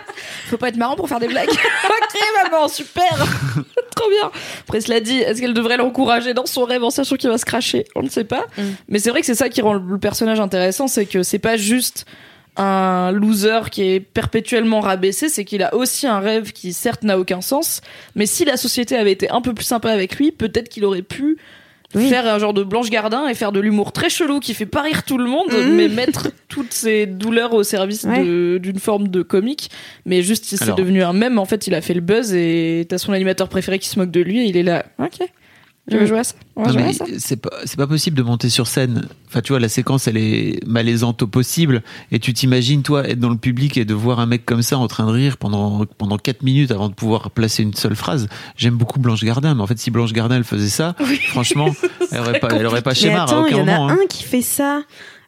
faut 0.48 0.58
pas 0.58 0.70
être 0.70 0.78
marrant 0.78 0.96
pour 0.96 1.08
faire 1.10 1.20
des 1.20 1.28
blagues 1.28 1.50
ok 1.50 2.20
maman 2.44 2.68
super 2.68 3.04
trop 3.96 4.10
bien 4.10 4.32
après 4.62 4.82
cela 4.82 5.00
dit 5.00 5.18
est-ce 5.20 5.42
qu'elle 5.42 5.54
devrait 5.54 5.78
l'encourager 5.78 6.34
dans 6.34 6.46
son 6.46 6.64
rêve 6.64 6.84
en 6.84 6.90
sachant 6.90 7.16
qu'il 7.16 7.30
va 7.30 7.38
se 7.38 7.46
cracher? 7.46 7.86
On 7.96 8.04
ne 8.04 8.10
sait 8.10 8.24
pas 8.24 8.46
Mm. 8.58 8.62
mais 8.90 9.00
c'est 9.00 9.10
vrai 9.10 9.20
que 9.22 9.26
c'est 9.26 9.36
ça 9.36 9.50
qui 9.50 9.62
rend 9.62 9.74
le 9.74 9.98
personnage 10.00 10.40
intéressant 10.40 10.88
c'est 10.88 11.06
que 11.06 11.22
c'est 11.24 11.40
pas 11.40 11.58
juste 11.58 12.06
un 12.58 13.12
loser 13.12 13.70
qui 13.72 13.84
est 13.84 14.00
perpétuellement 14.00 14.80
rabaissé, 14.80 15.30
c'est 15.30 15.46
qu'il 15.46 15.64
a 15.64 15.74
aussi 15.76 16.08
un 16.08 16.20
rêve 16.20 16.52
qui 16.52 16.74
certes 16.74 17.04
n'a 17.04 17.18
aucun 17.20 17.42
sens, 17.42 17.82
mais 18.16 18.26
si 18.26 18.46
la 18.46 18.58
société 18.58 18.96
avait 18.96 19.12
été 19.12 19.30
un 19.30 19.42
peu 19.42 19.54
plus 19.54 19.66
sympa 19.66 19.92
avec 19.92 20.18
lui, 20.18 20.32
peut-être 20.32 20.70
qu'il 20.70 20.84
aurait 20.86 21.02
pu 21.04 21.38
Oui. 21.96 22.10
faire 22.10 22.28
un 22.28 22.38
genre 22.38 22.54
de 22.54 22.64
Blanche 22.64 22.90
Gardin 22.90 23.28
et 23.30 23.34
faire 23.34 23.54
de 23.54 23.62
l'humour 23.62 23.94
très 23.94 24.10
chelou 24.10 24.42
qui 24.42 24.54
fait 24.54 24.66
pas 24.66 24.82
rire 24.82 25.04
tout 25.04 25.18
le 25.18 25.26
monde, 25.26 25.48
Mhm. 25.54 25.76
mais 25.76 25.88
mettre 25.88 26.30
toutes 26.50 26.74
ses 26.74 27.06
douleurs 27.06 27.54
au 27.54 27.64
service 27.64 28.04
Ouais. 28.04 28.24
d'une 28.60 28.78
forme 28.80 29.08
de 29.08 29.22
comique. 29.22 29.70
Mais 30.06 30.22
juste, 30.22 30.44
c'est 30.46 30.76
devenu 30.76 31.02
un 31.02 31.14
mème. 31.14 31.40
En 31.40 31.46
fait, 31.46 31.66
il 31.66 31.74
a 31.74 31.80
fait 31.82 31.94
le 31.94 32.02
buzz 32.02 32.34
et 32.34 32.86
t'as 32.90 32.98
son 32.98 33.14
animateur 33.14 33.48
préféré 33.48 33.80
qui 33.80 33.88
se 33.88 33.98
moque 33.98 34.12
de 34.12 34.20
lui 34.20 34.42
et 34.42 34.50
il 34.50 34.58
est 34.58 34.64
là. 34.64 34.86
Ok. 35.00 35.20
Tu 35.90 35.98
veux 35.98 36.06
jouer 36.06 36.20
à 36.20 36.24
ça 36.24 36.36
On 36.56 36.64
va 36.64 36.74
Non, 36.74 36.80
jouer 36.80 36.90
à 36.90 36.94
ça 36.94 37.06
c'est 37.18 37.78
pas 37.78 37.88
possible 37.88 38.18
de 38.18 38.24
monter 38.24 38.50
sur 38.50 38.68
scène. 38.68 39.08
Enfin, 39.28 39.42
tu 39.42 39.54
vois, 39.54 39.60
la 39.60 39.70
séquence 39.70 40.08
elle 40.08 40.18
est 40.18 40.66
malaisante 40.66 41.24
au 41.24 41.28
possible, 41.28 41.82
et 42.12 42.20
tu 42.20 42.34
t'imagines 42.34 42.84
toi 42.84 43.08
être 43.08 43.20
dans 43.20 43.30
le 43.30 43.38
public 43.38 43.78
et 43.78 43.86
de 43.86 43.94
voir 43.94 44.20
un 44.20 44.26
mec 44.26 44.46
comme 44.46 44.62
ça 44.62 44.78
en 44.78 44.88
train 44.88 45.06
de 45.06 45.12
rire 45.12 45.38
pendant 45.38 45.86
pendant 45.98 46.18
quatre 46.18 46.44
minutes 46.44 46.72
avant 46.72 46.90
de 46.90 46.94
pouvoir 46.94 47.32
placer 47.32 47.64
une 47.64 47.74
seule 47.74 47.96
phrase. 47.96 48.28
J'aime 48.58 48.76
beaucoup 48.76 49.00
Blanche 49.00 49.24
Gardin, 49.24 49.56
mais 49.56 49.62
en 49.62 49.68
fait, 49.68 49.80
si 49.80 49.92
Blanche 49.92 50.14
Gardin 50.14 50.36
elle 50.36 50.44
faisait 50.44 50.70
ça, 50.70 50.96
franchement, 51.30 51.74
elle 52.12 52.20
aurait 52.20 52.40
pas, 52.40 52.50
elle 52.50 52.66
aurait 52.66 52.82
pas 52.82 52.94
schéma 52.94 53.24
à 53.24 53.46
il 53.50 53.56
y 53.56 53.60
en 53.60 53.68
a 53.68 53.76
hein. 53.76 53.90
un 53.90 54.08
qui 54.08 54.24
fait 54.24 54.42
ça. 54.42 54.82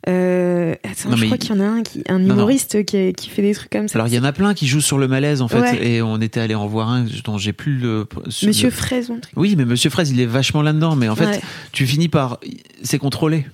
Euh, 0.08 0.76
attends, 0.84 1.10
Non, 1.10 1.16
je 1.18 1.26
crois 1.26 1.36
il- 1.36 1.40
qu'il 1.40 1.56
y 1.56 1.60
en 1.60 1.62
a 1.62 1.68
un, 1.68 1.84
qui, 1.84 2.04
un 2.08 2.20
non. 2.20 2.34
humoriste 2.36 2.86
Qui, 2.86 3.14
qui 3.14 3.30
fait 3.30 3.42
des 3.42 3.54
trucs 3.54 3.70
comme 3.70 3.88
ça. 3.90 3.98
Alors 4.00 4.08
il 4.08 4.14
y 4.14 4.20
en 4.20 4.24
a 4.24 4.32
plein 4.32 4.54
qui 4.54 4.66
jouent 4.66 4.80
sur 4.82 4.98
le 4.98 5.08
malaise 5.10 5.42
en 5.42 5.48
fait, 5.50 5.60
Ouais. 5.60 5.86
et 5.88 6.02
on 6.02 6.22
était 6.22 6.40
allé 6.40 6.56
en 6.56 6.68
voir 6.68 6.90
un 6.90 7.06
dont 7.26 7.38
j'ai 7.38 7.52
plus 7.54 7.78
le. 7.78 8.08
Monsieur 8.44 8.68
le- 8.70 8.72
Fraise, 8.74 9.08
truc. 9.08 9.24
Oui, 9.36 9.56
mais 9.58 9.66
Monsieur 9.66 9.90
Fraise, 9.90 10.10
il 10.12 10.20
est 10.22 10.26
vachement 10.26 10.62
là-dedans, 10.62 10.96
mais 10.96 11.10
en 11.10 11.16
fait, 11.16 11.26
Ouais. 11.26 11.42
tu 11.74 11.86
finis 11.86 12.08
par. 12.08 12.40
C'est 12.82 12.98
contrôlé. 12.98 13.46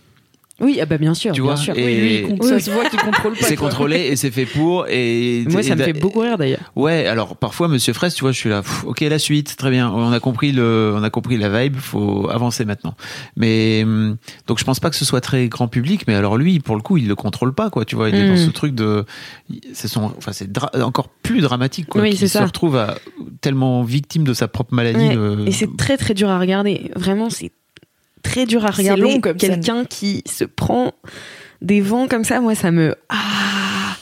Oui, 0.61 0.79
ah 0.81 0.85
bah 0.85 0.97
bien 0.97 1.13
sûr, 1.13 1.33
Tu 1.33 1.41
bien 1.41 1.51
vois, 1.51 1.57
sûr. 1.61 1.77
et- 1.77 2.23
Oui, 2.29 2.37
il 2.41 2.47
ça 2.47 2.59
se 2.61 2.71
voit 2.71 2.85
qu'il 2.89 2.97
contrôle 2.99 3.33
pas. 3.33 3.45
C'est 3.45 3.57
contrôlé 3.57 3.97
et 3.97 4.15
c'est 4.15 4.31
fait 4.31 4.45
pour. 4.45 4.85
Et 4.87 5.43
Moi, 5.49 5.61
ça 5.63 5.73
et 5.73 5.75
me 5.75 5.83
fait 5.83 5.91
beaucoup 5.91 6.19
rire 6.21 6.37
d'ailleurs. 6.37 6.71
Ouais, 6.77 7.07
alors 7.07 7.35
parfois 7.35 7.67
Monsieur 7.67 7.91
Fraisse, 7.91 8.15
tu 8.15 8.21
vois, 8.21 8.31
je 8.31 8.37
suis 8.37 8.49
là. 8.49 8.61
pff, 8.61 8.85
ok, 8.85 9.01
la 9.01 9.19
suite, 9.19 9.57
très 9.57 9.69
bien. 9.69 9.91
On 9.91 10.13
a 10.13 10.19
compris 10.21 10.53
le, 10.53 10.93
on 10.95 11.03
a 11.03 11.09
compris 11.09 11.37
la 11.37 11.49
vibe. 11.63 11.75
Faut 11.75 12.29
avancer 12.29 12.63
maintenant. 12.63 12.95
Mais 13.35 13.81
hum, 13.83 14.15
donc 14.47 14.57
je 14.59 14.63
pense 14.63 14.79
pas 14.79 14.89
que 14.89 14.95
ce 14.95 15.03
soit 15.03 15.19
très 15.19 15.49
grand 15.49 15.67
public. 15.67 16.05
Mais 16.07 16.15
alors 16.15 16.37
lui, 16.37 16.59
pour 16.59 16.77
le 16.77 16.81
coup, 16.81 16.95
il 16.95 17.07
le 17.09 17.15
contrôle 17.15 17.53
pas, 17.53 17.69
quoi. 17.69 17.83
Tu 17.83 17.95
vois, 17.97 18.07
il 18.07 18.15
est 18.15 18.25
dans 18.27 18.35
Mm. 18.35 18.45
ce 18.45 18.49
truc 18.51 18.73
de, 18.75 19.03
c'est 19.73 19.89
son, 19.89 20.05
enfin 20.17 20.31
c'est 20.31 20.49
encore 20.81 21.09
plus 21.09 21.41
dramatique, 21.41 21.87
quoi. 21.87 22.01
C'est 22.11 22.15
se 22.15 22.27
ça. 22.27 22.45
retrouve 22.45 22.77
à, 22.77 22.95
tellement 23.41 23.83
victime 23.83 24.23
de 24.23 24.33
sa 24.33 24.47
propre 24.47 24.73
maladie. 24.73 25.07
Ouais, 25.09 25.15
de- 25.15 25.43
Et 25.47 25.51
c'est 25.51 25.75
très 25.75 25.97
très 25.97 26.13
dur 26.13 26.29
à 26.29 26.39
regarder. 26.39 26.91
Vraiment, 26.95 27.29
c'est 27.29 27.51
très 28.25 28.45
dur 28.45 28.65
à 28.65 28.71
regarder. 28.71 29.21
Quelqu'un 29.37 29.85
qui 29.85 30.23
se 30.25 30.43
prend 30.43 30.93
des 31.61 31.81
vents 31.81 32.07
comme 32.07 32.23
ça, 32.23 32.41
moi, 32.41 32.55
ça 32.55 32.71
me. 32.71 32.95
Ah 33.09 33.95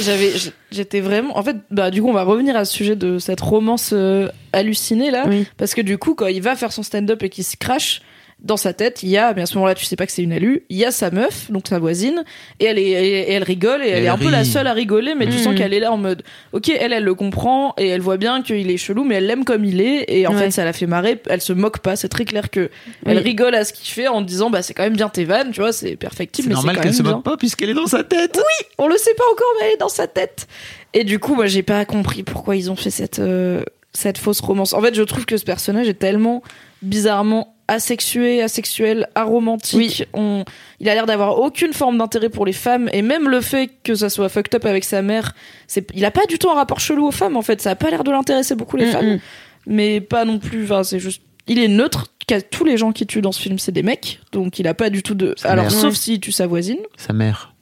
J'avais, 0.00 0.32
j'étais 0.70 1.00
vraiment. 1.00 1.36
En 1.36 1.42
fait, 1.42 1.56
bah, 1.70 1.90
du 1.90 2.00
coup, 2.00 2.08
on 2.08 2.12
va 2.12 2.22
revenir 2.22 2.56
à 2.56 2.64
ce 2.64 2.72
sujet 2.72 2.96
de 2.96 3.18
cette 3.18 3.40
romance 3.40 3.90
euh, 3.92 4.28
hallucinée 4.52 5.10
là. 5.10 5.24
Oui. 5.28 5.46
Parce 5.56 5.74
que 5.74 5.80
du 5.82 5.98
coup, 5.98 6.14
quand 6.14 6.28
il 6.28 6.42
va 6.42 6.56
faire 6.56 6.72
son 6.72 6.82
stand-up 6.82 7.22
et 7.22 7.28
qu'il 7.28 7.44
se 7.44 7.56
crache, 7.56 8.00
dans 8.42 8.56
sa 8.56 8.72
tête, 8.72 9.02
il 9.02 9.10
y 9.10 9.18
a, 9.18 9.34
mais 9.34 9.42
à 9.42 9.46
ce 9.46 9.54
moment-là, 9.56 9.74
tu 9.74 9.84
sais 9.84 9.96
pas 9.96 10.06
que 10.06 10.12
c'est 10.12 10.22
une 10.22 10.32
alu, 10.32 10.62
il 10.70 10.78
y 10.78 10.84
a 10.86 10.90
sa 10.90 11.10
meuf, 11.10 11.50
donc 11.50 11.68
sa 11.68 11.78
voisine, 11.78 12.24
et 12.58 12.64
elle 12.64 12.78
est, 12.78 12.90
elle 13.30 13.42
rigole, 13.42 13.82
et 13.82 13.88
elle, 13.88 13.98
Elle 13.98 14.04
est 14.04 14.08
un 14.08 14.16
peu 14.18 14.30
la 14.30 14.44
seule 14.44 14.66
à 14.66 14.72
rigoler, 14.72 15.14
mais 15.14 15.26
tu 15.26 15.36
Mm. 15.36 15.38
sens 15.38 15.54
qu'elle 15.54 15.74
est 15.74 15.80
là 15.80 15.92
en 15.92 15.98
mode, 15.98 16.22
ok, 16.52 16.68
elle, 16.70 16.92
elle 16.94 17.04
le 17.04 17.14
comprend, 17.14 17.74
et 17.76 17.88
elle 17.88 18.00
voit 18.00 18.16
bien 18.16 18.42
qu'il 18.42 18.70
est 18.70 18.76
chelou, 18.78 19.04
mais 19.04 19.16
elle 19.16 19.26
l'aime 19.26 19.44
comme 19.44 19.64
il 19.64 19.80
est, 19.82 20.04
et 20.08 20.26
en 20.26 20.32
Ouais. 20.32 20.38
fait, 20.44 20.50
ça 20.52 20.64
la 20.64 20.72
fait 20.72 20.86
marrer, 20.86 21.20
elle 21.28 21.40
se 21.42 21.52
moque 21.52 21.80
pas, 21.80 21.96
c'est 21.96 22.08
très 22.08 22.24
clair 22.24 22.50
que 22.50 22.70
elle 23.04 23.18
Oui. 23.18 23.22
rigole 23.22 23.54
à 23.54 23.64
ce 23.64 23.72
qu'il 23.74 23.88
fait 23.92 24.08
en 24.08 24.22
disant, 24.22 24.48
bah, 24.48 24.62
c'est 24.62 24.72
quand 24.74 24.84
même 24.84 24.96
bien 24.96 25.10
tes 25.10 25.24
vannes, 25.24 25.50
tu 25.52 25.60
vois, 25.60 25.72
c'est 25.72 25.96
perfectible, 25.96 26.44
C'est 26.44 26.48
mais 26.48 26.54
c'est 26.60 26.66
normal 26.66 26.80
qu'elle 26.82 26.94
se 26.94 27.02
bien. 27.02 27.12
moque 27.12 27.24
pas 27.24 27.36
puisqu'elle 27.36 27.68
est 27.70 27.74
dans 27.74 27.86
sa 27.86 28.04
tête. 28.04 28.40
On 28.78 28.88
le 28.88 28.96
sait 28.96 29.14
pas 29.14 29.24
encore, 29.32 29.46
mais 29.60 29.66
elle 29.66 29.74
est 29.74 29.80
dans 29.80 29.88
sa 29.90 30.06
tête. 30.06 30.46
Et 30.94 31.04
du 31.04 31.18
coup, 31.18 31.34
moi, 31.34 31.46
j'ai 31.46 31.62
pas 31.62 31.84
compris 31.84 32.22
pourquoi 32.22 32.56
ils 32.56 32.70
ont 32.70 32.76
fait 32.76 32.90
cette, 32.90 33.18
euh, 33.18 33.62
cette 33.92 34.18
fausse 34.18 34.40
romance. 34.40 34.72
En 34.72 34.80
fait, 34.80 34.94
je 34.94 35.02
trouve 35.02 35.26
que 35.26 35.36
ce 35.36 35.44
personnage 35.44 35.88
est 35.88 35.94
tellement 35.98 36.42
bizarrement 36.82 37.54
asexué, 37.68 38.42
asexuel, 38.42 39.08
aromantique. 39.14 40.04
On... 40.12 40.44
Il 40.80 40.88
a 40.88 40.94
l'air 40.94 41.06
d'avoir 41.06 41.38
aucune 41.38 41.72
forme 41.72 41.98
d'intérêt 41.98 42.28
pour 42.28 42.44
les 42.44 42.52
femmes. 42.52 42.88
Et 42.92 43.00
même 43.02 43.28
le 43.28 43.40
fait 43.40 43.70
que 43.84 43.94
ça 43.94 44.08
soit 44.10 44.28
fucked 44.28 44.54
up 44.56 44.64
avec 44.66 44.82
sa 44.84 45.02
mère, 45.02 45.34
c'est... 45.68 45.86
il 45.94 46.04
a 46.04 46.10
pas 46.10 46.26
du 46.26 46.38
tout 46.38 46.50
un 46.50 46.54
rapport 46.54 46.80
chelou 46.80 47.06
aux 47.06 47.12
femmes, 47.12 47.36
en 47.36 47.42
fait. 47.42 47.60
Ça 47.62 47.70
a 47.70 47.74
pas 47.76 47.90
l'air 47.90 48.02
de 48.02 48.10
l'intéresser 48.10 48.54
beaucoup, 48.56 48.76
les 48.76 48.86
Mm, 48.86 48.90
femmes. 48.92 49.06
mm. 49.14 49.20
Mais 49.66 50.00
pas 50.00 50.24
non 50.24 50.38
plus. 50.38 50.64
Enfin, 50.64 50.82
c'est 50.82 50.98
juste. 50.98 51.22
Il 51.46 51.58
est 51.58 51.68
neutre. 51.68 52.06
Qu'à 52.26 52.40
tous 52.40 52.64
les 52.64 52.76
gens 52.76 52.92
qui 52.92 53.06
tuent 53.06 53.22
dans 53.22 53.32
ce 53.32 53.40
film, 53.42 53.58
c'est 53.58 53.72
des 53.72 53.82
mecs. 53.82 54.20
Donc, 54.32 54.58
il 54.60 54.66
a 54.68 54.74
pas 54.74 54.88
du 54.88 55.02
tout 55.02 55.14
de. 55.14 55.34
Sa 55.36 55.50
Alors, 55.50 55.64
mère. 55.64 55.72
sauf 55.72 55.90
Ouais. 55.90 55.96
s'il 55.96 56.20
tue 56.20 56.30
sa 56.32 56.46
voisine. 56.46 56.78
Sa 56.96 57.12
mère. 57.12 57.54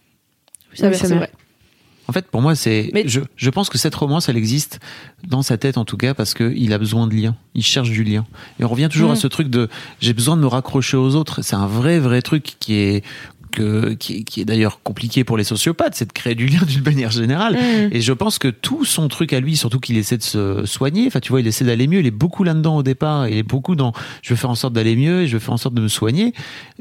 Ça, 0.75 0.89
Oui, 0.89 0.95
c'est 0.95 1.09
mère. 1.09 1.19
vrai. 1.19 1.31
En 2.09 2.13
fait, 2.13 2.27
pour 2.31 2.41
moi, 2.41 2.55
c'est. 2.55 2.91
Mais- 2.95 3.07
Je, 3.07 3.21
je 3.37 3.51
pense 3.51 3.69
que 3.69 3.77
cette 3.79 3.95
romance, 3.95 4.29
elle 4.31 4.37
existe 4.39 4.81
dans 5.27 5.43
sa 5.43 5.59
tête 5.59 5.77
en 5.77 5.85
tout 5.85 5.97
cas 5.99 6.15
parce 6.15 6.33
qu'il 6.35 6.73
a 6.73 6.79
besoin 6.79 7.07
de 7.07 7.15
lien. 7.15 7.37
Il 7.55 7.63
cherche 7.63 7.91
du 7.91 8.03
lien. 8.03 8.25
Et 8.59 8.65
on 8.65 8.69
revient 8.69 8.89
toujours 8.91 9.11
Mm. 9.11 9.13
à 9.13 9.17
ce 9.17 9.27
truc 9.27 9.49
de 9.49 9.69
j'ai 10.01 10.15
besoin 10.15 10.37
de 10.37 10.41
me 10.43 10.47
raccrocher 10.47 10.97
aux 10.97 11.15
autres. 11.15 11.43
C'est 11.43 11.57
un 11.57 11.67
vrai, 11.67 11.99
vrai 11.99 12.23
truc 12.23 12.57
qui 12.59 12.75
est 12.75 13.05
que 13.51 13.95
qui 13.95 14.19
est, 14.19 14.23
qui 14.23 14.41
est 14.41 14.45
d'ailleurs 14.45 14.83
compliqué 14.83 15.25
pour 15.25 15.37
les 15.37 15.45
sociopathes, 15.45 15.95
c'est 15.95 16.07
de 16.07 16.13
créer 16.13 16.35
du 16.35 16.47
lien 16.47 16.61
d'une 16.67 16.83
manière 16.85 17.11
générale. 17.11 17.55
Mm. 17.55 17.89
Et 17.93 18.01
je 18.01 18.13
pense 18.13 18.39
que 18.39 18.49
tout 18.49 18.85
son 18.85 19.09
truc 19.09 19.33
à 19.33 19.41
lui, 19.41 19.57
surtout 19.57 19.81
qu'il 19.81 19.97
essaie 19.97 20.17
de 20.17 20.23
se 20.23 20.65
soigner, 20.67 21.07
enfin 21.07 21.21
tu 21.21 21.31
vois, 21.31 21.41
il 21.41 21.47
essaie 21.47 21.65
d'aller 21.65 21.87
mieux, 21.89 22.01
il 22.01 22.07
est 22.07 22.11
beaucoup 22.11 22.45
là-dedans 22.45 22.77
au 22.77 22.83
départ, 22.83 23.29
il 23.29 23.37
est 23.37 23.43
beaucoup 23.43 23.75
dans 23.77 23.93
je 24.23 24.31
veux 24.31 24.37
faire 24.37 24.51
en 24.51 24.55
sorte 24.55 24.73
d'aller 24.75 24.97
mieux 24.97 25.23
et 25.23 25.27
je 25.27 25.35
veux 25.35 25.39
faire 25.41 25.55
en 25.55 25.59
sorte 25.59 25.75
de 25.75 25.81
me 25.83 25.89
soigner. 25.89 26.33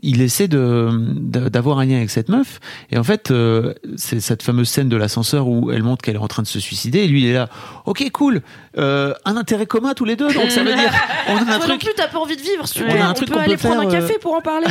Il 0.01 0.21
essaie 0.21 0.47
de 0.47 0.89
de- 1.15 1.49
d'avoir 1.49 1.79
un 1.79 1.85
lien 1.85 1.97
avec 1.97 2.09
cette 2.09 2.29
meuf 2.29 2.59
et 2.91 2.97
en 2.97 3.03
fait 3.03 3.31
euh, 3.31 3.73
c'est 3.95 4.19
cette 4.19 4.43
fameuse 4.43 4.69
scène 4.69 4.89
de 4.89 4.97
l'ascenseur 4.97 5.47
où 5.47 5.71
elle 5.71 5.83
montre 5.83 6.01
qu'elle 6.03 6.15
est 6.15 6.19
en 6.19 6.27
train 6.27 6.43
de 6.43 6.47
se 6.47 6.59
suicider 6.59 6.99
et 6.99 7.07
lui 7.07 7.23
il 7.23 7.27
est 7.27 7.33
là, 7.33 7.49
ok 7.85 8.09
cool, 8.11 8.41
euh, 8.77 9.13
un 9.25 9.37
intérêt 9.37 9.65
commun 9.65 9.93
tous 9.93 10.05
les 10.05 10.15
deux, 10.15 10.31
donc 10.33 10.49
ça 10.51 10.63
veut 10.63 10.73
dire 10.73 10.91
on 11.29 11.35
a 11.37 11.41
un 11.41 11.45
Toi 11.45 11.53
non 11.55 11.59
truc 11.59 11.81
plus, 11.81 11.93
t'as 11.95 12.07
pas 12.07 12.19
envie 12.19 12.35
de 12.37 12.41
vivre, 12.41 12.67
super. 12.67 12.95
On 12.95 13.01
a 13.01 13.05
un 13.05 13.11
on 13.11 13.13
truc 13.13 13.29
peut 13.29 13.35
qu'on 13.35 13.41
aller 13.41 13.57
peut 13.57 13.67
prendre 13.67 13.81
un 13.81 13.91
café 13.91 14.13
euh, 14.15 14.19
pour 14.19 14.33
en 14.33 14.41
parler. 14.41 14.67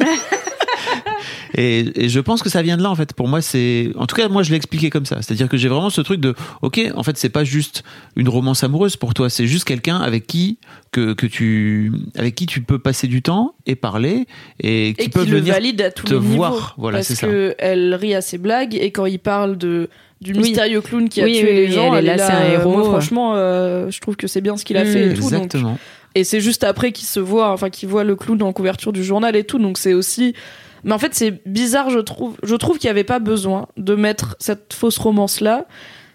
Et, 1.54 2.04
et 2.04 2.08
je 2.08 2.18
pense 2.18 2.42
que 2.42 2.48
ça 2.48 2.62
vient 2.62 2.76
de 2.78 2.82
là 2.82 2.90
en 2.90 2.94
fait. 2.94 3.12
Pour 3.12 3.28
moi, 3.28 3.42
c'est 3.42 3.90
en 3.96 4.06
tout 4.06 4.16
cas 4.16 4.28
moi 4.28 4.42
je 4.42 4.50
l'ai 4.50 4.56
expliqué 4.56 4.88
comme 4.88 5.04
ça. 5.04 5.16
C'est-à-dire 5.20 5.48
que 5.48 5.56
j'ai 5.58 5.68
vraiment 5.68 5.90
ce 5.90 6.00
truc 6.00 6.18
de 6.18 6.34
ok, 6.62 6.80
en 6.94 7.02
fait 7.02 7.18
c'est 7.18 7.28
pas 7.28 7.44
juste 7.44 7.82
une 8.16 8.28
romance 8.28 8.64
amoureuse 8.64 8.96
pour 8.96 9.12
toi, 9.12 9.28
c'est 9.28 9.46
juste 9.46 9.64
quelqu'un 9.64 9.98
avec 9.98 10.26
qui 10.26 10.58
que, 10.92 11.12
que 11.12 11.26
tu 11.26 11.92
avec 12.16 12.34
qui 12.34 12.46
tu 12.46 12.62
peux 12.62 12.78
passer 12.78 13.06
du 13.06 13.20
temps 13.22 13.54
et 13.66 13.76
parler 13.76 14.26
et 14.60 14.94
qui 14.98 15.04
et 15.04 15.08
peut 15.10 15.24
qui 15.24 15.30
le 15.30 15.38
venir. 15.38 15.54
valide 15.54 15.82
à 15.82 15.90
tous 15.90 16.06
te 16.06 16.14
les 16.14 16.20
voir. 16.20 16.52
niveaux. 16.52 16.64
Voilà, 16.78 16.98
parce 16.98 17.08
c'est 17.08 17.16
ça. 17.16 17.26
que 17.26 17.54
elle 17.58 17.94
rit 17.94 18.14
à 18.14 18.22
ses 18.22 18.38
blagues 18.38 18.74
et 18.74 18.90
quand 18.90 19.06
il 19.06 19.18
parle 19.18 19.58
de 19.58 19.90
du 20.22 20.32
Oui. 20.32 20.38
mystérieux 20.38 20.80
clown 20.80 21.08
qui 21.08 21.20
a 21.20 21.24
Oui, 21.24 21.38
tué 21.38 21.48
oui, 21.50 21.54
les 21.56 21.68
gens, 21.70 21.94
elle 21.94 22.08
est 22.08 22.16
là, 22.16 22.26
c'est 22.26 22.32
un 22.32 22.50
héros. 22.52 22.70
moi, 22.72 22.84
franchement, 22.84 23.32
euh, 23.34 23.90
je 23.90 24.00
trouve 24.00 24.16
que 24.16 24.26
c'est 24.26 24.40
bien 24.40 24.56
ce 24.56 24.64
qu'il 24.64 24.76
a 24.76 24.84
fait 24.84 25.10
et 25.10 25.14
tout. 25.14 25.28
donc- 25.30 25.52
et 26.14 26.24
c'est 26.24 26.40
juste 26.40 26.62
après 26.64 26.92
qu'il 26.92 27.06
se 27.06 27.20
voit, 27.20 27.50
enfin 27.52 27.70
qu'il 27.70 27.88
voit 27.88 28.04
le 28.04 28.16
clown 28.16 28.42
en 28.42 28.52
couverture 28.52 28.92
du 28.92 29.02
journal 29.02 29.34
et 29.36 29.44
tout. 29.44 29.58
Donc 29.58 29.78
c'est 29.78 29.94
aussi. 29.94 30.34
Mais 30.84 30.92
en 30.92 30.98
fait, 30.98 31.14
c'est 31.14 31.40
bizarre, 31.46 31.90
je 31.90 31.98
trouve. 32.00 32.36
Je 32.42 32.54
trouve 32.56 32.78
qu'il 32.78 32.88
n'y 32.88 32.92
avait 32.92 33.04
pas 33.04 33.18
besoin 33.18 33.66
de 33.76 33.94
mettre 33.94 34.36
cette 34.40 34.72
fausse 34.74 34.98
romance 34.98 35.40
là. 35.40 35.66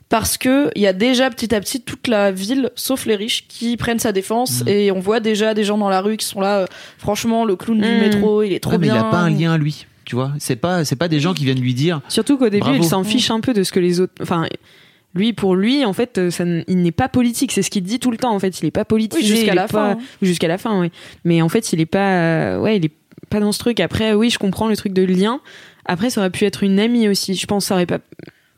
Parce 0.10 0.38
que 0.38 0.70
il 0.76 0.82
y 0.82 0.88
a 0.88 0.94
déjà 0.94 1.30
petit 1.30 1.54
à 1.54 1.60
petit 1.60 1.82
toute 1.82 2.08
la 2.08 2.32
ville, 2.32 2.70
sauf 2.76 3.06
les 3.06 3.16
riches, 3.16 3.46
qui 3.50 3.76
prennent 3.76 4.00
sa 4.00 4.14
défense 4.14 4.64
Mm. 4.64 4.68
et 4.70 4.92
on 4.92 5.00
voit 5.00 5.20
déjà 5.20 5.54
des 5.54 5.66
gens 5.66 5.78
dans 5.78 5.90
la 5.90 6.00
rue 6.00 6.16
qui 6.16 6.26
sont 6.26 6.40
là. 6.40 6.60
euh, 6.60 6.66
franchement, 6.98 7.44
le 7.44 7.58
clown 7.58 7.78
du 7.82 7.86
Mm. 7.90 8.00
métro, 8.00 8.42
il 8.44 8.54
est 8.54 8.60
trop 8.62 8.72
Ouais, 8.74 8.78
mais 8.78 8.88
bien. 8.88 8.96
il 8.96 9.00
a 9.00 9.04
pas 9.04 9.18
un 9.18 9.30
lien 9.30 9.52
à 9.54 9.58
lui. 9.58 9.86
Tu 10.08 10.16
vois, 10.16 10.32
c'est 10.40 10.56
pas 10.56 10.86
c'est 10.86 10.96
pas 10.96 11.10
des 11.10 11.20
gens 11.20 11.34
qui 11.34 11.44
viennent 11.44 11.60
lui 11.60 11.74
dire 11.74 12.00
Surtout 12.08 12.38
qu'au 12.38 12.48
début, 12.50 12.62
Bravo. 12.62 12.78
il 12.78 12.84
s'en 12.86 13.04
fiche 13.04 13.30
un 13.30 13.42
peu 13.42 13.54
de 13.54 13.62
ce 13.64 13.72
que 13.74 13.80
les 13.82 14.00
autres. 14.00 14.14
Enfin, 14.22 14.48
lui, 15.14 15.34
pour 15.34 15.54
lui, 15.56 15.84
en 15.84 15.92
fait, 15.94 16.18
euh, 16.18 16.32
ça, 16.32 16.46
il 16.46 16.82
n'est 16.82 16.92
pas 16.94 17.10
politique. 17.10 17.52
C'est 17.52 17.62
ce 17.62 17.70
qu'il 17.70 17.84
dit 17.84 18.00
tout 18.00 18.10
le 18.10 18.18
temps. 18.18 18.34
En 18.34 18.40
fait, 18.40 18.60
il 18.62 18.66
est 18.66 18.72
pas 18.72 18.86
politique 18.86 19.20
Oui, 19.22 19.28
jusqu'à 19.28 19.54
la 19.54 19.68
fin. 19.68 19.92
hein. 19.92 19.98
Jusqu'à 20.22 20.48
la 20.48 20.58
fin, 20.58 20.80
oui. 20.80 20.92
Mais 21.26 21.42
en 21.42 21.50
fait, 21.50 21.74
il 21.74 21.82
est 21.82 21.86
pas. 21.86 22.22
euh, 22.22 22.60
ouais, 22.60 22.78
il 22.78 22.86
est 22.86 22.92
pas 23.30 23.42
dans 23.42 23.52
ce 23.52 23.60
truc. 23.60 23.82
Après, 23.82 24.14
oui, 24.14 24.30
je 24.30 24.40
comprends 24.40 24.70
le 24.70 24.78
truc 24.78 24.94
de 24.94 25.04
lien. 25.04 25.42
Après, 25.86 26.10
ça 26.10 26.22
aurait 26.22 26.30
pu 26.30 26.46
être 26.46 26.64
une 26.64 26.80
amie 26.80 27.10
aussi. 27.10 27.36
Je 27.36 27.46
pense 27.46 27.66
que 27.66 27.68
ça 27.68 27.74
aurait 27.76 27.86
pas 27.86 28.00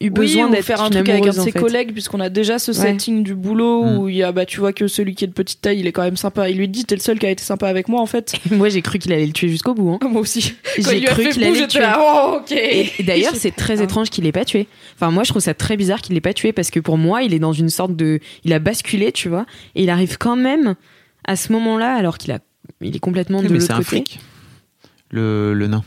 eu 0.01 0.09
besoin 0.09 0.43
oui, 0.45 0.49
ou 0.49 0.51
d'être 0.53 0.63
faire 0.65 0.81
un 0.81 0.89
truc 0.89 1.09
avec 1.09 1.23
un 1.25 1.27
de 1.27 1.31
ses 1.33 1.51
fait. 1.51 1.59
collègues 1.59 1.91
puisqu'on 1.91 2.19
a 2.21 2.29
déjà 2.29 2.57
ce 2.57 2.71
Ouais. 2.71 2.77
setting 2.77 3.23
du 3.23 3.35
boulot 3.35 3.83
Mm. 3.83 3.97
où 3.97 4.09
il 4.09 4.15
y 4.15 4.23
a 4.23 4.31
bah 4.31 4.45
tu 4.45 4.59
vois 4.61 4.71
que 4.71 4.87
celui 4.87 5.13
qui 5.15 5.25
est 5.25 5.27
de 5.27 5.33
petite 5.33 5.59
taille 5.61 5.79
il 5.79 5.87
est 5.87 5.91
quand 5.91 6.03
même 6.03 6.15
sympa 6.15 6.49
il 6.49 6.57
lui 6.57 6.67
dit 6.69 6.85
t'es 6.85 6.95
le 6.95 7.01
seul 7.01 7.19
qui 7.19 7.25
a 7.25 7.29
été 7.31 7.43
sympa 7.43 7.67
avec 7.67 7.89
moi 7.89 7.99
en 7.99 8.05
fait 8.05 8.33
Moi, 8.51 8.69
j'ai 8.69 8.81
cru 8.81 8.97
qu'il 8.99 9.11
allait 9.11 9.25
le 9.25 9.33
tuer 9.33 9.49
jusqu'au 9.49 9.73
bout. 9.73 9.97
hein. 10.01 10.07
moi 10.09 10.21
aussi 10.21 10.53
quand 10.77 10.89
J'ai 10.91 10.97
il 10.97 11.01
lui 11.01 11.07
a 11.07 11.11
cru 11.11 11.29
qu'il 11.29 11.43
allait 11.43 11.59
le 11.61 11.67
tuer. 11.67 11.79
là 11.81 11.97
oh 11.99 12.37
ok 12.41 12.51
Et, 12.51 12.89
et 12.99 13.03
d'ailleurs, 13.03 13.35
c'est 13.35 13.55
très 13.55 13.81
Ah. 13.81 13.83
étrange 13.83 14.09
qu'il 14.09 14.23
l'ait 14.23 14.31
pas 14.31 14.45
tué. 14.45 14.67
Enfin, 14.95 15.11
moi, 15.11 15.23
je 15.23 15.29
trouve 15.31 15.41
ça 15.41 15.53
très 15.53 15.75
bizarre 15.77 16.01
qu'il 16.01 16.15
l'ait 16.15 16.21
pas 16.21 16.33
tué 16.33 16.53
parce 16.53 16.69
que 16.71 16.79
pour 16.79 16.97
moi, 16.97 17.23
il 17.23 17.33
est 17.33 17.39
dans 17.39 17.53
une 17.53 17.69
sorte 17.69 17.95
de, 17.95 18.19
il 18.45 18.53
a 18.53 18.59
basculé, 18.59 19.11
tu 19.11 19.27
vois, 19.29 19.45
et 19.75 19.83
il 19.83 19.89
arrive 19.89 20.17
quand 20.17 20.35
même 20.37 20.75
à 21.25 21.35
ce 21.35 21.51
moment-là, 21.53 21.93
alors 21.95 22.17
qu'il 22.17 22.31
a, 22.31 22.39
il 22.81 22.95
est 22.95 22.99
complètement 22.99 23.39
Oui, 23.39 23.47
de 23.47 23.53
l'autre 23.53 23.71
un 23.71 23.77
côté. 23.83 24.03
le 25.11 25.67
nain. 25.67 25.83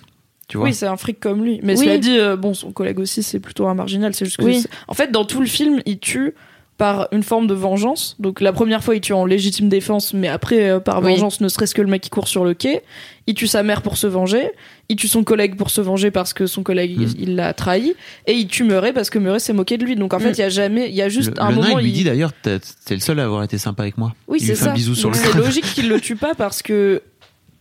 Tu 0.53 0.59
vois. 0.59 0.67
oui 0.67 0.75
c'est 0.75 0.87
un 0.87 0.97
fric 0.99 1.19
comme 1.19 1.43
lui 1.43 1.61
mais 1.63 1.79
Oui. 1.79 1.85
cela 1.87 1.97
dit 1.99 2.19
euh, 2.19 2.37
bon 2.37 2.53
son 2.55 2.73
collègue 2.73 2.99
aussi 3.01 3.23
c'est 3.23 3.41
plutôt 3.41 3.67
un 3.69 3.75
marginal 3.75 4.13
c'est 4.15 4.27
juste 4.27 4.37
que 4.37 4.45
Oui. 4.45 4.63
en 4.87 4.93
fait 4.95 5.11
dans 5.11 5.25
tout 5.25 5.41
le 5.41 5.47
film 5.47 5.81
il 5.87 5.99
tue 5.99 6.35
par 6.79 7.09
une 7.13 7.23
forme 7.23 7.47
de 7.47 7.55
vengeance 7.55 8.17
donc 8.19 8.41
la 8.41 8.53
première 8.53 8.83
fois 8.83 8.95
il 8.97 9.01
tue 9.01 9.13
en 9.13 9.25
légitime 9.25 9.69
défense 9.69 10.15
mais 10.15 10.29
après 10.29 10.69
euh, 10.71 10.81
par 10.81 11.03
Oui. 11.03 11.13
vengeance 11.13 11.41
ne 11.41 11.49
serait-ce 11.49 11.75
que 11.75 11.81
le 11.83 11.89
mec 11.89 12.03
qui 12.03 12.11
court 12.11 12.29
sur 12.29 12.45
le 12.45 12.55
quai 12.55 12.83
il 13.27 13.35
tue 13.35 13.47
sa 13.47 13.63
mère 13.63 13.83
pour 13.83 13.97
se 13.97 14.07
venger 14.07 14.51
il 14.89 14.97
tue 14.97 15.07
son 15.09 15.23
collègue 15.23 15.57
pour 15.57 15.71
se 15.71 15.81
venger 15.81 16.11
parce 16.11 16.33
que 16.35 16.47
son 16.47 16.63
collègue 16.63 16.99
Mm. 16.99 17.03
il- 17.03 17.21
il 17.31 17.37
l'a 17.37 17.53
trahi 17.55 17.95
et 18.27 18.33
il 18.33 18.47
tue 18.49 18.65
Murray 18.65 18.93
parce 18.93 19.11
que 19.11 19.19
Murray 19.19 19.39
s'est 19.39 19.53
moqué 19.53 19.79
de 19.79 19.85
lui 19.85 19.97
donc 19.97 20.13
en 20.13 20.19
fait 20.19 20.31
Mm. 20.31 20.35
il 20.37 20.41
y 20.41 20.43
a 20.45 20.49
jamais 20.49 20.89
il 20.89 20.95
y 20.95 21.03
a 21.03 21.09
juste 21.09 21.31
le, 21.37 21.43
un 21.43 21.51
le 21.51 21.57
nain, 21.57 21.63
moment 21.63 21.79
il 21.79 21.85
lui 21.85 21.93
dit 21.93 22.05
d'ailleurs 22.05 22.33
t'es 22.33 22.59
le 22.91 22.99
seul 23.01 23.21
à 23.21 23.25
avoir 23.25 23.43
été 23.45 23.59
sympa 23.59 23.83
avec 23.85 23.97
moi. 23.97 24.15
oui 24.29 24.39
il 24.41 24.47
c'est 24.47 24.53
lui 24.53 24.59
fait 24.59 24.65
ça 24.65 24.71
un 24.73 24.75
bisou 24.75 24.95
sur 24.95 25.09
le 25.11 25.15
c'est 25.17 25.35
logique 25.37 25.65
qu'il 25.75 25.89
le 25.89 26.01
tue 26.01 26.17
pas 26.17 26.35
parce 26.35 26.63
que 26.63 27.03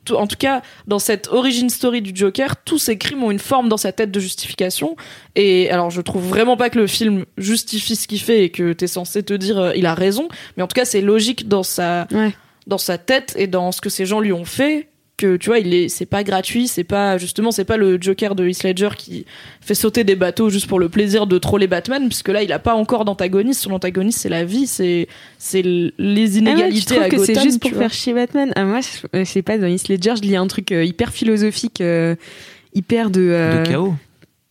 en 0.09 0.25
tout 0.27 0.35
cas 0.37 0.61
dans 0.87 0.99
cette 0.99 1.27
origin 1.27 1.69
story 1.69 2.01
du 2.01 2.11
Joker 2.13 2.55
tous 2.63 2.77
ces 2.79 2.97
crimes 2.97 3.23
ont 3.23 3.31
une 3.31 3.39
forme 3.39 3.69
dans 3.69 3.77
sa 3.77 3.91
tête 3.91 4.11
de 4.11 4.19
justification. 4.19 4.95
Et 5.35 5.69
alors 5.69 5.89
je 5.91 6.01
trouve 6.01 6.27
vraiment 6.27 6.57
pas 6.57 6.69
que 6.69 6.79
le 6.79 6.87
film 6.87 7.25
justifie 7.37 7.95
ce 7.95 8.07
qu'il 8.07 8.19
fait 8.19 8.43
et 8.45 8.49
que 8.49 8.73
t'es 8.73 8.87
censé 8.87 9.23
te 9.23 9.33
dire 9.33 9.59
euh, 9.59 9.71
il 9.75 9.85
a 9.85 9.93
raison. 9.93 10.27
Mais 10.57 10.63
en 10.63 10.67
tout 10.67 10.75
cas 10.75 10.85
c'est 10.85 11.01
logique 11.01 11.47
dans 11.47 11.63
sa 11.63 12.07
Ouais. 12.11 12.33
dans 12.67 12.77
sa 12.77 12.97
tête 12.97 13.33
et 13.37 13.47
dans 13.47 13.71
ce 13.71 13.81
que 13.81 13.89
ces 13.89 14.05
gens 14.05 14.19
lui 14.19 14.33
ont 14.33 14.45
fait 14.45 14.87
que 15.21 15.37
tu 15.37 15.49
vois 15.49 15.59
il 15.59 15.73
est 15.73 15.89
c'est 15.89 16.05
pas 16.05 16.23
gratuit 16.23 16.67
c'est 16.67 16.83
pas 16.83 17.17
justement 17.17 17.51
c'est 17.51 17.65
pas 17.65 17.77
le 17.77 17.97
Joker 18.01 18.35
de 18.35 18.47
Heath 18.47 18.63
Ledger 18.63 18.89
qui 18.97 19.25
fait 19.61 19.75
sauter 19.75 20.03
des 20.03 20.15
bateaux 20.15 20.49
juste 20.49 20.67
pour 20.67 20.79
le 20.79 20.89
plaisir 20.89 21.27
de 21.27 21.37
troller 21.37 21.67
Batman 21.67 22.07
puisque 22.07 22.29
là 22.29 22.43
il 22.43 22.51
a 22.51 22.59
pas 22.59 22.73
encore 22.73 23.05
d'antagoniste 23.05 23.61
son 23.61 23.71
antagoniste 23.71 24.19
c'est 24.19 24.29
la 24.29 24.43
vie 24.43 24.67
c'est 24.67 25.07
c'est 25.37 25.61
les 25.61 25.91
Ah 25.97 26.03
ouais, 26.03 26.25
tu 26.25 26.37
inégalités 26.39 26.85
trouves 26.85 27.03
à 27.03 27.09
que 27.09 27.23
c'est 27.23 27.39
juste 27.41 27.61
pour 27.61 27.71
faire 27.71 27.93
chier 27.93 28.13
Batman 28.13 28.51
ah, 28.55 28.65
Moi, 28.65 28.79
je, 28.81 29.19
je 29.19 29.23
sais 29.23 29.41
pas, 29.41 29.57
dans 29.57 29.67
Heath 29.67 29.87
Ledger, 29.87 30.13
je 30.17 30.21
lis 30.21 30.35
un 30.35 30.47
truc 30.47 30.71
euh, 30.71 30.83
hyper 30.83 31.11
philosophique, 31.11 31.81
euh, 31.81 32.15
hyper 32.73 33.09
de... 33.09 33.21
euh, 33.21 33.63
De 33.63 33.69
chaos. 33.69 33.93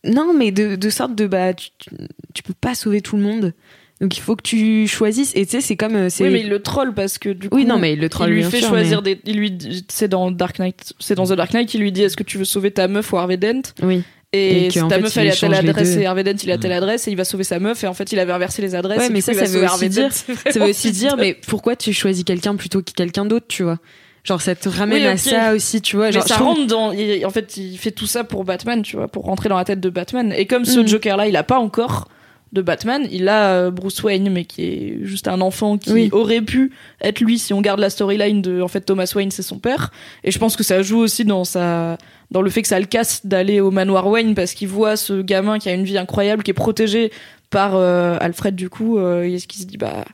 Non, 0.03 0.33
mais 0.33 0.51
de, 0.51 0.75
de 0.75 0.89
sorte 0.89 1.15
de... 1.15 1.27
Bah, 1.27 1.53
tu 1.53 2.43
peux 2.43 2.53
pas 2.59 2.75
sauver 2.75 3.01
tout 3.01 3.17
le 3.17 3.23
monde. 3.23 3.53
Donc 4.01 4.17
il 4.17 4.19
faut 4.21 4.35
que 4.35 4.41
tu 4.41 4.87
choisisses. 4.87 5.31
Et 5.35 5.45
tu 5.45 5.51
sais, 5.51 5.61
c'est 5.61 5.75
comme... 5.77 5.95
euh, 5.95 6.09
oui 6.19 6.29
mais 6.29 6.39
il 6.41 6.49
le 6.49 6.59
troll 6.61 6.93
parce 6.93 7.17
que 7.19 7.29
du 7.29 7.49
coup 7.49 7.55
Oui, 7.57 7.65
non, 7.65 7.77
mais 7.77 7.93
il 7.93 7.99
le 7.99 8.09
troll, 8.09 8.29
il 8.29 8.35
lui 8.35 8.43
fait 8.43 8.59
sûr, 8.59 8.69
choisir 8.69 9.01
des 9.01 9.19
il 9.25 9.37
lui 9.37 9.57
c'est 9.89 10.07
dans 10.07 10.31
Dark 10.31 10.57
Knight 10.59 10.93
c'est 10.99 11.15
dans 11.15 11.25
The 11.27 11.33
Dark 11.33 11.53
Knight 11.53 11.73
il 11.75 11.81
lui 11.81 11.91
dit 11.91 12.01
est-ce 12.03 12.17
que 12.17 12.23
tu 12.23 12.37
veux 12.37 12.45
sauver 12.45 12.71
ta 12.71 12.87
meuf 12.87 13.13
ou 13.13 13.17
Harvey 13.17 13.37
Dent? 13.37 13.61
Oui. 13.83 14.01
et, 14.33 14.69
ta 14.73 14.89
fait, 14.89 15.01
meuf 15.01 15.15
elle 15.17 15.27
est 15.27 15.31
à 15.31 15.35
telle 15.35 15.53
adresse 15.53 15.95
et 15.97 16.05
Harvey 16.05 16.23
Dent 16.23 16.35
il 16.43 16.51
a 16.51 16.57
telle 16.57 16.71
adresse 16.71 17.07
et 17.07 17.11
il 17.11 17.17
va 17.17 17.25
sauver 17.25 17.43
sa 17.43 17.59
meuf 17.59 17.83
et 17.83 17.87
en 17.87 17.93
fait 17.93 18.11
il 18.11 18.17
avait 18.19 18.31
inversé 18.33 18.61
les 18.61 18.73
adresses 18.75 18.97
Ouais, 18.99 19.09
mais 19.09 19.21
ça, 19.21 19.33
ça 19.33 19.45
veut 19.45 19.63
aussi 19.65 19.89
dire- 19.89 20.09
Ça 20.11 20.59
veut 20.59 20.65
aussi 20.69 20.91
dire, 20.91 21.15
mais 21.17 21.37
pourquoi 21.47 21.75
tu 21.75 21.93
choisis 21.93 22.23
quelqu'un 22.23 22.55
plutôt 22.55 22.81
que 22.81 22.91
quelqu'un 22.91 23.25
d'autre, 23.25 23.45
tu 23.49 23.63
vois? 23.63 23.77
Genre 24.23 24.41
ça 24.41 24.53
te 24.55 24.69
ramène 24.69 25.01
Oui, 25.01 25.07
à 25.07 25.17
ça 25.17 25.53
aussi, 25.55 25.81
tu 25.81 25.95
vois. 25.95 26.05
Mais 26.07 26.11
Genre, 26.11 26.27
ça 26.27 26.37
rentre 26.37 26.67
dans. 26.67 26.91
il- 26.91 27.25
en 27.25 27.31
fait, 27.31 27.57
il 27.57 27.75
fait 27.77 27.89
tout 27.91 28.05
ça 28.05 28.23
pour 28.23 28.43
Batman, 28.45 28.83
tu 28.83 28.95
vois, 28.95 29.07
pour 29.07 29.25
rentrer 29.25 29.49
dans 29.49 29.57
la 29.57 29.65
tête 29.65 29.79
de 29.79 29.89
Batman. 29.89 30.31
Et 30.37 30.45
comme 30.45 30.63
ce 30.65 30.79
Mhm. 30.79 30.87
Joker-là, 30.87 31.27
il 31.27 31.35
a 31.35 31.41
pas 31.43 31.57
encore 31.57 32.07
de 32.53 32.61
Batman, 32.61 33.07
il 33.11 33.29
a 33.29 33.53
euh, 33.53 33.71
Bruce 33.71 34.03
Wayne, 34.03 34.29
mais 34.29 34.43
qui 34.45 34.63
est 34.63 34.97
juste 35.03 35.27
un 35.29 35.39
enfant 35.39 35.77
qui 35.77 35.91
Oui. 35.93 36.09
aurait 36.11 36.41
pu 36.41 36.71
être 37.01 37.21
lui 37.21 37.39
si 37.39 37.53
on 37.53 37.61
garde 37.61 37.79
la 37.79 37.89
storyline 37.89 38.41
de. 38.41 38.61
En 38.61 38.67
fait, 38.67 38.81
Thomas 38.81 39.11
Wayne, 39.15 39.31
c'est 39.31 39.41
son 39.41 39.57
père. 39.59 39.91
Et 40.25 40.31
je 40.31 40.37
pense 40.39 40.55
que 40.57 40.63
ça 40.63 40.81
joue 40.81 40.99
aussi 40.99 41.23
dans 41.25 41.43
sa. 41.45 41.97
Dans 42.29 42.41
le 42.41 42.49
fait 42.49 42.61
que 42.61 42.67
ça 42.67 42.79
le 42.79 42.85
casse 42.85 43.25
d'aller 43.25 43.59
au 43.59 43.71
manoir 43.71 44.07
Wayne 44.07 44.35
parce 44.35 44.53
qu'il 44.53 44.67
voit 44.69 44.95
ce 44.97 45.21
gamin 45.21 45.59
qui 45.59 45.69
a 45.69 45.73
une 45.73 45.83
vie 45.85 45.97
incroyable, 45.97 46.43
qui 46.43 46.51
est 46.51 46.53
protégé 46.53 47.11
par 47.49 47.75
euh, 47.75 48.17
Alfred, 48.21 48.55
du 48.55 48.69
coup, 48.69 48.97
euh, 48.97 49.23
et 49.23 49.37
qui 49.37 49.59
se 49.59 49.65
dit, 49.65 49.77
bah. 49.77 50.05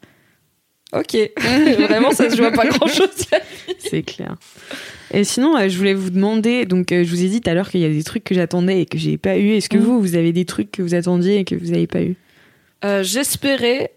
Ok, 0.94 1.18
vraiment 1.80 2.12
ça 2.12 2.30
se 2.30 2.38
joue 2.38 2.46
à 2.46 2.52
pas 2.52 2.66
grand 2.66 2.88
chose. 2.88 3.10
C'est 3.80 4.04
clair. 4.04 4.36
Et 5.14 5.26
sinon, 5.26 5.58
euh, 5.58 5.68
je 5.68 5.78
voulais 5.78 5.94
vous 5.94 6.10
demander, 6.12 6.66
donc 6.66 6.92
euh, 6.94 7.04
je 7.04 7.10
vous 7.10 7.24
ai 7.24 7.28
dit 7.28 7.42
tout 7.42 7.50
à 7.50 7.54
l'heure 7.54 7.70
qu'il 7.70 7.82
y 7.82 7.86
a 7.86 7.90
des 7.90 8.04
trucs 8.04 8.24
que 8.24 8.34
j'attendais 8.34 8.82
et 8.82 8.86
que 8.86 8.98
j'ai 8.98 9.18
pas 9.18 9.38
eu. 9.38 9.50
Est-ce 9.52 9.68
que 9.70 9.78
Mhm. 9.78 9.84
vous, 9.84 10.00
vous 10.00 10.16
avez 10.16 10.32
des 10.32 10.46
trucs 10.46 10.72
que 10.72 10.82
vous 10.82 10.96
attendiez 10.96 11.40
et 11.40 11.44
que 11.46 11.56
vous 11.56 11.74
avez 11.74 11.88
pas 11.88 12.02
eu? 12.02 12.16
Euh, 12.86 13.04
j'espérais. 13.04 13.97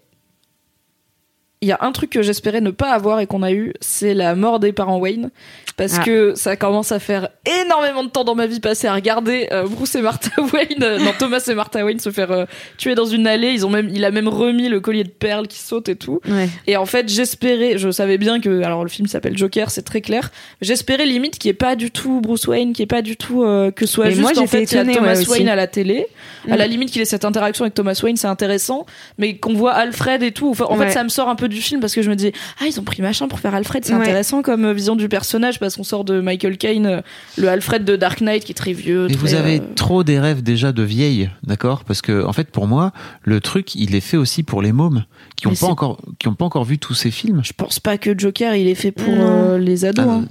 Il 1.63 1.67
y 1.67 1.71
a 1.71 1.77
un 1.81 1.91
truc 1.91 2.09
que 2.09 2.23
j'espérais 2.23 2.59
ne 2.59 2.71
pas 2.71 2.89
avoir 2.91 3.19
et 3.19 3.27
qu'on 3.27 3.43
a 3.43 3.51
eu, 3.51 3.73
c'est 3.81 4.15
la 4.15 4.33
mort 4.33 4.59
des 4.59 4.71
parents 4.73 4.97
Wayne. 4.97 5.29
Parce 5.77 5.97
Ah. 5.99 6.03
que 6.03 6.33
ça 6.35 6.55
commence 6.55 6.91
à 6.91 6.97
faire 6.97 7.29
énormément 7.61 8.03
de 8.03 8.09
temps 8.09 8.23
dans 8.23 8.33
ma 8.33 8.47
vie 8.47 8.59
passée 8.59 8.87
à 8.87 8.95
regarder 8.95 9.47
euh, 9.51 9.67
Bruce 9.67 9.93
et 9.93 10.01
Martha 10.01 10.31
Wayne, 10.53 10.81
euh, 10.81 10.97
non 10.97 11.11
Thomas 11.19 11.43
et 11.47 11.53
Martha 11.53 11.85
Wayne 11.85 11.99
se 11.99 12.09
faire 12.09 12.31
euh, 12.31 12.45
tuer 12.79 12.95
dans 12.95 13.05
une 13.05 13.27
allée. 13.27 13.51
Ils 13.51 13.63
ont 13.63 13.69
même, 13.69 13.89
il 13.93 14.03
a 14.05 14.09
même 14.09 14.27
remis 14.27 14.69
le 14.69 14.79
collier 14.79 15.03
de 15.03 15.09
perles 15.09 15.47
qui 15.47 15.59
saute 15.59 15.87
et 15.87 15.95
tout. 15.95 16.19
Ouais. 16.27 16.49
Et 16.65 16.77
en 16.77 16.87
fait, 16.87 17.07
j'espérais, 17.09 17.77
je 17.77 17.91
savais 17.91 18.17
bien 18.17 18.39
que, 18.41 18.63
alors 18.63 18.81
le 18.83 18.89
film 18.89 19.07
s'appelle 19.07 19.37
Joker, 19.37 19.69
c'est 19.69 19.83
très 19.83 20.01
clair. 20.01 20.31
J'espérais 20.61 21.05
limite 21.05 21.37
qu'il 21.37 21.49
n'y 21.49 21.51
ait 21.51 21.57
pas 21.57 21.75
du 21.75 21.91
tout 21.91 22.21
Bruce 22.21 22.47
Wayne, 22.47 22.73
qu'il 22.73 22.81
n'y 22.81 22.85
ait 22.85 22.87
pas 22.87 23.03
du 23.03 23.17
tout 23.17 23.43
euh, 23.43 23.69
que 23.69 23.85
soit 23.85 24.05
Mais 24.05 24.11
juste 24.13 24.21
moi, 24.35 24.43
en 24.43 24.47
fait 24.47 24.57
a 24.57 24.61
étonnée, 24.61 24.95
Thomas 24.95 25.13
ouais. 25.15 25.27
Wayne 25.29 25.49
à 25.49 25.55
la 25.55 25.67
télé. 25.67 26.07
À 26.49 26.55
Mm. 26.55 26.57
la 26.57 26.65
limite 26.67 26.89
qu'il 26.91 27.03
ait 27.03 27.05
cette 27.05 27.23
interaction 27.23 27.65
avec 27.65 27.75
Thomas 27.75 27.99
Wayne, 28.03 28.17
c'est 28.17 28.25
intéressant, 28.27 28.87
mais 29.19 29.37
qu'on 29.37 29.53
voit 29.53 29.73
Alfred 29.73 30.23
et 30.23 30.31
tout. 30.31 30.49
Enfin, 30.49 30.65
en 30.65 30.77
Ouais. 30.79 30.87
fait, 30.87 30.91
ça 30.93 31.03
me 31.03 31.09
sort 31.09 31.29
un 31.29 31.35
peu 31.35 31.47
du 31.51 31.61
film 31.61 31.79
parce 31.81 31.93
que 31.93 32.01
je 32.01 32.09
me 32.09 32.15
dis 32.15 32.31
ah 32.59 32.65
ils 32.67 32.79
ont 32.79 32.83
pris 32.83 33.01
machin 33.01 33.27
pour 33.27 33.39
faire 33.39 33.53
Alfred, 33.53 33.85
c'est 33.85 33.93
Ouais. 33.93 34.01
intéressant 34.01 34.41
comme 34.41 34.65
euh, 34.65 34.73
vision 34.73 34.95
du 34.95 35.07
personnage 35.09 35.59
parce 35.59 35.75
qu'on 35.75 35.83
sort 35.83 36.03
de 36.03 36.19
Michael 36.21 36.57
Caine, 36.57 36.85
euh, 36.85 37.01
le 37.37 37.47
Alfred 37.49 37.85
de 37.85 37.95
Dark 37.95 38.21
Knight 38.21 38.43
qui 38.45 38.51
est 38.51 38.55
très 38.55 38.73
vieux. 38.73 39.05
Et 39.09 39.13
très, 39.13 39.17
vous 39.17 39.33
avez 39.35 39.59
euh, 39.59 39.63
trop 39.75 40.03
des 40.03 40.19
rêves 40.19 40.41
déjà 40.41 40.71
de 40.71 40.83
vieille, 40.83 41.29
d'accord? 41.43 41.83
Parce 41.83 42.01
que 42.01 42.25
en 42.25 42.33
fait, 42.33 42.49
pour 42.49 42.67
moi, 42.67 42.91
le 43.23 43.39
truc, 43.41 43.75
il 43.75 43.93
est 43.95 43.99
fait 44.01 44.17
aussi 44.17 44.43
pour 44.43 44.61
les 44.61 44.71
mômes 44.71 45.05
qui 45.35 45.45
Mais 45.47 45.51
n'ont 45.51 45.55
pas 45.57 45.65
c'est- 45.65 45.71
encore, 45.71 45.97
qui 46.19 46.27
ont 46.27 46.33
pas 46.35 46.45
encore 46.45 46.63
vu 46.65 46.77
tous 46.79 46.93
ces 46.93 47.11
films. 47.11 47.41
Je 47.43 47.53
pense 47.53 47.79
pas 47.79 47.97
que 47.97 48.17
Joker 48.17 48.55
il 48.55 48.67
est 48.67 48.75
fait 48.75 48.91
pour 48.91 49.13
euh, 49.13 49.57
les 49.57 49.85
ados. 49.85 50.05
Ah, 50.07 50.11
hein. 50.13 50.25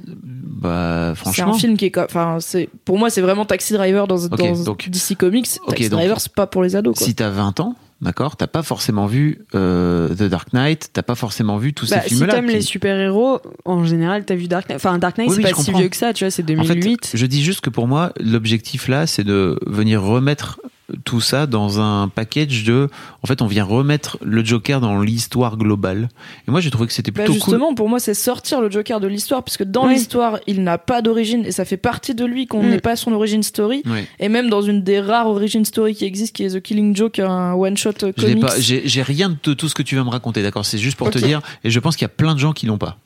bah, 0.45 1.13
C'est 1.15 1.21
franchement. 1.21 1.55
un 1.55 1.59
film 1.59 1.77
qui 1.77 1.87
est, 1.87 1.99
enfin, 1.99 2.39
c'est 2.41 2.69
pour 2.85 2.99
moi 2.99 3.11
c'est 3.11 3.21
vraiment 3.21 3.45
Taxi 3.45 3.73
Driver 3.73 4.07
dans, 4.07 4.25
Ok, 4.25 4.39
dans 4.39 4.65
donc- 4.65 4.89
DC 4.89 5.15
Comics. 5.17 5.49
Taxi 5.69 5.89
donc- 5.89 5.99
Driver 5.99 6.21
c'est 6.21 6.33
pas 6.35 6.47
pour 6.47 6.63
les 6.63 6.77
ados. 6.77 6.97
Quoi. 6.99 7.07
Si 7.07 7.15
t'as 7.15 7.31
20 7.31 7.61
ans, 7.61 7.75
d'accord, 8.01 8.37
t'as 8.37 8.47
pas 8.47 8.63
forcément 8.63 9.07
vu 9.07 9.45
euh, 9.55 10.09
The 10.15 10.23
Dark 10.25 10.53
Knight, 10.53 10.91
t'as 10.93 11.03
pas 11.03 11.15
forcément 11.15 11.59
vu 11.59 11.75
tous 11.75 11.91
Bah, 11.91 12.01
ces 12.03 12.09
si 12.11 12.15
films-là. 12.17 12.35
t'aimes 12.35 12.47
qui- 12.47 12.53
les 12.55 12.61
super-héros, 12.63 13.41
en 13.65 13.85
général, 13.85 14.25
t'as 14.25 14.35
vu 14.35 14.49
Dark 14.49 14.69
Knight. 14.69 14.77
Enfin, 14.77 14.99
Dark 14.99 15.19
Knight, 15.19 15.29
Oui, 15.31 15.37
c'est 15.37 15.43
oui, 15.45 15.51
pas 15.51 15.57
si 15.57 15.67
comprends. 15.67 15.81
vieux 15.81 15.89
que 15.89 15.97
ça, 15.97 16.13
tu 16.13 16.25
vois, 16.25 16.31
c'est 16.31 16.43
En 16.45 16.65
fait, 16.65 16.75
2008. 16.75 17.11
je 17.15 17.27
dis 17.27 17.43
juste 17.43 17.61
que 17.61 17.71
pour 17.71 17.87
moi, 17.89 18.13
l'objectif 18.21 18.89
là, 18.89 19.07
c'est 19.07 19.25
de 19.25 19.59
venir 19.67 20.03
remettre 20.03 20.61
tout 21.05 21.21
ça 21.21 21.47
dans 21.47 21.81
un 21.81 22.09
package 22.09 22.65
de. 22.65 22.89
En 23.23 23.27
fait, 23.27 23.43
on 23.43 23.47
vient 23.47 23.65
remettre 23.65 24.19
le 24.23 24.45
Joker 24.45 24.81
dans 24.81 25.01
l'histoire 25.01 25.57
globale. 25.57 26.09
Et 26.47 26.51
moi, 26.51 26.61
j'ai 26.61 26.71
trouvé 26.71 26.87
que 26.87 26.93
c'était 26.93 27.11
Bah, 27.11 27.25
plutôt 27.25 27.33
cool. 27.41 27.55
justement, 27.55 27.75
pour 27.75 27.89
moi, 27.89 27.99
c'est 28.01 28.15
sortir 28.15 28.61
le 28.61 28.71
Joker 28.71 29.01
de 29.01 29.07
l'histoire, 29.07 29.43
puisque 29.45 29.65
dans 29.65 29.87
Oui. 29.87 29.95
l'histoire, 29.95 30.39
il 30.47 30.63
n'a 30.63 30.79
pas 30.79 31.03
d'origine, 31.03 31.45
et 31.47 31.53
ça 31.53 31.65
fait 31.65 31.77
partie 31.77 32.15
de 32.15 32.25
lui 32.25 32.47
qu'on 32.47 32.63
Mm. 32.63 32.69
n'ait 32.71 32.81
pas 32.81 32.97
son 32.97 33.13
origin 33.13 33.43
story. 33.43 33.83
Et 34.19 34.29
même 34.29 34.49
dans 34.51 34.63
une 34.63 34.83
des 34.83 35.01
rares 35.01 35.29
origin 35.29 35.65
story 35.65 35.95
qui 35.95 36.05
existe, 36.05 36.35
qui 36.35 36.45
est 36.45 36.51
The 36.51 36.61
Killing 36.63 36.95
Joke, 36.97 37.19
un 37.19 37.53
one 37.55 37.77
shot 37.77 37.93
comics. 38.19 38.45
j'ai 38.59 39.03
rien 39.03 39.37
de 39.43 39.55
tout 39.55 39.69
ce 39.69 39.75
que 39.75 39.83
tu 39.83 39.97
vas 39.97 40.05
me 40.05 40.11
raconter, 40.11 40.43
d'accord? 40.43 40.65
C'est 40.65 40.79
juste 40.79 40.97
pour 40.97 41.11
te 41.11 41.19
dire, 41.19 41.41
et 41.65 41.71
je 41.71 41.79
pense 41.81 41.97
qu'il 41.97 42.05
y 42.05 42.07
a 42.07 42.09
plein 42.09 42.35
de 42.35 42.39
gens 42.41 42.53
qui 42.53 42.67
l'ont 42.67 42.79
pas. 42.79 42.99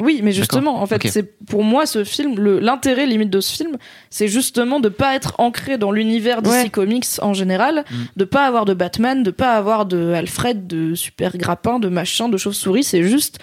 Oui, 0.00 0.20
mais 0.24 0.32
justement, 0.32 0.82
en 0.82 0.86
fait, 0.86 1.06
c'est 1.08 1.36
pour 1.46 1.62
moi 1.62 1.86
ce 1.86 2.02
film, 2.02 2.36
le- 2.38 2.58
l'intérêt 2.58 3.06
limite 3.06 3.30
de 3.30 3.40
ce 3.40 3.54
film, 3.56 3.76
c'est 4.10 4.26
justement 4.26 4.80
de 4.80 4.88
pas 4.88 5.14
être 5.14 5.34
ancré 5.38 5.78
dans 5.78 5.92
l'univers 5.92 6.42
DC 6.42 6.52
Ouais. 6.52 6.68
Comics 6.68 7.06
en 7.22 7.32
général, 7.32 7.84
Mm. 7.90 7.94
de 8.16 8.24
pas 8.24 8.44
avoir 8.46 8.64
de 8.64 8.74
Batman, 8.74 9.22
de 9.22 9.30
pas 9.30 9.52
avoir 9.52 9.86
de 9.86 10.12
Alfred, 10.12 10.66
de 10.66 10.94
super 10.96 11.36
grappin, 11.36 11.78
de 11.78 11.88
machin, 11.88 12.28
de 12.28 12.36
chauve-souris. 12.36 12.82
C'est 12.82 13.04
juste 13.04 13.38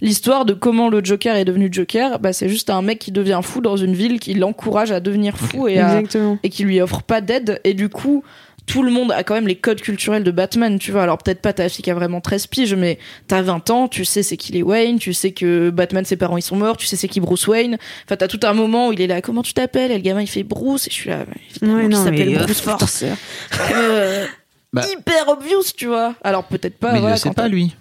l'histoire 0.00 0.44
de 0.44 0.52
comment 0.54 0.88
le 0.90 1.04
Joker 1.04 1.34
est 1.34 1.44
devenu 1.44 1.68
Joker. 1.72 2.20
Bah, 2.20 2.32
c'est 2.32 2.48
juste 2.48 2.70
un 2.70 2.82
mec 2.82 3.00
qui 3.00 3.10
devient 3.10 3.40
fou 3.42 3.60
dans 3.60 3.76
une 3.76 3.94
ville 3.94 4.20
qui 4.20 4.34
l'encourage 4.34 4.92
à 4.92 5.00
devenir 5.00 5.36
fou 5.36 5.66
et, 5.66 5.78
à- 5.80 6.02
et 6.44 6.48
qui 6.50 6.62
lui 6.64 6.80
offre 6.80 7.02
pas 7.02 7.20
d'aide. 7.20 7.60
Et 7.64 7.74
du 7.74 7.88
coup, 7.88 8.22
tout 8.66 8.82
le 8.82 8.90
monde 8.90 9.12
a 9.12 9.22
quand 9.22 9.34
même 9.34 9.46
les 9.46 9.54
codes 9.56 9.80
culturels 9.80 10.24
de 10.24 10.30
Batman, 10.32 10.78
tu 10.78 10.90
vois. 10.90 11.04
Alors 11.04 11.18
peut-être 11.18 11.40
pas 11.40 11.52
ta 11.52 11.68
fille 11.68 11.84
qui 11.84 11.90
a 11.90 11.94
vraiment 11.94 12.20
13 12.20 12.48
piges, 12.48 12.74
mais 12.74 12.98
t'as 13.28 13.40
20 13.42 13.70
ans, 13.70 13.86
tu 13.88 14.04
sais 14.04 14.22
c'est 14.24 14.36
qui 14.36 14.52
les 14.52 14.62
Wayne, 14.62 14.98
tu 14.98 15.12
sais 15.14 15.30
que 15.32 15.70
Batman, 15.70 16.04
ses 16.04 16.16
parents, 16.16 16.36
ils 16.36 16.42
sont 16.42 16.56
morts, 16.56 16.76
tu 16.76 16.84
sais 16.86 16.96
c'est 16.96 17.06
qui 17.08 17.20
Bruce 17.20 17.46
Wayne. 17.46 17.78
Enfin, 18.04 18.16
t'as 18.16 18.26
tout 18.28 18.40
un 18.42 18.52
moment 18.54 18.88
où 18.88 18.92
il 18.92 19.00
est 19.00 19.06
là, 19.06 19.22
comment 19.22 19.42
tu 19.42 19.54
t'appelles? 19.54 19.92
Et 19.92 19.96
le 19.96 20.00
gamin, 20.02 20.20
il 20.22 20.26
fait 20.26 20.42
Bruce, 20.42 20.86
et 20.88 20.90
je 20.90 20.94
suis 20.94 21.10
là, 21.10 21.24
Ouais, 21.62 21.86
non, 21.88 22.04
s'appelle 22.04 22.36
euh, 22.36 22.42
Bruce 22.44 22.60
force. 22.60 23.04
Euh, 23.72 24.26
Bah. 24.72 24.82
hyper 24.90 25.28
obvious, 25.28 25.62
tu 25.76 25.86
vois. 25.86 26.14
Alors 26.24 26.44
peut-être 26.44 26.76
pas, 26.78 26.90
mais 26.92 26.98
il 26.98 27.02
voilà, 27.02 27.18
quand 27.18 27.32
pas, 27.32 27.48
lui. 27.48 27.74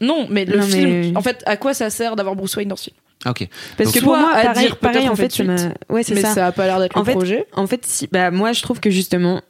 Non, 0.00 0.26
mais 0.28 0.44
le 0.44 0.58
Non, 0.58 0.66
film, 0.66 0.90
mais- 0.90 1.12
en 1.16 1.22
fait, 1.22 1.42
à 1.46 1.56
quoi 1.56 1.72
ça 1.74 1.88
sert 1.90 2.16
d'avoir 2.16 2.34
Bruce 2.34 2.56
Wayne 2.56 2.68
dans 2.68 2.76
ce 2.76 2.84
film? 2.84 2.96
Ah, 3.24 3.30
ok. 3.30 3.48
Parce 3.78 3.86
Donc, 3.92 3.94
que 4.00 4.04
pour 4.04 4.16
moi, 4.16 4.30
à 4.34 4.42
pareil, 4.46 4.66
dire 4.66 4.76
pareil 4.76 5.08
en 5.08 5.16
fait, 5.16 5.38
m'a- 5.40 5.54
Ouais, 5.88 6.02
c'est 6.02 6.14
Mais 6.14 6.20
ça. 6.20 6.34
ça. 6.34 6.46
a 6.48 6.52
pas 6.52 6.66
l'air 6.66 6.80
d'être 6.80 6.96
En 6.96 7.00
le 7.00 7.06
fait, 7.06 7.12
projet. 7.12 7.46
En 7.54 7.66
fait, 7.66 7.86
si, 7.86 8.08
bah, 8.12 8.30
moi, 8.30 8.52
je 8.52 8.60
trouve 8.62 8.80
que 8.80 8.90
justement, 8.90 9.40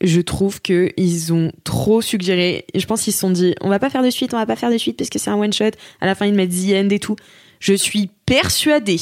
je 0.00 0.20
trouve 0.20 0.60
que 0.60 0.92
ils 0.96 1.32
ont 1.32 1.52
trop 1.64 2.00
suggéré. 2.02 2.66
Je 2.74 2.84
pense 2.86 3.02
qu'ils 3.02 3.12
se 3.12 3.20
sont 3.20 3.30
dit, 3.30 3.54
on 3.60 3.68
va 3.68 3.78
pas 3.78 3.90
faire 3.90 4.02
de 4.02 4.10
suite, 4.10 4.34
on 4.34 4.36
va 4.36 4.46
pas 4.46 4.56
faire 4.56 4.70
de 4.70 4.78
suite 4.78 4.96
parce 4.96 5.10
que 5.10 5.18
c'est 5.18 5.30
un 5.30 5.36
one 5.36 5.52
shot. 5.52 5.70
À 6.00 6.06
la 6.06 6.14
fin, 6.14 6.26
ils 6.26 6.34
mettent 6.34 6.50
the 6.50 6.74
end 6.74 6.90
et 6.90 6.98
tout. 6.98 7.16
Je 7.60 7.72
suis 7.72 8.10
persuadée, 8.26 9.00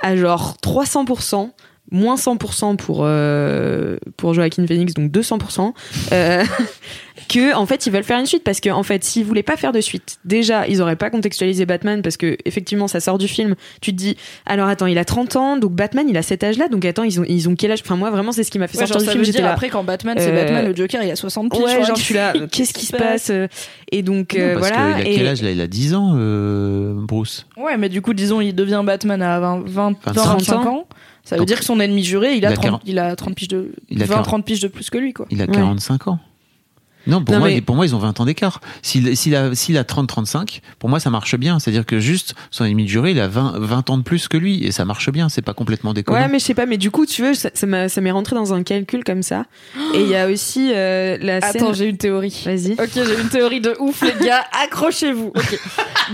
à 0.00 0.16
genre 0.16 0.56
300%, 0.62 1.50
moins 1.90 2.16
100% 2.16 2.76
pour, 2.76 3.00
euh, 3.02 3.96
pour 4.16 4.34
Joaquin 4.34 4.66
Phoenix, 4.66 4.94
donc 4.94 5.10
200%, 5.10 5.72
euh, 6.12 6.44
que 7.28 7.54
en 7.54 7.66
fait 7.66 7.84
ils 7.86 7.92
veulent 7.92 8.04
faire 8.04 8.18
une 8.18 8.26
suite 8.26 8.42
parce 8.44 8.60
que 8.60 8.70
en 8.70 8.82
fait 8.82 9.04
s'ils 9.04 9.24
voulaient 9.24 9.42
pas 9.42 9.56
faire 9.56 9.72
de 9.72 9.80
suite, 9.80 10.18
déjà 10.24 10.66
ils 10.66 10.80
auraient 10.80 10.96
pas 10.96 11.10
contextualisé 11.10 11.66
Batman 11.66 12.00
parce 12.00 12.16
que 12.16 12.36
effectivement 12.44 12.88
ça 12.88 13.00
sort 13.00 13.18
du 13.18 13.28
film. 13.28 13.54
Tu 13.80 13.90
te 13.92 13.96
dis 13.96 14.16
alors 14.46 14.68
attends 14.68 14.86
il 14.86 14.96
a 14.98 15.04
30 15.04 15.36
ans 15.36 15.56
donc 15.58 15.72
Batman 15.72 16.06
il 16.08 16.16
a 16.16 16.22
cet 16.22 16.42
âge-là 16.44 16.68
donc 16.68 16.84
attends 16.84 17.02
ils 17.02 17.20
ont 17.20 17.24
ils 17.28 17.48
ont 17.48 17.54
quel 17.54 17.70
âge? 17.72 17.80
Enfin 17.84 17.96
moi 17.96 18.10
vraiment 18.10 18.32
c'est 18.32 18.44
ce 18.44 18.50
qui 18.50 18.58
m'a 18.58 18.66
fait 18.68 18.78
Ouais, 18.78 18.86
sortir 18.86 19.00
genre, 19.00 19.02
du 19.02 19.06
ça 19.06 19.12
film. 19.12 19.24
veut 19.24 19.32
dire 19.32 19.42
là. 19.42 19.52
après 19.52 19.68
quand 19.68 19.84
Batman 19.84 20.16
c'est 20.18 20.30
Euh, 20.30 20.34
Batman, 20.44 20.66
le 20.68 20.74
Joker 20.76 21.02
il 21.02 21.10
a 21.10 21.16
60 21.16 21.50
piges. 21.52 21.60
Ouais, 21.60 21.84
genre 21.84 21.94
tu 21.96 22.00
je 22.00 22.04
suis 22.06 22.14
là. 22.14 22.32
Qu'est-ce 22.50 22.72
qui 22.72 22.86
se 22.86 22.96
passe 22.96 23.28
euh, 23.30 23.46
Et 23.92 24.02
donc 24.02 24.34
Non, 24.34 24.40
euh, 24.44 24.54
parce 24.58 24.68
voilà. 24.70 24.94
qu'il 24.98 25.06
a 25.06 25.10
et- 25.10 25.16
quel 25.16 25.26
âge 25.26 25.42
là? 25.42 25.50
Il 25.50 25.60
a 25.60 25.66
10 25.66 25.94
ans, 25.94 26.12
euh, 26.16 26.94
Bruce. 26.96 27.46
Ouais, 27.58 27.76
mais 27.76 27.88
du 27.90 28.00
coup, 28.00 28.14
disons, 28.14 28.40
il 28.40 28.54
devient 28.54 28.82
Batman 28.84 29.20
à 29.22 29.38
20, 29.40 29.62
20, 29.66 29.66
20 29.66 29.96
25 30.06 30.24
25 30.38 30.66
ans. 30.66 30.86
Ça 31.28 31.36
veut 31.36 31.40
Donc, 31.40 31.48
dire 31.48 31.58
que 31.58 31.64
son 31.66 31.78
ennemi 31.78 32.02
juré, 32.02 32.36
il 32.36 32.46
a, 32.46 32.48
il 32.50 32.52
a 32.52 32.56
30, 32.56 32.62
40 32.64 32.82
il 32.86 32.98
a 32.98 33.14
30 33.14 33.34
piges 33.34 33.48
de, 33.48 33.72
Il 33.90 34.02
a 34.02 34.06
20, 34.06 34.14
40 34.14 34.26
30 34.26 34.44
piges 34.46 34.60
de 34.60 34.68
plus 34.68 34.88
que 34.88 34.96
lui, 34.96 35.12
quoi. 35.12 35.26
Il 35.30 35.42
a 35.42 35.44
Ouais. 35.44 35.52
45 35.52 36.08
ans. 36.08 36.18
Non, 37.08 37.24
pour, 37.24 37.34
Non, 37.34 37.40
moi, 37.40 37.48
mais- 37.48 37.60
pour 37.60 37.74
moi, 37.74 37.86
ils 37.86 37.94
ont 37.94 37.98
20 37.98 38.20
ans 38.20 38.24
d'écart. 38.24 38.60
S'il 38.82 39.16
s'il 39.16 39.34
a, 39.34 39.54
s'il 39.54 39.76
a 39.78 39.82
30-35, 39.84 40.60
pour 40.78 40.88
moi, 40.88 41.00
ça 41.00 41.10
marche 41.10 41.36
bien. 41.36 41.58
C'est-à-dire 41.58 41.84
que 41.86 41.98
juste, 42.00 42.34
son 42.50 42.64
ennemi 42.64 42.84
de 42.84 42.88
juré, 42.88 43.10
il 43.12 43.20
a 43.20 43.28
20, 43.28 43.54
20 43.58 43.90
ans 43.90 43.98
de 43.98 44.02
plus 44.02 44.28
que 44.28 44.36
lui. 44.36 44.64
Et 44.64 44.70
ça 44.72 44.84
marche 44.84 45.10
bien. 45.10 45.28
C'est 45.28 45.42
pas 45.42 45.54
complètement 45.54 45.92
déconnant. 45.94 46.20
Ouais, 46.20 46.28
mais 46.28 46.38
je 46.38 46.44
sais 46.44 46.54
pas, 46.54 46.66
mais 46.66 46.76
du 46.76 46.90
coup, 46.90 47.06
tu 47.06 47.22
veux, 47.22 47.34
ça, 47.34 47.50
ça 47.54 47.66
m'a- 47.66 47.88
ça 47.88 48.00
m'est 48.00 48.10
rentré 48.10 48.36
dans 48.36 48.52
un 48.54 48.62
calcul 48.62 49.02
comme 49.04 49.22
ça. 49.22 49.46
Et 49.94 50.02
il 50.02 50.08
y 50.08 50.14
a 50.16 50.28
aussi 50.28 50.70
euh, 50.74 51.16
la 51.20 51.40
scène. 51.40 51.62
Attends, 51.62 51.72
j'ai 51.72 51.86
une 51.86 51.96
théorie. 51.96 52.42
Vas-y. 52.44 52.72
Ok, 52.72 52.90
j'ai 52.94 53.20
une 53.20 53.28
théorie 53.28 53.60
de 53.60 53.74
ouf, 53.80 54.02
les 54.02 54.26
gars. 54.26 54.44
Accrochez-vous. 54.64 55.32
Ok. 55.34 55.58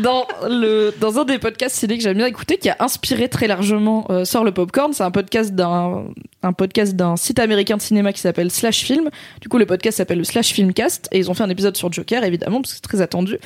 Dans 0.03 0.27
le 0.49 0.93
dans 1.01 1.19
un 1.19 1.25
des 1.25 1.39
podcasts 1.39 1.77
ciné 1.77 1.97
que 1.97 2.03
j'aime 2.03 2.17
bien 2.17 2.27
écouter, 2.27 2.57
qui 2.57 2.69
a 2.69 2.77
inspiré 2.81 3.29
très 3.29 3.47
largement 3.47 4.07
euh, 4.11 4.25
sort 4.25 4.45
le 4.45 4.53
popcorn, 4.53 4.93
c'est 4.93 5.03
un 5.05 5.11
podcast 5.11 5.55
d'un 5.55 6.05
un 6.45 6.53
podcast 6.53 6.95
d'un 6.95 7.17
site 7.17 7.39
américain 7.39 7.77
de 7.77 7.83
cinéma 7.83 8.13
qui 8.13 8.21
s'appelle 8.21 8.51
Slash 8.51 8.81
Film. 8.83 9.11
Du 9.41 9.49
coup, 9.49 9.59
le 9.59 9.67
podcast 9.67 9.97
s'appelle 9.97 10.19
le 10.19 10.25
Slash 10.25 10.49
Filmcast 10.53 11.09
et 11.13 11.19
ils 11.19 11.31
ont 11.31 11.35
fait 11.35 11.43
un 11.43 11.51
épisode 11.51 11.77
sur 11.77 11.93
Joker, 11.93 12.23
évidemment, 12.25 12.61
parce 12.61 12.73
que 12.73 12.77
c'est 12.77 12.83
très 12.83 13.01
attendu. 13.01 13.39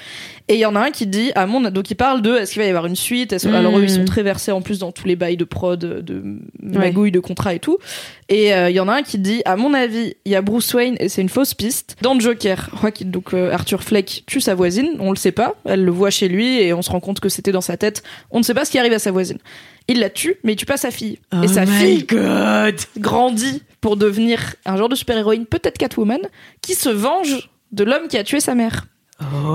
Et 0.48 0.54
il 0.54 0.60
y 0.60 0.66
en 0.66 0.74
a 0.76 0.80
un 0.80 0.90
qui 0.90 1.06
dit 1.06 1.32
à 1.34 1.46
mon 1.46 1.60
donc 1.70 1.90
il 1.90 1.94
parle 1.96 2.22
de 2.22 2.34
est-ce 2.36 2.52
qu'il 2.52 2.60
va 2.62 2.66
y 2.66 2.70
avoir 2.70 2.86
une 2.86 2.96
suite 2.96 3.32
Est-ce- 3.32 3.48
Mhm. 3.48 3.54
Alors 3.54 3.78
eux, 3.78 3.82
ils 3.82 3.90
sont 3.90 4.04
très 4.04 4.22
versés 4.22 4.52
en 4.52 4.60
plus 4.60 4.78
dans 4.78 4.92
tous 4.92 5.06
les 5.06 5.16
bails 5.16 5.36
de 5.36 5.44
prod, 5.44 5.78
de 5.78 6.22
magouilles, 6.62 7.12
de 7.12 7.20
contrats 7.20 7.54
et 7.54 7.58
tout. 7.58 7.78
Et 8.28 8.52
euh, 8.54 8.68
il 8.70 8.76
y 8.76 8.80
en 8.80 8.88
a 8.88 8.92
un 8.94 9.02
qui 9.02 9.18
dit, 9.18 9.40
à 9.44 9.56
mon 9.56 9.72
avis, 9.74 10.14
il 10.24 10.32
y 10.32 10.34
a 10.34 10.42
Bruce 10.42 10.72
Wayne 10.74 10.96
et 11.00 11.08
c'est 11.08 11.22
une 11.22 11.28
fausse 11.30 11.54
piste. 11.54 11.96
Dans 12.02 12.18
Joker, 12.18 12.70
donc 13.06 13.32
euh, 13.34 13.52
Arthur 13.52 13.82
Fleck 13.82 14.24
tue 14.26 14.40
sa 14.40 14.54
voisine, 14.54 14.88
on 15.00 15.10
le 15.10 15.16
sait 15.16 15.32
pas, 15.32 15.54
elle 15.64 15.84
le 15.84 15.90
voit 15.90 16.10
chez 16.10 16.28
lui 16.28 16.60
et 16.60 16.72
on 16.74 16.82
se 16.82 16.90
rend 16.90 17.00
compte 17.00 17.20
que 17.20 17.28
c'était 17.28 17.52
dans 17.52 17.60
sa 17.60 17.76
tête. 17.76 18.02
On 18.30 18.38
ne 18.38 18.44
sait 18.44 18.54
pas 18.54 18.64
ce 18.64 18.70
qui 18.70 18.78
arrive 18.78 18.92
à 18.92 18.98
sa 18.98 19.10
voisine. 19.10 19.38
Il 19.88 20.00
la 20.00 20.10
tue, 20.10 20.36
mais 20.44 20.52
il 20.52 20.56
tue 20.56 20.66
pas 20.66 20.76
sa 20.76 20.90
fille. 20.90 21.18
Oh 21.32 21.42
et 21.42 21.48
sa 21.48 21.64
fille 21.66 22.06
grandit 22.98 23.62
pour 23.80 23.96
devenir 23.96 24.54
un 24.66 24.76
genre 24.76 24.88
de 24.90 24.94
super-héroïne, 24.94 25.46
peut-être 25.46 25.78
Catwoman, 25.78 26.20
qui 26.60 26.74
se 26.74 26.88
venge 26.90 27.50
de 27.72 27.84
l'homme 27.84 28.08
qui 28.08 28.18
a 28.18 28.24
tué 28.24 28.40
sa 28.40 28.54
mère. 28.54 28.86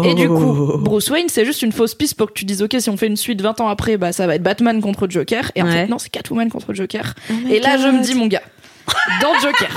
Et 0.03 0.13
du 0.15 0.27
coup, 0.27 0.77
Bruce 0.79 1.09
Wayne, 1.09 1.29
c'est 1.29 1.45
juste 1.45 1.61
une 1.61 1.71
fausse 1.71 1.95
piste 1.95 2.15
pour 2.17 2.27
que 2.27 2.33
tu 2.33 2.43
dises, 2.45 2.61
ok, 2.61 2.75
si 2.79 2.89
on 2.89 2.97
fait 2.97 3.07
une 3.07 3.15
suite 3.15 3.41
20 3.41 3.61
ans 3.61 3.69
après, 3.69 3.95
bah 3.95 4.11
ça 4.11 4.27
va 4.27 4.35
être 4.35 4.43
Batman 4.43 4.81
contre 4.81 5.07
Joker. 5.09 5.51
Et 5.55 5.61
en 5.61 5.65
Ouais. 5.65 5.71
fait, 5.71 5.87
non, 5.87 5.99
c'est 5.99 6.09
Catwoman 6.09 6.49
contre 6.49 6.73
Joker. 6.73 7.13
Oh 7.29 7.33
my 7.45 7.53
Et 7.53 7.59
là, 7.61 7.77
je 7.77 7.83
God. 7.85 7.93
me 7.95 8.03
dis, 8.03 8.13
mon 8.15 8.27
gars, 8.27 8.41
dans 9.21 9.33
Joker, 9.39 9.69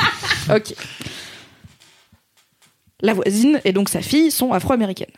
ok. 0.57 0.75
La 3.03 3.13
voisine 3.15 3.61
et 3.65 3.73
donc 3.73 3.89
sa 3.89 4.01
fille 4.01 4.31
sont 4.31 4.53
afro-américaines. 4.53 5.13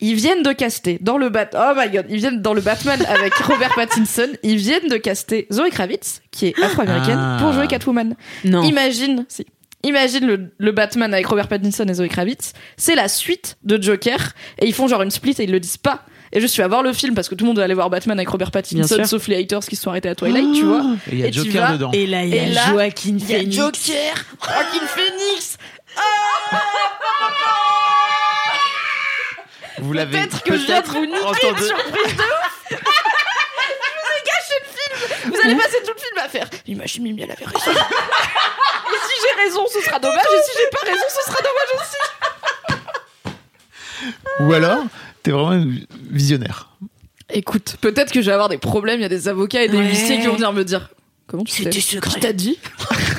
Ils 0.00 0.14
viennent 0.14 0.42
de 0.42 0.52
caster 0.52 0.98
dans 1.00 1.16
le 1.16 1.30
Bat, 1.30 1.50
oh 1.54 1.72
my 1.76 1.88
god, 1.90 2.04
ils 2.10 2.18
viennent 2.18 2.42
dans 2.42 2.52
le 2.54 2.60
Batman 2.60 3.00
avec 3.08 3.34
Robert 3.36 3.74
Pattinson. 3.74 4.28
Ils 4.42 4.56
viennent 4.58 4.88
de 4.88 4.96
caster 4.98 5.46
Zoe 5.50 5.70
Kravitz, 5.70 6.20
qui 6.30 6.46
est 6.48 6.62
afro-américaine, 6.62 7.18
Ah. 7.18 7.38
pour 7.40 7.52
jouer 7.52 7.66
Catwoman. 7.66 8.14
Non. 8.44 8.62
Imagine, 8.62 9.24
si. 9.28 9.46
Imagine 9.82 10.26
le, 10.26 10.50
le 10.58 10.72
Batman 10.72 11.14
avec 11.14 11.26
Robert 11.26 11.48
Pattinson 11.48 11.84
et 11.88 11.94
Zoe 11.94 12.08
Kravitz. 12.08 12.52
C'est 12.76 12.94
la 12.96 13.08
suite 13.08 13.56
de 13.62 13.80
Joker. 13.80 14.32
Et 14.58 14.66
ils 14.66 14.74
font 14.74 14.88
genre 14.88 15.02
une 15.02 15.10
split 15.10 15.34
et 15.38 15.44
ils 15.44 15.50
le 15.52 15.60
disent 15.60 15.76
pas. 15.76 16.02
Et 16.32 16.40
je 16.40 16.46
suis 16.46 16.60
à 16.60 16.66
voir 16.68 16.82
le 16.82 16.92
film 16.92 17.14
parce 17.14 17.28
que 17.28 17.34
tout 17.36 17.44
le 17.44 17.48
monde 17.48 17.58
va 17.58 17.64
aller 17.64 17.72
voir 17.74 17.88
Batman 17.88 18.18
avec 18.18 18.28
Robert 18.28 18.50
Pattinson, 18.50 19.04
sauf 19.04 19.28
les 19.28 19.36
haters 19.36 19.60
qui 19.60 19.76
se 19.76 19.82
sont 19.82 19.90
arrêtés 19.90 20.08
à 20.08 20.14
Twilight, 20.16 20.52
tu 20.54 20.62
vois. 20.64 20.84
Et 21.06 21.12
il 21.12 21.18
y 21.20 21.22
a 21.22 21.26
Et 21.28 21.30
tu 21.30 21.38
Joker 21.38 21.62
vas- 21.68 21.72
dedans. 21.74 21.90
Et 21.92 22.06
là, 22.06 22.24
il 22.24 22.34
y 22.34 22.38
a 22.58 22.68
Joaquin 22.70 23.16
Il 23.16 23.30
y 23.30 23.34
a 23.34 23.38
Phoenix. 23.38 23.56
Joker, 23.56 24.14
Joaquin 24.42 24.86
Phoenix. 24.88 25.56
Vous 29.78 29.92
l'avez 29.92 30.18
Peut-être 30.18 30.42
que 30.42 30.56
je 30.56 30.64
viens 30.66 30.80
de 30.80 30.86
vous 30.86 31.06
niquer 31.06 31.18
surprise 31.18 31.68
de 31.68 32.22
ouf. 32.22 32.64
je 32.70 32.76
vous 32.76 34.12
ai 34.12 34.22
gâché 34.26 34.54
le 34.60 34.66
film. 34.76 35.32
Vous 35.34 35.40
allez 35.44 35.56
passer 35.56 35.78
tout 35.84 35.92
le 35.94 36.00
film 36.00 36.18
à 36.24 36.28
faire. 36.28 36.48
Imagine 36.66 37.02
Mimi, 37.02 37.22
elle 37.22 37.30
avait 37.30 37.44
raison. 37.44 37.70
et 37.70 37.74
si 37.74 39.14
j'ai 39.22 39.42
raison, 39.44 39.66
ce 39.72 39.80
sera 39.82 39.98
dommage. 39.98 40.24
Et 40.24 40.42
si 40.44 40.50
j'ai 40.58 40.70
pas 40.70 40.84
raison, 40.90 41.04
ce 41.08 41.30
sera 41.30 41.38
dommage 41.42 41.70
aussi. 41.82 41.96
Ou 44.40 44.52
alors, 44.52 44.84
t'es 45.22 45.30
vraiment 45.30 45.50
un 45.52 45.64
visionnaire. 46.10 46.70
Écoute, 47.30 47.76
peut-être 47.80 48.12
que 48.12 48.20
je 48.20 48.26
vais 48.26 48.32
avoir 48.32 48.48
des 48.48 48.58
problèmes. 48.58 49.00
Il 49.00 49.02
y 49.02 49.06
a 49.06 49.10
des 49.10 49.28
avocats 49.28 49.62
et 49.62 49.68
des 49.68 49.76
Ouais. 49.78 49.84
huissiers 49.84 50.20
qui 50.20 50.26
vont 50.26 50.34
venir 50.34 50.52
me 50.52 50.64
dire. 50.64 50.90
Comment 51.26 51.42
tu 51.42 51.52
sais 51.52 51.64
C'était 51.64 51.80
secret. 51.80 52.10
Qui 52.10 52.20
t'a 52.20 52.32
dit? 52.32 52.58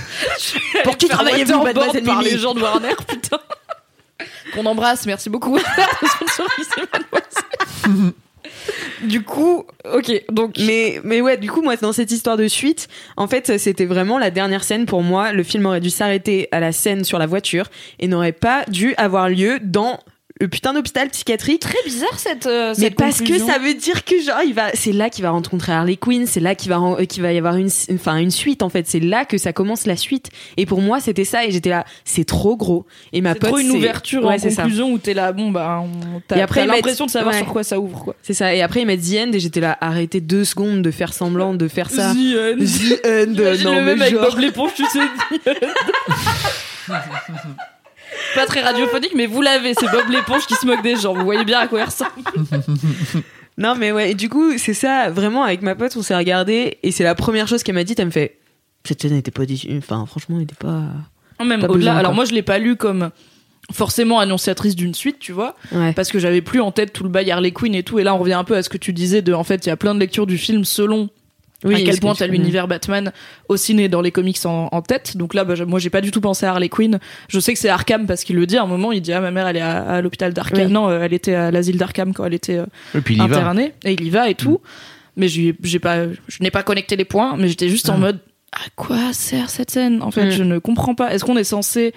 Pour 0.85 0.95
qui 0.97 1.07
travaillez-vous, 1.09 1.61
mademoiselle 1.61 2.03
par 2.03 2.21
les 2.21 2.37
gens 2.37 2.53
de 2.53 2.61
Warner, 2.61 2.95
putain. 3.07 3.39
Qu'on 4.53 4.65
embrasse, 4.65 5.05
merci 5.05 5.29
beaucoup. 5.29 5.59
du 9.03 9.21
coup, 9.23 9.65
ok, 9.93 10.23
donc 10.31 10.57
Mais, 10.59 10.99
mais 11.03 11.21
ouais, 11.21 11.37
du 11.37 11.49
coup, 11.49 11.61
moi, 11.61 11.75
dans 11.75 11.93
cette 11.93 12.11
histoire 12.11 12.37
de 12.37 12.47
suite, 12.47 12.87
en 13.15 13.27
fait, 13.27 13.57
c'était 13.57 13.85
vraiment 13.85 14.17
la 14.17 14.31
dernière 14.31 14.63
scène 14.63 14.85
pour 14.85 15.03
moi. 15.03 15.31
Le 15.31 15.43
film 15.43 15.65
aurait 15.65 15.81
dû 15.81 15.89
s'arrêter 15.89 16.47
à 16.51 16.59
la 16.59 16.71
scène 16.71 17.03
sur 17.03 17.19
la 17.19 17.25
voiture 17.25 17.67
et 17.99 18.07
n'aurait 18.07 18.31
pas 18.31 18.65
dû 18.67 18.93
avoir 18.97 19.29
lieu 19.29 19.59
dans 19.61 19.99
le 20.39 20.47
putain 20.47 20.73
d'hôpital 20.73 21.09
psychiatrique. 21.09 21.61
très 21.61 21.77
bizarre 21.85 22.17
cette. 22.19 22.45
euh, 22.45 22.73
Mais 22.77 22.85
cette 22.85 22.95
parce 22.95 23.19
conclusion. 23.19 23.45
que 23.45 23.51
ça 23.51 23.59
veut 23.59 23.73
dire 23.73 24.03
que 24.05 24.19
genre 24.21 24.41
il 24.45 24.53
va, 24.53 24.69
c'est 24.73 24.91
là 24.91 25.09
qu'il 25.09 25.23
va 25.23 25.31
rencontrer 25.31 25.71
Harley 25.71 25.97
Quinn, 25.97 26.25
c'est 26.27 26.39
là 26.39 26.55
qu'il 26.55 26.69
va, 26.69 26.77
ren- 26.77 27.05
qu'il 27.05 27.21
va 27.23 27.31
y 27.33 27.37
avoir 27.37 27.55
une, 27.55 27.69
enfin 27.93 28.17
une 28.17 28.31
suite 28.31 28.61
en 28.63 28.69
fait, 28.69 28.87
c'est 28.87 28.99
là 28.99 29.25
que 29.25 29.37
ça 29.37 29.53
commence 29.53 29.85
la 29.85 29.95
suite. 29.95 30.29
Et 30.57 30.65
pour 30.65 30.81
moi 30.81 30.99
c'était 30.99 31.25
ça 31.25 31.45
et 31.45 31.51
j'étais 31.51 31.69
là, 31.69 31.85
c'est 32.05 32.25
trop 32.25 32.55
gros. 32.55 32.85
Et 33.13 33.21
ma 33.21 33.33
C'est 33.33 33.39
pote, 33.39 33.49
trop 33.49 33.57
une 33.59 33.71
ouverture 33.71 34.23
ouais, 34.25 34.35
en 34.35 34.39
c'est 34.39 34.51
ça. 34.51 34.63
conclusion 34.63 34.91
où 34.91 34.97
t'es 34.97 35.13
là, 35.13 35.31
bon 35.31 35.51
bah, 35.51 35.83
on- 35.83 36.21
t'as 36.27 36.37
Et 36.37 36.41
après, 36.41 36.61
t'as 36.61 36.65
ils 36.65 36.69
mettent- 36.69 36.75
l'impression 36.77 37.05
de 37.05 37.11
savoir 37.11 37.33
ouais. 37.33 37.41
sur 37.41 37.51
quoi 37.51 37.63
ça 37.63 37.79
ouvre 37.79 38.03
quoi. 38.03 38.15
C'est 38.21 38.33
ça. 38.33 38.53
Et 38.53 38.61
après 38.61 38.81
ils 38.81 38.85
mettent 38.85 39.01
The 39.01 39.27
End 39.27 39.31
et 39.33 39.39
j'étais 39.39 39.59
là, 39.59 39.77
arrêtez 39.81 40.21
deux 40.21 40.45
secondes 40.45 40.81
de 40.81 40.91
faire 40.91 41.13
semblant 41.13 41.53
de 41.53 41.67
faire 41.67 41.89
ça. 41.89 42.13
The 42.13 42.15
End. 42.15 42.65
The 42.65 43.05
End, 43.05 43.63
non 43.63 43.73
le 43.75 43.79
mais 43.79 43.85
même 43.85 44.01
avec 44.01 44.13
genre. 44.13 44.29
Bob 44.29 44.39
l'éponge, 44.39 44.71
tu 44.75 44.85
sais. 44.85 44.99
Pas 48.37 48.45
très 48.45 48.61
radiophonique, 48.61 49.13
mais 49.15 49.25
vous 49.25 49.41
l'avez, 49.41 49.73
c'est 49.73 49.89
Bob 49.91 50.09
l'éponge 50.09 50.45
qui 50.47 50.53
se 50.55 50.65
moque 50.65 50.81
des 50.83 50.95
gens. 50.95 51.13
Vous 51.13 51.23
voyez 51.25 51.43
bien 51.45 51.59
à 51.59 51.67
quoi 51.67 51.79
il 51.79 51.83
ressemble. 51.85 52.11
Non 53.59 53.73
mais 53.75 53.91
ouais. 53.91 54.11
Et 54.11 54.13
du 54.13 54.29
coup 54.29 54.57
c'est 54.59 54.75
ça. 54.75 55.09
Vraiment 55.09 55.43
avec 55.43 55.63
ma 55.63 55.73
pote 55.73 55.95
on 55.97 56.03
s'est 56.03 56.15
regardé 56.15 56.77
et 56.83 56.91
c'est 56.91 57.03
la 57.03 57.15
première 57.15 57.47
chose 57.47 57.63
qu'elle 57.63 57.73
m'a 57.73 57.83
dit. 57.83 57.95
Elle 57.97 58.05
me 58.05 58.11
fait, 58.11 58.37
cette 58.83 59.01
scène 59.01 59.13
n'était 59.13 59.31
pas, 59.31 59.43
enfin 59.79 60.05
franchement 60.05 60.35
elle 60.37 60.43
était 60.43 60.53
pas. 60.53 60.83
Même 61.43 61.61
Pas 61.61 61.65
au-delà. 61.67 61.73
besoin, 61.91 61.95
Alors 61.95 62.13
moi, 62.13 62.25
je 62.25 62.33
l'ai 62.33 62.41
pas 62.43 62.59
lu 62.59 62.75
comme 62.75 63.09
forcément 63.71 64.19
annonciatrice 64.19 64.75
d'une 64.75 64.93
suite, 64.93 65.17
tu 65.19 65.31
vois, 65.31 65.55
Ouais. 65.71 65.91
parce 65.93 66.11
que 66.11 66.19
j'avais 66.19 66.41
plus 66.41 66.61
en 66.61 66.71
tête 66.71 66.93
tout 66.93 67.03
le 67.03 67.09
bail 67.09 67.29
Harley 67.31 67.51
Quinn 67.51 67.73
et 67.75 67.83
tout. 67.83 67.97
Et 67.99 68.03
là, 68.03 68.13
on 68.15 68.17
revient 68.19 68.33
un 68.33 68.43
peu 68.43 68.55
à 68.55 68.61
ce 68.63 68.69
que 68.69 68.77
tu 68.77 68.93
disais 68.93 69.21
de, 69.21 69.33
en 69.33 69.43
fait, 69.43 69.65
il 69.65 69.69
y 69.69 69.71
a 69.71 69.75
plein 69.77 69.93
de 69.95 69.99
lectures 69.99 70.25
du 70.27 70.37
film 70.37 70.63
selon 70.65 71.09
à 71.65 71.69
parce 71.69 71.83
quel 71.83 71.95
que 71.95 71.99
point 72.01 72.13
tu- 72.13 72.19
t'as 72.19 72.27
l'univers 72.27 72.67
Batman 72.67 73.11
au 73.49 73.57
ciné 73.57 73.89
dans 73.89 74.01
les 74.01 74.11
comics 74.11 74.37
en, 74.45 74.69
en 74.71 74.81
tête. 74.81 75.17
Donc 75.17 75.33
là, 75.33 75.43
bah, 75.43 75.55
je- 75.55 75.63
moi, 75.63 75.79
j'ai 75.79 75.89
pas 75.89 76.01
du 76.01 76.11
tout 76.11 76.21
pensé 76.21 76.45
à 76.45 76.51
Harley 76.51 76.69
Quinn. 76.69 76.99
Je 77.29 77.39
sais 77.39 77.53
que 77.53 77.59
c'est 77.59 77.69
Arkham 77.69 78.05
parce 78.05 78.23
qu'il 78.23 78.35
le 78.35 78.45
dit 78.45 78.57
à 78.57 78.63
un 78.63 78.67
moment. 78.67 78.91
Il 78.91 79.01
dit 79.01 79.11
ah 79.13 79.21
ma 79.21 79.31
mère 79.31 79.47
elle 79.47 79.57
est 79.57 79.61
à, 79.61 79.77
à 79.83 80.01
l'hôpital 80.01 80.33
d'Arkham. 80.33 80.67
Oui. 80.67 80.71
Non, 80.71 80.89
euh, 80.89 81.01
elle 81.03 81.13
était 81.13 81.33
à 81.35 81.49
l'asile 81.51 81.77
d'Arkham 81.77 82.13
quand 82.13 82.25
elle 82.25 82.35
était 82.35 82.57
euh, 82.57 82.65
Et 82.95 83.01
puis 83.01 83.15
il 83.15 83.23
y 83.23 83.27
va. 83.27 83.35
internée 83.37 83.73
et 83.83 83.93
il 83.93 84.03
y 84.03 84.09
va 84.09 84.29
et 84.29 84.35
tout. 84.35 84.61
Mais 85.15 85.27
j'ai 85.27 85.55
j'ai 85.63 85.79
pas, 85.79 86.05
je 86.27 86.37
n'ai 86.43 86.51
pas 86.51 86.61
connecté 86.61 86.95
les 86.95 87.05
points. 87.05 87.35
Mais 87.37 87.47
j'étais 87.47 87.69
juste 87.69 87.89
en 87.89 87.95
Ah. 87.95 87.97
mode 87.97 88.19
à 88.53 88.69
quoi 88.75 89.11
sert 89.13 89.49
cette 89.49 89.71
scène? 89.71 90.01
En 90.03 90.11
fait, 90.11 90.27
Mm. 90.27 90.31
je 90.31 90.43
ne 90.43 90.59
comprends 90.59 90.93
pas. 90.95 91.11
Est-ce 91.13 91.25
qu'on 91.25 91.37
est 91.37 91.43
censé 91.43 91.93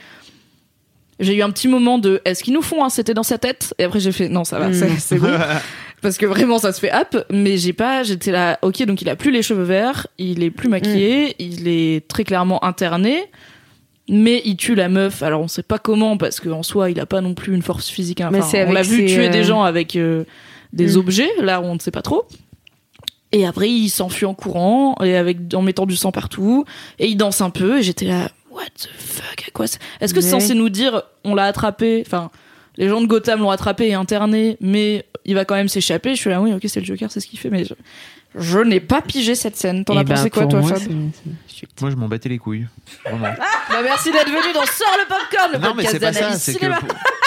j'ai 1.23 1.37
eu 1.37 1.43
un 1.43 1.51
petit 1.51 1.69
moment 1.69 1.99
de 1.99 2.23
est-ce 2.25 2.43
qu'ils 2.43 2.55
nous 2.55 2.63
font 2.63 2.83
un 2.83 2.89
c'était 2.89 3.13
dans 3.13 3.23
sa 3.23 3.37
tête? 3.37 3.75
Et 3.79 3.85
après 3.85 4.01
j'ai 4.01 4.11
fait 4.11 4.31
non 4.31 4.45
ça 4.45 4.59
va 4.59 4.69
Mm. 4.69 4.75
c'est- 4.75 4.99
c'est 4.99 5.19
bon 5.19 5.29
parce 6.03 6.17
que 6.19 6.27
vraiment 6.27 6.59
ça 6.59 6.73
se 6.73 6.81
fait 6.81 6.93
up 6.93 7.17
mais 7.31 7.57
j'ai 7.59 7.73
pas 7.73 8.03
j'étais 8.03 8.33
là 8.33 8.59
ok 8.63 8.85
donc 8.85 9.03
il 9.03 9.09
a 9.09 9.17
plus 9.17 9.31
les 9.31 9.43
cheveux 9.43 9.63
verts 9.65 10.07
il 10.19 10.43
est 10.43 10.51
plus 10.51 10.69
maquillé 10.69 11.35
il 11.39 11.69
est 11.69 12.07
très 12.09 12.25
clairement 12.25 12.65
interné 12.65 13.25
mais 14.09 14.43
il 14.45 14.57
tue 14.57 14.75
la 14.75 14.89
meuf 14.89 15.23
alors 15.23 15.41
on 15.41 15.49
sait 15.49 15.63
pas 15.63 15.79
comment 15.79 16.17
parce 16.17 16.41
qu'en 16.41 16.63
soi 16.63 16.91
il 16.91 16.99
a 17.01 17.07
pas 17.07 17.21
non 17.21 17.35
plus 17.35 17.55
une 17.55 17.63
force 17.63 17.89
physique 17.89 18.21
hein. 18.21 18.31
Mais 18.33 18.39
Enfin, 18.39 18.49
c'est 18.51 18.65
on 18.67 18.73
l'a 18.73 18.83
vu 18.83 19.07
tuer 19.07 19.29
euh, 19.29 19.31
des 19.31 19.45
gens 19.45 19.63
avec 19.63 19.95
euh, 19.97 20.25
des 20.73 20.95
Mm. 20.95 20.99
objets 20.99 21.31
là 21.41 21.61
on 21.61 21.75
ne 21.75 21.79
sait 21.81 21.91
pas 21.91 22.03
trop 22.03 22.27
et 23.33 23.47
après 23.47 23.69
il 23.71 23.89
s'enfuit 23.91 24.27
en 24.27 24.35
courant 24.35 24.97
et 25.05 25.17
avec 25.17 25.39
en 25.55 25.63
mettant 25.63 25.87
du 25.87 25.97
sang 25.97 26.11
partout 26.13 26.65
et 26.99 27.07
il 27.07 27.17
danse 27.17 27.41
un 27.41 27.51
peu 27.51 27.79
et 27.79 27.83
j'étais 27.83 28.07
là 28.07 28.31
what 28.51 28.65
the 28.77 28.89
fuck 28.99 29.45
à 29.47 29.51
quoi 29.53 29.67
est-ce 30.01 30.13
que 30.15 30.21
c'est 30.21 30.31
censé 30.31 30.55
nous 30.55 30.69
dire 30.71 31.03
on 31.25 31.35
l'a 31.35 31.45
attrapé 31.45 32.03
enfin 32.05 32.31
les 32.77 32.89
gens 32.89 33.01
de 33.01 33.07
Gotham 33.07 33.41
l'ont 33.41 33.51
attrapé 33.51 33.89
et 33.89 33.95
interné 33.95 34.57
mais 34.61 35.05
il 35.25 35.35
va 35.35 35.45
quand 35.45 35.55
même 35.55 35.69
s'échapper 35.69 36.15
je 36.15 36.21
suis 36.21 36.31
là 36.31 36.41
oui 36.41 36.53
ok 36.53 36.63
c'est 36.67 36.81
le 36.81 36.87
Joker 36.87 37.11
c'est 37.11 37.21
ce 37.21 37.27
qu'il 37.27 37.39
fait 37.39 37.51
mais 37.51 37.65
je, 37.65 37.75
je 38.39 38.59
n'ai 38.59 38.81
pas 38.81 39.03
pigé 39.03 39.35
cette 39.35 39.57
scène 39.57 39.85
t'en 39.85 39.95
Eh 39.95 39.99
as 39.99 40.05
ben, 40.05 40.15
pensé 40.15 40.31
quoi 40.31 40.47
toi 40.47 40.61
moi, 40.61 40.75
Fab 40.75 40.93
Moi, 41.81 41.91
je 41.91 41.97
m'en 41.97 42.09
battais 42.09 42.29
les 42.31 42.39
couilles. 42.39 42.67
Vraiment. 43.05 43.25
bah 43.71 43.81
merci 43.83 44.11
d'être 44.13 44.29
venu 44.29 44.53
dans 44.55 44.65
Sort 44.65 44.97
le 44.99 45.07
popcorn 45.09 45.53
le 45.53 45.59
non, 45.59 45.75
mais 45.77 45.85
c'est 45.85 46.01
pas 46.01 46.13
ça. 46.13 46.33
C'est 46.33 46.55
que 46.55 46.67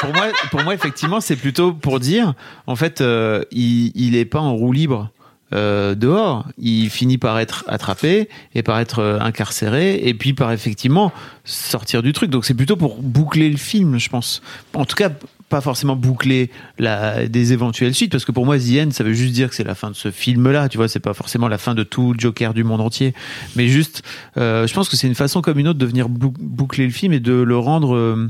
pour 0.01 0.13
moi, 0.13 0.27
pour 0.49 0.63
moi, 0.63 0.73
effectivement, 0.73 1.21
c'est 1.21 1.35
plutôt 1.35 1.71
pour 1.73 1.99
dire, 1.99 2.33
en 2.65 2.75
fait, 2.75 3.01
euh, 3.01 3.43
il, 3.51 3.91
il 3.95 4.15
est 4.15 4.25
pas 4.25 4.39
en 4.39 4.55
roue 4.55 4.71
libre. 4.71 5.11
euh, 5.53 5.93
dehors, 5.93 6.45
il 6.57 6.89
finit 6.89 7.19
par 7.19 7.37
être 7.39 7.63
attrapé 7.67 8.27
et 8.55 8.63
par 8.63 8.79
être 8.79 8.99
euh, 8.99 9.19
incarcéré 9.19 9.95
et 10.03 10.15
puis 10.15 10.33
par 10.33 10.51
effectivement 10.51 11.11
sortir 11.45 12.01
du 12.01 12.11
truc. 12.11 12.31
Donc 12.31 12.43
c'est 12.45 12.55
plutôt 12.55 12.75
pour 12.75 12.95
boucler 13.03 13.49
le 13.51 13.57
film, 13.57 13.99
je 13.99 14.09
pense. 14.09 14.41
En 14.73 14.85
tout 14.85 14.95
cas, 14.95 15.09
pas 15.53 15.61
forcément 15.61 15.95
boucler 15.95 16.49
la, 16.79 17.27
des 17.27 17.53
éventuelles 17.53 17.93
suites, 17.93 18.11
parce 18.11 18.25
que 18.25 18.31
pour 18.31 18.45
moi, 18.45 18.57
The 18.57 18.91
ça 18.91 19.03
veut 19.03 19.13
juste 19.13 19.33
dire 19.33 19.49
que 19.49 19.55
c'est 19.55 19.63
la 19.63 19.75
fin 19.75 19.89
de 19.91 19.95
ce 19.95 20.09
film-là. 20.09 20.67
Tu 20.67 20.77
vois, 20.77 20.87
c'est 20.87 20.99
pas 20.99 21.13
forcément 21.13 21.47
la 21.47 21.59
fin 21.59 21.75
de 21.75 21.83
tout 21.83 22.15
Joker 22.17 22.53
du 22.55 22.63
monde 22.63 22.81
entier, 22.81 23.13
mais 23.55 23.67
juste, 23.67 24.01
euh, 24.37 24.65
je 24.65 24.73
pense 24.73 24.89
que 24.89 24.95
c'est 24.97 25.07
une 25.07 25.15
façon 25.15 25.41
comme 25.41 25.59
une 25.59 25.67
autre 25.67 25.77
de 25.79 25.85
venir 25.85 26.09
bou- 26.09 26.33
boucler 26.39 26.85
le 26.85 26.91
film 26.91 27.13
et 27.13 27.19
de 27.19 27.33
le 27.33 27.57
rendre. 27.57 27.95
euh, 27.95 28.29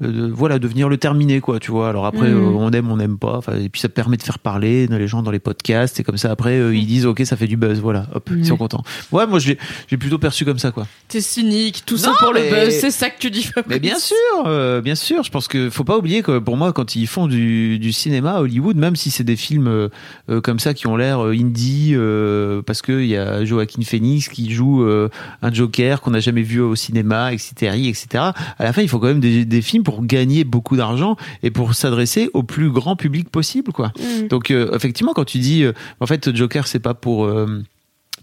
de, 0.00 0.30
voilà, 0.30 0.58
de 0.58 0.66
venir 0.68 0.88
le 0.88 0.96
terminer, 0.96 1.40
quoi, 1.40 1.58
tu 1.60 1.70
vois. 1.70 1.88
Alors 1.88 2.06
après, 2.06 2.28
Mm. 2.30 2.36
euh, 2.36 2.56
on 2.56 2.70
aime, 2.72 2.90
on 2.90 2.96
n'aime 2.96 3.18
pas. 3.18 3.40
Et 3.60 3.68
puis 3.68 3.80
ça 3.80 3.88
permet 3.88 4.16
de 4.16 4.22
faire 4.22 4.38
parler 4.38 4.86
les 4.86 5.08
gens 5.08 5.22
dans 5.22 5.30
les 5.30 5.38
podcasts. 5.38 6.00
Et 6.00 6.02
comme 6.04 6.16
ça, 6.16 6.30
après, 6.30 6.58
euh, 6.58 6.74
ils 6.74 6.86
disent, 6.86 7.06
ok, 7.06 7.22
ça 7.24 7.36
fait 7.36 7.46
du 7.46 7.56
buzz, 7.56 7.80
voilà, 7.80 8.06
hop, 8.14 8.30
ils 8.36 8.46
sont 8.46 8.56
contents. 8.56 8.82
Ouais, 9.12 9.26
moi, 9.26 9.38
j'ai 9.38 9.56
plutôt 9.98 10.18
perçu 10.18 10.44
comme 10.44 10.58
ça, 10.58 10.70
quoi. 10.70 10.86
T'es 11.08 11.20
cynique, 11.20 11.82
tout 11.86 11.96
ça 11.96 12.12
pour 12.18 12.32
le 12.32 12.40
buzz, 12.40 12.74
c'est 12.74 12.90
ça 12.90 13.10
que 13.10 13.18
tu 13.18 13.30
dis. 13.30 13.48
Mais 13.68 13.78
bien 13.78 13.98
sûr, 13.98 14.16
euh, 14.46 14.80
bien 14.80 14.94
sûr. 14.94 15.22
Je 15.22 15.30
pense 15.30 15.48
que 15.48 15.70
faut 15.70 15.84
pas 15.84 15.96
oublier 15.98 16.22
que 16.22 16.38
pour 16.38 16.56
moi, 16.56 16.72
quand 16.72 16.96
ils 16.96 17.06
font 17.06 17.26
du, 17.26 17.78
du 17.78 17.92
cinéma 17.92 18.32
à 18.36 18.40
Hollywood, 18.40 18.76
même 18.76 18.96
si 18.96 19.10
c'est 19.10 19.24
des 19.24 19.36
films 19.36 19.68
euh, 19.68 19.88
euh, 20.30 20.40
comme 20.40 20.58
ça 20.58 20.74
qui 20.74 20.86
ont 20.86 20.96
l'air 20.96 21.24
euh, 21.24 21.32
indie, 21.32 21.92
euh, 21.94 22.62
parce 22.62 22.82
que 22.82 23.00
il 23.00 23.08
y 23.08 23.16
a 23.16 23.44
Joaquin 23.44 23.82
Phoenix 23.82 24.28
qui 24.28 24.50
joue 24.50 24.82
euh, 24.84 25.08
un 25.42 25.52
Joker 25.52 26.00
qu'on 26.00 26.10
n'a 26.12 26.20
jamais 26.20 26.42
vu 26.42 26.60
au 26.60 26.74
cinéma, 26.74 27.32
etc., 27.32 27.72
etc. 27.88 28.06
À 28.58 28.64
la 28.64 28.72
fin, 28.72 28.82
il 28.82 28.88
faut 28.88 28.98
quand 28.98 29.06
même 29.08 29.20
des, 29.20 29.44
des 29.44 29.62
films 29.62 29.82
pour 29.82 29.89
gagner 29.98 30.44
beaucoup 30.44 30.76
d'argent 30.76 31.16
et 31.42 31.50
pour 31.50 31.74
s'adresser 31.74 32.30
au 32.34 32.42
plus 32.42 32.70
grand 32.70 32.96
public 32.96 33.28
possible, 33.30 33.72
quoi. 33.72 33.92
Mm. 33.98 34.28
Donc 34.28 34.50
euh, 34.50 34.74
effectivement, 34.74 35.12
quand 35.12 35.24
tu 35.24 35.38
dis, 35.38 35.64
euh, 35.64 35.72
en 36.00 36.06
fait, 36.06 36.34
Joker, 36.34 36.66
c'est 36.66 36.78
pas 36.78 36.94
pour 36.94 37.24
euh, 37.24 37.62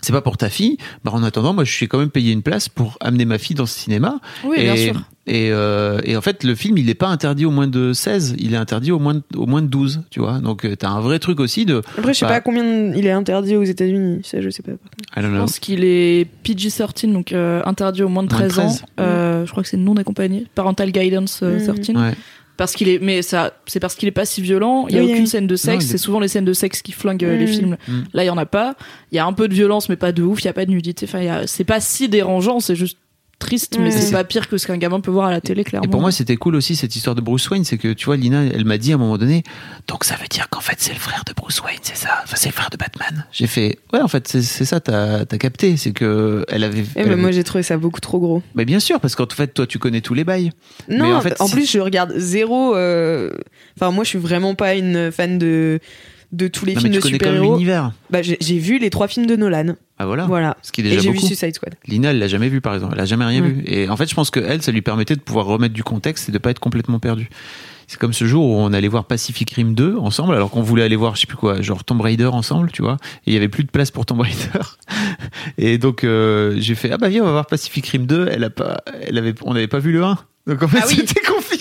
c'est 0.01 0.13
pas 0.13 0.21
pour 0.21 0.37
ta 0.37 0.49
fille. 0.49 0.77
Bah, 1.03 1.11
en 1.13 1.23
attendant, 1.23 1.53
moi, 1.53 1.63
je 1.63 1.71
suis 1.71 1.87
quand 1.87 1.99
même 1.99 2.09
payé 2.09 2.31
une 2.31 2.43
place 2.43 2.69
pour 2.69 2.97
amener 2.99 3.25
ma 3.25 3.37
fille 3.37 3.55
dans 3.55 3.65
ce 3.65 3.77
cinéma. 3.77 4.19
Oui, 4.43 4.57
et, 4.59 4.63
bien 4.63 4.75
sûr. 4.75 5.01
Et, 5.29 5.49
euh, 5.51 5.99
et 6.05 6.15
en 6.15 6.21
fait, 6.21 6.43
le 6.45 6.55
film, 6.55 6.77
il 6.77 6.85
n'est 6.85 6.93
pas 6.93 7.07
interdit 7.07 7.45
au 7.45 7.51
moins 7.51 7.67
de 7.67 7.91
16, 7.91 8.35
il 8.39 8.53
est 8.53 8.57
interdit 8.57 8.91
au 8.93 8.99
moins 8.99 9.15
de, 9.15 9.21
au 9.35 9.45
moins 9.45 9.61
de 9.61 9.67
12, 9.67 10.03
tu 10.09 10.21
vois. 10.21 10.39
Donc, 10.39 10.61
tu 10.61 10.85
as 10.85 10.89
un 10.89 11.01
vrai 11.01 11.19
truc 11.19 11.39
aussi 11.41 11.65
de. 11.65 11.81
Après, 11.97 12.13
je 12.13 12.19
sais 12.19 12.25
Bah. 12.25 12.31
pas 12.35 12.41
combien 12.41 12.63
il 12.93 13.05
est 13.05 13.11
interdit 13.11 13.55
aux 13.57 13.63
États-Unis. 13.63 14.21
Ça, 14.23 14.39
je 14.39 14.49
sais 14.49 14.63
pas. 14.63 14.71
I 14.71 14.75
don't 15.17 15.23
Je 15.23 15.27
know. 15.27 15.39
pense 15.41 15.59
qu'il 15.59 15.83
est 15.83 16.27
PG-13, 16.43 17.11
donc 17.11 17.33
euh, 17.33 17.61
interdit 17.65 18.03
au 18.03 18.09
moins 18.09 18.23
de 18.23 18.31
Moins 18.33 18.41
de 18.43 18.47
13 18.47 18.59
ans. 18.59 18.67
13. 18.69 18.83
Euh, 19.01 19.45
je 19.45 19.51
crois 19.51 19.63
que 19.63 19.69
c'est 19.69 19.75
non 19.77 19.95
accompagné. 19.97 20.45
Parental 20.55 20.91
Guidance 20.91 21.41
euh, 21.43 21.59
Mm. 21.59 21.73
13. 21.79 21.89
Ouais. 21.97 22.13
Parce 22.55 22.73
qu'il 22.73 22.87
est, 22.89 22.97
mais 22.99 23.21
ça, 23.21 23.53
c'est 23.67 23.79
parce 23.79 23.93
qu'il 23.95 24.07
est 24.07 24.11
pas 24.11 24.25
si 24.25 24.41
violent. 24.41 24.85
Il 24.89 24.95
y 24.95 24.97
a 24.97 25.01
Oui, 25.03 25.09
aucune 25.11 25.23
oui. 25.23 25.27
scène 25.27 25.45
de 25.45 25.55
sexe. 25.55 25.85
C'est 25.85 25.99
souvent 25.99 26.19
les 26.19 26.27
scènes 26.27 26.45
de 26.45 26.53
sexe 26.53 26.81
qui 26.81 26.91
flinguent 26.91 27.23
euh, 27.25 27.37
les 27.37 27.45
Mm. 27.45 27.47
films. 27.47 27.77
Mm. 27.87 27.93
Là, 28.13 28.23
il 28.23 28.27
y 28.27 28.29
en 28.31 28.37
a 28.37 28.45
pas. 28.47 28.75
Il 29.11 29.15
y 29.15 29.19
a 29.19 29.25
un 29.25 29.33
peu 29.33 29.47
de 29.47 29.53
violence, 29.53 29.89
mais 29.89 29.95
pas 29.97 30.11
de 30.11 30.23
ouf. 30.23 30.41
Il 30.41 30.45
y 30.45 30.47
a 30.47 30.53
pas 30.53 30.65
de 30.65 30.71
nudité. 30.71 31.05
Enfin, 31.07 31.19
a- 31.27 31.47
c'est 31.47 31.65
pas 31.65 31.79
si 31.81 32.07
dérangeant. 32.09 32.59
C'est 32.59 32.75
juste 32.75 32.97
triste, 33.39 33.77
mais 33.79 33.91
c'est 33.91 34.11
pas 34.11 34.23
pire 34.23 34.47
que 34.49 34.57
ce 34.57 34.65
qu'un 34.67 34.77
gamin 34.77 34.99
peut 34.99 35.11
voir 35.11 35.27
à 35.27 35.31
la 35.31 35.41
télé, 35.41 35.63
clairement. 35.63 35.85
Et 35.85 35.89
pour 35.89 36.01
moi, 36.01 36.11
c'était 36.11 36.37
cool 36.37 36.55
aussi 36.55 36.75
cette 36.75 36.95
histoire 36.95 37.15
de 37.15 37.21
Bruce 37.21 37.49
Wayne, 37.49 37.63
c'est 37.65 37.77
que 37.77 37.93
tu 37.93 38.05
vois, 38.05 38.17
Lina, 38.17 38.43
elle 38.43 38.65
m'a 38.65 38.77
dit 38.77 38.91
à 38.91 38.95
un 38.95 38.97
moment 38.97 39.17
donné, 39.17 39.43
donc 39.87 40.03
ça 40.03 40.15
veut 40.15 40.27
dire 40.27 40.49
qu'en 40.49 40.59
fait 40.59 40.75
c'est 40.79 40.93
le 40.93 40.99
frère 40.99 41.23
de 41.27 41.33
Bruce 41.33 41.61
Wayne, 41.61 41.77
c'est 41.81 41.95
ça? 41.97 42.21
Enfin, 42.23 42.35
c'est 42.37 42.49
le 42.49 42.53
frère 42.53 42.69
de 42.71 42.77
Batman? 42.77 43.25
J'ai 43.31 43.47
fait, 43.47 43.77
ouais, 43.93 44.01
en 44.01 44.07
fait, 44.07 44.27
c'est 44.27 44.41
ça, 44.65 44.79
t'as 44.79 45.19
as 45.21 45.37
capté, 45.37 45.77
c'est 45.77 45.91
que 45.91 46.45
elle 46.49 46.63
avait. 46.63 46.79
Eh 46.81 46.85
elle 46.95 47.03
ben, 47.05 47.11
avait- 47.13 47.21
moi, 47.21 47.31
j'ai 47.31 47.43
trouvé 47.43 47.63
ça 47.63 47.77
beaucoup 47.77 48.01
trop 48.01 48.19
gros. 48.19 48.41
Mais 48.55 48.65
bien 48.65 48.79
sûr, 48.79 48.99
parce 48.99 49.15
qu'en 49.15 49.27
fait, 49.27 49.53
toi, 49.53 49.67
tu 49.67 49.77
connais 49.79 50.01
tous 50.01 50.13
les 50.13 50.23
bails. 50.23 50.51
Non, 50.89 51.05
Mais 51.05 51.13
en 51.13 51.17
en, 51.17 51.21
fait, 51.21 51.35
si- 51.39 51.51
plus, 51.51 51.71
je 51.71 51.79
regarde 51.79 52.13
zéro. 52.17 52.75
euh, 52.75 53.31
Enfin, 53.79 53.91
moi, 53.91 54.03
je 54.03 54.09
suis 54.09 54.17
vraiment 54.19 54.55
pas 54.55 54.73
une 54.75 55.11
fan 55.11 55.37
de 55.37 55.79
de 56.31 56.47
tous 56.47 56.65
les 56.65 56.73
Non, 56.75 56.81
mais 56.83 56.89
films 56.89 57.01
tu 57.01 57.07
de 57.09 57.13
super-héros. 57.13 57.53
l'univers. 57.53 57.91
Bah, 58.09 58.21
j'ai 58.21 58.37
j'ai 58.41 58.57
vu 58.59 58.79
les 58.79 58.89
trois 58.89 59.07
films 59.07 59.25
de 59.27 59.35
Nolan. 59.35 59.75
Ah 59.97 60.05
voilà. 60.05 60.25
Voilà. 60.25 60.57
Ce 60.61 60.71
qui 60.71 60.81
est 60.81 60.85
Et 60.85 60.89
déjà 60.89 61.01
j'ai 61.01 61.09
vu 61.09 61.15
beaucoup. 61.15 61.27
Suicide 61.27 61.55
Squad. 61.55 61.75
Lina, 61.87 62.11
elle 62.11 62.19
l'a 62.19 62.27
jamais 62.27 62.49
vu, 62.49 62.61
par 62.61 62.73
exemple. 62.75 62.93
Elle 62.95 63.01
a 63.01 63.05
jamais 63.05 63.25
rien 63.25 63.41
Ouais. 63.41 63.49
vu. 63.49 63.63
Et 63.65 63.89
en 63.89 63.95
fait, 63.97 64.09
je 64.09 64.13
pense 64.15 64.29
que 64.29 64.39
elle, 64.39 64.61
ça 64.61 64.71
lui 64.71 64.81
permettait 64.81 65.15
de 65.15 65.21
pouvoir 65.21 65.45
remettre 65.45 65.73
du 65.73 65.83
contexte 65.83 66.29
et 66.29 66.31
de 66.31 66.37
pas 66.37 66.51
être 66.51 66.59
complètement 66.59 66.99
perdu. 66.99 67.29
C'est 67.89 67.97
comme 67.97 68.11
ce 68.11 68.25
jour 68.25 68.45
où 68.45 68.53
on 68.55 68.73
allait 68.73 68.89
voir 68.89 69.05
Pacific 69.05 69.49
Rim 69.51 69.73
2 69.73 69.95
ensemble, 69.97 70.35
alors 70.35 70.49
qu'on 70.51 70.61
voulait 70.61 70.83
aller 70.83 70.97
voir, 70.97 71.15
je 71.15 71.21
sais 71.21 71.27
plus 71.27 71.37
quoi, 71.37 71.61
genre 71.61 71.85
Tomb 71.85 72.01
Raider 72.01 72.25
ensemble, 72.25 72.69
tu 72.73 72.81
vois. 72.81 72.97
Et 73.25 73.31
il 73.31 73.33
y 73.33 73.37
avait 73.37 73.47
plus 73.47 73.63
de 73.63 73.69
place 73.71 73.91
pour 73.91 74.05
Tomb 74.05 74.19
Raider. 74.19 74.59
Et 75.57 75.77
donc, 75.77 76.03
euh, 76.03 76.55
j'ai 76.59 76.75
fait, 76.75 76.91
ah 76.91 76.97
bah 76.97 77.07
viens, 77.09 77.21
on 77.23 77.25
va 77.27 77.31
voir 77.31 77.45
Pacific 77.47 77.87
Rim 77.87 78.05
2. 78.05 78.27
Elle 78.31 78.43
a 78.43 78.49
pas, 78.49 78.81
elle 79.07 79.17
avait, 79.17 79.33
on 79.43 79.53
n'avait 79.53 79.67
pas 79.67 79.79
vu 79.79 79.93
le 79.93 80.03
1. 80.03 80.17
Donc 80.47 80.63
en 80.63 80.67
fait, 80.67 80.79
Ah 80.81 80.85
oui. 80.87 80.95
c'était 80.95 81.21
compliqué. 81.21 81.56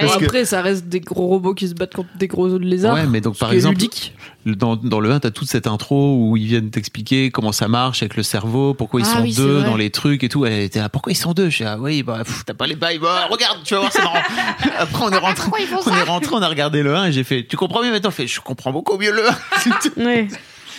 Bon, 0.00 0.06
Parce 0.08 0.18
que- 0.18 0.24
après, 0.24 0.44
ça 0.44 0.62
reste 0.62 0.86
des 0.88 1.00
gros 1.00 1.26
robots 1.26 1.54
qui 1.54 1.68
se 1.68 1.74
battent 1.74 1.94
contre 1.94 2.08
des 2.18 2.26
gros 2.26 2.58
lézards. 2.58 2.94
Ouais, 2.94 3.06
mais 3.06 3.20
donc 3.20 3.34
ce 3.34 3.40
par 3.40 3.48
qui 3.50 3.54
est 3.54 3.58
exemple, 3.58 3.74
ludique. 3.76 4.14
dans, 4.46 4.76
dans 4.76 5.00
le 5.00 5.10
1, 5.10 5.20
t'as 5.20 5.30
toute 5.30 5.48
cette 5.48 5.66
intro 5.66 6.16
où 6.18 6.36
ils 6.36 6.46
viennent 6.46 6.70
t'expliquer 6.70 7.30
comment 7.30 7.52
ça 7.52 7.68
marche 7.68 8.02
avec 8.02 8.16
le 8.16 8.22
cerveau, 8.22 8.74
pourquoi 8.74 9.00
ils 9.00 9.06
Ah 9.10 9.16
sont 9.16 9.22
oui, 9.22 9.32
c'est 9.32 9.42
deux 9.42 9.58
vrai. 9.58 9.64
dans 9.68 9.76
les 9.76 9.90
trucs 9.90 10.24
et 10.24 10.28
tout. 10.28 10.44
Elle 10.46 10.60
était 10.60 10.80
là, 10.80 10.88
pourquoi 10.88 11.12
ils 11.12 11.16
sont 11.16 11.32
deux? 11.32 11.48
Je 11.50 11.54
suis 11.56 11.64
ah 11.64 11.76
oui, 11.78 12.02
bah 12.02 12.18
pff, 12.24 12.44
t'as 12.44 12.54
pas 12.54 12.66
les 12.66 12.76
bails. 12.76 12.98
Bah, 12.98 13.26
regarde, 13.30 13.58
tu 13.64 13.74
vas 13.74 13.80
voir, 13.80 13.92
c'est 13.92 14.02
marrant. 14.02 14.18
Après, 14.78 15.04
on 15.04 15.10
est 15.10 15.16
rentré, 15.18 15.50
on 15.86 15.92
est 15.96 16.02
rentré, 16.02 16.34
on 16.34 16.42
a 16.42 16.48
regardé 16.48 16.82
le 16.82 16.94
1 16.96 17.06
et 17.06 17.12
j'ai 17.12 17.24
fait, 17.24 17.46
tu 17.48 17.56
comprends 17.56 17.82
mieux 17.82 17.90
maintenant? 17.90 18.10
Je 18.16 18.40
comprends 18.40 18.72
beaucoup 18.72 18.96
mieux 18.98 19.12
le 19.12 19.22
1. 19.28 20.04
Ouais. 20.04 20.28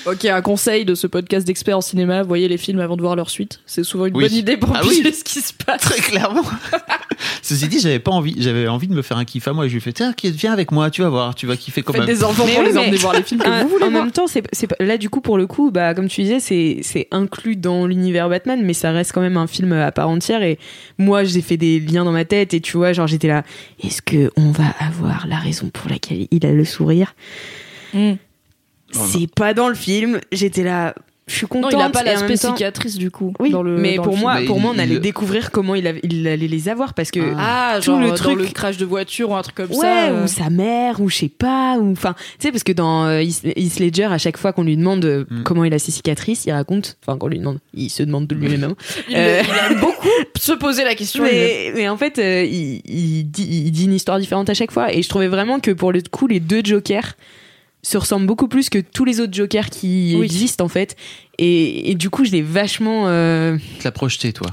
Ok, 0.05 0.25
un 0.25 0.41
conseil 0.41 0.85
de 0.85 0.93
ce 0.93 1.07
podcast 1.07 1.47
d'experts 1.47 1.77
en 1.77 1.81
cinéma, 1.81 2.21
voyez 2.23 2.47
les 2.47 2.57
films 2.57 2.79
avant 2.79 2.95
de 2.95 3.01
voir 3.01 3.15
leur 3.15 3.29
suite. 3.31 3.61
C'est 3.65 3.83
souvent 3.83 4.05
une 4.05 4.15
Oui. 4.15 4.23
bonne 4.25 4.33
idée 4.37 4.55
pour 4.57 4.71
Ah 4.75 4.81
piger 4.81 5.01
oui. 5.05 5.13
ce 5.13 5.23
qui 5.23 5.41
se 5.41 5.51
passe. 5.53 5.81
Très 5.81 5.99
clairement. 5.99 6.43
Ceci 7.41 7.67
dit, 7.67 7.79
j'avais 7.79 7.99
pas 7.99 8.11
envie, 8.11 8.35
j'avais 8.37 8.67
envie 8.67 8.87
de 8.87 8.93
me 8.93 9.01
faire 9.01 9.17
un 9.17 9.25
kiff 9.25 9.47
à 9.47 9.53
moi. 9.53 9.65
Et 9.65 9.69
je 9.69 9.73
lui 9.73 9.77
ai 9.79 9.81
fait, 9.81 9.93
tiens, 9.93 10.13
viens 10.23 10.53
avec 10.53 10.71
moi, 10.71 10.91
tu 10.91 11.01
vas 11.01 11.09
voir, 11.09 11.33
tu 11.33 11.47
vas 11.47 11.55
kiffer 11.57 11.81
quand 11.81 11.93
Faites 11.93 12.03
même. 12.05 12.15
des 12.15 12.23
enfants 12.23 12.43
Mais 12.45 12.53
pour 12.53 12.61
oui, 12.61 12.67
les 12.67 12.73
mais- 12.73 12.79
emmener 12.81 12.97
voir 12.97 13.13
les 13.13 13.23
films 13.23 13.41
que 13.41 13.63
vous 13.63 13.69
voulez 13.69 13.85
en 13.85 13.89
voir. 13.91 14.03
même 14.03 14.11
temps, 14.11 14.27
c'est 14.27 14.43
là 14.79 14.97
du 14.97 15.09
coup 15.09 15.21
pour 15.21 15.37
le 15.37 15.47
coup, 15.47 15.71
bah 15.71 15.93
comme 15.95 16.07
tu 16.07 16.21
disais, 16.21 16.39
c'est 16.39 16.79
c'est 16.81 17.07
inclus 17.11 17.55
dans 17.55 17.87
l'univers 17.87 18.29
Batman, 18.29 18.61
mais 18.63 18.73
ça 18.73 18.91
reste 18.91 19.11
quand 19.11 19.21
même 19.21 19.37
un 19.37 19.47
film 19.47 19.71
à 19.73 19.91
part 19.91 20.09
entière. 20.09 20.43
Et 20.43 20.59
moi, 20.99 21.23
j'ai 21.23 21.41
fait 21.41 21.57
des 21.57 21.79
liens 21.79 22.03
dans 22.05 22.11
ma 22.11 22.25
tête 22.25 22.53
et 22.53 22.61
tu 22.61 22.77
vois, 22.77 22.93
genre 22.93 23.07
j'étais 23.07 23.27
là. 23.27 23.43
Est-ce 23.83 24.01
que 24.01 24.31
on 24.37 24.51
va 24.51 24.65
avoir 24.79 25.25
la 25.27 25.37
raison 25.37 25.69
pour 25.69 25.89
laquelle 25.89 26.27
il 26.31 26.45
a 26.45 26.51
le 26.51 26.65
sourire? 26.65 27.15
Mm. 27.93 28.13
C'est 29.07 29.33
pas 29.33 29.53
dans 29.53 29.69
le 29.69 29.75
film. 29.75 30.19
J'étais 30.31 30.63
là. 30.63 30.93
Je 31.27 31.33
suis 31.37 31.45
Non, 31.45 31.61
contente. 31.61 31.71
il 31.73 31.81
a 31.81 31.89
pas 31.89 32.03
l'aspect 32.03 32.37
cicatrice 32.37 32.99
du 32.99 33.09
coup. 33.09 33.33
Oui, 33.39 33.49
dans 33.49 33.63
le, 33.63 33.77
mais 33.79 33.95
dans 33.95 34.03
pour 34.03 34.13
le 34.13 34.19
moi, 34.19 34.35
film. 34.35 34.45
pour 34.47 34.59
moi, 34.59 34.73
on 34.75 34.77
allait 34.77 34.93
il- 34.93 34.99
découvrir 34.99 35.49
comment 35.49 35.73
il, 35.73 35.87
avait- 35.87 36.01
il 36.03 36.27
allait 36.27 36.47
les 36.47 36.69
avoir 36.69 36.93
parce 36.93 37.09
que 37.09 37.19
Ah, 37.35 37.77
tout 37.79 37.85
genre 37.85 37.99
le 37.99 38.09
dans 38.09 38.13
truc- 38.13 38.37
le 38.37 38.45
crash 38.45 38.77
de 38.77 38.85
voiture 38.85 39.31
ou 39.31 39.35
un 39.35 39.41
truc 39.41 39.55
comme 39.55 39.71
ouais, 39.71 39.75
ça. 39.75 40.09
euh. 40.11 40.23
ou 40.23 40.27
sa 40.27 40.51
mère, 40.51 41.01
ou 41.01 41.09
je 41.09 41.15
sais 41.15 41.29
pas, 41.35 41.79
ou 41.79 41.91
enfin, 41.93 42.13
tu 42.13 42.21
sais, 42.41 42.51
parce 42.51 42.63
que 42.63 42.73
dans 42.73 43.05
euh, 43.05 43.21
Heath 43.23 43.79
Ledger, 43.79 44.03
à 44.03 44.19
chaque 44.19 44.37
fois 44.37 44.53
qu'on 44.53 44.61
lui 44.61 44.77
demande 44.77 45.03
euh, 45.03 45.25
Mm. 45.31 45.41
comment 45.41 45.63
il 45.63 45.73
a 45.73 45.79
ses 45.79 45.91
cicatrices, 45.91 46.45
il 46.45 46.51
raconte, 46.51 46.95
enfin, 47.03 47.17
qu'on 47.17 47.27
lui 47.27 47.39
demande, 47.39 47.57
il 47.73 47.89
se 47.89 48.03
demande 48.03 48.27
de 48.27 48.35
lui-même. 48.35 48.75
Il, 49.09 49.15
Euh. 49.17 49.41
il 49.43 49.71
aime 49.73 49.79
beaucoup 49.79 50.07
se 50.39 50.51
poser 50.51 50.83
la 50.83 50.93
question. 50.93 51.23
mais, 51.23 51.71
mais 51.73 51.89
en 51.89 51.97
fait, 51.97 52.19
euh, 52.19 52.43
il, 52.43 52.83
il 52.85 53.23
dit, 53.31 53.47
il 53.65 53.71
dit 53.71 53.85
une 53.85 53.93
histoire 53.93 54.19
différente 54.19 54.51
à 54.51 54.53
chaque 54.53 54.71
fois, 54.71 54.93
et 54.93 55.01
je 55.01 55.09
trouvais 55.09 55.27
vraiment 55.27 55.59
que 55.59 55.71
pour 55.71 55.91
le 55.91 56.03
coup, 56.11 56.27
les 56.27 56.39
deux 56.39 56.61
Jokers 56.63 57.15
se 57.87 57.97
ressemblent 57.97 58.25
beaucoup 58.25 58.47
plus 58.47 58.69
que 58.69 58.79
tous 58.79 59.05
les 59.05 59.19
autres 59.19 59.33
Jokers 59.33 59.69
qui 59.69 60.15
Oui. 60.17 60.25
existent 60.25 60.65
en 60.65 60.69
fait. 60.69 60.95
Et, 61.37 61.91
et 61.91 61.95
du 61.95 62.09
coup, 62.09 62.25
je 62.25 62.31
l'ai 62.31 62.41
vachement. 62.41 63.03
euh, 63.07 63.57
Tu 63.77 63.83
l'as 63.83 63.91
projeté, 63.91 64.33
toi. 64.33 64.47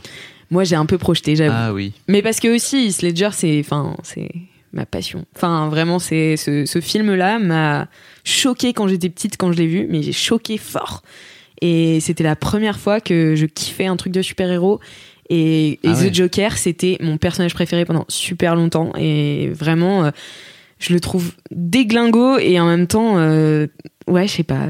moi, 0.51 0.65
j'ai 0.65 0.77
un 0.77 0.85
peu 0.85 0.99
projeté, 0.99 1.35
j'avoue. 1.37 1.55
Ah 1.57 1.73
oui. 1.73 1.93
Mais 2.09 2.21
parce 2.21 2.41
que 2.41 2.55
aussi, 2.55 2.87
Heath 2.89 3.01
Ledger, 3.03 3.31
c'est, 3.33 3.59
enfin, 3.61 3.97
c'est 4.03 4.29
ma 4.75 4.85
passion. 4.85 5.25
Enfin, 5.35 5.69
vraiment, 5.71 5.99
c'est 5.99 6.37
ce, 6.37 6.67
ce 6.67 6.81
film-là 6.83 7.39
m'a 7.39 7.89
choqué 8.25 8.73
quand 8.75 8.87
j'étais 8.89 9.09
petite, 9.09 9.37
quand 9.39 9.51
je 9.53 9.57
l'ai 9.59 9.67
vu, 9.67 9.87
mais 9.89 10.03
j'ai 10.03 10.13
choqué 10.13 10.59
fort. 10.59 11.03
Et 11.63 12.01
c'était 12.01 12.25
la 12.25 12.37
première 12.37 12.79
fois 12.79 13.01
que 13.01 13.35
je 13.35 13.47
kiffais 13.47 13.87
un 13.87 13.97
truc 13.97 14.13
de 14.13 14.21
super-héros. 14.21 14.81
Et, 15.31 15.73
et 15.73 15.79
Ah 15.85 15.93
ouais. 15.93 16.11
The 16.11 16.15
Joker, 16.15 16.59
c'était 16.59 16.99
mon 17.01 17.17
personnage 17.17 17.55
préféré 17.55 17.85
pendant 17.87 18.05
super 18.09 18.57
longtemps. 18.57 18.93
Et 18.99 19.49
vraiment, 19.55 20.05
euh, 20.05 20.11
je 20.83 20.93
le 20.93 21.01
trouve 21.01 21.33
déglingo 21.53 22.39
et 22.39 22.59
en 22.59 22.67
même 22.67 22.89
temps, 22.89 23.17
euh, 23.17 23.69
ouais, 24.09 24.27
je 24.27 24.33
sais 24.33 24.43
pas. 24.43 24.67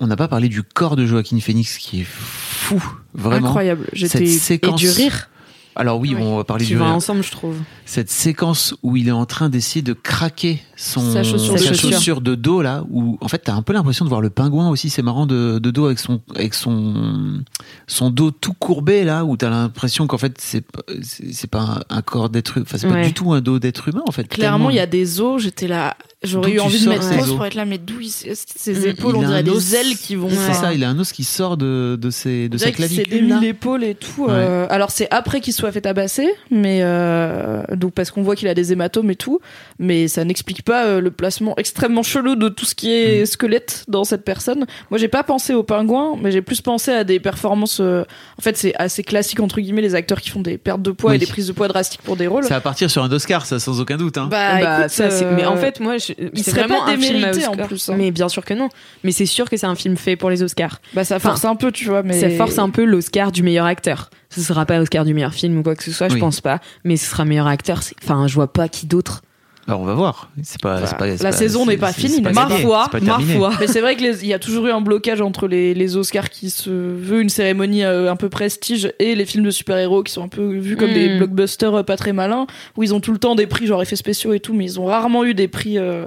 On 0.00 0.08
n'a 0.08 0.16
pas 0.16 0.26
parlé 0.26 0.48
du 0.48 0.62
corps 0.64 0.96
de 0.96 1.06
Joaquin 1.06 1.38
Phoenix 1.38 1.78
qui 1.78 2.00
est 2.00 2.06
fou, 2.06 2.82
vraiment. 3.14 3.46
Incroyable. 3.46 3.86
J'étais. 3.92 4.24
Et 4.24 4.72
du 4.76 4.90
rire 4.90 5.30
Alors 5.76 5.98
oui, 5.98 6.14
Oui. 6.16 6.22
on 6.22 6.36
va 6.36 6.44
parler 6.44 6.64
qui 6.64 6.72
du 6.72 6.76
va 6.78 6.84
ensemble, 6.86 7.22
je 7.24 7.30
trouve. 7.32 7.56
cette 7.84 8.10
séquence 8.10 8.74
où 8.82 8.96
il 8.96 9.08
est 9.08 9.12
en 9.12 9.26
train 9.26 9.48
d'essayer 9.48 9.82
de 9.82 9.92
craquer 9.92 10.60
son 10.76 11.12
Sa 11.12 11.22
chaussure 11.24 11.54
de 11.54 11.58
sa 11.58 11.70
dos. 11.70 11.76
chaussure 11.76 12.20
de 12.20 12.34
dos 12.34 12.62
là 12.62 12.84
où 12.90 13.16
en 13.20 13.28
fait 13.28 13.38
t'as 13.38 13.54
un 13.54 13.62
peu 13.62 13.72
l'impression 13.72 14.04
de 14.04 14.08
voir 14.08 14.20
le 14.20 14.30
pingouin 14.30 14.68
aussi 14.70 14.90
c'est 14.90 15.02
marrant 15.02 15.26
de, 15.26 15.58
de 15.60 15.70
dos 15.70 15.86
avec 15.86 15.98
son 16.00 16.20
avec 16.36 16.54
son 16.54 17.42
son 17.86 18.10
dos 18.10 18.30
tout 18.30 18.54
courbé 18.54 19.04
là 19.04 19.24
où 19.24 19.36
t'as 19.36 19.50
l'impression 19.50 20.06
qu'en 20.06 20.18
fait 20.18 20.36
c'est 20.40 20.60
pas- 20.62 20.82
c'est 21.02 21.50
pas 21.50 21.84
un, 21.90 21.96
un 21.96 22.02
corps 22.02 22.28
d'être 22.30 22.56
humain 22.56 22.66
enfin 22.68 22.78
c'est 22.78 22.88
pas 22.88 22.94
Ouais. 22.94 23.06
du 23.06 23.12
tout 23.14 23.32
un 23.32 23.40
dos 23.40 23.58
d'être 23.58 23.88
humain 23.88 24.02
en 24.06 24.12
fait 24.12 24.28
Clairement, 24.28 24.70
il 24.70 24.76
y 24.76 24.80
a 24.80 24.86
des 24.86 25.20
os. 25.20 25.42
J'étais 25.42 25.66
là. 25.68 25.96
J'aurais 26.22 26.52
eu 26.52 26.60
envie 26.60 26.82
de 26.82 26.88
mettre 26.88 27.08
pause 27.08 27.28
os 27.30 27.36
pour 27.36 27.44
être 27.44 27.54
là, 27.54 27.64
mais 27.66 27.76
d'où 27.78 28.00
il- 28.00 28.08
ses 28.10 28.30
Mm, 28.72 28.86
épaules, 28.86 29.14
il 29.16 29.24
on 29.24 29.26
dirait 29.26 29.42
des 29.42 29.74
ailes 29.76 29.96
qui 29.96 30.14
vont. 30.16 30.28
Ouais. 30.28 30.34
c'est 30.46 30.54
ça 30.54 30.72
il 30.72 30.82
a 30.82 30.88
un 30.88 30.98
os 30.98 31.12
qui 31.12 31.22
sort 31.24 31.56
de 31.56 31.98
de 32.00 32.10
ses 32.10 32.48
de 32.48 32.56
sa 32.56 32.66
s'est 32.66 32.72
clavicule 32.72 33.28
là. 33.28 33.34
démis 33.36 33.46
l'épaule 33.46 33.84
et 33.84 33.94
tout. 33.94 34.26
euh, 34.28 34.66
alors 34.70 34.90
c'est 34.90 35.08
après 35.12 35.40
qu'il 35.40 35.52
soit 35.52 35.63
fait 35.72 35.80
tabasser, 35.82 36.28
mais 36.50 36.80
euh, 36.82 37.62
donc 37.72 37.92
parce 37.92 38.10
qu'on 38.10 38.22
voit 38.22 38.36
qu'il 38.36 38.48
a 38.48 38.54
des 38.54 38.72
hématomes 38.72 39.10
et 39.10 39.16
tout, 39.16 39.40
mais 39.78 40.08
ça 40.08 40.24
n'explique 40.24 40.62
pas 40.62 40.86
euh, 40.86 41.00
le 41.00 41.10
placement 41.10 41.54
extrêmement 41.56 42.02
chelou 42.02 42.36
de 42.36 42.48
tout 42.48 42.64
ce 42.64 42.74
qui 42.74 42.92
est 42.92 43.22
Mm. 43.22 43.26
squelette 43.26 43.84
dans 43.88 44.04
cette 44.04 44.24
personne. 44.24 44.66
Moi 44.90 44.98
j'ai 44.98 45.08
pas 45.08 45.22
pensé 45.22 45.54
au 45.54 45.62
pingouin, 45.62 46.16
mais 46.20 46.30
j'ai 46.30 46.42
plus 46.42 46.60
pensé 46.60 46.90
à 46.92 47.04
des 47.04 47.20
performances. 47.20 47.78
euh, 47.80 48.04
En 48.38 48.42
fait 48.42 48.56
c'est 48.56 48.74
assez 48.76 49.02
classique 49.02 49.40
entre 49.40 49.60
guillemets 49.60 49.82
les 49.82 49.94
acteurs 49.94 50.20
qui 50.20 50.30
font 50.30 50.40
des 50.40 50.58
pertes 50.58 50.82
de 50.82 50.90
poids 50.90 51.10
Oui. 51.10 51.16
et 51.16 51.18
des 51.20 51.26
prises 51.26 51.46
de 51.48 51.52
poids 51.52 51.68
drastiques 51.68 52.02
pour 52.02 52.16
des 52.16 52.26
rôles. 52.26 52.44
ça 52.44 52.54
va 52.54 52.60
partir 52.60 52.90
sur 52.90 53.02
un 53.02 53.10
Oscar 53.12 53.46
ça 53.46 53.58
sans 53.58 53.80
aucun 53.80 53.96
doute 53.96 54.18
hein. 54.18 54.28
Bah, 54.30 54.60
Bah, 54.60 54.78
écoute, 54.80 54.90
ça, 54.90 55.10
c'est- 55.10 55.24
mais 55.32 55.44
en 55.46 55.56
fait, 55.56 55.80
moi, 55.80 55.98
je, 55.98 56.12
il 56.18 56.30
c'est 56.42 56.50
serait 56.50 56.62
vraiment 56.64 56.84
pas 56.84 56.92
un 56.92 56.96
film 56.98 57.16
à 57.16 57.28
démérité, 57.28 57.46
en 57.46 57.50
Oscar. 57.52 57.66
plus, 57.68 57.88
hein. 57.88 57.94
Mais 57.96 58.10
bien 58.10 58.28
sûr 58.28 58.44
que 58.44 58.54
non. 58.54 58.68
Mais 59.02 59.12
c'est 59.12 59.26
sûr 59.26 59.48
que 59.50 59.56
c'est 59.56 59.66
un 59.66 59.74
film 59.74 59.96
fait 59.96 60.16
pour 60.16 60.30
les 60.30 60.42
Oscars. 60.42 60.80
bah 60.92 61.04
ça 61.04 61.18
force 61.18 61.44
un 61.44 61.56
peu, 61.56 61.72
tu 61.72 61.86
vois, 61.88 62.02
mais 62.02 62.18
Ça 62.20 62.30
force 62.30 62.58
un 62.58 62.70
peu 62.70 62.84
l'Oscar 62.84 63.32
du 63.32 63.42
meilleur 63.42 63.66
acteur. 63.66 64.10
Ce 64.34 64.40
sera 64.40 64.66
pas 64.66 64.80
Oscar 64.80 65.04
du 65.04 65.14
meilleur 65.14 65.34
film 65.34 65.58
ou 65.58 65.62
quoi 65.62 65.74
que 65.76 65.82
ce 65.84 65.92
soit, 65.92 66.08
je 66.08 66.14
Oui. 66.14 66.20
pense 66.20 66.40
pas. 66.40 66.60
Mais 66.84 66.96
ce 66.96 67.06
sera 67.10 67.24
meilleur 67.24 67.46
acteur. 67.46 67.80
Enfin, 68.02 68.26
je 68.26 68.34
vois 68.34 68.52
pas 68.52 68.68
qui 68.68 68.86
d'autre. 68.86 69.22
Alors 69.66 69.80
on 69.80 69.84
va 69.86 69.94
voir. 69.94 70.28
C'est 70.42 70.60
pas, 70.60 70.78
la 70.78 70.86
pas- 70.92 71.32
saison 71.32 71.64
n'est 71.64 71.78
pas 71.78 71.90
finie, 71.94 72.16
c'est 72.16 72.20
pas 72.20 72.32
ma 72.34 72.44
gagné, 72.50 72.60
foi, 72.64 72.82
c'est 72.84 72.98
pas 72.98 73.00
ma 73.00 73.12
terminé. 73.12 73.34
foi. 73.36 73.50
Mais 73.58 73.66
c'est 73.66 73.80
vrai 73.80 73.96
qu'il 73.96 74.26
y 74.26 74.34
a 74.34 74.38
toujours 74.38 74.66
eu 74.66 74.70
un 74.70 74.82
blocage 74.82 75.22
entre 75.22 75.48
les, 75.48 75.72
les 75.72 75.96
Oscars 75.96 76.28
qui 76.28 76.50
se 76.50 76.68
veut 76.68 77.22
une 77.22 77.30
cérémonie 77.30 77.82
euh, 77.82 78.10
un 78.12 78.16
peu 78.16 78.28
prestige 78.28 78.92
et 78.98 79.14
les 79.14 79.24
films 79.24 79.44
de 79.44 79.50
super-héros 79.50 80.02
qui 80.02 80.12
sont 80.12 80.22
un 80.22 80.28
peu 80.28 80.58
vus 80.58 80.76
comme 80.76 80.90
Mm. 80.90 80.94
des 80.94 81.16
blockbusters 81.16 81.74
euh, 81.76 81.82
pas 81.82 81.96
très 81.96 82.12
malins, 82.12 82.46
où 82.76 82.82
ils 82.82 82.92
ont 82.92 83.00
tout 83.00 83.12
le 83.12 83.18
temps 83.18 83.34
des 83.36 83.46
prix 83.46 83.66
genre 83.66 83.80
effets 83.80 83.96
spéciaux 83.96 84.34
et 84.34 84.40
tout, 84.40 84.52
mais 84.52 84.64
ils 84.66 84.78
ont 84.80 84.84
rarement 84.84 85.24
eu 85.24 85.32
des 85.32 85.48
prix 85.48 85.78
euh, 85.78 86.04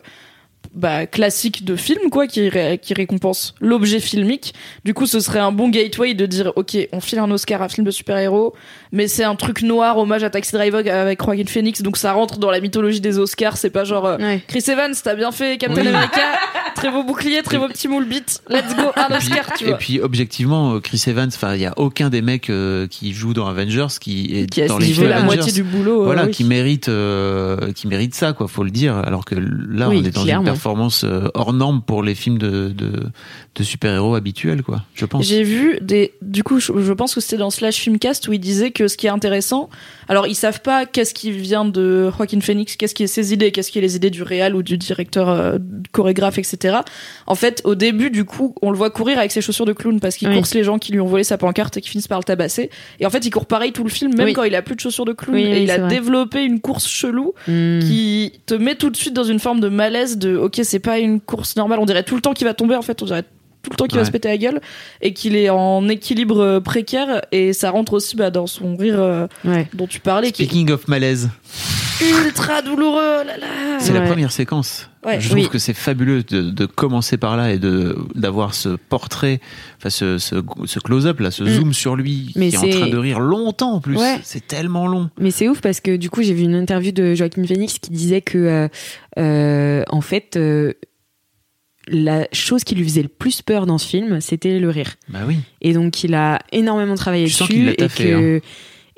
bah, 0.78 1.06
classiques 1.08 1.66
de 1.66 1.76
films, 1.76 2.10
quoi, 2.12 2.28
qui, 2.28 2.48
ré- 2.50 2.80
qui 2.82 2.94
récompensent 2.94 3.56
l'objet 3.60 4.00
filmique. 4.00 4.54
Du 4.86 4.94
coup, 4.94 5.06
ce 5.08 5.20
serait 5.20 5.40
un 5.40 5.52
bon 5.52 5.70
gateway 5.70 6.14
de 6.14 6.26
dire, 6.26 6.54
ok, 6.56 6.78
on 6.94 7.02
file 7.02 7.20
un 7.20 7.30
Oscar 7.32 7.62
à 7.62 7.66
un 7.66 7.70
film 7.70 7.86
de 7.86 7.92
super-héros, 7.92 8.54
mais 8.92 9.08
c'est 9.08 9.24
un 9.24 9.36
truc 9.36 9.64
noir, 9.64 9.98
hommage 9.98 10.24
à 10.24 10.30
Taxi 10.30 10.54
Driver 10.54 10.80
avec 10.88 11.22
Joaquin 11.24 11.44
Phoenix, 11.48 11.82
donc 11.82 11.98
ça 11.98 12.14
rentre 12.14 12.38
dans 12.38 12.52
la 12.52 12.60
mythologie 12.62 13.02
des 13.02 13.18
Oscars, 13.20 13.58
c'est 13.58 13.70
pas 13.72 13.84
genre... 13.84 14.06
euh, 14.06 14.18
Ouais. 14.18 14.42
Chris 14.48 14.64
Evans, 14.68 14.94
t'as 15.04 15.16
bien 15.16 15.32
fait 15.32 15.58
Captain 15.58 15.82
Oui. 15.82 15.88
America. 15.88 16.22
Très 16.76 16.92
beau 16.92 17.04
bouclier, 17.04 17.42
très 17.42 17.58
beau 17.58 17.68
petit 17.68 17.88
moule 17.88 18.06
bite. 18.06 18.42
Let's 18.50 18.76
go, 18.76 18.84
un 18.96 19.06
Et 19.06 19.18
puis- 19.18 19.18
Oscar, 19.18 19.54
tu 19.58 19.64
Et 19.64 19.68
vois. 19.70 19.78
puis 19.78 20.00
objectivement, 20.00 20.76
euh, 20.76 20.80
Chris 20.80 21.04
Evans, 21.08 21.30
enfin, 21.34 21.56
il 21.56 21.62
y 21.62 21.66
a 21.66 21.74
aucun 21.78 22.10
des 22.10 22.22
mecs 22.22 22.50
euh, 22.52 22.86
qui 22.88 23.14
jouent 23.14 23.34
dans 23.34 23.48
Avengers 23.48 23.88
qui 24.00 24.38
est 24.38 24.46
Qui 24.52 24.62
a 24.62 24.68
dans 24.68 24.78
les 24.78 24.86
films 24.86 24.98
fait 25.04 25.10
la 25.10 25.18
Avengers. 25.18 25.36
moitié 25.38 25.52
du 25.54 25.64
boulot. 25.64 26.02
euh, 26.02 26.06
voilà, 26.06 26.26
oui. 26.26 26.32
qui 26.32 26.44
mérite, 26.44 26.88
euh, 26.90 27.72
qui 27.74 27.88
mérite 27.88 28.14
ça, 28.14 28.34
quoi, 28.34 28.48
faut 28.48 28.64
le 28.64 28.70
dire. 28.70 28.96
Alors 28.98 29.26
que 29.26 29.34
là, 29.36 29.90
Oui, 29.90 30.02
on 30.04 30.06
est 30.06 30.12
dans 30.12 30.24
clairement. 30.24 30.42
une 30.44 30.46
performance 30.52 30.67
euh, 31.04 31.28
hors 31.34 31.54
norme 31.54 31.82
pour 31.82 32.04
les 32.04 32.16
films 32.16 32.38
de, 32.38 32.70
de, 32.70 32.92
de 33.56 33.64
super-héros 33.64 34.16
habituels, 34.16 34.64
quoi. 34.64 34.84
Je 34.96 35.06
pense. 35.06 35.26
J'ai 35.26 35.44
vu 35.44 35.78
des. 35.82 36.14
Du 36.22 36.44
coup, 36.44 36.60
je, 36.60 36.72
je 36.80 36.94
pense 36.94 37.16
que 37.16 37.22
c'était 37.22 37.38
dans 37.38 37.50
Slash 37.50 37.76
Filmcast 37.78 38.28
où 38.28 38.34
ils 38.34 38.40
disaient 38.40 38.72
que 38.72 38.88
ce 38.88 38.98
qui 38.98 39.08
est 39.08 39.10
intéressant. 39.12 39.70
Alors, 40.10 40.28
ils 40.28 40.36
savent 40.36 40.62
pas 40.62 40.86
qu'est-ce 40.86 41.14
qui 41.14 41.32
vient 41.32 41.66
de 41.66 42.10
Joaquin 42.18 42.40
Phoenix, 42.42 42.76
qu'est-ce 42.76 42.96
qui 42.96 43.04
est 43.04 43.08
ses 43.08 43.34
idées, 43.34 43.52
qu'est-ce 43.52 43.72
qui 43.72 43.78
est 43.78 43.82
les 43.82 43.96
idées 43.96 44.10
du 44.10 44.24
réal 44.24 44.56
ou 44.56 44.64
du 44.64 44.78
directeur, 44.78 45.30
euh, 45.30 45.58
chorégraphe, 45.92 46.38
etc. 46.38 46.78
En 47.28 47.36
fait, 47.36 47.62
au 47.66 47.76
début, 47.76 48.10
du 48.10 48.24
coup, 48.26 48.56
on 48.62 48.72
le 48.72 48.78
voit 48.78 48.90
courir 48.90 49.20
avec 49.20 49.32
ses 49.32 49.42
chaussures 49.42 49.66
de 49.66 49.74
clown 49.74 50.00
parce 50.00 50.16
qu'il 50.18 50.28
Oui. 50.30 50.36
course 50.36 50.54
les 50.54 50.64
gens 50.64 50.78
qui 50.80 50.92
lui 50.92 51.00
ont 51.02 51.08
volé 51.08 51.24
sa 51.24 51.38
pancarte 51.38 51.78
et 51.78 51.82
qui 51.82 51.90
finissent 51.90 52.08
par 52.08 52.20
le 52.20 52.24
tabasser. 52.24 52.70
Et 53.00 53.06
en 53.06 53.10
fait, 53.10 53.26
il 53.26 53.30
court 53.32 53.46
pareil 53.46 53.72
tout 53.74 53.84
le 53.84 53.90
film, 53.90 54.16
même 54.16 54.28
Oui. 54.28 54.34
quand 54.34 54.44
il 54.44 54.56
a 54.56 54.62
plus 54.62 54.76
de 54.76 54.80
chaussures 54.82 55.06
de 55.06 55.14
clown. 55.14 55.36
Oui, 55.36 55.44
et 55.44 55.52
oui, 55.52 55.64
il 55.64 55.72
a 55.72 55.78
vrai. 55.80 55.88
développé 55.90 56.44
une 56.44 56.60
course 56.60 56.88
chelou 56.88 57.34
Hmm. 57.48 57.80
qui 57.80 58.34
te 58.46 58.54
met 58.54 58.76
tout 58.76 58.90
de 58.90 58.96
suite 58.98 59.14
dans 59.14 59.24
une 59.24 59.40
forme 59.40 59.60
de 59.60 59.70
malaise 59.70 60.18
de 60.18 60.36
ok 60.38 60.57
c'est 60.64 60.80
pas 60.80 61.00
une 61.00 61.20
course 61.20 61.56
normale. 61.56 61.80
On 61.80 61.86
dirait 61.86 62.04
tout 62.04 62.16
le 62.16 62.22
temps 62.22 62.34
qu'il 62.34 62.46
va 62.48 62.54
tomber 62.54 62.76
en 62.76 62.82
fait. 62.82 63.02
On 63.02 63.06
dirait 63.06 63.24
tout 63.64 63.72
le 63.72 63.76
temps 63.76 63.86
qu'il 63.86 63.98
va 63.98 64.06
se 64.06 64.12
péter 64.12 64.30
la 64.30 64.38
gueule 64.38 64.62
et 65.02 65.14
qu'il 65.14 65.36
est 65.36 65.50
en 65.50 65.90
équilibre 65.90 66.40
euh, 66.42 66.60
précaire. 66.62 67.22
Et 67.32 67.52
ça 67.54 67.70
rentre 67.72 67.94
aussi 67.94 68.16
bah, 68.16 68.30
dans 68.32 68.48
son 68.48 68.76
rire 68.78 69.00
euh, 69.00 69.28
Ouais. 69.44 69.68
dont 69.74 69.88
tu 69.88 70.00
parlais 70.00 70.32
qui 70.32 70.46
Speaking 70.46 70.72
of 70.72 70.88
malaise, 70.88 71.30
ultra 72.26 72.62
douloureux 72.62 73.20
oh 73.22 73.26
là 73.26 73.38
là 73.38 73.80
c'est 73.80 73.94
la 73.94 74.02
première 74.02 74.32
séquence. 74.32 74.90
Ouais. 75.06 75.22
Je 75.22 75.30
trouve 75.30 75.42
Oui. 75.44 75.50
que 75.50 75.58
c'est 75.60 75.74
fabuleux 75.74 76.24
de, 76.24 76.42
de 76.50 76.66
commencer 76.66 77.18
par 77.18 77.38
là 77.38 77.54
et 77.54 77.60
de 77.60 77.96
d'avoir 78.16 78.54
ce 78.54 78.70
portrait, 78.70 79.40
enfin 79.78 79.90
ce, 79.90 80.18
ce, 80.18 80.36
ce 80.66 80.80
close-up 80.80 81.20
là, 81.20 81.32
ce 81.32 81.44
Mm. 81.44 81.48
zoom 81.50 81.74
sur 81.74 81.96
lui 81.96 82.32
Mais 82.36 82.50
qui 82.50 82.56
est 82.56 82.76
en 82.76 82.80
train 82.82 82.90
de 82.90 82.98
rire 82.98 83.20
longtemps 83.20 83.74
en 83.74 83.80
plus. 83.80 83.96
Ouais. 83.98 84.20
C'est 84.24 84.46
tellement 84.46 84.88
long. 84.88 85.10
Mais 85.20 85.32
c'est 85.32 85.48
ouf 85.48 85.62
parce 85.62 85.80
que 85.80 85.96
du 85.96 86.10
coup, 86.10 86.24
j'ai 86.24 86.34
vu 86.34 86.44
une 86.44 86.56
interview 86.56 86.92
de 86.92 87.14
Joaquin 87.16 87.46
Phoenix 87.46 87.80
qui 87.80 87.92
disait 87.92 88.22
que, 88.22 88.38
euh, 88.38 88.68
euh, 89.20 89.84
en 89.90 90.02
fait, 90.02 90.36
euh, 90.36 90.74
la 91.88 92.28
chose 92.34 92.64
qui 92.66 92.76
lui 92.76 92.84
faisait 92.84 93.04
le 93.04 93.08
plus 93.08 93.42
peur 93.42 93.66
dans 93.66 93.78
ce 93.78 93.88
film, 93.88 94.20
c'était 94.20 94.60
le 94.60 94.70
rire. 94.70 94.96
Bah 95.08 95.20
oui. 95.26 95.38
Et 95.62 95.72
donc, 95.74 96.04
il 96.04 96.16
a 96.16 96.40
énormément 96.52 96.96
travaillé 96.96 97.28
Je 97.28 97.36
sens 97.36 97.48
dessus 97.48 97.70
et 97.70 97.88
que, 97.88 98.42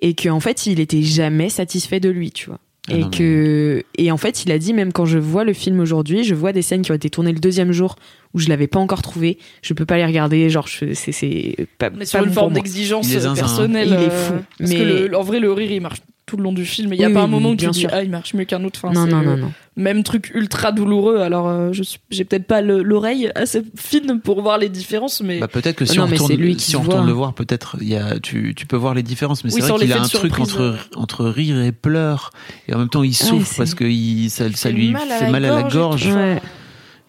et 0.02 0.16
que, 0.16 0.30
en 0.30 0.40
fait, 0.40 0.66
il 0.66 0.80
était 0.80 1.04
jamais 1.04 1.50
satisfait 1.50 2.00
de 2.00 2.10
lui, 2.10 2.32
tu 2.32 2.48
vois. 2.50 2.60
Ah 2.92 2.96
et 2.96 3.00
non, 3.00 3.10
que, 3.10 3.84
et 3.98 4.12
en 4.12 4.18
fait, 4.18 4.44
il 4.44 4.52
a 4.52 4.58
dit, 4.58 4.74
même 4.74 4.92
quand 4.92 5.06
je 5.06 5.18
vois 5.20 5.44
le 5.44 5.54
film 5.54 5.80
aujourd'hui, 5.80 6.24
je 6.24 6.34
vois 6.36 6.52
des 6.54 6.62
scènes 6.62 6.82
qui 6.82 6.92
ont 6.92 6.96
été 6.96 7.10
tournées 7.10 7.32
le 7.34 7.40
deuxième 7.40 7.72
jour 7.72 7.96
où 8.34 8.40
je 8.40 8.50
l'avais 8.50 8.68
pas 8.68 8.80
encore 8.80 9.02
trouvé, 9.02 9.38
je 9.62 9.74
peux 9.74 9.86
pas 9.86 9.98
les 9.98 10.06
regarder, 10.06 10.50
genre, 10.50 10.68
je- 10.68 10.94
c'est, 10.94 11.12
c'est 11.12 11.56
pas, 11.78 11.90
mais 11.90 12.00
pas 12.00 12.06
sur 12.06 12.20
une 12.20 12.26
bon 12.28 12.34
forme 12.34 12.54
d'exigence 12.54 13.08
zinzin, 13.08 13.32
hein. 13.32 13.36
personnelle 13.36 13.88
Il 13.90 14.06
est 14.06 14.10
fou. 14.10 14.34
parce 14.60 14.72
que 14.72 14.78
Mais- 14.78 15.08
le- 15.08 15.18
en 15.18 15.22
vrai 15.24 15.40
le 15.40 15.52
rire 15.52 15.72
il 15.72 15.82
marche 15.82 16.00
tout 16.30 16.38
le 16.38 16.44
long 16.44 16.54
du 16.54 16.66
film 16.66 16.94
il 16.94 17.00
y 17.00 17.04
a 17.04 17.08
Oui, 17.08 17.14
pas 17.14 17.22
oui, 17.22 17.26
un 17.26 17.28
moment 17.28 17.50
où 17.50 17.56
tu 17.56 17.68
dis 17.70 17.88
ah 17.92 18.04
il 18.04 18.10
marche 18.12 18.34
mieux 18.36 18.44
qu'un 18.46 18.64
autre 18.64 18.82
enfin, 18.84 18.94
non, 18.94 19.08
non, 19.08 19.24
non, 19.24 19.38
non. 19.38 19.52
même 19.78 20.04
truc 20.04 20.32
ultra 20.36 20.72
douloureux 20.72 21.18
alors 21.22 21.48
euh, 21.48 21.70
je 21.74 21.82
suis- 21.82 22.00
j'ai 22.12 22.24
peut-être 22.24 22.46
pas 22.46 22.62
le- 22.62 22.84
l'oreille 22.84 23.32
assez 23.34 23.64
fine 23.76 24.20
pour 24.24 24.42
voir 24.44 24.60
les 24.60 24.70
différences 24.70 25.22
mais 25.22 25.40
Bah 25.40 25.48
peut-être 25.48 25.76
que 25.78 25.86
si 25.86 25.98
Non, 25.98 26.04
on 26.04 26.08
mais 26.08 26.14
retourne, 26.14 26.30
c'est 26.32 26.38
lui 26.38 26.56
qui 26.56 26.66
si 26.66 26.76
on 26.76 26.82
retourne 26.84 27.08
le 27.08 27.14
voir, 27.14 27.34
peut-être 27.34 27.78
il 27.82 27.90
y 27.90 27.96
a 27.96 28.20
tu, 28.20 28.54
tu 28.56 28.66
peux 28.68 28.78
voir 28.78 28.94
les 28.94 29.02
différences, 29.04 29.44
mais 29.44 29.52
Oui, 29.54 29.62
c'est 29.62 29.70
vrai 29.70 29.80
qu'il 29.80 29.92
a 29.94 30.02
un 30.02 30.08
truc 30.08 30.40
entre 30.40 30.78
entre 30.96 31.26
rire 31.26 31.60
et 31.64 31.72
pleurs 31.72 32.30
et 32.68 32.76
en 32.76 32.78
même 32.78 32.90
temps 32.90 33.02
il 33.04 33.16
souffre 33.16 33.48
c'est- 33.48 33.58
parce 33.58 33.74
que 33.74 33.86
il, 33.86 34.30
ça, 34.30 34.46
ça 34.54 34.70
lui 34.70 34.92
mal 34.92 35.08
fait 35.10 35.30
mal 35.32 35.46
à 35.46 35.56
la 35.56 35.64
gorge. 35.64 36.06
Ouais. 36.08 36.40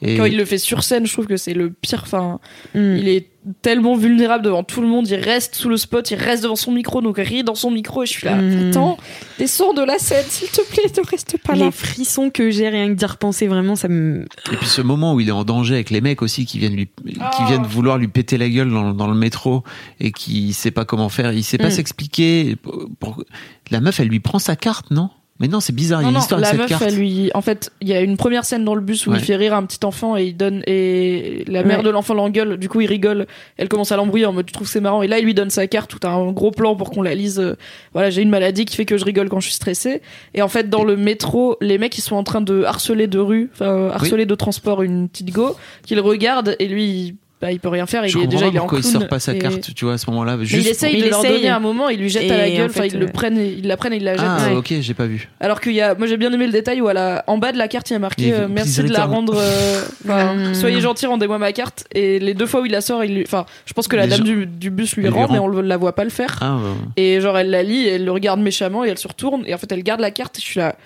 Et 0.03 0.17
quand 0.17 0.25
il 0.25 0.37
le 0.37 0.45
fait 0.45 0.59
sur 0.59 0.83
scène 0.83 1.07
je 1.07 1.13
trouve 1.13 1.27
que 1.27 1.37
c'est 1.37 1.55
le 1.55 1.71
pire 1.71 2.01
enfin 2.03 2.39
Hmm. 2.75 2.97
il 2.99 3.09
est 3.09 3.29
tellement 3.63 3.97
vulnérable 3.97 4.45
devant 4.45 4.63
tout 4.63 4.83
le 4.83 4.87
monde 4.87 5.09
il 5.09 5.15
reste 5.17 5.55
sous 5.55 5.71
le 5.71 5.79
spot 5.79 6.11
il 6.11 6.17
reste 6.17 6.43
devant 6.43 6.57
son 6.57 6.73
micro 6.73 7.01
donc 7.01 7.17
rit 7.17 7.43
dans 7.43 7.55
son 7.55 7.71
micro 7.71 8.03
et 8.03 8.07
je 8.07 8.13
suis 8.13 8.27
là 8.27 8.37
Mm. 8.37 8.69
attends 8.69 8.99
descends 9.39 9.73
de 9.73 9.83
la 9.83 9.99
scène 9.99 10.27
s'il 10.29 10.49
te 10.49 10.61
plaît 10.71 10.83
ne 10.95 11.07
reste 11.11 11.39
pas 11.39 11.55
là 11.55 11.65
les 11.67 11.71
frissons 11.71 12.29
que 12.29 12.51
j'ai 12.51 12.69
rien 12.69 12.89
que 12.89 12.93
d'y 12.95 13.05
repenser 13.07 13.47
vraiment 13.47 13.77
ça 13.77 13.89
me 13.89 14.27
Et 14.53 14.57
puis 14.57 14.67
ce 14.69 14.83
moment 14.83 15.15
où 15.15 15.21
il 15.21 15.29
est 15.29 15.33
en 15.33 15.45
danger 15.45 15.75
avec 15.75 15.89
les 15.91 16.03
mecs 16.03 16.21
aussi 16.21 16.45
qui 16.45 16.59
viennent 16.59 16.77
lui, 16.77 16.89
qui 17.07 17.45
viennent 17.47 17.63
vouloir 17.67 17.97
lui 17.97 18.09
péter 18.09 18.37
la 18.37 18.49
gueule 18.51 18.71
dans, 18.71 18.93
dans 18.93 19.07
le 19.09 19.15
métro 19.15 19.65
et 20.01 20.13
qui 20.13 20.53
sait 20.53 20.71
pas 20.71 20.85
comment 20.85 21.09
faire, 21.09 21.33
il 21.33 21.43
sait 21.43 21.57
pas 21.59 21.69
Mm. 21.69 21.71
s'expliquer. 21.73 22.57
La 23.71 23.81
meuf, 23.81 24.01
elle 24.01 24.09
lui 24.09 24.21
prend 24.21 24.39
sa 24.39 24.55
carte, 24.57 24.91
non? 24.91 25.11
Mais 25.41 25.49
non, 25.49 25.59
c'est 25.61 25.75
bizarre. 25.75 26.03
Il 26.03 26.05
y 26.05 26.09
a 26.09 26.11
meuf, 26.13 26.29
cette 26.29 26.67
carte. 26.67 26.83
elle 26.87 26.97
lui. 26.97 27.31
En 27.33 27.41
fait, 27.41 27.73
il 27.81 27.89
y 27.89 27.95
a 27.95 28.01
une 28.03 28.19
première 28.19 28.45
scène 28.45 28.63
dans 28.63 28.75
le 28.75 28.83
bus 28.83 29.07
où 29.07 29.11
Ouais. 29.11 29.17
il 29.19 29.25
fait 29.25 29.37
rire 29.37 29.55
un 29.55 29.65
petit 29.65 29.85
enfant 29.87 30.17
et 30.17 30.25
il 30.27 30.37
donne. 30.37 30.63
Et 30.67 31.45
la 31.49 31.65
mère 31.65 31.79
Ouais. 31.79 31.85
de 31.85 31.89
l'enfant 31.91 32.13
l'engueule, 32.13 32.59
du 32.59 32.69
coup 32.69 32.83
il 32.83 32.87
rigole. 32.87 33.27
Elle 33.57 33.69
commence 33.71 33.91
à 33.91 33.97
l'embrouiller 33.97 34.27
en 34.27 34.35
mode 34.35 34.45
tu 34.47 34.53
trouves 34.53 34.69
c'est 34.69 34.81
marrant. 34.81 35.03
Et 35.03 35.09
là, 35.09 35.19
il 35.19 35.25
lui 35.25 35.33
donne 35.35 35.49
sa 35.51 35.67
carte, 35.67 35.91
tout 35.91 36.07
un 36.07 36.31
gros 36.33 36.51
plan 36.51 36.77
pour 36.77 36.91
qu'on 36.91 37.01
la 37.03 37.15
lise. 37.15 37.39
Euh, 37.41 37.57
Voilà, 37.95 38.11
j'ai 38.11 38.21
une 38.21 38.29
maladie 38.31 38.67
qui 38.67 38.77
fait 38.77 38.85
que 38.85 38.99
je 38.99 39.05
rigole 39.07 39.31
quand 39.31 39.41
je 39.41 39.47
suis 39.47 39.55
stressée. 39.57 40.03
Et 40.35 40.43
en 40.43 40.49
fait, 40.49 40.69
dans 40.69 40.85
le 40.85 40.97
métro, 40.97 41.57
les 41.63 41.79
mecs 41.79 41.97
ils 41.97 42.03
sont 42.03 42.17
en 42.17 42.25
train 42.25 42.43
de 42.43 42.63
harceler 42.65 43.07
de 43.07 43.19
rue, 43.19 43.51
enfin, 43.55 43.89
harceler 43.95 44.27
de 44.27 44.35
transport 44.35 44.83
une 44.83 45.09
petite 45.09 45.33
go, 45.33 45.57
qu'il 45.87 46.01
regarde 46.01 46.55
et 46.59 46.69
lui. 46.69 47.17
Il- 47.41 47.47
Bah, 47.47 47.53
il 47.53 47.59
peut 47.59 47.69
rien 47.71 47.87
faire, 47.87 48.05
il 48.05 48.17
est 48.19 48.27
déjà 48.27 48.49
il 48.49 48.55
est 48.55 48.59
en 48.59 48.63
pourquoi 48.63 48.81
il 48.81 48.83
clown 48.83 49.01
sort 49.01 49.09
pas 49.09 49.19
sa 49.19 49.35
et- 49.35 49.39
carte, 49.39 49.75
tu 49.75 49.87
vois, 49.87 49.95
à 49.95 49.99
ce 49.99 50.11
moment-là. 50.11 50.37
Juste 50.43 50.67
il 50.67 50.69
essaye 50.71 50.93
pour- 50.93 51.01
de 51.01 51.07
Il 51.07 51.11
leur 51.11 51.21
essaye. 51.25 51.33
donner 51.39 51.49
un 51.49 51.59
moment, 51.59 51.89
il 51.89 51.99
lui 51.99 52.11
jette 52.11 52.31
à 52.31 52.37
la 52.37 52.51
gueule, 52.51 52.63
en 52.63 52.67
enfin 52.67 52.83
fait, 52.83 52.89
ils 52.89 52.99
le 52.99 53.07
prennent, 53.07 53.39
et- 53.39 53.55
ils 53.59 53.67
la 53.67 53.77
prennent 53.79 53.95
et 53.95 53.97
ils 53.97 54.05
la 54.05 54.17
jettent. 54.17 54.27
Ah, 54.29 54.49
Ouais. 54.51 54.57
ok, 54.57 54.75
j'ai 54.81 54.93
pas 54.95 55.07
vu. 55.07 55.29
Alors 55.41 55.61
qu'il 55.63 55.73
y 55.73 55.81
a, 55.81 55.95
moi 55.95 56.07
j'ai 56.07 56.19
bien 56.19 56.31
aimé 56.33 56.45
le 56.47 56.53
détail 56.53 56.83
où 56.83 56.89
à 56.89 56.93
la, 56.93 57.25
en 57.27 57.39
bas 57.39 57.53
de 57.53 57.57
la 57.59 57.67
carte 57.69 57.89
il 57.89 57.95
y 57.95 57.97
a 57.97 57.99
marqué 57.99 58.33
euh, 58.35 58.47
merci 58.51 58.83
de 58.83 58.89
la 58.93 59.05
return. 59.05 59.11
rendre, 59.15 59.35
euh, 59.39 59.81
enfin, 60.05 60.35
Mm. 60.35 60.55
soyez 60.55 60.81
gentil 60.83 61.07
rendez-moi 61.07 61.39
ma 61.39 61.53
carte 61.53 61.85
et 61.95 62.19
les 62.19 62.35
deux 62.35 62.47
fois 62.47 62.61
où 62.61 62.67
il 62.67 62.73
la 62.73 62.83
sort, 62.83 63.05
il 63.05 63.15
lui, 63.15 63.23
enfin 63.27 63.47
je 63.65 63.73
pense 63.73 63.89
que 63.89 63.97
la 63.97 64.05
Les 64.05 64.11
dame 64.11 64.19
gens- 64.19 64.25
du, 64.25 64.47
du 64.47 64.69
bus 64.71 64.97
lui 64.97 65.09
rend 65.09 65.27
mais 65.33 65.39
on 65.39 65.49
la 65.49 65.77
voit 65.79 65.95
pas 65.95 66.05
le 66.05 66.11
faire 66.11 66.37
Ah, 66.43 66.57
ouais. 66.57 67.03
et 67.03 67.21
genre 67.23 67.39
elle 67.39 67.49
la 67.51 67.63
lit 67.63 67.87
elle 67.89 68.05
le 68.05 68.13
regarde 68.13 68.41
méchamment 68.41 68.85
et 68.85 68.89
elle 68.91 68.99
se 68.99 69.09
retourne 69.09 69.45
et 69.47 69.55
en 69.55 69.59
fait 69.59 69.73
elle 69.73 69.83
garde 69.83 70.01
la 70.01 70.11
carte 70.11 70.37
et 70.37 70.41
je 70.43 70.47
suis 70.47 70.61
là 70.61 70.77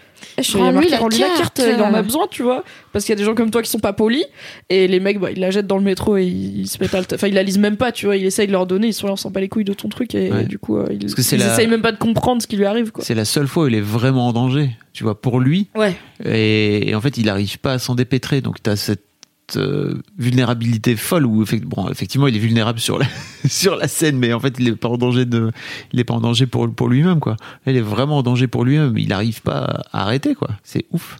je 0.41 0.57
a 0.57 0.61
Rends-lui 0.61 0.89
marqué, 0.91 1.19
la 1.19 1.29
carte, 1.37 1.63
il 1.67 1.81
en 1.83 1.95
a 1.95 2.03
besoin 2.03 2.27
tu 2.31 2.43
vois 2.43 2.65
parce 2.93 3.05
qu'il 3.05 3.13
y 3.13 3.17
a 3.17 3.19
des 3.19 3.25
gens 3.25 3.35
comme 3.35 3.51
toi 3.51 3.63
qui 3.63 3.71
sont 3.71 3.79
pas 3.81 3.93
polis 3.93 4.25
et 4.71 4.87
les 4.89 5.01
mecs 5.01 5.19
bah, 5.19 5.31
ils 5.31 5.41
la 5.41 5.51
jettent 5.51 5.67
dans 5.67 5.79
le 5.79 5.83
métro 5.85 6.17
et 6.17 6.25
ils, 6.25 6.67
se 6.69 6.79
mettent 6.81 6.95
à 6.95 7.01
enfin 7.15 7.27
ils 7.29 7.35
la 7.35 7.43
lisent 7.43 7.59
même 7.59 7.77
pas 7.77 7.93
tu 7.93 8.07
vois 8.07 8.17
ils 8.17 8.25
essayent 8.25 8.47
de 8.47 8.53
leur 8.53 8.67
donner 8.67 8.89
ils 8.89 8.93
sont 8.95 9.07
là 9.07 9.13
on 9.15 9.17
s'en 9.17 9.31
bat 9.31 9.41
les 9.41 9.49
couilles 9.49 9.65
de 9.65 9.75
ton 9.75 9.89
truc 9.89 10.15
et 10.15 10.31
Ouais. 10.33 10.45
du 10.45 10.59
coup 10.59 10.79
euh, 10.79 10.87
ils, 10.91 10.99
Parce 10.99 11.15
que 11.15 11.23
c'est 11.23 11.37
ils 11.37 11.41
la- 11.41 11.53
essayent 11.53 11.67
même 11.67 11.83
pas 11.83 11.93
de 11.93 11.99
comprendre 11.99 12.41
ce 12.43 12.47
qui 12.47 12.57
lui 12.57 12.65
arrive 12.67 12.91
quoi 12.93 13.05
C'est 13.05 13.15
la 13.15 13.25
seule 13.25 13.47
fois 13.47 13.65
où 13.65 13.69
il 13.69 13.75
est 13.75 13.81
vraiment 13.81 14.29
en 14.29 14.33
danger, 14.33 14.71
tu 14.93 15.05
vois, 15.05 15.21
pour 15.21 15.41
lui. 15.41 15.69
ouais 15.77 15.95
Et, 16.25 16.89
et 16.91 16.95
en 16.95 17.01
fait, 17.01 17.17
il 17.19 17.27
n'arrive 17.27 17.59
pas 17.59 17.73
à 17.75 17.79
s'en 17.79 17.95
dépêtrer. 17.95 18.41
Donc, 18.41 18.63
tu 18.63 18.71
as 18.71 18.77
cette 18.77 19.03
euh, 19.57 20.01
vulnérabilité 20.19 20.97
folle 20.97 21.27
où 21.27 21.45
bon, 21.65 21.89
effectivement, 21.89 22.27
il 22.27 22.37
est 22.37 22.41
vulnérable 22.41 22.81
sur 22.81 22.99
la, 22.99 23.07
sur 23.49 23.77
la 23.77 23.89
scène, 23.89 24.19
mais 24.19 24.33
en 24.33 24.41
fait, 24.41 24.55
il 24.59 24.65
n'est 24.65 24.77
pas 24.77 24.89
en 24.89 24.97
danger, 24.97 25.25
de, 25.25 25.51
il 25.93 26.01
est 26.01 26.05
pas 26.05 26.15
en 26.15 26.21
danger 26.21 26.47
pour, 26.47 26.73
pour 26.73 26.89
lui-même. 26.89 27.21
quoi. 27.21 27.37
Il 27.67 27.77
est 27.77 27.81
vraiment 27.81 28.19
en 28.19 28.23
danger 28.23 28.47
pour 28.47 28.65
lui-même. 28.65 28.97
Il 28.99 29.09
n'arrive 29.09 29.43
pas 29.43 29.83
à 29.93 30.03
arrêter. 30.03 30.35
quoi. 30.35 30.49
C'est 30.63 30.87
ouf. 30.93 31.19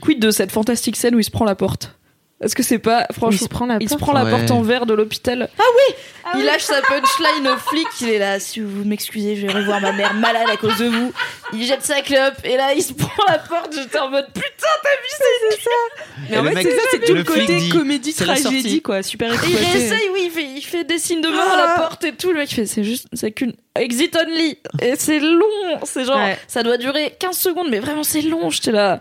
Quid 0.00 0.20
de 0.20 0.30
cette 0.30 0.50
fantastique 0.50 0.96
scène 0.96 1.14
où 1.14 1.18
il 1.18 1.24
se 1.24 1.30
prend 1.30 1.44
la 1.44 1.54
porte? 1.54 1.97
Est-ce 2.40 2.54
que 2.54 2.62
c'est 2.62 2.78
pas 2.78 3.04
il 3.10 3.14
franchement 3.16 3.38
se 3.40 3.48
prend 3.48 3.66
la 3.66 3.78
il 3.80 3.88
se 3.88 3.94
porte. 3.94 4.00
prend 4.00 4.12
la 4.12 4.24
Ouais. 4.24 4.30
porte 4.30 4.50
en 4.52 4.62
verre 4.62 4.86
de 4.86 4.94
l'hôpital. 4.94 5.48
Ah 5.58 5.62
oui 5.76 5.94
Il 6.38 6.44
lâche 6.44 6.62
sa 6.62 6.80
punchline 6.82 7.48
au 7.48 7.56
flic, 7.56 7.86
il 8.02 8.10
est 8.10 8.18
là, 8.18 8.38
si 8.38 8.60
vous 8.60 8.84
m'excusez, 8.84 9.34
je 9.34 9.46
vais 9.46 9.52
revoir 9.52 9.80
ma 9.80 9.90
mère 9.92 10.14
malade 10.14 10.46
à 10.52 10.56
cause 10.56 10.76
de 10.78 10.84
vous. 10.86 11.12
Il 11.52 11.64
jette 11.64 11.82
sa 11.84 12.00
clope 12.02 12.34
et 12.44 12.56
là 12.56 12.74
il 12.74 12.82
se 12.82 12.92
prend 12.92 13.10
la 13.28 13.38
porte, 13.38 13.74
j'étais 13.74 13.98
en 13.98 14.10
mode 14.10 14.26
putain 14.32 14.68
t'as 14.82 14.88
vu 14.90 15.10
c'est 15.10 15.62
ça 15.62 15.70
mais 16.30 16.36
Et 16.36 16.38
en 16.38 16.44
fait 16.44 16.62
c'est 16.62 16.76
ça 16.76 16.82
c'est 16.92 17.04
tout 17.06 17.14
le 17.14 17.24
côté 17.24 17.56
dit, 17.58 17.68
comédie 17.70 18.14
tragédie 18.14 18.82
quoi 18.82 19.02
super 19.02 19.32
Et 19.32 19.48
il 19.48 19.56
essaye, 19.76 20.08
oui, 20.12 20.22
il 20.26 20.30
fait, 20.30 20.44
il 20.44 20.62
fait 20.62 20.84
des 20.84 20.98
signes 20.98 21.22
de 21.22 21.28
mort 21.28 21.48
à 21.50 21.56
la 21.56 21.74
porte 21.74 22.04
et 22.04 22.12
tout. 22.12 22.30
Le 22.32 22.38
mec 22.40 22.50
fait, 22.50 22.66
c'est 22.66 22.84
juste, 22.84 23.06
c'est 23.14 23.32
qu'une 23.32 23.54
exit 23.80 24.16
only. 24.16 24.58
Et 24.82 24.94
c'est 24.96 25.20
long. 25.20 25.78
C'est 25.84 26.04
genre, 26.04 26.16
Ouais. 26.16 26.36
ça 26.46 26.62
doit 26.62 26.76
durer 26.78 27.14
15 27.18 27.36
secondes, 27.36 27.68
mais 27.70 27.78
vraiment 27.78 28.02
c'est 28.02 28.22
long. 28.22 28.50
J'étais 28.50 28.72
là. 28.72 29.00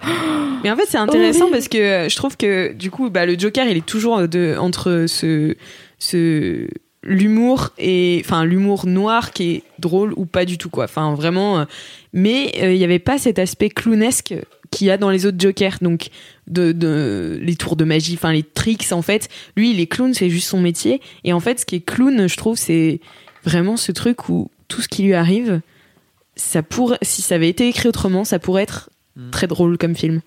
Mais 0.63 0.71
en 0.71 0.75
fait, 0.75 0.85
c'est 0.87 0.97
intéressant 0.97 1.49
parce 1.51 1.67
que 1.67 1.77
euh, 1.77 2.09
je 2.09 2.15
trouve 2.15 2.37
que 2.37 2.73
du 2.73 2.91
coup, 2.91 3.09
bah, 3.09 3.25
le 3.25 3.37
Joker, 3.37 3.65
il 3.67 3.77
est 3.77 3.85
toujours 3.85 4.27
de 4.27 4.55
entre 4.59 5.05
ce 5.07 5.55
ce 5.99 6.67
l'humour 7.03 7.69
et 7.77 8.21
enfin 8.25 8.43
l'humour 8.43 8.85
noir 8.85 9.31
qui 9.31 9.51
est 9.51 9.63
drôle 9.79 10.13
ou 10.17 10.25
pas 10.25 10.45
du 10.45 10.57
tout 10.57 10.69
quoi. 10.69 10.83
Enfin 10.85 11.13
vraiment, 11.15 11.59
euh, 11.59 11.65
mais 12.13 12.51
euh, 12.61 12.73
il 12.73 12.77
n'y 12.77 12.83
avait 12.83 12.99
pas 12.99 13.17
cet 13.17 13.39
aspect 13.39 13.69
clownesque 13.69 14.33
qu'il 14.71 14.87
y 14.87 14.91
a 14.91 14.97
dans 14.97 15.09
les 15.09 15.25
autres 15.25 15.37
Jokers. 15.39 15.77
Donc 15.81 16.07
de, 16.47 16.71
de 16.73 17.39
les 17.41 17.55
tours 17.55 17.75
de 17.77 17.85
magie, 17.85 18.15
enfin 18.15 18.33
les 18.33 18.43
tricks 18.43 18.91
en 18.91 19.01
fait. 19.01 19.29
Lui, 19.55 19.71
il 19.71 19.79
est 19.79 19.87
clown, 19.87 20.13
c'est 20.13 20.29
juste 20.29 20.49
son 20.49 20.59
métier. 20.59 20.99
Et 21.23 21.31
en 21.33 21.39
fait, 21.39 21.61
ce 21.61 21.65
qui 21.65 21.75
est 21.75 21.85
clown, 21.85 22.27
je 22.27 22.35
trouve, 22.37 22.57
c'est 22.57 22.99
vraiment 23.45 23.77
ce 23.77 23.91
truc 23.93 24.27
où 24.29 24.49
tout 24.67 24.81
ce 24.81 24.87
qui 24.87 25.03
lui 25.03 25.13
arrive, 25.13 25.61
ça 26.35 26.61
pourrait, 26.63 26.97
si 27.01 27.21
ça 27.21 27.35
avait 27.35 27.49
été 27.49 27.67
écrit 27.67 27.87
autrement, 27.89 28.23
ça 28.25 28.39
pourrait 28.39 28.63
être 28.63 28.89
Mm. 29.15 29.31
très 29.31 29.47
drôle 29.47 29.77
comme 29.79 29.95
film. 29.95 30.21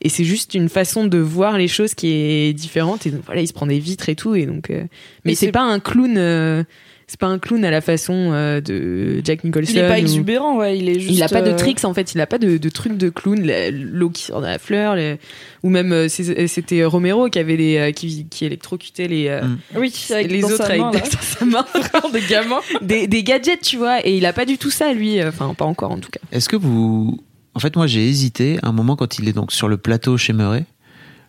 Et 0.00 0.08
c'est 0.08 0.22
juste 0.22 0.54
une 0.54 0.68
façon 0.68 1.06
de 1.06 1.18
voir 1.18 1.58
les 1.58 1.66
choses 1.66 1.94
qui 1.94 2.06
est 2.12 2.52
différente. 2.52 3.04
Et 3.06 3.10
donc 3.10 3.22
voilà, 3.26 3.40
il 3.40 3.48
se 3.48 3.52
prend 3.52 3.66
des 3.66 3.80
vitres 3.80 4.08
et 4.08 4.14
tout. 4.14 4.36
Et 4.36 4.46
donc, 4.46 4.70
euh, 4.70 4.84
mais 5.24 5.34
c'est- 5.34 5.50
pas 5.50 5.62
un 5.62 5.80
clown. 5.80 6.16
euh, 6.16 6.62
c'est 7.08 7.18
pas 7.18 7.26
un 7.26 7.38
clown 7.38 7.64
à 7.64 7.70
la 7.70 7.80
façon 7.80 8.30
euh, 8.32 8.60
de 8.60 9.20
Jack 9.24 9.42
Nicholson. 9.42 9.72
Il 9.74 9.78
est 9.78 9.88
pas 9.88 9.94
ou- 9.94 9.98
exubérant, 9.98 10.56
ouais, 10.58 10.78
il 10.78 10.88
est 10.88 11.00
juste. 11.00 11.10
Il 11.14 11.22
a 11.22 11.28
pas 11.28 11.42
de 11.42 11.50
euh, 11.50 11.56
tricks 11.56 11.84
en 11.84 11.92
fait, 11.94 12.14
il 12.14 12.20
a 12.20 12.26
pas 12.26 12.38
de, 12.38 12.58
de 12.58 12.68
trucs 12.68 12.96
de 12.96 13.08
clown, 13.08 13.50
l'eau 13.72 14.10
qui 14.10 14.22
sort 14.24 14.40
de 14.40 14.46
la 14.46 14.58
fleur, 14.58 14.94
les- 14.94 15.16
ou 15.64 15.70
même 15.70 15.90
euh, 15.92 16.06
c'était 16.08 16.84
Romero 16.84 17.28
qui 17.30 17.38
avait 17.38 17.56
les 17.56 17.76
euh, 17.78 17.90
qui, 17.92 18.26
qui 18.28 18.44
électrocutait 18.44 19.08
les 19.08 19.26
euh, 19.28 19.42
Mm. 19.42 19.58
Oui, 19.76 19.92
avec 20.10 20.30
les 20.30 20.40
dans 20.42 20.48
autres 20.48 20.56
sa 20.58 20.64
avec 20.66 20.80
main, 20.80 20.90
des- 20.92 20.98
sa 21.20 21.44
main, 21.44 21.66
des 22.12 22.20
gamins. 22.28 22.60
des, 22.82 23.06
des 23.08 23.22
gadgets, 23.24 23.60
tu 23.62 23.76
vois, 23.78 24.06
et 24.06 24.16
il 24.16 24.24
a 24.26 24.32
pas 24.32 24.44
du 24.44 24.58
tout 24.58 24.70
ça 24.70 24.92
lui, 24.92 25.22
enfin 25.24 25.54
pas 25.54 25.64
encore 25.64 25.90
en 25.92 25.98
tout 25.98 26.10
cas. 26.10 26.20
Est-ce 26.30 26.48
que 26.48 26.56
vous. 26.56 27.18
En 27.54 27.60
fait, 27.60 27.74
moi, 27.74 27.86
j'ai 27.88 28.06
hésité 28.06 28.58
un 28.62 28.70
moment 28.72 28.94
quand 28.94 29.18
il 29.18 29.28
est 29.28 29.32
donc 29.32 29.50
sur 29.50 29.66
le 29.68 29.78
plateau 29.78 30.16
chez 30.16 30.32
Murray. 30.32 30.64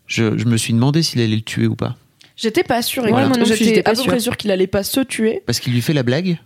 Je, 0.05 0.37
je 0.37 0.45
me 0.45 0.57
suis 0.57 0.73
demandé 0.73 1.01
s'il 1.01 1.21
allait 1.21 1.35
le 1.35 1.41
tuer 1.41 1.65
ou 1.67 1.75
pas. 1.75 1.95
J'étais 2.41 2.63
pas 2.63 2.81
sûre. 2.81 3.03
Plus, 3.03 3.45
J'étais 3.45 3.79
à 3.79 3.83
pas 3.83 3.93
peu 3.93 4.03
près 4.03 4.19
sûre. 4.19 4.37
qu'il 4.37 4.51
allait 4.51 4.67
pas 4.67 4.83
se 4.83 5.01
tuer. 5.01 5.41
Parce 5.45 5.59
qu'il 5.59 5.73
lui 5.73 5.81
fait 5.81 5.93
la 5.93 6.03
blague. 6.03 6.37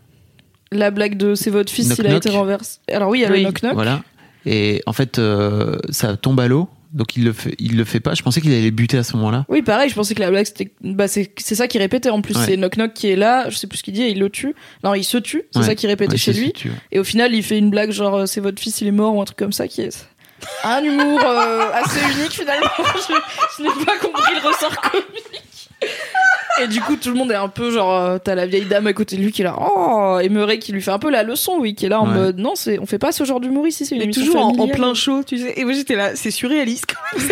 La 0.72 0.90
blague 0.91 1.18
de 1.18 1.36
c'est 1.36 1.52
votre 1.52 1.72
fils, 1.72 1.88
Knock 1.90 1.99
il 1.99 2.07
a 2.07 2.10
knock. 2.10 2.26
été 2.26 2.36
renversé. 2.36 2.80
Alors 2.91 3.10
oui, 3.10 3.20
il 3.20 3.22
y 3.22 3.26
a 3.26 3.30
le 3.30 3.36
Oui. 3.36 3.44
knock 3.44 3.61
knock. 3.61 3.74
Voilà. 3.74 4.02
Et 4.45 4.82
en 4.88 4.94
fait, 4.94 5.20
euh, 5.20 5.78
ça 5.90 6.18
tombe 6.18 6.40
à 6.40 6.48
l'eau. 6.48 6.68
Donc 6.94 7.15
il 7.15 7.24
le 7.24 7.34
fait, 7.34 7.56
il 7.60 7.76
le 7.78 7.86
fait 7.86 7.99
pas. 7.99 8.14
Je 8.14 8.22
pensais 8.22 8.40
qu'il 8.41 8.52
allait 8.52 8.61
les 8.61 8.70
buter 8.72 8.98
à 8.98 9.03
ce 9.03 9.15
moment-là. 9.18 9.45
Oui, 9.49 9.61
pareil, 9.64 9.90
je 9.90 9.95
pensais 9.95 10.14
que 10.14 10.20
la 10.20 10.30
blague 10.30 10.45
c'était. 10.45 10.72
Bah, 10.82 11.07
c'est 11.07 11.32
c'est 11.38 11.56
ça 11.56 11.68
qu'il 11.68 11.82
répétait 11.82 12.10
en 12.10 12.22
plus. 12.22 12.36
Ouais. 12.38 12.44
C'est 12.45 12.56
knock 12.57 12.78
knock 12.78 12.94
qui 12.94 13.07
est 13.10 13.15
là, 13.15 13.49
je 13.49 13.56
sais 13.57 13.65
plus 13.68 13.80
ce 13.80 13.84
qu'il 13.84 13.94
dit, 13.95 14.03
et 14.03 14.10
il 14.10 14.20
le 14.20 14.30
tue. 14.30 14.53
Non, 14.84 14.94
il 14.94 15.03
se 15.03 15.18
tue, 15.18 15.44
c'est 15.52 15.60
Ouais. 15.60 15.65
ça 15.65 15.76
qu'il 15.76 15.90
répétait 15.90 16.11
Ouais, 16.11 16.18
chez 16.18 16.34
c'est 16.34 16.40
lui. 16.40 16.53
Et 16.91 16.99
au 16.99 17.03
final, 17.03 17.34
il 17.34 17.41
fait 17.44 17.57
une 17.57 17.72
blague 17.72 17.90
genre 17.91 18.15
euh, 18.15 18.26
c'est 18.28 18.41
votre 18.41 18.61
fils, 18.61 18.82
il 18.82 18.88
est 18.88 18.91
mort 18.91 19.15
ou 19.15 19.22
un 19.22 19.26
truc 19.26 19.38
comme 19.40 19.53
ça 19.53 19.68
qui 19.68 19.82
est. 19.82 20.07
Un 20.64 20.84
humour 20.84 21.20
euh, 21.26 21.72
assez 21.74 21.99
unique 22.15 22.32
finalement. 22.34 22.68
je 22.78 23.14
je 23.57 23.64
n'ai 23.64 23.86
pas 23.86 23.98
compris 23.98 24.34
le 24.36 24.48
ressort 24.48 24.80
comique. 24.82 25.44
Et 26.61 26.68
du 26.68 26.81
coup, 26.81 26.95
tout 26.97 27.10
le 27.10 27.15
monde 27.15 27.31
est 27.31 27.35
un 27.35 27.47
peu 27.49 27.72
genre, 27.72 27.95
euh, 27.95 28.18
t'as 28.23 28.35
la 28.35 28.45
vieille 28.45 28.65
dame 28.65 28.85
à 28.85 28.93
côté 28.93 29.18
de 29.18 29.23
lui 29.23 29.31
qui 29.31 29.41
est 29.41 29.45
là, 29.45 29.57
oh, 29.60 30.19
et 30.22 30.30
Murray 30.30 30.60
qui 30.60 30.72
lui 30.72 30.84
fait 30.84 30.91
un 30.91 30.99
peu 30.99 31.10
la 31.10 31.23
leçon, 31.23 31.53
oui, 31.60 31.73
qui 31.73 31.88
est 31.88 31.89
là 31.89 31.99
en 31.99 32.07
Ouais. 32.07 32.14
mode, 32.14 32.38
non, 32.38 32.53
c'est, 32.53 32.77
on 32.77 32.85
fait 32.85 32.99
pas 32.99 33.11
ce 33.11 33.23
genre 33.23 33.39
d'humour 33.39 33.65
ici, 33.68 33.88
c'est 33.88 33.95
une 33.95 34.03
émission 34.03 34.23
toujours 34.23 34.45
en, 34.60 34.68
plein 34.68 34.93
show, 34.93 35.23
tu 35.23 35.39
sais. 35.39 35.53
Et 35.60 35.64
moi 35.64 35.73
j'étais 35.73 35.95
là, 35.95 36.15
c'est 36.15 36.30
surréaliste 36.30 36.85
quand 36.85 37.18
même. 37.18 37.27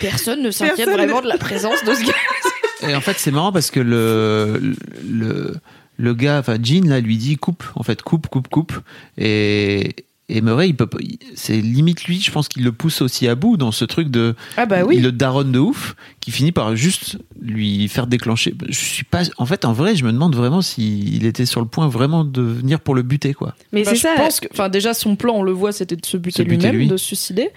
Personne 0.00 0.42
ne 0.42 0.50
s'inquiète 0.50 0.76
Personne 0.86 0.94
vraiment 0.94 1.18
ne- 1.18 1.22
de 1.24 1.28
la 1.28 1.38
présence 1.38 1.84
de 1.84 1.94
ce 1.94 2.04
gars. 2.04 2.88
Et 2.88 2.94
en 2.94 3.00
fait, 3.00 3.16
c'est 3.18 3.30
marrant 3.30 3.52
parce 3.52 3.70
que 3.70 3.78
le, 3.80 4.60
le, 5.08 5.54
le 5.96 6.14
gars, 6.14 6.38
enfin, 6.40 6.56
Jean, 6.62 6.88
là, 6.88 6.98
lui 7.00 7.16
dit 7.18 7.36
coupe, 7.36 7.62
en 7.76 7.82
fait, 7.84 8.02
coupe, 8.02 8.26
coupe, 8.28 8.48
coupe. 8.48 8.72
Et, 9.16 9.94
et 10.28 10.40
Murray, 10.42 10.68
il 10.68 10.76
peut 10.76 10.86
c'est 11.34 11.56
limite 11.60 12.04
lui, 12.04 12.20
je 12.20 12.30
pense 12.30 12.48
qu'il 12.48 12.62
le 12.64 12.72
pousse 12.72 13.00
aussi 13.00 13.26
à 13.28 13.34
bout 13.34 13.56
dans 13.56 13.72
ce 13.72 13.84
truc 13.84 14.08
de. 14.10 14.34
Ah 14.56 14.66
bah 14.66 14.84
oui. 14.86 14.96
Il 14.98 15.02
le 15.02 15.12
daronne 15.12 15.52
de 15.52 15.58
ouf, 15.58 15.96
qui 16.20 16.30
finit 16.30 16.52
par 16.52 16.76
juste 16.76 17.18
lui 17.40 17.88
faire 17.88 18.06
déclencher. 18.06 18.54
Je 18.68 18.74
suis 18.78 19.04
pas. 19.04 19.22
En 19.38 19.46
fait, 19.46 19.64
en 19.64 19.72
vrai, 19.72 19.96
je 19.96 20.04
me 20.04 20.12
demande 20.12 20.36
vraiment 20.36 20.60
s'il 20.60 21.24
était 21.24 21.46
sur 21.46 21.60
le 21.62 21.66
point 21.66 21.88
vraiment 21.88 22.24
de 22.24 22.42
venir 22.42 22.80
pour 22.80 22.94
le 22.94 23.02
buter, 23.02 23.32
quoi. 23.32 23.54
Mais 23.72 23.84
Bah, 23.84 23.90
c'est 23.90 23.96
je 23.96 24.00
ça. 24.02 24.14
pense 24.16 24.40
que, 24.40 24.48
enfin, 24.52 24.68
déjà, 24.68 24.92
son 24.94 25.16
plan, 25.16 25.34
on 25.36 25.42
le 25.42 25.52
voit, 25.52 25.72
c'était 25.72 25.96
de 25.96 26.04
se 26.04 26.16
buter, 26.18 26.42
Se 26.42 26.48
buter 26.48 26.56
lui-même, 26.66 26.76
lui. 26.76 26.88
de 26.88 26.96
se 26.96 27.06
suicider. 27.06 27.50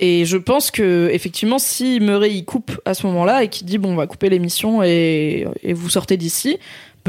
Et 0.00 0.26
je 0.26 0.36
pense 0.36 0.70
que, 0.70 1.08
effectivement, 1.12 1.58
si 1.58 1.98
Murray 1.98 2.32
il 2.32 2.44
coupe 2.44 2.78
à 2.84 2.94
ce 2.94 3.04
moment-là 3.06 3.42
et 3.42 3.48
qu'il 3.48 3.66
dit, 3.66 3.78
bon, 3.78 3.92
on 3.92 3.96
va 3.96 4.06
couper 4.06 4.28
l'émission 4.28 4.82
et, 4.84 5.46
et 5.64 5.72
vous 5.72 5.88
sortez 5.88 6.16
d'ici, 6.16 6.58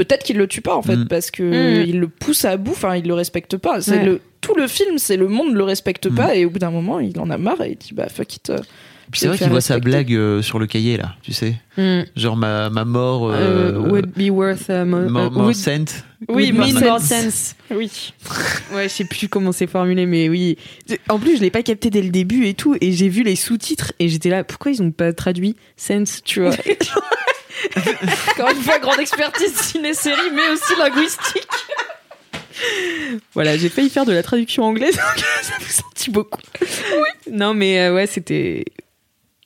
peut-être 0.06 0.24
qu'il 0.24 0.38
le 0.38 0.48
tue 0.48 0.62
pas, 0.62 0.76
en 0.76 0.82
fait, 0.82 0.96
Mm. 0.96 1.08
parce 1.08 1.32
que 1.32 1.44
Mm. 1.44 1.86
il 1.90 2.00
le 2.00 2.08
pousse 2.08 2.46
à 2.46 2.58
bout, 2.58 2.72
enfin, 2.72 2.96
il 2.96 3.06
le 3.08 3.14
respecte 3.14 3.58
pas. 3.58 3.82
C'est 3.82 3.98
Ouais. 4.00 4.06
le, 4.06 4.22
tout 4.42 4.56
le 4.56 4.68
film, 4.68 4.98
c'est 4.98 5.18
le 5.18 5.28
monde 5.28 5.54
le 5.54 5.64
respecte 5.64 6.08
Mm. 6.10 6.16
pas 6.16 6.36
et 6.36 6.46
au 6.46 6.50
bout 6.50 6.60
d'un 6.60 6.72
moment, 6.72 7.00
il 7.00 7.20
en 7.20 7.30
a 7.30 7.38
marre 7.38 7.62
et 7.62 7.72
il 7.72 7.78
dit, 7.78 7.94
bah, 7.94 8.08
fuck 8.10 8.36
it. 8.36 8.50
euh, 8.50 8.58
Puis 9.12 9.22
c'est 9.22 9.28
vrai 9.28 9.40
qu'il 9.40 9.50
voit 9.50 9.60
sa 9.60 9.80
blague 9.80 10.14
euh, 10.14 10.44
sur 10.44 10.60
le 10.60 10.68
cahier, 10.68 10.96
là, 10.98 11.16
tu 11.24 11.34
sais. 11.34 11.56
Mm. 11.78 12.02
Genre 12.16 12.38
ma, 12.38 12.70
ma 12.70 12.86
mort. 12.86 13.30
Euh, 13.32 13.74
euh, 13.74 13.80
would 13.90 14.12
be 14.16 14.30
worth 14.30 14.70
uh, 14.70 14.86
mo- 14.86 15.10
more, 15.10 15.28
uh, 15.28 15.32
more 15.34 15.46
would- 15.48 15.56
cent. 15.56 16.04
Oui, 16.28 16.52
more 16.52 17.00
sense. 17.00 17.04
sense. 17.06 17.56
Oui. 17.76 18.14
Ouais, 18.74 18.84
je 18.84 18.90
sais 18.94 19.06
plus 19.06 19.28
comment 19.28 19.52
c'est 19.52 19.66
formulé, 19.66 20.06
mais 20.06 20.30
oui. 20.30 20.58
En 21.10 21.18
plus, 21.18 21.38
je 21.38 21.42
l'ai 21.42 21.50
pas 21.50 21.64
capté 21.64 21.90
dès 21.90 22.04
le 22.04 22.10
début 22.10 22.46
et 22.46 22.54
tout, 22.54 22.76
et 22.82 22.92
j'ai 22.92 23.10
vu 23.10 23.24
les 23.24 23.36
sous-titres 23.36 23.94
et 24.00 24.10
j'étais 24.10 24.30
là, 24.30 24.44
pourquoi 24.44 24.72
ils 24.72 24.82
ont 24.84 24.92
pas 24.92 25.12
traduit 25.12 25.56
sense, 25.76 26.22
tu 26.24 26.42
vois? 26.42 26.52
Encore 28.32 28.50
une 28.52 28.62
fois, 28.62 28.80
grande 28.80 29.00
expertise 29.00 29.54
ciné-série, 29.56 30.32
mais 30.34 30.50
aussi 30.54 30.76
linguistique. 30.78 31.48
Voilà, 33.34 33.58
j'ai 33.58 33.70
failli 33.70 33.90
faire 33.90 34.06
de 34.06 34.12
la 34.12 34.24
traduction 34.24 34.64
anglaise, 34.64 34.96
ça 35.42 35.54
vous 35.60 35.66
sentit 35.72 36.10
beaucoup. 36.12 36.42
Oui. 36.62 37.32
Non, 37.32 37.54
mais 37.54 37.80
euh, 37.80 37.94
ouais, 37.94 38.08
c'était. 38.08 38.66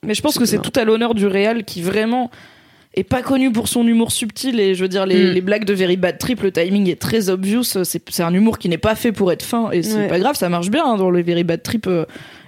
Mais 0.02 0.14
je 0.14 0.22
pense 0.22 0.38
que 0.38 0.44
c'est 0.44 0.60
tout 0.60 0.72
à 0.78 0.84
l'honneur 0.84 1.14
du 1.14 1.26
réal 1.26 1.64
qui 1.64 1.80
vraiment 1.80 2.30
est 2.96 3.04
pas 3.04 3.22
connu 3.22 3.50
pour 3.50 3.68
son 3.68 3.86
humour 3.86 4.12
subtil 4.12 4.60
et 4.60 4.74
je 4.74 4.82
veux 4.82 4.88
dire 4.88 5.06
les, 5.06 5.30
Mm. 5.30 5.32
les 5.32 5.40
blagues 5.40 5.64
de 5.64 5.74
Very 5.74 5.96
Bad 5.96 6.18
Trip 6.18 6.42
le 6.42 6.52
timing 6.52 6.88
est 6.88 7.00
très 7.00 7.28
obvious 7.28 7.64
c'est 7.64 7.84
c'est 8.08 8.22
un 8.22 8.32
humour 8.32 8.58
qui 8.60 8.68
n'est 8.68 8.78
pas 8.78 8.94
fait 8.94 9.10
pour 9.10 9.32
être 9.32 9.42
fin 9.44 9.70
et 9.72 9.82
c'est 9.82 9.96
Ouais. 9.96 10.06
pas 10.08 10.20
grave 10.20 10.36
ça 10.36 10.48
marche 10.48 10.68
bien 10.70 10.84
hein, 10.86 10.96
dans 10.96 11.10
le 11.10 11.20
Very 11.20 11.42
Bad 11.42 11.62
Trip 11.64 11.88
euh, 11.88 12.04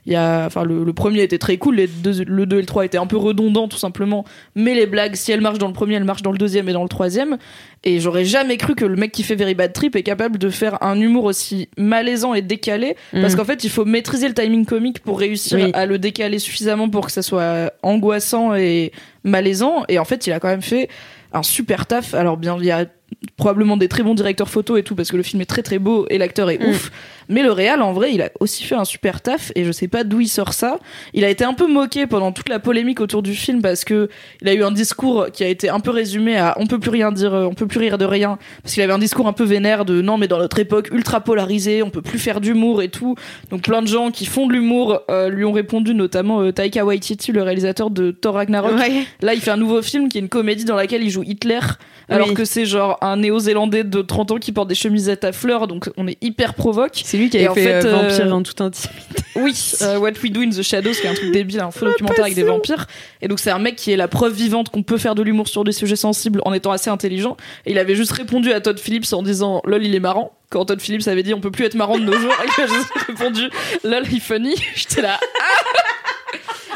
il 0.07 0.13
y 0.13 0.17
a 0.17 0.47
enfin 0.47 0.63
le, 0.65 0.85
le 0.85 0.93
premier 0.93 1.23
était 1.23 1.39
très 1.39 1.57
cool 1.59 1.77
les 1.77 1.87
deux, 1.89 2.23
le 2.25 2.47
2 2.47 2.57
et 2.59 2.61
le 2.61 2.67
3 2.67 2.85
étaient 2.85 2.97
un 2.99 3.07
peu 3.07 3.17
redondants 3.17 3.69
tout 3.69 3.77
simplement. 3.79 4.25
Mais 4.55 4.75
les 4.75 4.87
blagues 4.87 5.17
si 5.17 5.33
elles 5.33 5.41
marchent 5.41 5.59
dans 5.59 5.67
le 5.67 5.73
premier 5.73 5.95
elles 5.97 6.05
marchent 6.05 6.23
dans 6.23 6.33
le 6.33 6.39
deuxième 6.39 6.69
et 6.69 6.73
dans 6.73 6.83
le 6.85 6.89
troisième. 6.89 7.39
Et 7.85 8.01
j'aurais 8.01 8.25
jamais 8.25 8.57
cru 8.57 8.75
que 8.75 8.85
le 8.85 8.97
mec 8.97 9.13
qui 9.13 9.23
fait 9.23 9.35
Very 9.37 9.55
Bad 9.55 9.73
Trip 9.73 9.95
est 9.97 10.03
capable 10.03 10.39
de 10.39 10.49
faire 10.51 10.83
un 10.83 11.01
humour 11.01 11.25
aussi 11.25 11.69
malaisant 11.77 12.35
et 12.35 12.43
décalé. 12.43 12.97
Parce 13.13 13.35
Mm. 13.35 13.37
qu'en 13.37 13.45
fait 13.45 13.65
il 13.65 13.71
faut 13.71 13.85
maîtriser 13.85 14.29
le 14.29 14.35
timing 14.35 14.65
comique 14.65 15.01
pour 15.01 15.19
réussir 15.21 15.59
Oui. 15.59 15.71
à 15.75 15.87
le 15.87 15.99
décaler 15.99 16.39
suffisamment 16.39 16.89
pour 16.89 17.07
que 17.07 17.13
ça 17.13 17.23
soit 17.23 17.73
angoissant 17.83 18.55
et 18.55 18.93
malaisant. 19.25 19.85
Et 19.89 19.99
en 19.99 20.05
fait 20.05 20.27
il 20.27 20.33
a 20.33 20.41
quand 20.41 20.49
même 20.49 20.63
fait 20.63 20.89
un 21.33 21.43
super 21.43 21.87
taf. 21.87 22.15
Alors 22.15 22.37
bien 22.37 22.57
il 22.59 22.65
y 22.65 22.71
a 22.71 22.87
probablement 23.37 23.77
des 23.77 23.89
très 23.89 24.03
bons 24.03 24.15
directeurs 24.15 24.49
photo 24.49 24.77
et 24.77 24.83
tout 24.83 24.95
parce 24.95 25.11
que 25.11 25.17
le 25.17 25.23
film 25.23 25.41
est 25.43 25.47
très 25.47 25.63
très 25.63 25.79
beau 25.79 26.07
et 26.11 26.19
l'acteur 26.19 26.51
est 26.51 26.59
Mm. 26.59 26.69
ouf 26.71 26.91
mais 27.29 27.43
le 27.43 27.51
réal 27.51 27.83
en 27.83 27.93
vrai 27.93 28.13
il 28.15 28.23
a 28.23 28.31
aussi 28.41 28.63
fait 28.65 28.77
un 28.77 28.85
super 28.85 29.21
taf 29.21 29.51
et 29.57 29.65
je 29.65 29.73
sais 29.73 29.89
pas 29.89 30.05
d'où 30.05 30.21
il 30.21 30.29
sort 30.29 30.53
ça 30.53 30.79
il 31.13 31.25
a 31.25 31.29
été 31.29 31.45
un 31.45 31.55
peu 31.55 31.67
moqué 31.67 32.07
pendant 32.07 32.31
toute 32.33 32.49
la 32.49 32.59
polémique 32.61 33.01
autour 33.01 33.23
du 33.23 33.35
film 33.35 33.61
parce 33.63 33.85
que 33.85 34.09
il 34.43 34.49
a 34.49 34.55
eu 34.55 34.63
un 34.63 34.71
discours 34.71 35.27
qui 35.33 35.43
a 35.45 35.49
été 35.49 35.69
un 35.69 35.81
peu 35.81 35.91
résumé 35.91 36.37
à 36.37 36.55
on 36.59 36.67
peut 36.67 36.79
plus 36.79 36.91
rien 36.91 37.11
dire 37.13 37.35
euh, 37.35 37.45
on 37.45 37.55
peut 37.55 37.67
plus 37.67 37.81
rire 37.81 37.99
de 37.99 38.05
rien 38.05 38.39
parce 38.63 38.75
qu'il 38.75 38.83
avait 38.83 38.93
un 38.93 38.99
discours 38.99 39.27
un 39.27 39.33
peu 39.33 39.45
vénère 39.45 39.85
de 39.85 40.01
non 40.01 40.19
mais 40.19 40.29
dans 40.29 40.39
notre 40.39 40.59
époque 40.61 40.89
ultra 40.93 41.21
polarisée 41.21 41.83
on 41.83 41.91
peut 41.91 42.03
plus 42.03 42.19
faire 42.19 42.41
d'humour 42.41 42.81
et 42.83 42.89
tout 42.89 43.17
donc 43.51 43.63
plein 43.63 43.83
de 43.83 43.89
gens 43.89 44.11
qui 44.11 44.25
font 44.27 44.47
de 44.47 44.53
l'humour 44.53 45.01
euh, 45.11 45.29
lui 45.29 45.45
ont 45.45 45.53
répondu 45.53 45.95
notamment 45.95 46.41
euh, 46.43 46.53
Taika 46.53 46.85
Waititi 46.85 47.33
le 47.33 47.43
réalisateur 47.43 47.91
de 47.91 48.11
Thor 48.13 48.35
Ragnarok 48.35 48.73
Ouais. 48.77 49.05
Là, 49.23 49.33
il 49.35 49.41
fait 49.41 49.51
un 49.51 49.57
nouveau 49.57 49.81
film 49.83 50.09
qui 50.09 50.19
est 50.19 50.21
une 50.21 50.29
comédie 50.29 50.65
dans 50.65 50.77
laquelle 50.77 51.03
il 51.03 51.11
joue 51.11 51.23
Hitler, 51.23 51.61
alors 52.09 52.29
Oui. 52.29 52.35
que 52.35 52.45
c'est 52.45 52.67
genre 52.67 52.99
un 53.01 53.16
néo-zélandais 53.17 53.85
de 53.85 54.03
30 54.03 54.33
ans 54.33 54.37
qui 54.39 54.53
porte 54.53 54.69
des 54.69 54.75
chemisettes 54.75 55.25
à 55.25 55.33
fleurs, 55.33 55.67
donc 55.67 55.91
on 55.97 56.07
est 56.07 56.19
hyper 56.23 56.55
provoque. 56.55 57.01
C'est 57.05 57.17
lui 57.17 57.31
qui 57.31 57.39
Et 57.39 57.47
avait 57.47 57.49
en 57.49 57.55
fait, 57.55 57.83
fait, 57.83 57.87
euh, 57.87 57.95
euh, 57.95 58.09
Vampire 58.09 58.35
en 58.35 58.43
tout 58.43 58.63
intimité. 58.63 59.23
Oui, 59.37 59.55
euh, 59.83 59.99
What 59.99 60.13
We 60.23 60.33
Do 60.33 60.41
in 60.41 60.49
the 60.49 60.63
Shadows, 60.63 60.93
qui 60.93 61.07
est 61.07 61.11
un 61.11 61.15
truc 61.15 61.31
débile, 61.31 61.61
un 61.61 61.71
faux 61.71 61.85
documentaire 61.85 62.25
avec 62.25 62.35
des 62.35 62.43
vampires. 62.43 62.87
Et 63.21 63.29
donc 63.29 63.39
c'est 63.39 63.51
un 63.51 63.59
mec 63.59 63.77
qui 63.77 63.93
est 63.93 63.97
la 63.97 64.09
preuve 64.09 64.33
vivante 64.33 64.71
qu'on 64.71 64.83
peut 64.83 64.97
faire 64.97 65.15
de 65.15 65.23
l'humour 65.23 65.47
sur 65.47 65.63
des 65.63 65.73
sujets 65.73 65.97
sensibles 65.97 66.41
en 66.47 66.55
étant 66.55 66.71
assez 66.73 66.89
intelligent. 66.89 67.37
Et 67.67 67.73
il 67.73 67.79
avait 67.79 67.95
juste 67.95 68.13
répondu 68.13 68.51
à 68.53 68.63
Todd 68.63 68.79
Phillips 68.79 69.13
en 69.13 69.23
disant 69.23 69.61
lol 69.67 69.85
il 69.85 69.95
est 69.95 70.01
marrant. 70.01 70.33
Quand 70.49 70.65
Todd 70.65 70.81
Phillips 70.81 71.07
avait 71.07 71.23
dit 71.23 71.35
on 71.35 71.41
peut 71.41 71.51
plus 71.51 71.67
être 71.67 71.75
marrant 71.75 71.99
de 71.99 72.05
nos 72.05 72.17
jours, 72.19 72.33
il 72.59 72.63
a 72.63 72.67
juste 72.67 72.91
répondu 73.07 73.43
lol 73.85 74.05
il 74.11 74.21
funny. 74.21 74.55
J'étais 74.75 75.03
là. 75.03 75.21
Ah 75.21 75.76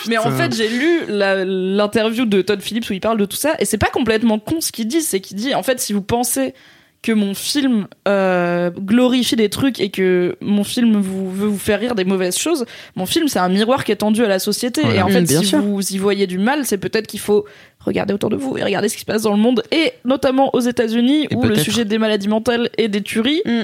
Mais 0.09 0.19
en 0.19 0.31
fait, 0.31 0.55
j'ai 0.55 0.69
lu 0.69 1.01
l'interview 1.09 2.25
de 2.25 2.43
Todd 2.43 2.61
Phillips 2.61 2.89
où 2.91 2.93
il 2.93 3.01
parle 3.01 3.19
de 3.19 3.25
tout 3.25 3.37
ça, 3.37 3.55
et 3.59 3.65
c'est 3.65 3.79
pas 3.79 3.91
complètement 3.91 4.39
con 4.39 4.61
ce 4.61 4.73
qu'il 4.73 4.87
dit, 4.87 5.01
c'est 5.03 5.21
qu'il 5.21 5.37
dit, 5.37 5.55
en 5.55 5.63
fait, 5.63 5.81
si 5.81 5.93
vous 5.93 6.03
pensez 6.03 6.55
que 7.03 7.13
mon 7.13 7.33
film 7.33 7.87
euh, 8.09 8.71
glorifie 8.71 9.35
des 9.35 9.49
trucs 9.49 9.81
et 9.81 9.89
que 9.89 10.37
mon 10.43 10.65
film 10.65 11.01
vous, 11.01 11.31
veut 11.33 11.47
vous 11.49 11.57
faire 11.59 11.81
rire 11.81 11.95
des 11.95 12.05
mauvaises 12.05 12.37
choses, 12.37 12.67
mon 12.95 13.07
film 13.07 13.27
c'est 13.27 13.39
un 13.39 13.49
miroir 13.49 13.85
qui 13.85 13.93
est 13.93 13.97
tendu 13.97 14.23
à 14.23 14.29
la 14.29 14.39
société. 14.39 14.83
Voilà. 14.83 14.99
Et 14.99 15.03
en 15.03 15.09
Mm, 15.09 15.13
fait, 15.13 15.23
bien 15.23 15.41
si 15.41 15.47
sûr. 15.47 15.63
vous 15.63 15.93
y 15.95 15.97
voyez 15.97 16.27
du 16.27 16.37
mal, 16.39 16.67
c'est 16.67 16.77
peut-être 16.77 17.07
qu'il 17.07 17.21
faut 17.21 17.47
regarder 17.87 18.13
autour 18.13 18.29
de 18.29 18.37
vous 18.37 18.59
et 18.59 18.63
regarder 18.63 18.91
ce 18.91 18.97
qui 18.97 19.01
se 19.01 19.07
passe 19.07 19.23
dans 19.23 19.31
le 19.33 19.39
monde, 19.39 19.63
et 19.73 19.93
notamment 20.05 20.55
aux 20.55 20.61
États-Unis 20.61 21.27
où 21.35 21.43
le 21.43 21.57
sujet 21.57 21.87
des 21.87 21.97
maladies 21.97 22.29
mentales 22.29 22.69
et 22.77 22.89
des 22.89 23.01
tueries 23.01 23.41
Mm. 23.47 23.63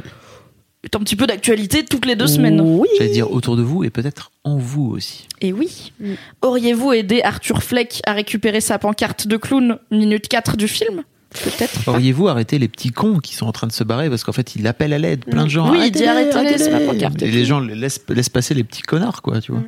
Un 0.95 1.01
petit 1.01 1.17
peu 1.17 1.27
d'actualité 1.27 1.85
toutes 1.85 2.07
les 2.07 2.15
deux 2.17 2.27
semaines. 2.27 2.61
Oui. 2.61 2.89
J'allais 2.99 3.11
dire 3.11 3.33
autour 3.33 3.57
de 3.57 3.63
vous 3.63 3.83
et 3.83 3.91
peut-être 3.91 4.31
en 4.45 4.57
vous 4.59 4.87
aussi. 4.95 5.27
Et 5.41 5.53
oui. 5.53 5.93
Mm. 6.01 6.13
Auriez-vous 6.43 6.93
aidé 6.93 7.23
Arthur 7.23 7.63
Fleck 7.63 8.01
à 8.07 8.13
récupérer 8.13 8.61
sa 8.61 8.79
pancarte 8.79 9.27
de 9.27 9.37
clown 9.37 9.79
minute 9.91 10.29
4 10.29 10.57
du 10.57 10.69
film? 10.69 11.03
Peut-être. 11.31 11.89
Auriez-vous 11.89 12.29
arrêté 12.29 12.59
les 12.59 12.69
petits 12.69 12.91
cons 12.93 13.19
qui 13.19 13.35
sont 13.35 13.47
en 13.47 13.53
train 13.53 13.67
de 13.67 13.73
se 13.73 13.85
barrer 13.85 14.09
parce 14.09 14.23
qu'en 14.25 14.33
fait 14.33 14.55
ils 14.55 14.67
appellent 14.67 14.93
à 14.95 14.99
l'aide, 14.99 15.25
plein 15.25 15.45
de 15.45 15.51
gens. 15.51 15.71
Oui, 15.71 15.79
il 15.87 15.91
dit 15.91 16.05
arrête, 16.05 16.33
arrêtez, 16.35 16.49
arrêtez, 16.51 16.59
c'est 16.65 16.71
ma 16.71 16.77
arrêtez. 16.77 16.93
pancarte. 16.93 17.23
Et 17.23 17.31
les 17.31 17.45
gens 17.45 17.61
laissent, 17.61 18.01
laissent 18.09 18.29
passer 18.29 18.55
les 18.55 18.65
petits 18.65 18.83
connards, 18.83 19.21
quoi, 19.23 19.41
tu 19.41 19.53
vois. 19.53 19.63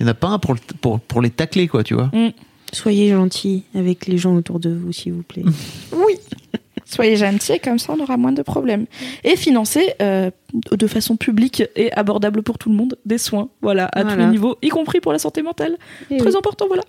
Il 0.00 0.04
n'y 0.04 0.08
en 0.08 0.12
a 0.12 0.14
pas 0.14 0.28
un 0.28 0.38
pour, 0.38 0.54
le- 0.54 0.60
pour, 0.80 1.00
pour 1.00 1.22
les 1.22 1.30
tacler, 1.30 1.68
quoi, 1.68 1.84
tu 1.84 1.94
vois. 1.94 2.10
Soyez 2.72 3.10
gentils 3.10 3.62
avec 3.74 4.06
les 4.06 4.18
gens 4.18 4.34
autour 4.36 4.60
de 4.60 4.68
vous, 4.70 4.92
s'il 4.92 5.12
vous 5.14 5.22
plaît. 5.22 5.42
Oui. 5.92 6.14
Soyez 6.90 7.16
gentils, 7.16 7.60
comme 7.60 7.78
ça 7.78 7.92
on 7.96 8.02
aura 8.02 8.16
moins 8.16 8.32
de 8.32 8.40
problèmes. 8.42 8.86
Et 9.24 9.36
financer 9.36 9.94
euh, 10.00 10.30
de 10.72 10.86
façon 10.86 11.16
publique 11.16 11.62
et 11.76 11.92
abordable 11.92 12.42
pour 12.42 12.56
tout 12.56 12.70
le 12.70 12.74
monde 12.76 12.96
des 13.04 13.18
soins, 13.18 13.48
voilà, 13.60 13.88
à 13.92 14.04
tous 14.04 14.16
les 14.16 14.24
niveaux, 14.26 14.56
y 14.62 14.68
compris 14.70 15.00
pour 15.00 15.12
la 15.12 15.18
santé 15.18 15.42
mentale. 15.42 15.76
Très 16.08 16.20
oui. 16.28 16.36
important, 16.36 16.66
voilà. 16.66 16.82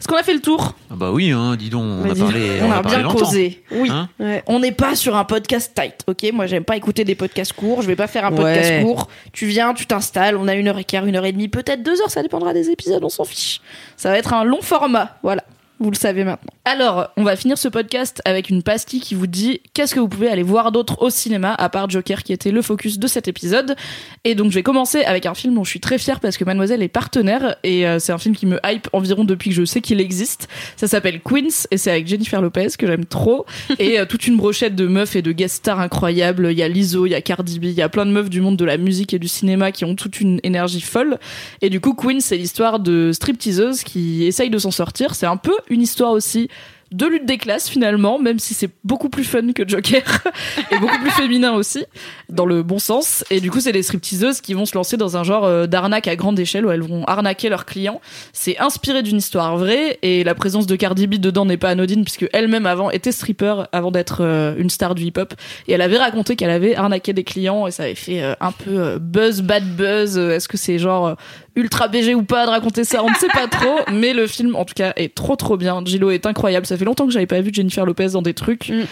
Est-ce 0.00 0.08
qu'on 0.08 0.16
a 0.16 0.22
fait 0.22 0.34
le 0.34 0.40
tour 0.40 0.74
Ah 0.90 0.94
bah 0.96 1.12
oui, 1.12 1.30
hein, 1.30 1.56
dis 1.56 1.70
donc, 1.70 1.82
on 1.84 2.04
a 2.04 2.08
Vas-y. 2.08 2.18
parlé, 2.18 2.50
On 2.62 2.70
a 2.72 2.82
parlé 2.82 2.98
bien 2.98 3.08
causé. 3.12 3.62
Oui. 3.70 3.88
Hein 3.90 4.08
Ouais. 4.18 4.42
On 4.48 4.58
n'est 4.60 4.72
pas 4.72 4.96
sur 4.96 5.14
un 5.16 5.24
podcast 5.24 5.72
tight, 5.74 6.00
ok? 6.06 6.32
Moi, 6.32 6.46
j'aime 6.46 6.64
pas 6.64 6.76
écouter 6.76 7.04
des 7.04 7.14
podcasts 7.14 7.52
courts. 7.52 7.80
Je 7.80 7.86
vais 7.86 7.96
pas 7.96 8.06
faire 8.08 8.24
un 8.26 8.32
podcast 8.32 8.70
Ouais. 8.70 8.82
court. 8.82 9.08
Tu 9.32 9.46
viens, 9.46 9.72
tu 9.72 9.86
t'installes. 9.86 10.36
On 10.36 10.48
a 10.48 10.54
une 10.56 10.68
heure 10.68 10.78
et 10.78 10.84
quart, 10.84 11.06
une 11.06 11.16
heure 11.16 11.24
et 11.24 11.32
demie, 11.32 11.48
peut-être 11.48 11.82
deux 11.82 12.00
heures. 12.02 12.10
Ça 12.10 12.22
dépendra 12.22 12.52
des 12.52 12.70
épisodes. 12.70 13.02
On 13.04 13.08
s'en 13.08 13.24
fiche. 13.24 13.60
Ça 13.96 14.10
va 14.10 14.18
être 14.18 14.34
un 14.34 14.44
long 14.44 14.60
format. 14.62 15.16
Voilà. 15.22 15.44
Vous 15.80 15.90
le 15.90 15.96
savez 15.96 16.22
maintenant. 16.22 16.52
Alors, 16.64 17.08
on 17.16 17.24
va 17.24 17.34
finir 17.34 17.58
ce 17.58 17.68
podcast 17.68 18.22
avec 18.24 18.48
une 18.48 18.62
pastille 18.62 19.00
qui 19.00 19.14
vous 19.14 19.26
dit 19.26 19.60
qu'est-ce 19.74 19.94
que 19.94 20.00
vous 20.00 20.08
pouvez 20.08 20.28
aller 20.28 20.44
voir 20.44 20.70
d'autre 20.70 21.02
au 21.02 21.10
cinéma 21.10 21.52
à 21.52 21.68
part 21.68 21.90
Joker 21.90 22.22
qui 22.22 22.32
était 22.32 22.52
le 22.52 22.62
focus 22.62 22.98
de 22.98 23.06
cet 23.08 23.26
épisode. 23.26 23.74
Et 24.22 24.36
donc, 24.36 24.50
je 24.50 24.54
vais 24.54 24.62
commencer 24.62 25.02
avec 25.02 25.26
un 25.26 25.34
film 25.34 25.54
dont 25.54 25.64
je 25.64 25.70
suis 25.70 25.80
très 25.80 25.98
fière 25.98 26.20
parce 26.20 26.36
que 26.36 26.44
Mademoiselle 26.44 26.82
est 26.82 26.88
partenaire 26.88 27.56
et 27.64 27.86
euh, 27.86 27.98
c'est 27.98 28.12
un 28.12 28.18
film 28.18 28.36
qui 28.36 28.46
me 28.46 28.60
hype 28.64 28.88
environ 28.92 29.24
depuis 29.24 29.50
que 29.50 29.56
je 29.56 29.64
sais 29.64 29.80
qu'il 29.80 30.00
existe. 30.00 30.48
Ça 30.76 30.86
s'appelle 30.86 31.20
Queens 31.20 31.66
et 31.72 31.76
c'est 31.76 31.90
avec 31.90 32.06
Jennifer 32.06 32.40
Lopez 32.40 32.68
que 32.78 32.86
j'aime 32.86 33.04
trop 33.04 33.44
et 33.80 33.98
euh, 33.98 34.06
toute 34.06 34.28
une 34.28 34.36
brochette 34.36 34.76
de 34.76 34.86
meufs 34.86 35.16
et 35.16 35.22
de 35.22 35.32
guest 35.32 35.56
stars 35.56 35.80
incroyables. 35.80 36.52
Il 36.52 36.58
y 36.58 36.62
a 36.62 36.68
Lizzo, 36.68 37.04
il 37.04 37.10
y 37.10 37.14
a 37.16 37.20
Cardi 37.20 37.58
B, 37.58 37.64
il 37.64 37.72
y 37.72 37.82
a 37.82 37.88
plein 37.88 38.06
de 38.06 38.12
meufs 38.12 38.30
du 38.30 38.40
monde 38.40 38.56
de 38.56 38.64
la 38.64 38.76
musique 38.76 39.12
et 39.12 39.18
du 39.18 39.28
cinéma 39.28 39.72
qui 39.72 39.84
ont 39.84 39.96
toute 39.96 40.20
une 40.20 40.38
énergie 40.44 40.80
folle. 40.80 41.18
Et 41.62 41.68
du 41.68 41.80
coup, 41.80 41.94
Queen, 41.94 42.20
c'est 42.20 42.36
l'histoire 42.36 42.78
de 42.78 43.10
stripteaseuses 43.12 43.82
qui 43.82 44.24
essayent 44.24 44.50
de 44.50 44.58
s'en 44.58 44.70
sortir. 44.70 45.16
C'est 45.16 45.26
un 45.26 45.36
peu 45.36 45.52
une 45.68 45.82
histoire 45.82 46.12
aussi 46.12 46.48
de 46.94 47.06
lutte 47.06 47.26
des 47.26 47.38
classes 47.38 47.68
finalement, 47.68 48.20
même 48.20 48.38
si 48.38 48.54
c'est 48.54 48.70
beaucoup 48.84 49.08
plus 49.08 49.24
fun 49.24 49.52
que 49.52 49.66
Joker 49.66 50.02
et 50.70 50.78
beaucoup 50.78 50.98
plus 51.00 51.10
féminin 51.10 51.52
aussi, 51.54 51.84
dans 52.28 52.46
le 52.46 52.62
bon 52.62 52.78
sens. 52.78 53.24
Et 53.30 53.40
du 53.40 53.50
coup, 53.50 53.58
c'est 53.58 53.72
des 53.72 53.82
stripteaseuses 53.82 54.40
qui 54.40 54.54
vont 54.54 54.64
se 54.64 54.76
lancer 54.76 54.96
dans 54.96 55.16
un 55.16 55.24
genre 55.24 55.44
euh, 55.44 55.66
d'arnaque 55.66 56.06
à 56.06 56.14
grande 56.14 56.38
échelle 56.38 56.64
où 56.64 56.70
elles 56.70 56.82
vont 56.82 57.04
arnaquer 57.04 57.48
leurs 57.48 57.66
clients. 57.66 58.00
C'est 58.32 58.58
inspiré 58.58 59.02
d'une 59.02 59.16
histoire 59.16 59.56
vraie 59.56 59.98
et 60.02 60.22
la 60.22 60.36
présence 60.36 60.66
de 60.66 60.76
Cardi 60.76 61.08
B 61.08 61.16
dedans 61.16 61.44
n'est 61.44 61.56
pas 61.56 61.70
anodine 61.70 62.04
puisque 62.04 62.28
elle-même 62.32 62.66
avant 62.66 62.90
était 62.90 63.12
stripper 63.12 63.64
avant 63.72 63.90
d'être 63.90 64.18
euh, 64.20 64.54
une 64.56 64.70
star 64.70 64.94
du 64.94 65.04
hip-hop 65.04 65.34
et 65.66 65.72
elle 65.72 65.82
avait 65.82 65.98
raconté 65.98 66.36
qu'elle 66.36 66.50
avait 66.50 66.76
arnaqué 66.76 67.12
des 67.12 67.24
clients 67.24 67.66
et 67.66 67.72
ça 67.72 67.84
avait 67.84 67.96
fait 67.96 68.22
euh, 68.22 68.34
un 68.40 68.52
peu 68.52 68.98
buzz, 69.00 69.42
bad 69.42 69.64
buzz. 69.64 70.16
Est-ce 70.16 70.46
que 70.46 70.56
c'est 70.56 70.78
genre 70.78 71.16
ultra 71.56 71.88
BG 71.88 72.14
ou 72.14 72.22
pas 72.22 72.46
de 72.46 72.50
raconter 72.50 72.84
ça 72.84 73.02
On 73.04 73.10
ne 73.10 73.14
sait 73.14 73.28
pas 73.28 73.46
trop, 73.48 73.80
mais 73.92 74.12
le 74.12 74.26
film 74.26 74.56
en 74.56 74.64
tout 74.64 74.74
cas 74.74 74.92
est 74.96 75.14
trop 75.14 75.36
trop 75.36 75.56
bien. 75.56 75.82
Gillo 75.84 76.10
est 76.10 76.26
incroyable. 76.26 76.66
Ça 76.66 76.76
fait 76.76 76.84
longtemps 76.84 77.06
que 77.06 77.12
j'avais 77.12 77.26
pas 77.26 77.40
vu 77.40 77.50
Jennifer 77.52 77.84
Lopez 77.84 78.08
dans 78.08 78.22
des 78.22 78.34
trucs. 78.34 78.68
Mm. 78.68 78.84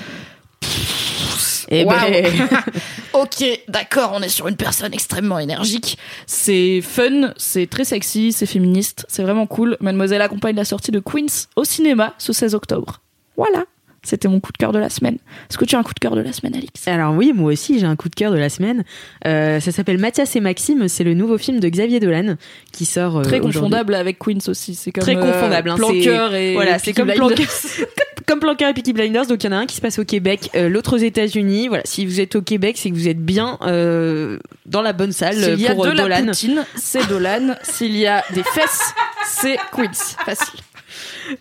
Eh 1.74 1.84
Waouh. 1.84 1.98
ben, 1.98 2.48
ok, 3.14 3.44
d'accord, 3.68 4.12
on 4.14 4.20
est 4.20 4.28
sur 4.28 4.46
une 4.46 4.56
personne 4.56 4.92
extrêmement 4.92 5.38
énergique. 5.38 5.96
C'est 6.26 6.82
fun, 6.82 7.32
c'est 7.38 7.66
très 7.66 7.84
sexy, 7.84 8.32
c'est 8.32 8.44
féministe, 8.44 9.06
c'est 9.08 9.22
vraiment 9.22 9.46
cool. 9.46 9.78
Mademoiselle 9.80 10.20
accompagne 10.20 10.56
la 10.56 10.66
sortie 10.66 10.90
de 10.90 11.00
Queens 11.00 11.46
au 11.56 11.64
cinéma 11.64 12.12
ce 12.18 12.34
16 12.34 12.54
octobre. 12.54 13.00
Voilà, 13.38 13.64
c'était 14.02 14.28
mon 14.28 14.40
coup 14.40 14.52
de 14.52 14.58
cœur 14.58 14.72
de 14.72 14.78
la 14.78 14.88
semaine. 14.88 15.18
Est-ce 15.48 15.58
que 15.58 15.64
tu 15.64 15.76
as 15.76 15.78
un 15.78 15.82
coup 15.82 15.94
de 15.94 15.98
cœur 15.98 16.16
de 16.16 16.20
la 16.20 16.32
semaine, 16.32 16.54
Alix? 16.54 16.88
Alors 16.88 17.14
oui, 17.14 17.32
moi 17.34 17.52
aussi 17.52 17.78
j'ai 17.78 17.86
un 17.86 17.96
coup 17.96 18.08
de 18.08 18.14
cœur 18.14 18.32
de 18.32 18.38
la 18.38 18.48
semaine. 18.48 18.84
Euh, 19.26 19.60
ça 19.60 19.72
s'appelle 19.72 19.98
Mathias 19.98 20.34
et 20.36 20.40
Maxime. 20.40 20.88
C'est 20.88 21.04
le 21.04 21.14
nouveau 21.14 21.38
film 21.38 21.60
de 21.60 21.68
Xavier 21.68 22.00
Dolan 22.00 22.36
qui 22.72 22.84
sort 22.84 23.18
euh, 23.18 23.22
Très 23.22 23.40
confondable 23.40 23.94
avec 23.94 24.18
Queens 24.18 24.48
aussi. 24.48 24.74
C'est 24.74 24.92
comme 24.92 25.02
Très 25.02 25.16
euh, 25.16 25.20
confondable, 25.20 25.70
hein, 25.70 25.76
Planqueur 25.76 26.34
et 26.34 26.54
Voilà, 26.54 26.78
c'est 26.78 26.92
comme. 26.92 27.12
Planqueur, 27.12 27.46
comme 28.26 28.40
Planqueur 28.40 28.70
et 28.70 28.74
Peaky 28.74 28.92
Blinders. 28.92 29.26
Donc 29.26 29.42
il 29.44 29.46
y 29.46 29.48
en 29.50 29.52
a 29.52 29.60
un 29.60 29.66
qui 29.66 29.76
se 29.76 29.80
passe 29.80 29.98
au 29.98 30.04
Québec, 30.04 30.50
euh, 30.54 30.68
l'autre 30.68 30.94
aux 30.94 31.00
États-Unis. 31.00 31.68
Voilà, 31.68 31.82
si 31.86 32.06
vous 32.06 32.20
êtes 32.20 32.36
au 32.36 32.42
Québec, 32.42 32.76
c'est 32.78 32.90
que 32.90 32.94
vous 32.94 33.08
êtes 33.08 33.22
bien 33.22 33.58
euh, 33.62 34.38
dans 34.66 34.82
la 34.82 34.92
bonne 34.92 35.12
salle 35.12 35.36
S'il 35.36 35.60
y 35.60 35.66
a 35.66 35.74
pour 35.74 35.86
de 35.86 35.90
la 35.92 36.22
poutine, 36.22 36.64
c'est 36.76 37.06
Dolan. 37.08 37.54
S'il 37.62 37.96
y 37.96 38.06
a 38.06 38.24
des 38.34 38.42
fesses, 38.42 38.94
c'est 39.26 39.56
Queens. 39.72 40.16
Facile. 40.24 40.60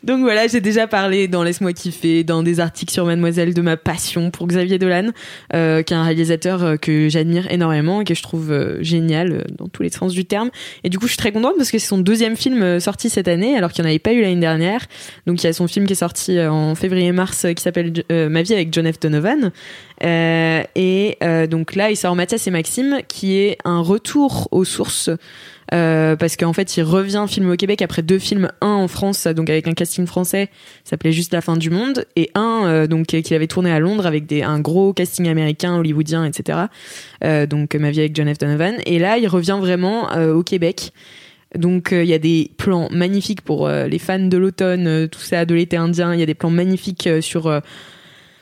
Donc 0.03 0.21
voilà, 0.21 0.47
j'ai 0.47 0.61
déjà 0.61 0.87
parlé 0.87 1.27
dans 1.27 1.43
Laisse-moi 1.43 1.73
kiffer, 1.73 2.23
dans 2.23 2.43
des 2.43 2.59
articles 2.59 2.93
sur 2.93 3.05
Mademoiselle 3.05 3.53
de 3.53 3.61
ma 3.61 3.77
passion 3.77 4.31
pour 4.31 4.47
Xavier 4.47 4.77
Dolan, 4.77 5.09
euh, 5.53 5.83
qui 5.83 5.93
est 5.93 5.97
un 5.97 6.03
réalisateur 6.03 6.63
euh, 6.63 6.75
que 6.77 7.09
j'admire 7.09 7.51
énormément 7.51 8.01
et 8.01 8.03
que 8.03 8.13
je 8.13 8.21
trouve 8.21 8.51
euh, 8.51 8.81
génial 8.81 9.31
euh, 9.31 9.41
dans 9.57 9.67
tous 9.67 9.83
les 9.83 9.89
sens 9.89 10.13
du 10.13 10.25
terme. 10.25 10.49
Et 10.83 10.89
du 10.89 10.97
coup, 10.99 11.05
je 11.05 11.11
suis 11.11 11.17
très 11.17 11.31
contente 11.31 11.53
parce 11.57 11.71
que 11.71 11.79
c'est 11.79 11.87
son 11.87 11.97
deuxième 11.97 12.35
film 12.35 12.79
sorti 12.79 13.09
cette 13.09 13.27
année, 13.27 13.57
alors 13.57 13.71
qu'il 13.71 13.83
n'y 13.83 13.89
en 13.89 13.91
avait 13.91 13.99
pas 13.99 14.13
eu 14.13 14.21
l'année 14.21 14.39
dernière. 14.39 14.85
Donc 15.27 15.43
il 15.43 15.47
y 15.47 15.49
a 15.49 15.53
son 15.53 15.67
film 15.67 15.85
qui 15.85 15.93
est 15.93 15.95
sorti 15.95 16.39
en 16.39 16.75
février-mars 16.75 17.47
qui 17.55 17.61
s'appelle 17.61 17.93
Ma 18.09 18.41
vie 18.41 18.53
avec 18.53 18.73
John 18.73 18.91
F. 18.91 18.99
Donovan. 18.99 19.51
Et 20.01 21.17
donc 21.49 21.75
là, 21.75 21.91
il 21.91 21.97
sort 21.97 22.15
Mathias 22.15 22.47
et 22.47 22.51
Maxime, 22.51 22.99
qui 23.07 23.37
est 23.37 23.57
un 23.65 23.81
retour 23.81 24.47
aux 24.51 24.65
sources. 24.65 25.09
Euh, 25.73 26.15
parce 26.15 26.35
qu'en 26.35 26.53
fait, 26.53 26.75
il 26.77 26.83
revient 26.83 27.25
filmer 27.27 27.53
au 27.53 27.55
Québec 27.55 27.81
après 27.81 28.01
deux 28.01 28.19
films, 28.19 28.49
un 28.61 28.67
en 28.67 28.87
France, 28.87 29.25
donc 29.27 29.49
avec 29.49 29.67
un 29.67 29.73
casting 29.73 30.05
français, 30.05 30.49
ça 30.83 30.91
s'appelait 30.91 31.11
juste 31.13 31.33
La 31.33 31.41
fin 31.41 31.55
du 31.55 31.69
monde, 31.69 32.05
et 32.15 32.29
un 32.35 32.63
euh, 32.65 32.87
donc 32.87 33.07
qu'il 33.07 33.33
avait 33.35 33.47
tourné 33.47 33.71
à 33.71 33.79
Londres 33.79 34.05
avec 34.05 34.25
des, 34.25 34.41
un 34.43 34.59
gros 34.59 34.91
casting 34.93 35.27
américain, 35.29 35.77
hollywoodien, 35.77 36.25
etc. 36.25 36.59
Euh, 37.23 37.45
donc 37.45 37.73
Ma 37.75 37.89
vie 37.91 37.99
avec 38.01 38.15
John 38.15 38.33
F. 38.33 38.37
Donovan. 38.37 38.75
Et 38.85 38.99
là, 38.99 39.17
il 39.17 39.27
revient 39.27 39.57
vraiment 39.59 40.11
euh, 40.11 40.33
au 40.33 40.43
Québec. 40.43 40.91
Donc 41.57 41.89
il 41.91 42.05
y 42.05 42.13
a 42.13 42.19
des 42.19 42.51
plans 42.57 42.87
magnifiques 42.91 43.41
pour 43.41 43.67
les 43.67 43.99
fans 43.99 44.19
de 44.19 44.37
l'automne, 44.37 45.09
tout 45.09 45.19
ça, 45.19 45.43
de 45.43 45.53
l'été 45.53 45.75
indien. 45.75 46.13
Il 46.13 46.19
y 46.21 46.23
a 46.23 46.25
des 46.25 46.33
plans 46.33 46.49
magnifiques 46.49 47.09
sur 47.19 47.61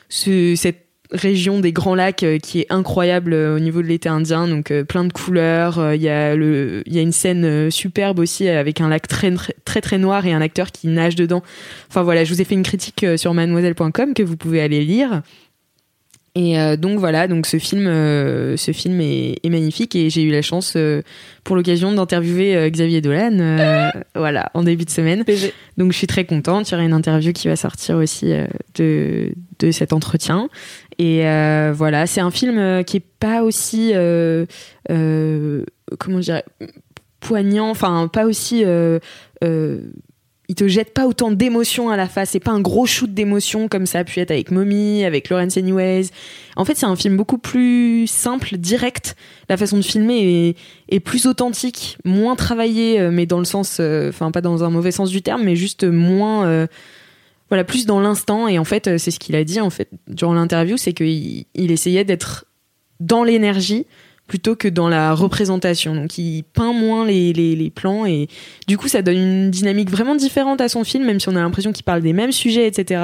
ce- 0.10 0.54
cette 0.56 0.86
région 1.12 1.60
des 1.60 1.72
Grands 1.72 1.96
Lacs 1.96 2.24
euh, 2.24 2.38
qui 2.38 2.62
est 2.62 2.68
incroyable 2.70 3.34
euh, 3.34 3.56
au 3.56 3.60
niveau 3.60 3.82
de 3.82 3.88
l'été 3.88 4.10
indien. 4.10 4.48
Donc 4.48 4.72
euh, 4.72 4.84
plein 4.84 5.04
de 5.04 5.14
couleurs. 5.14 5.94
Il 5.94 6.02
y 6.02 6.10
a 6.10 6.36
le, 6.36 6.84
il 6.86 6.94
y 6.94 7.00
a 7.00 7.02
une 7.02 7.12
scène 7.12 7.72
superbe 7.72 8.20
aussi 8.20 8.48
avec 8.48 8.82
un 8.82 8.90
lac 8.90 9.08
très 9.08 9.34
très 9.66 9.82
très, 9.82 9.98
noir 9.98 10.26
et 10.26 10.34
un 10.34 10.42
acteur 10.42 10.72
qui 10.72 10.88
nage 10.88 11.16
dedans. 11.16 11.44
Enfin 11.90 12.04
voilà, 12.04 12.24
je 12.24 12.34
vous 12.34 12.42
ai 12.42 12.44
fait 12.44 12.56
une 12.56 12.64
critique 12.64 13.06
sur 13.18 13.34
mademoiselle.com 13.34 14.14
que 14.14 14.24
vous 14.24 14.38
pouvez 14.38 14.62
aller 14.62 14.84
lire. 14.84 15.22
Et 16.36 16.60
euh, 16.60 16.78
donc 16.78 17.00
voilà, 17.00 17.28
donc 17.28 17.46
ce 17.46 17.58
film, 17.58 17.88
euh, 17.88 18.56
ce 18.56 18.72
film 18.72 19.02
est, 19.02 19.38
est 19.44 19.50
magnifique 19.50 19.96
et 19.96 20.10
j'ai 20.10 20.22
eu 20.22 20.32
la 20.32 20.42
chance 20.42 20.74
euh, 20.76 21.02
pour 21.44 21.56
l'occasion 21.56 21.92
d'interviewer 21.92 22.70
Xavier 22.70 23.02
Dolan, 23.02 23.92
voilà, 24.16 24.52
en 24.54 24.64
début 24.64 24.86
de 24.86 24.90
semaine. 24.90 25.24
PG. 25.26 25.54
Donc 25.78 25.92
je 25.92 25.98
suis 25.98 26.08
très 26.08 26.26
contente. 26.26 26.70
Il 26.70 26.74
y 26.74 26.76
aura 26.76 26.84
une 26.84 26.94
interview 26.94 27.34
qui 27.34 27.48
va 27.48 27.56
sortir 27.56 27.98
aussi 27.98 28.32
de, 28.76 29.32
de 29.60 29.72
cet 29.72 29.94
entretien. 29.94 30.50
Et 31.00 31.24
voilà, 31.74 32.06
c'est 32.06 32.22
un 32.22 32.32
film 32.32 32.84
qui 32.84 32.98
est 32.98 33.06
pas 33.20 33.42
aussi, 33.44 33.94
comment 34.88 36.18
je 36.18 36.22
dirais, 36.22 36.46
poignant, 37.20 37.70
enfin 37.70 38.08
pas 38.12 38.26
aussi. 38.26 38.64
Il 40.50 40.56
te 40.56 40.68
jette 40.68 40.96
pas 40.96 41.06
autant 41.06 41.30
d'émotions 41.30 41.90
à 41.92 41.96
la 41.96 42.08
face. 42.08 42.32
C'est 42.32 42.40
pas 42.40 42.52
un 42.52 42.60
gros 42.60 42.88
shoot 42.88 43.14
d'émotions 43.14 43.68
comme 43.68 43.86
ça 43.86 44.00
a 44.00 44.04
pu 44.04 44.20
être 44.20 44.32
avec 44.32 44.50
Mommy, 44.50 45.06
avec 45.06 45.30
Lawrence 45.30 45.58
Anyways. 45.58 46.08
En 46.56 46.66
fait, 46.66 46.76
c'est 46.76 46.88
un 46.88 46.96
film 46.96 47.16
beaucoup 47.16 47.38
plus 47.38 48.08
simple, 48.08 48.58
direct. 48.58 49.16
La 49.48 49.58
façon 49.58 49.78
de 49.78 49.84
filmer 49.84 50.56
est, 50.90 51.00
plus 51.00 51.28
authentique, 51.28 52.00
moins 52.04 52.36
travaillé, 52.36 53.00
euh, 53.00 53.12
mais 53.12 53.28
dans 53.28 53.38
le 53.38 53.46
sens, 53.46 53.78
euh, 53.80 54.10
enfin 54.10 54.32
pas 54.32 54.42
dans 54.42 54.64
un 54.64 54.72
mauvais 54.72 54.92
sens 54.92 55.12
du 55.12 55.22
terme, 55.22 55.44
mais 55.44 55.56
juste 55.56 55.84
moins, 55.84 56.48
euh, 56.48 56.66
voilà, 57.50 57.64
plus 57.64 57.86
dans 57.86 58.00
l'instant. 58.00 58.48
Et 58.48 58.58
en 58.58 58.66
fait, 58.66 58.98
c'est 58.98 59.12
ce 59.12 59.20
qu'il 59.20 59.36
a 59.36 59.44
dit 59.44 59.62
en 59.62 59.70
fait 59.70 59.90
durant 60.08 60.34
l'interview, 60.34 60.78
c'est 60.78 60.94
qu'il 60.94 61.46
il 61.54 61.72
essayait 61.72 62.06
d'être 62.06 62.46
dans 63.00 63.24
l'énergie 63.24 63.86
plutôt 64.30 64.56
que 64.56 64.70
dans 64.70 64.88
la 64.88 65.14
représentation. 65.14 65.96
Donc 65.96 66.18
il 66.18 66.44
peint 66.44 66.72
moins 66.72 67.06
les, 67.06 67.34
les, 67.34 67.56
les 67.58 67.70
plans 67.70 68.06
et 68.06 68.30
du 68.68 68.78
coup 68.78 68.88
ça 68.88 69.02
donne 69.02 69.18
une 69.18 69.52
dynamique 69.52 69.90
vraiment 69.90 70.16
différente 70.16 70.62
à 70.62 70.70
son 70.70 70.86
film, 70.86 71.06
même 71.06 71.20
si 71.20 71.28
on 71.28 71.36
a 71.36 71.42
l'impression 71.42 71.74
qu'il 71.74 71.84
parle 71.84 72.02
des 72.02 72.14
mêmes 72.14 72.32
sujets, 72.32 72.68
etc. 72.68 73.04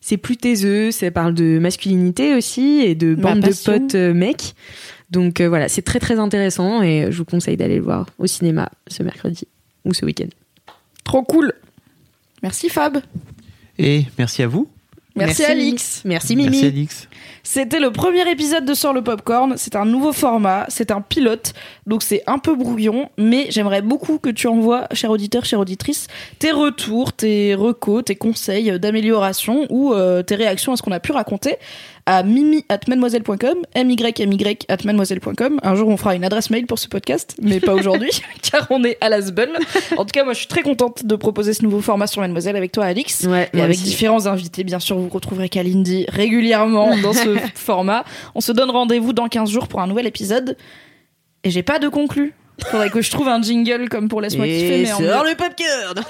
C'est 0.00 0.18
plus 0.18 0.36
taiseux, 0.36 0.92
ça 0.92 1.10
parle 1.10 1.34
de 1.34 1.58
masculinité 1.58 2.34
aussi 2.34 2.80
et 2.80 2.94
de 2.94 3.14
bande 3.14 3.40
de 3.40 3.64
potes 3.64 3.94
euh, 3.96 4.14
mecs. 4.14 4.54
Donc 5.10 5.40
euh, 5.40 5.48
voilà, 5.48 5.68
c'est 5.68 5.82
très 5.82 5.98
très 5.98 6.18
intéressant 6.18 6.82
et 6.82 7.10
je 7.10 7.18
vous 7.18 7.24
conseille 7.24 7.56
d'aller 7.56 7.76
le 7.76 7.82
voir 7.82 8.06
au 8.18 8.26
cinéma 8.26 8.68
ce 8.86 9.02
mercredi 9.02 9.48
ou 9.84 9.94
ce 9.94 10.04
week-end. 10.04 10.28
Trop 11.02 11.22
cool. 11.22 11.52
Merci 12.42 12.68
Fab. 12.68 12.98
Et 13.78 14.04
merci 14.18 14.42
à 14.42 14.46
vous. 14.46 14.68
Merci, 15.14 15.44
Alix. 15.44 16.02
Merci 16.04 16.36
Mimi. 16.36 16.50
Merci 16.50 16.66
Alix. 16.66 17.08
C'était 17.42 17.80
le 17.80 17.90
premier 17.90 18.30
épisode 18.30 18.64
de 18.64 18.72
Sur 18.72 18.92
le 18.92 19.02
Popcorn. 19.02 19.54
C'est 19.56 19.76
un 19.76 19.84
nouveau 19.84 20.12
format, 20.12 20.64
c'est 20.68 20.90
un 20.90 21.00
pilote, 21.00 21.54
donc 21.86 22.02
c'est 22.02 22.22
un 22.26 22.38
peu 22.38 22.54
brouillon, 22.54 23.10
mais 23.18 23.46
j'aimerais 23.50 23.82
beaucoup 23.82 24.18
que 24.18 24.30
tu 24.30 24.46
envoies, 24.46 24.86
cher 24.92 25.10
auditeur, 25.10 25.44
chère 25.44 25.58
auditrice, 25.58 26.06
tes 26.38 26.52
retours, 26.52 27.12
tes 27.12 27.54
recos, 27.54 28.04
tes 28.04 28.14
conseils 28.14 28.78
d'amélioration 28.78 29.66
ou 29.70 29.92
euh, 29.92 30.22
tes 30.22 30.36
réactions 30.36 30.72
à 30.72 30.76
ce 30.76 30.82
qu'on 30.82 30.92
a 30.92 31.00
pu 31.00 31.12
raconter 31.12 31.56
à 32.06 32.22
mimi 32.22 32.64
at 32.68 32.80
mademoiselle.com, 32.88 33.62
mymy 33.76 33.96
at 34.68 34.84
mademoiselle.com. 34.84 35.60
Un 35.62 35.74
jour, 35.74 35.88
on 35.88 35.96
fera 35.96 36.14
une 36.14 36.24
adresse 36.24 36.50
mail 36.50 36.66
pour 36.66 36.78
ce 36.78 36.88
podcast, 36.88 37.36
mais 37.40 37.60
pas 37.60 37.74
aujourd'hui, 37.74 38.10
car 38.42 38.66
on 38.70 38.82
est 38.84 38.98
à 39.00 39.08
la 39.08 39.22
sbulle. 39.22 39.52
En 39.96 40.04
tout 40.04 40.10
cas, 40.12 40.24
moi, 40.24 40.32
je 40.32 40.38
suis 40.40 40.48
très 40.48 40.62
contente 40.62 41.04
de 41.04 41.16
proposer 41.16 41.54
ce 41.54 41.62
nouveau 41.62 41.80
format 41.80 42.06
sur 42.06 42.20
Mademoiselle 42.20 42.56
avec 42.56 42.72
toi, 42.72 42.84
Alix. 42.86 43.24
Ouais, 43.24 43.48
Et 43.52 43.60
avec 43.60 43.76
aussi. 43.76 43.84
différents 43.84 44.26
invités, 44.26 44.64
bien 44.64 44.80
sûr, 44.80 44.98
vous 44.98 45.08
retrouverez 45.08 45.48
Kalindi 45.48 46.06
régulièrement 46.08 46.96
dans 47.02 47.12
ce 47.12 47.36
format. 47.54 48.04
On 48.34 48.40
se 48.40 48.52
donne 48.52 48.70
rendez-vous 48.70 49.12
dans 49.12 49.28
15 49.28 49.50
jours 49.50 49.68
pour 49.68 49.80
un 49.80 49.86
nouvel 49.86 50.06
épisode. 50.06 50.56
Et 51.44 51.50
j'ai 51.50 51.62
pas 51.62 51.78
de 51.78 51.88
conclu. 51.88 52.34
Faudrait 52.66 52.90
que 52.90 53.00
je 53.00 53.10
trouve 53.10 53.28
un 53.28 53.42
jingle 53.42 53.88
comme 53.88 54.08
pour 54.08 54.20
Laisse-moi 54.20 54.46
kiffer, 54.46 54.82
mais 54.82 54.92
en 54.92 54.98
sors 54.98 55.24
le 55.24 55.34
popcorn. 55.34 56.04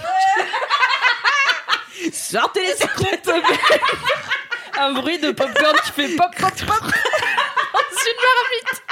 Sortez 2.12 2.60
les 2.60 3.18
plaît. 3.22 3.34
Un 4.80 4.92
bruit 4.92 5.18
de 5.18 5.30
popcorn 5.32 5.76
qui 5.84 5.92
fait 5.92 6.16
pop 6.16 6.30
pop 6.38 6.50
pop 6.50 6.66
dans 6.68 7.98
une 7.98 8.20
marmite. 8.22 8.82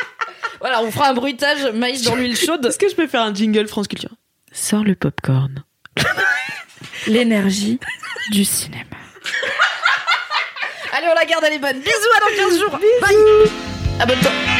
Voilà, 0.61 0.82
on 0.82 0.90
fera 0.90 1.09
un 1.09 1.15
bruitage 1.15 1.65
maïs 1.73 2.02
dans 2.02 2.15
l'huile 2.15 2.36
chaude. 2.36 2.65
Est-ce 2.66 2.78
que 2.78 2.89
je 2.89 2.94
peux 2.94 3.07
faire 3.07 3.23
un 3.23 3.35
jingle 3.35 3.66
France 3.66 3.89
Culture? 3.89 4.11
Sors 4.52 4.85
le 4.85 4.94
popcorn. 4.94 5.65
L'énergie 7.07 7.78
du 8.31 8.44
cinéma. 8.44 8.85
Allez, 10.93 11.07
on 11.11 11.15
la 11.15 11.24
garde, 11.24 11.44
elle 11.47 11.55
est 11.55 11.59
bonne. 11.59 11.81
Bisous, 11.81 11.94
à 12.16 12.20
dans 12.20 12.48
15 12.48 12.59
jours. 12.61 12.78
Bye. 13.01 13.16
Abonne-toi. 14.01 14.59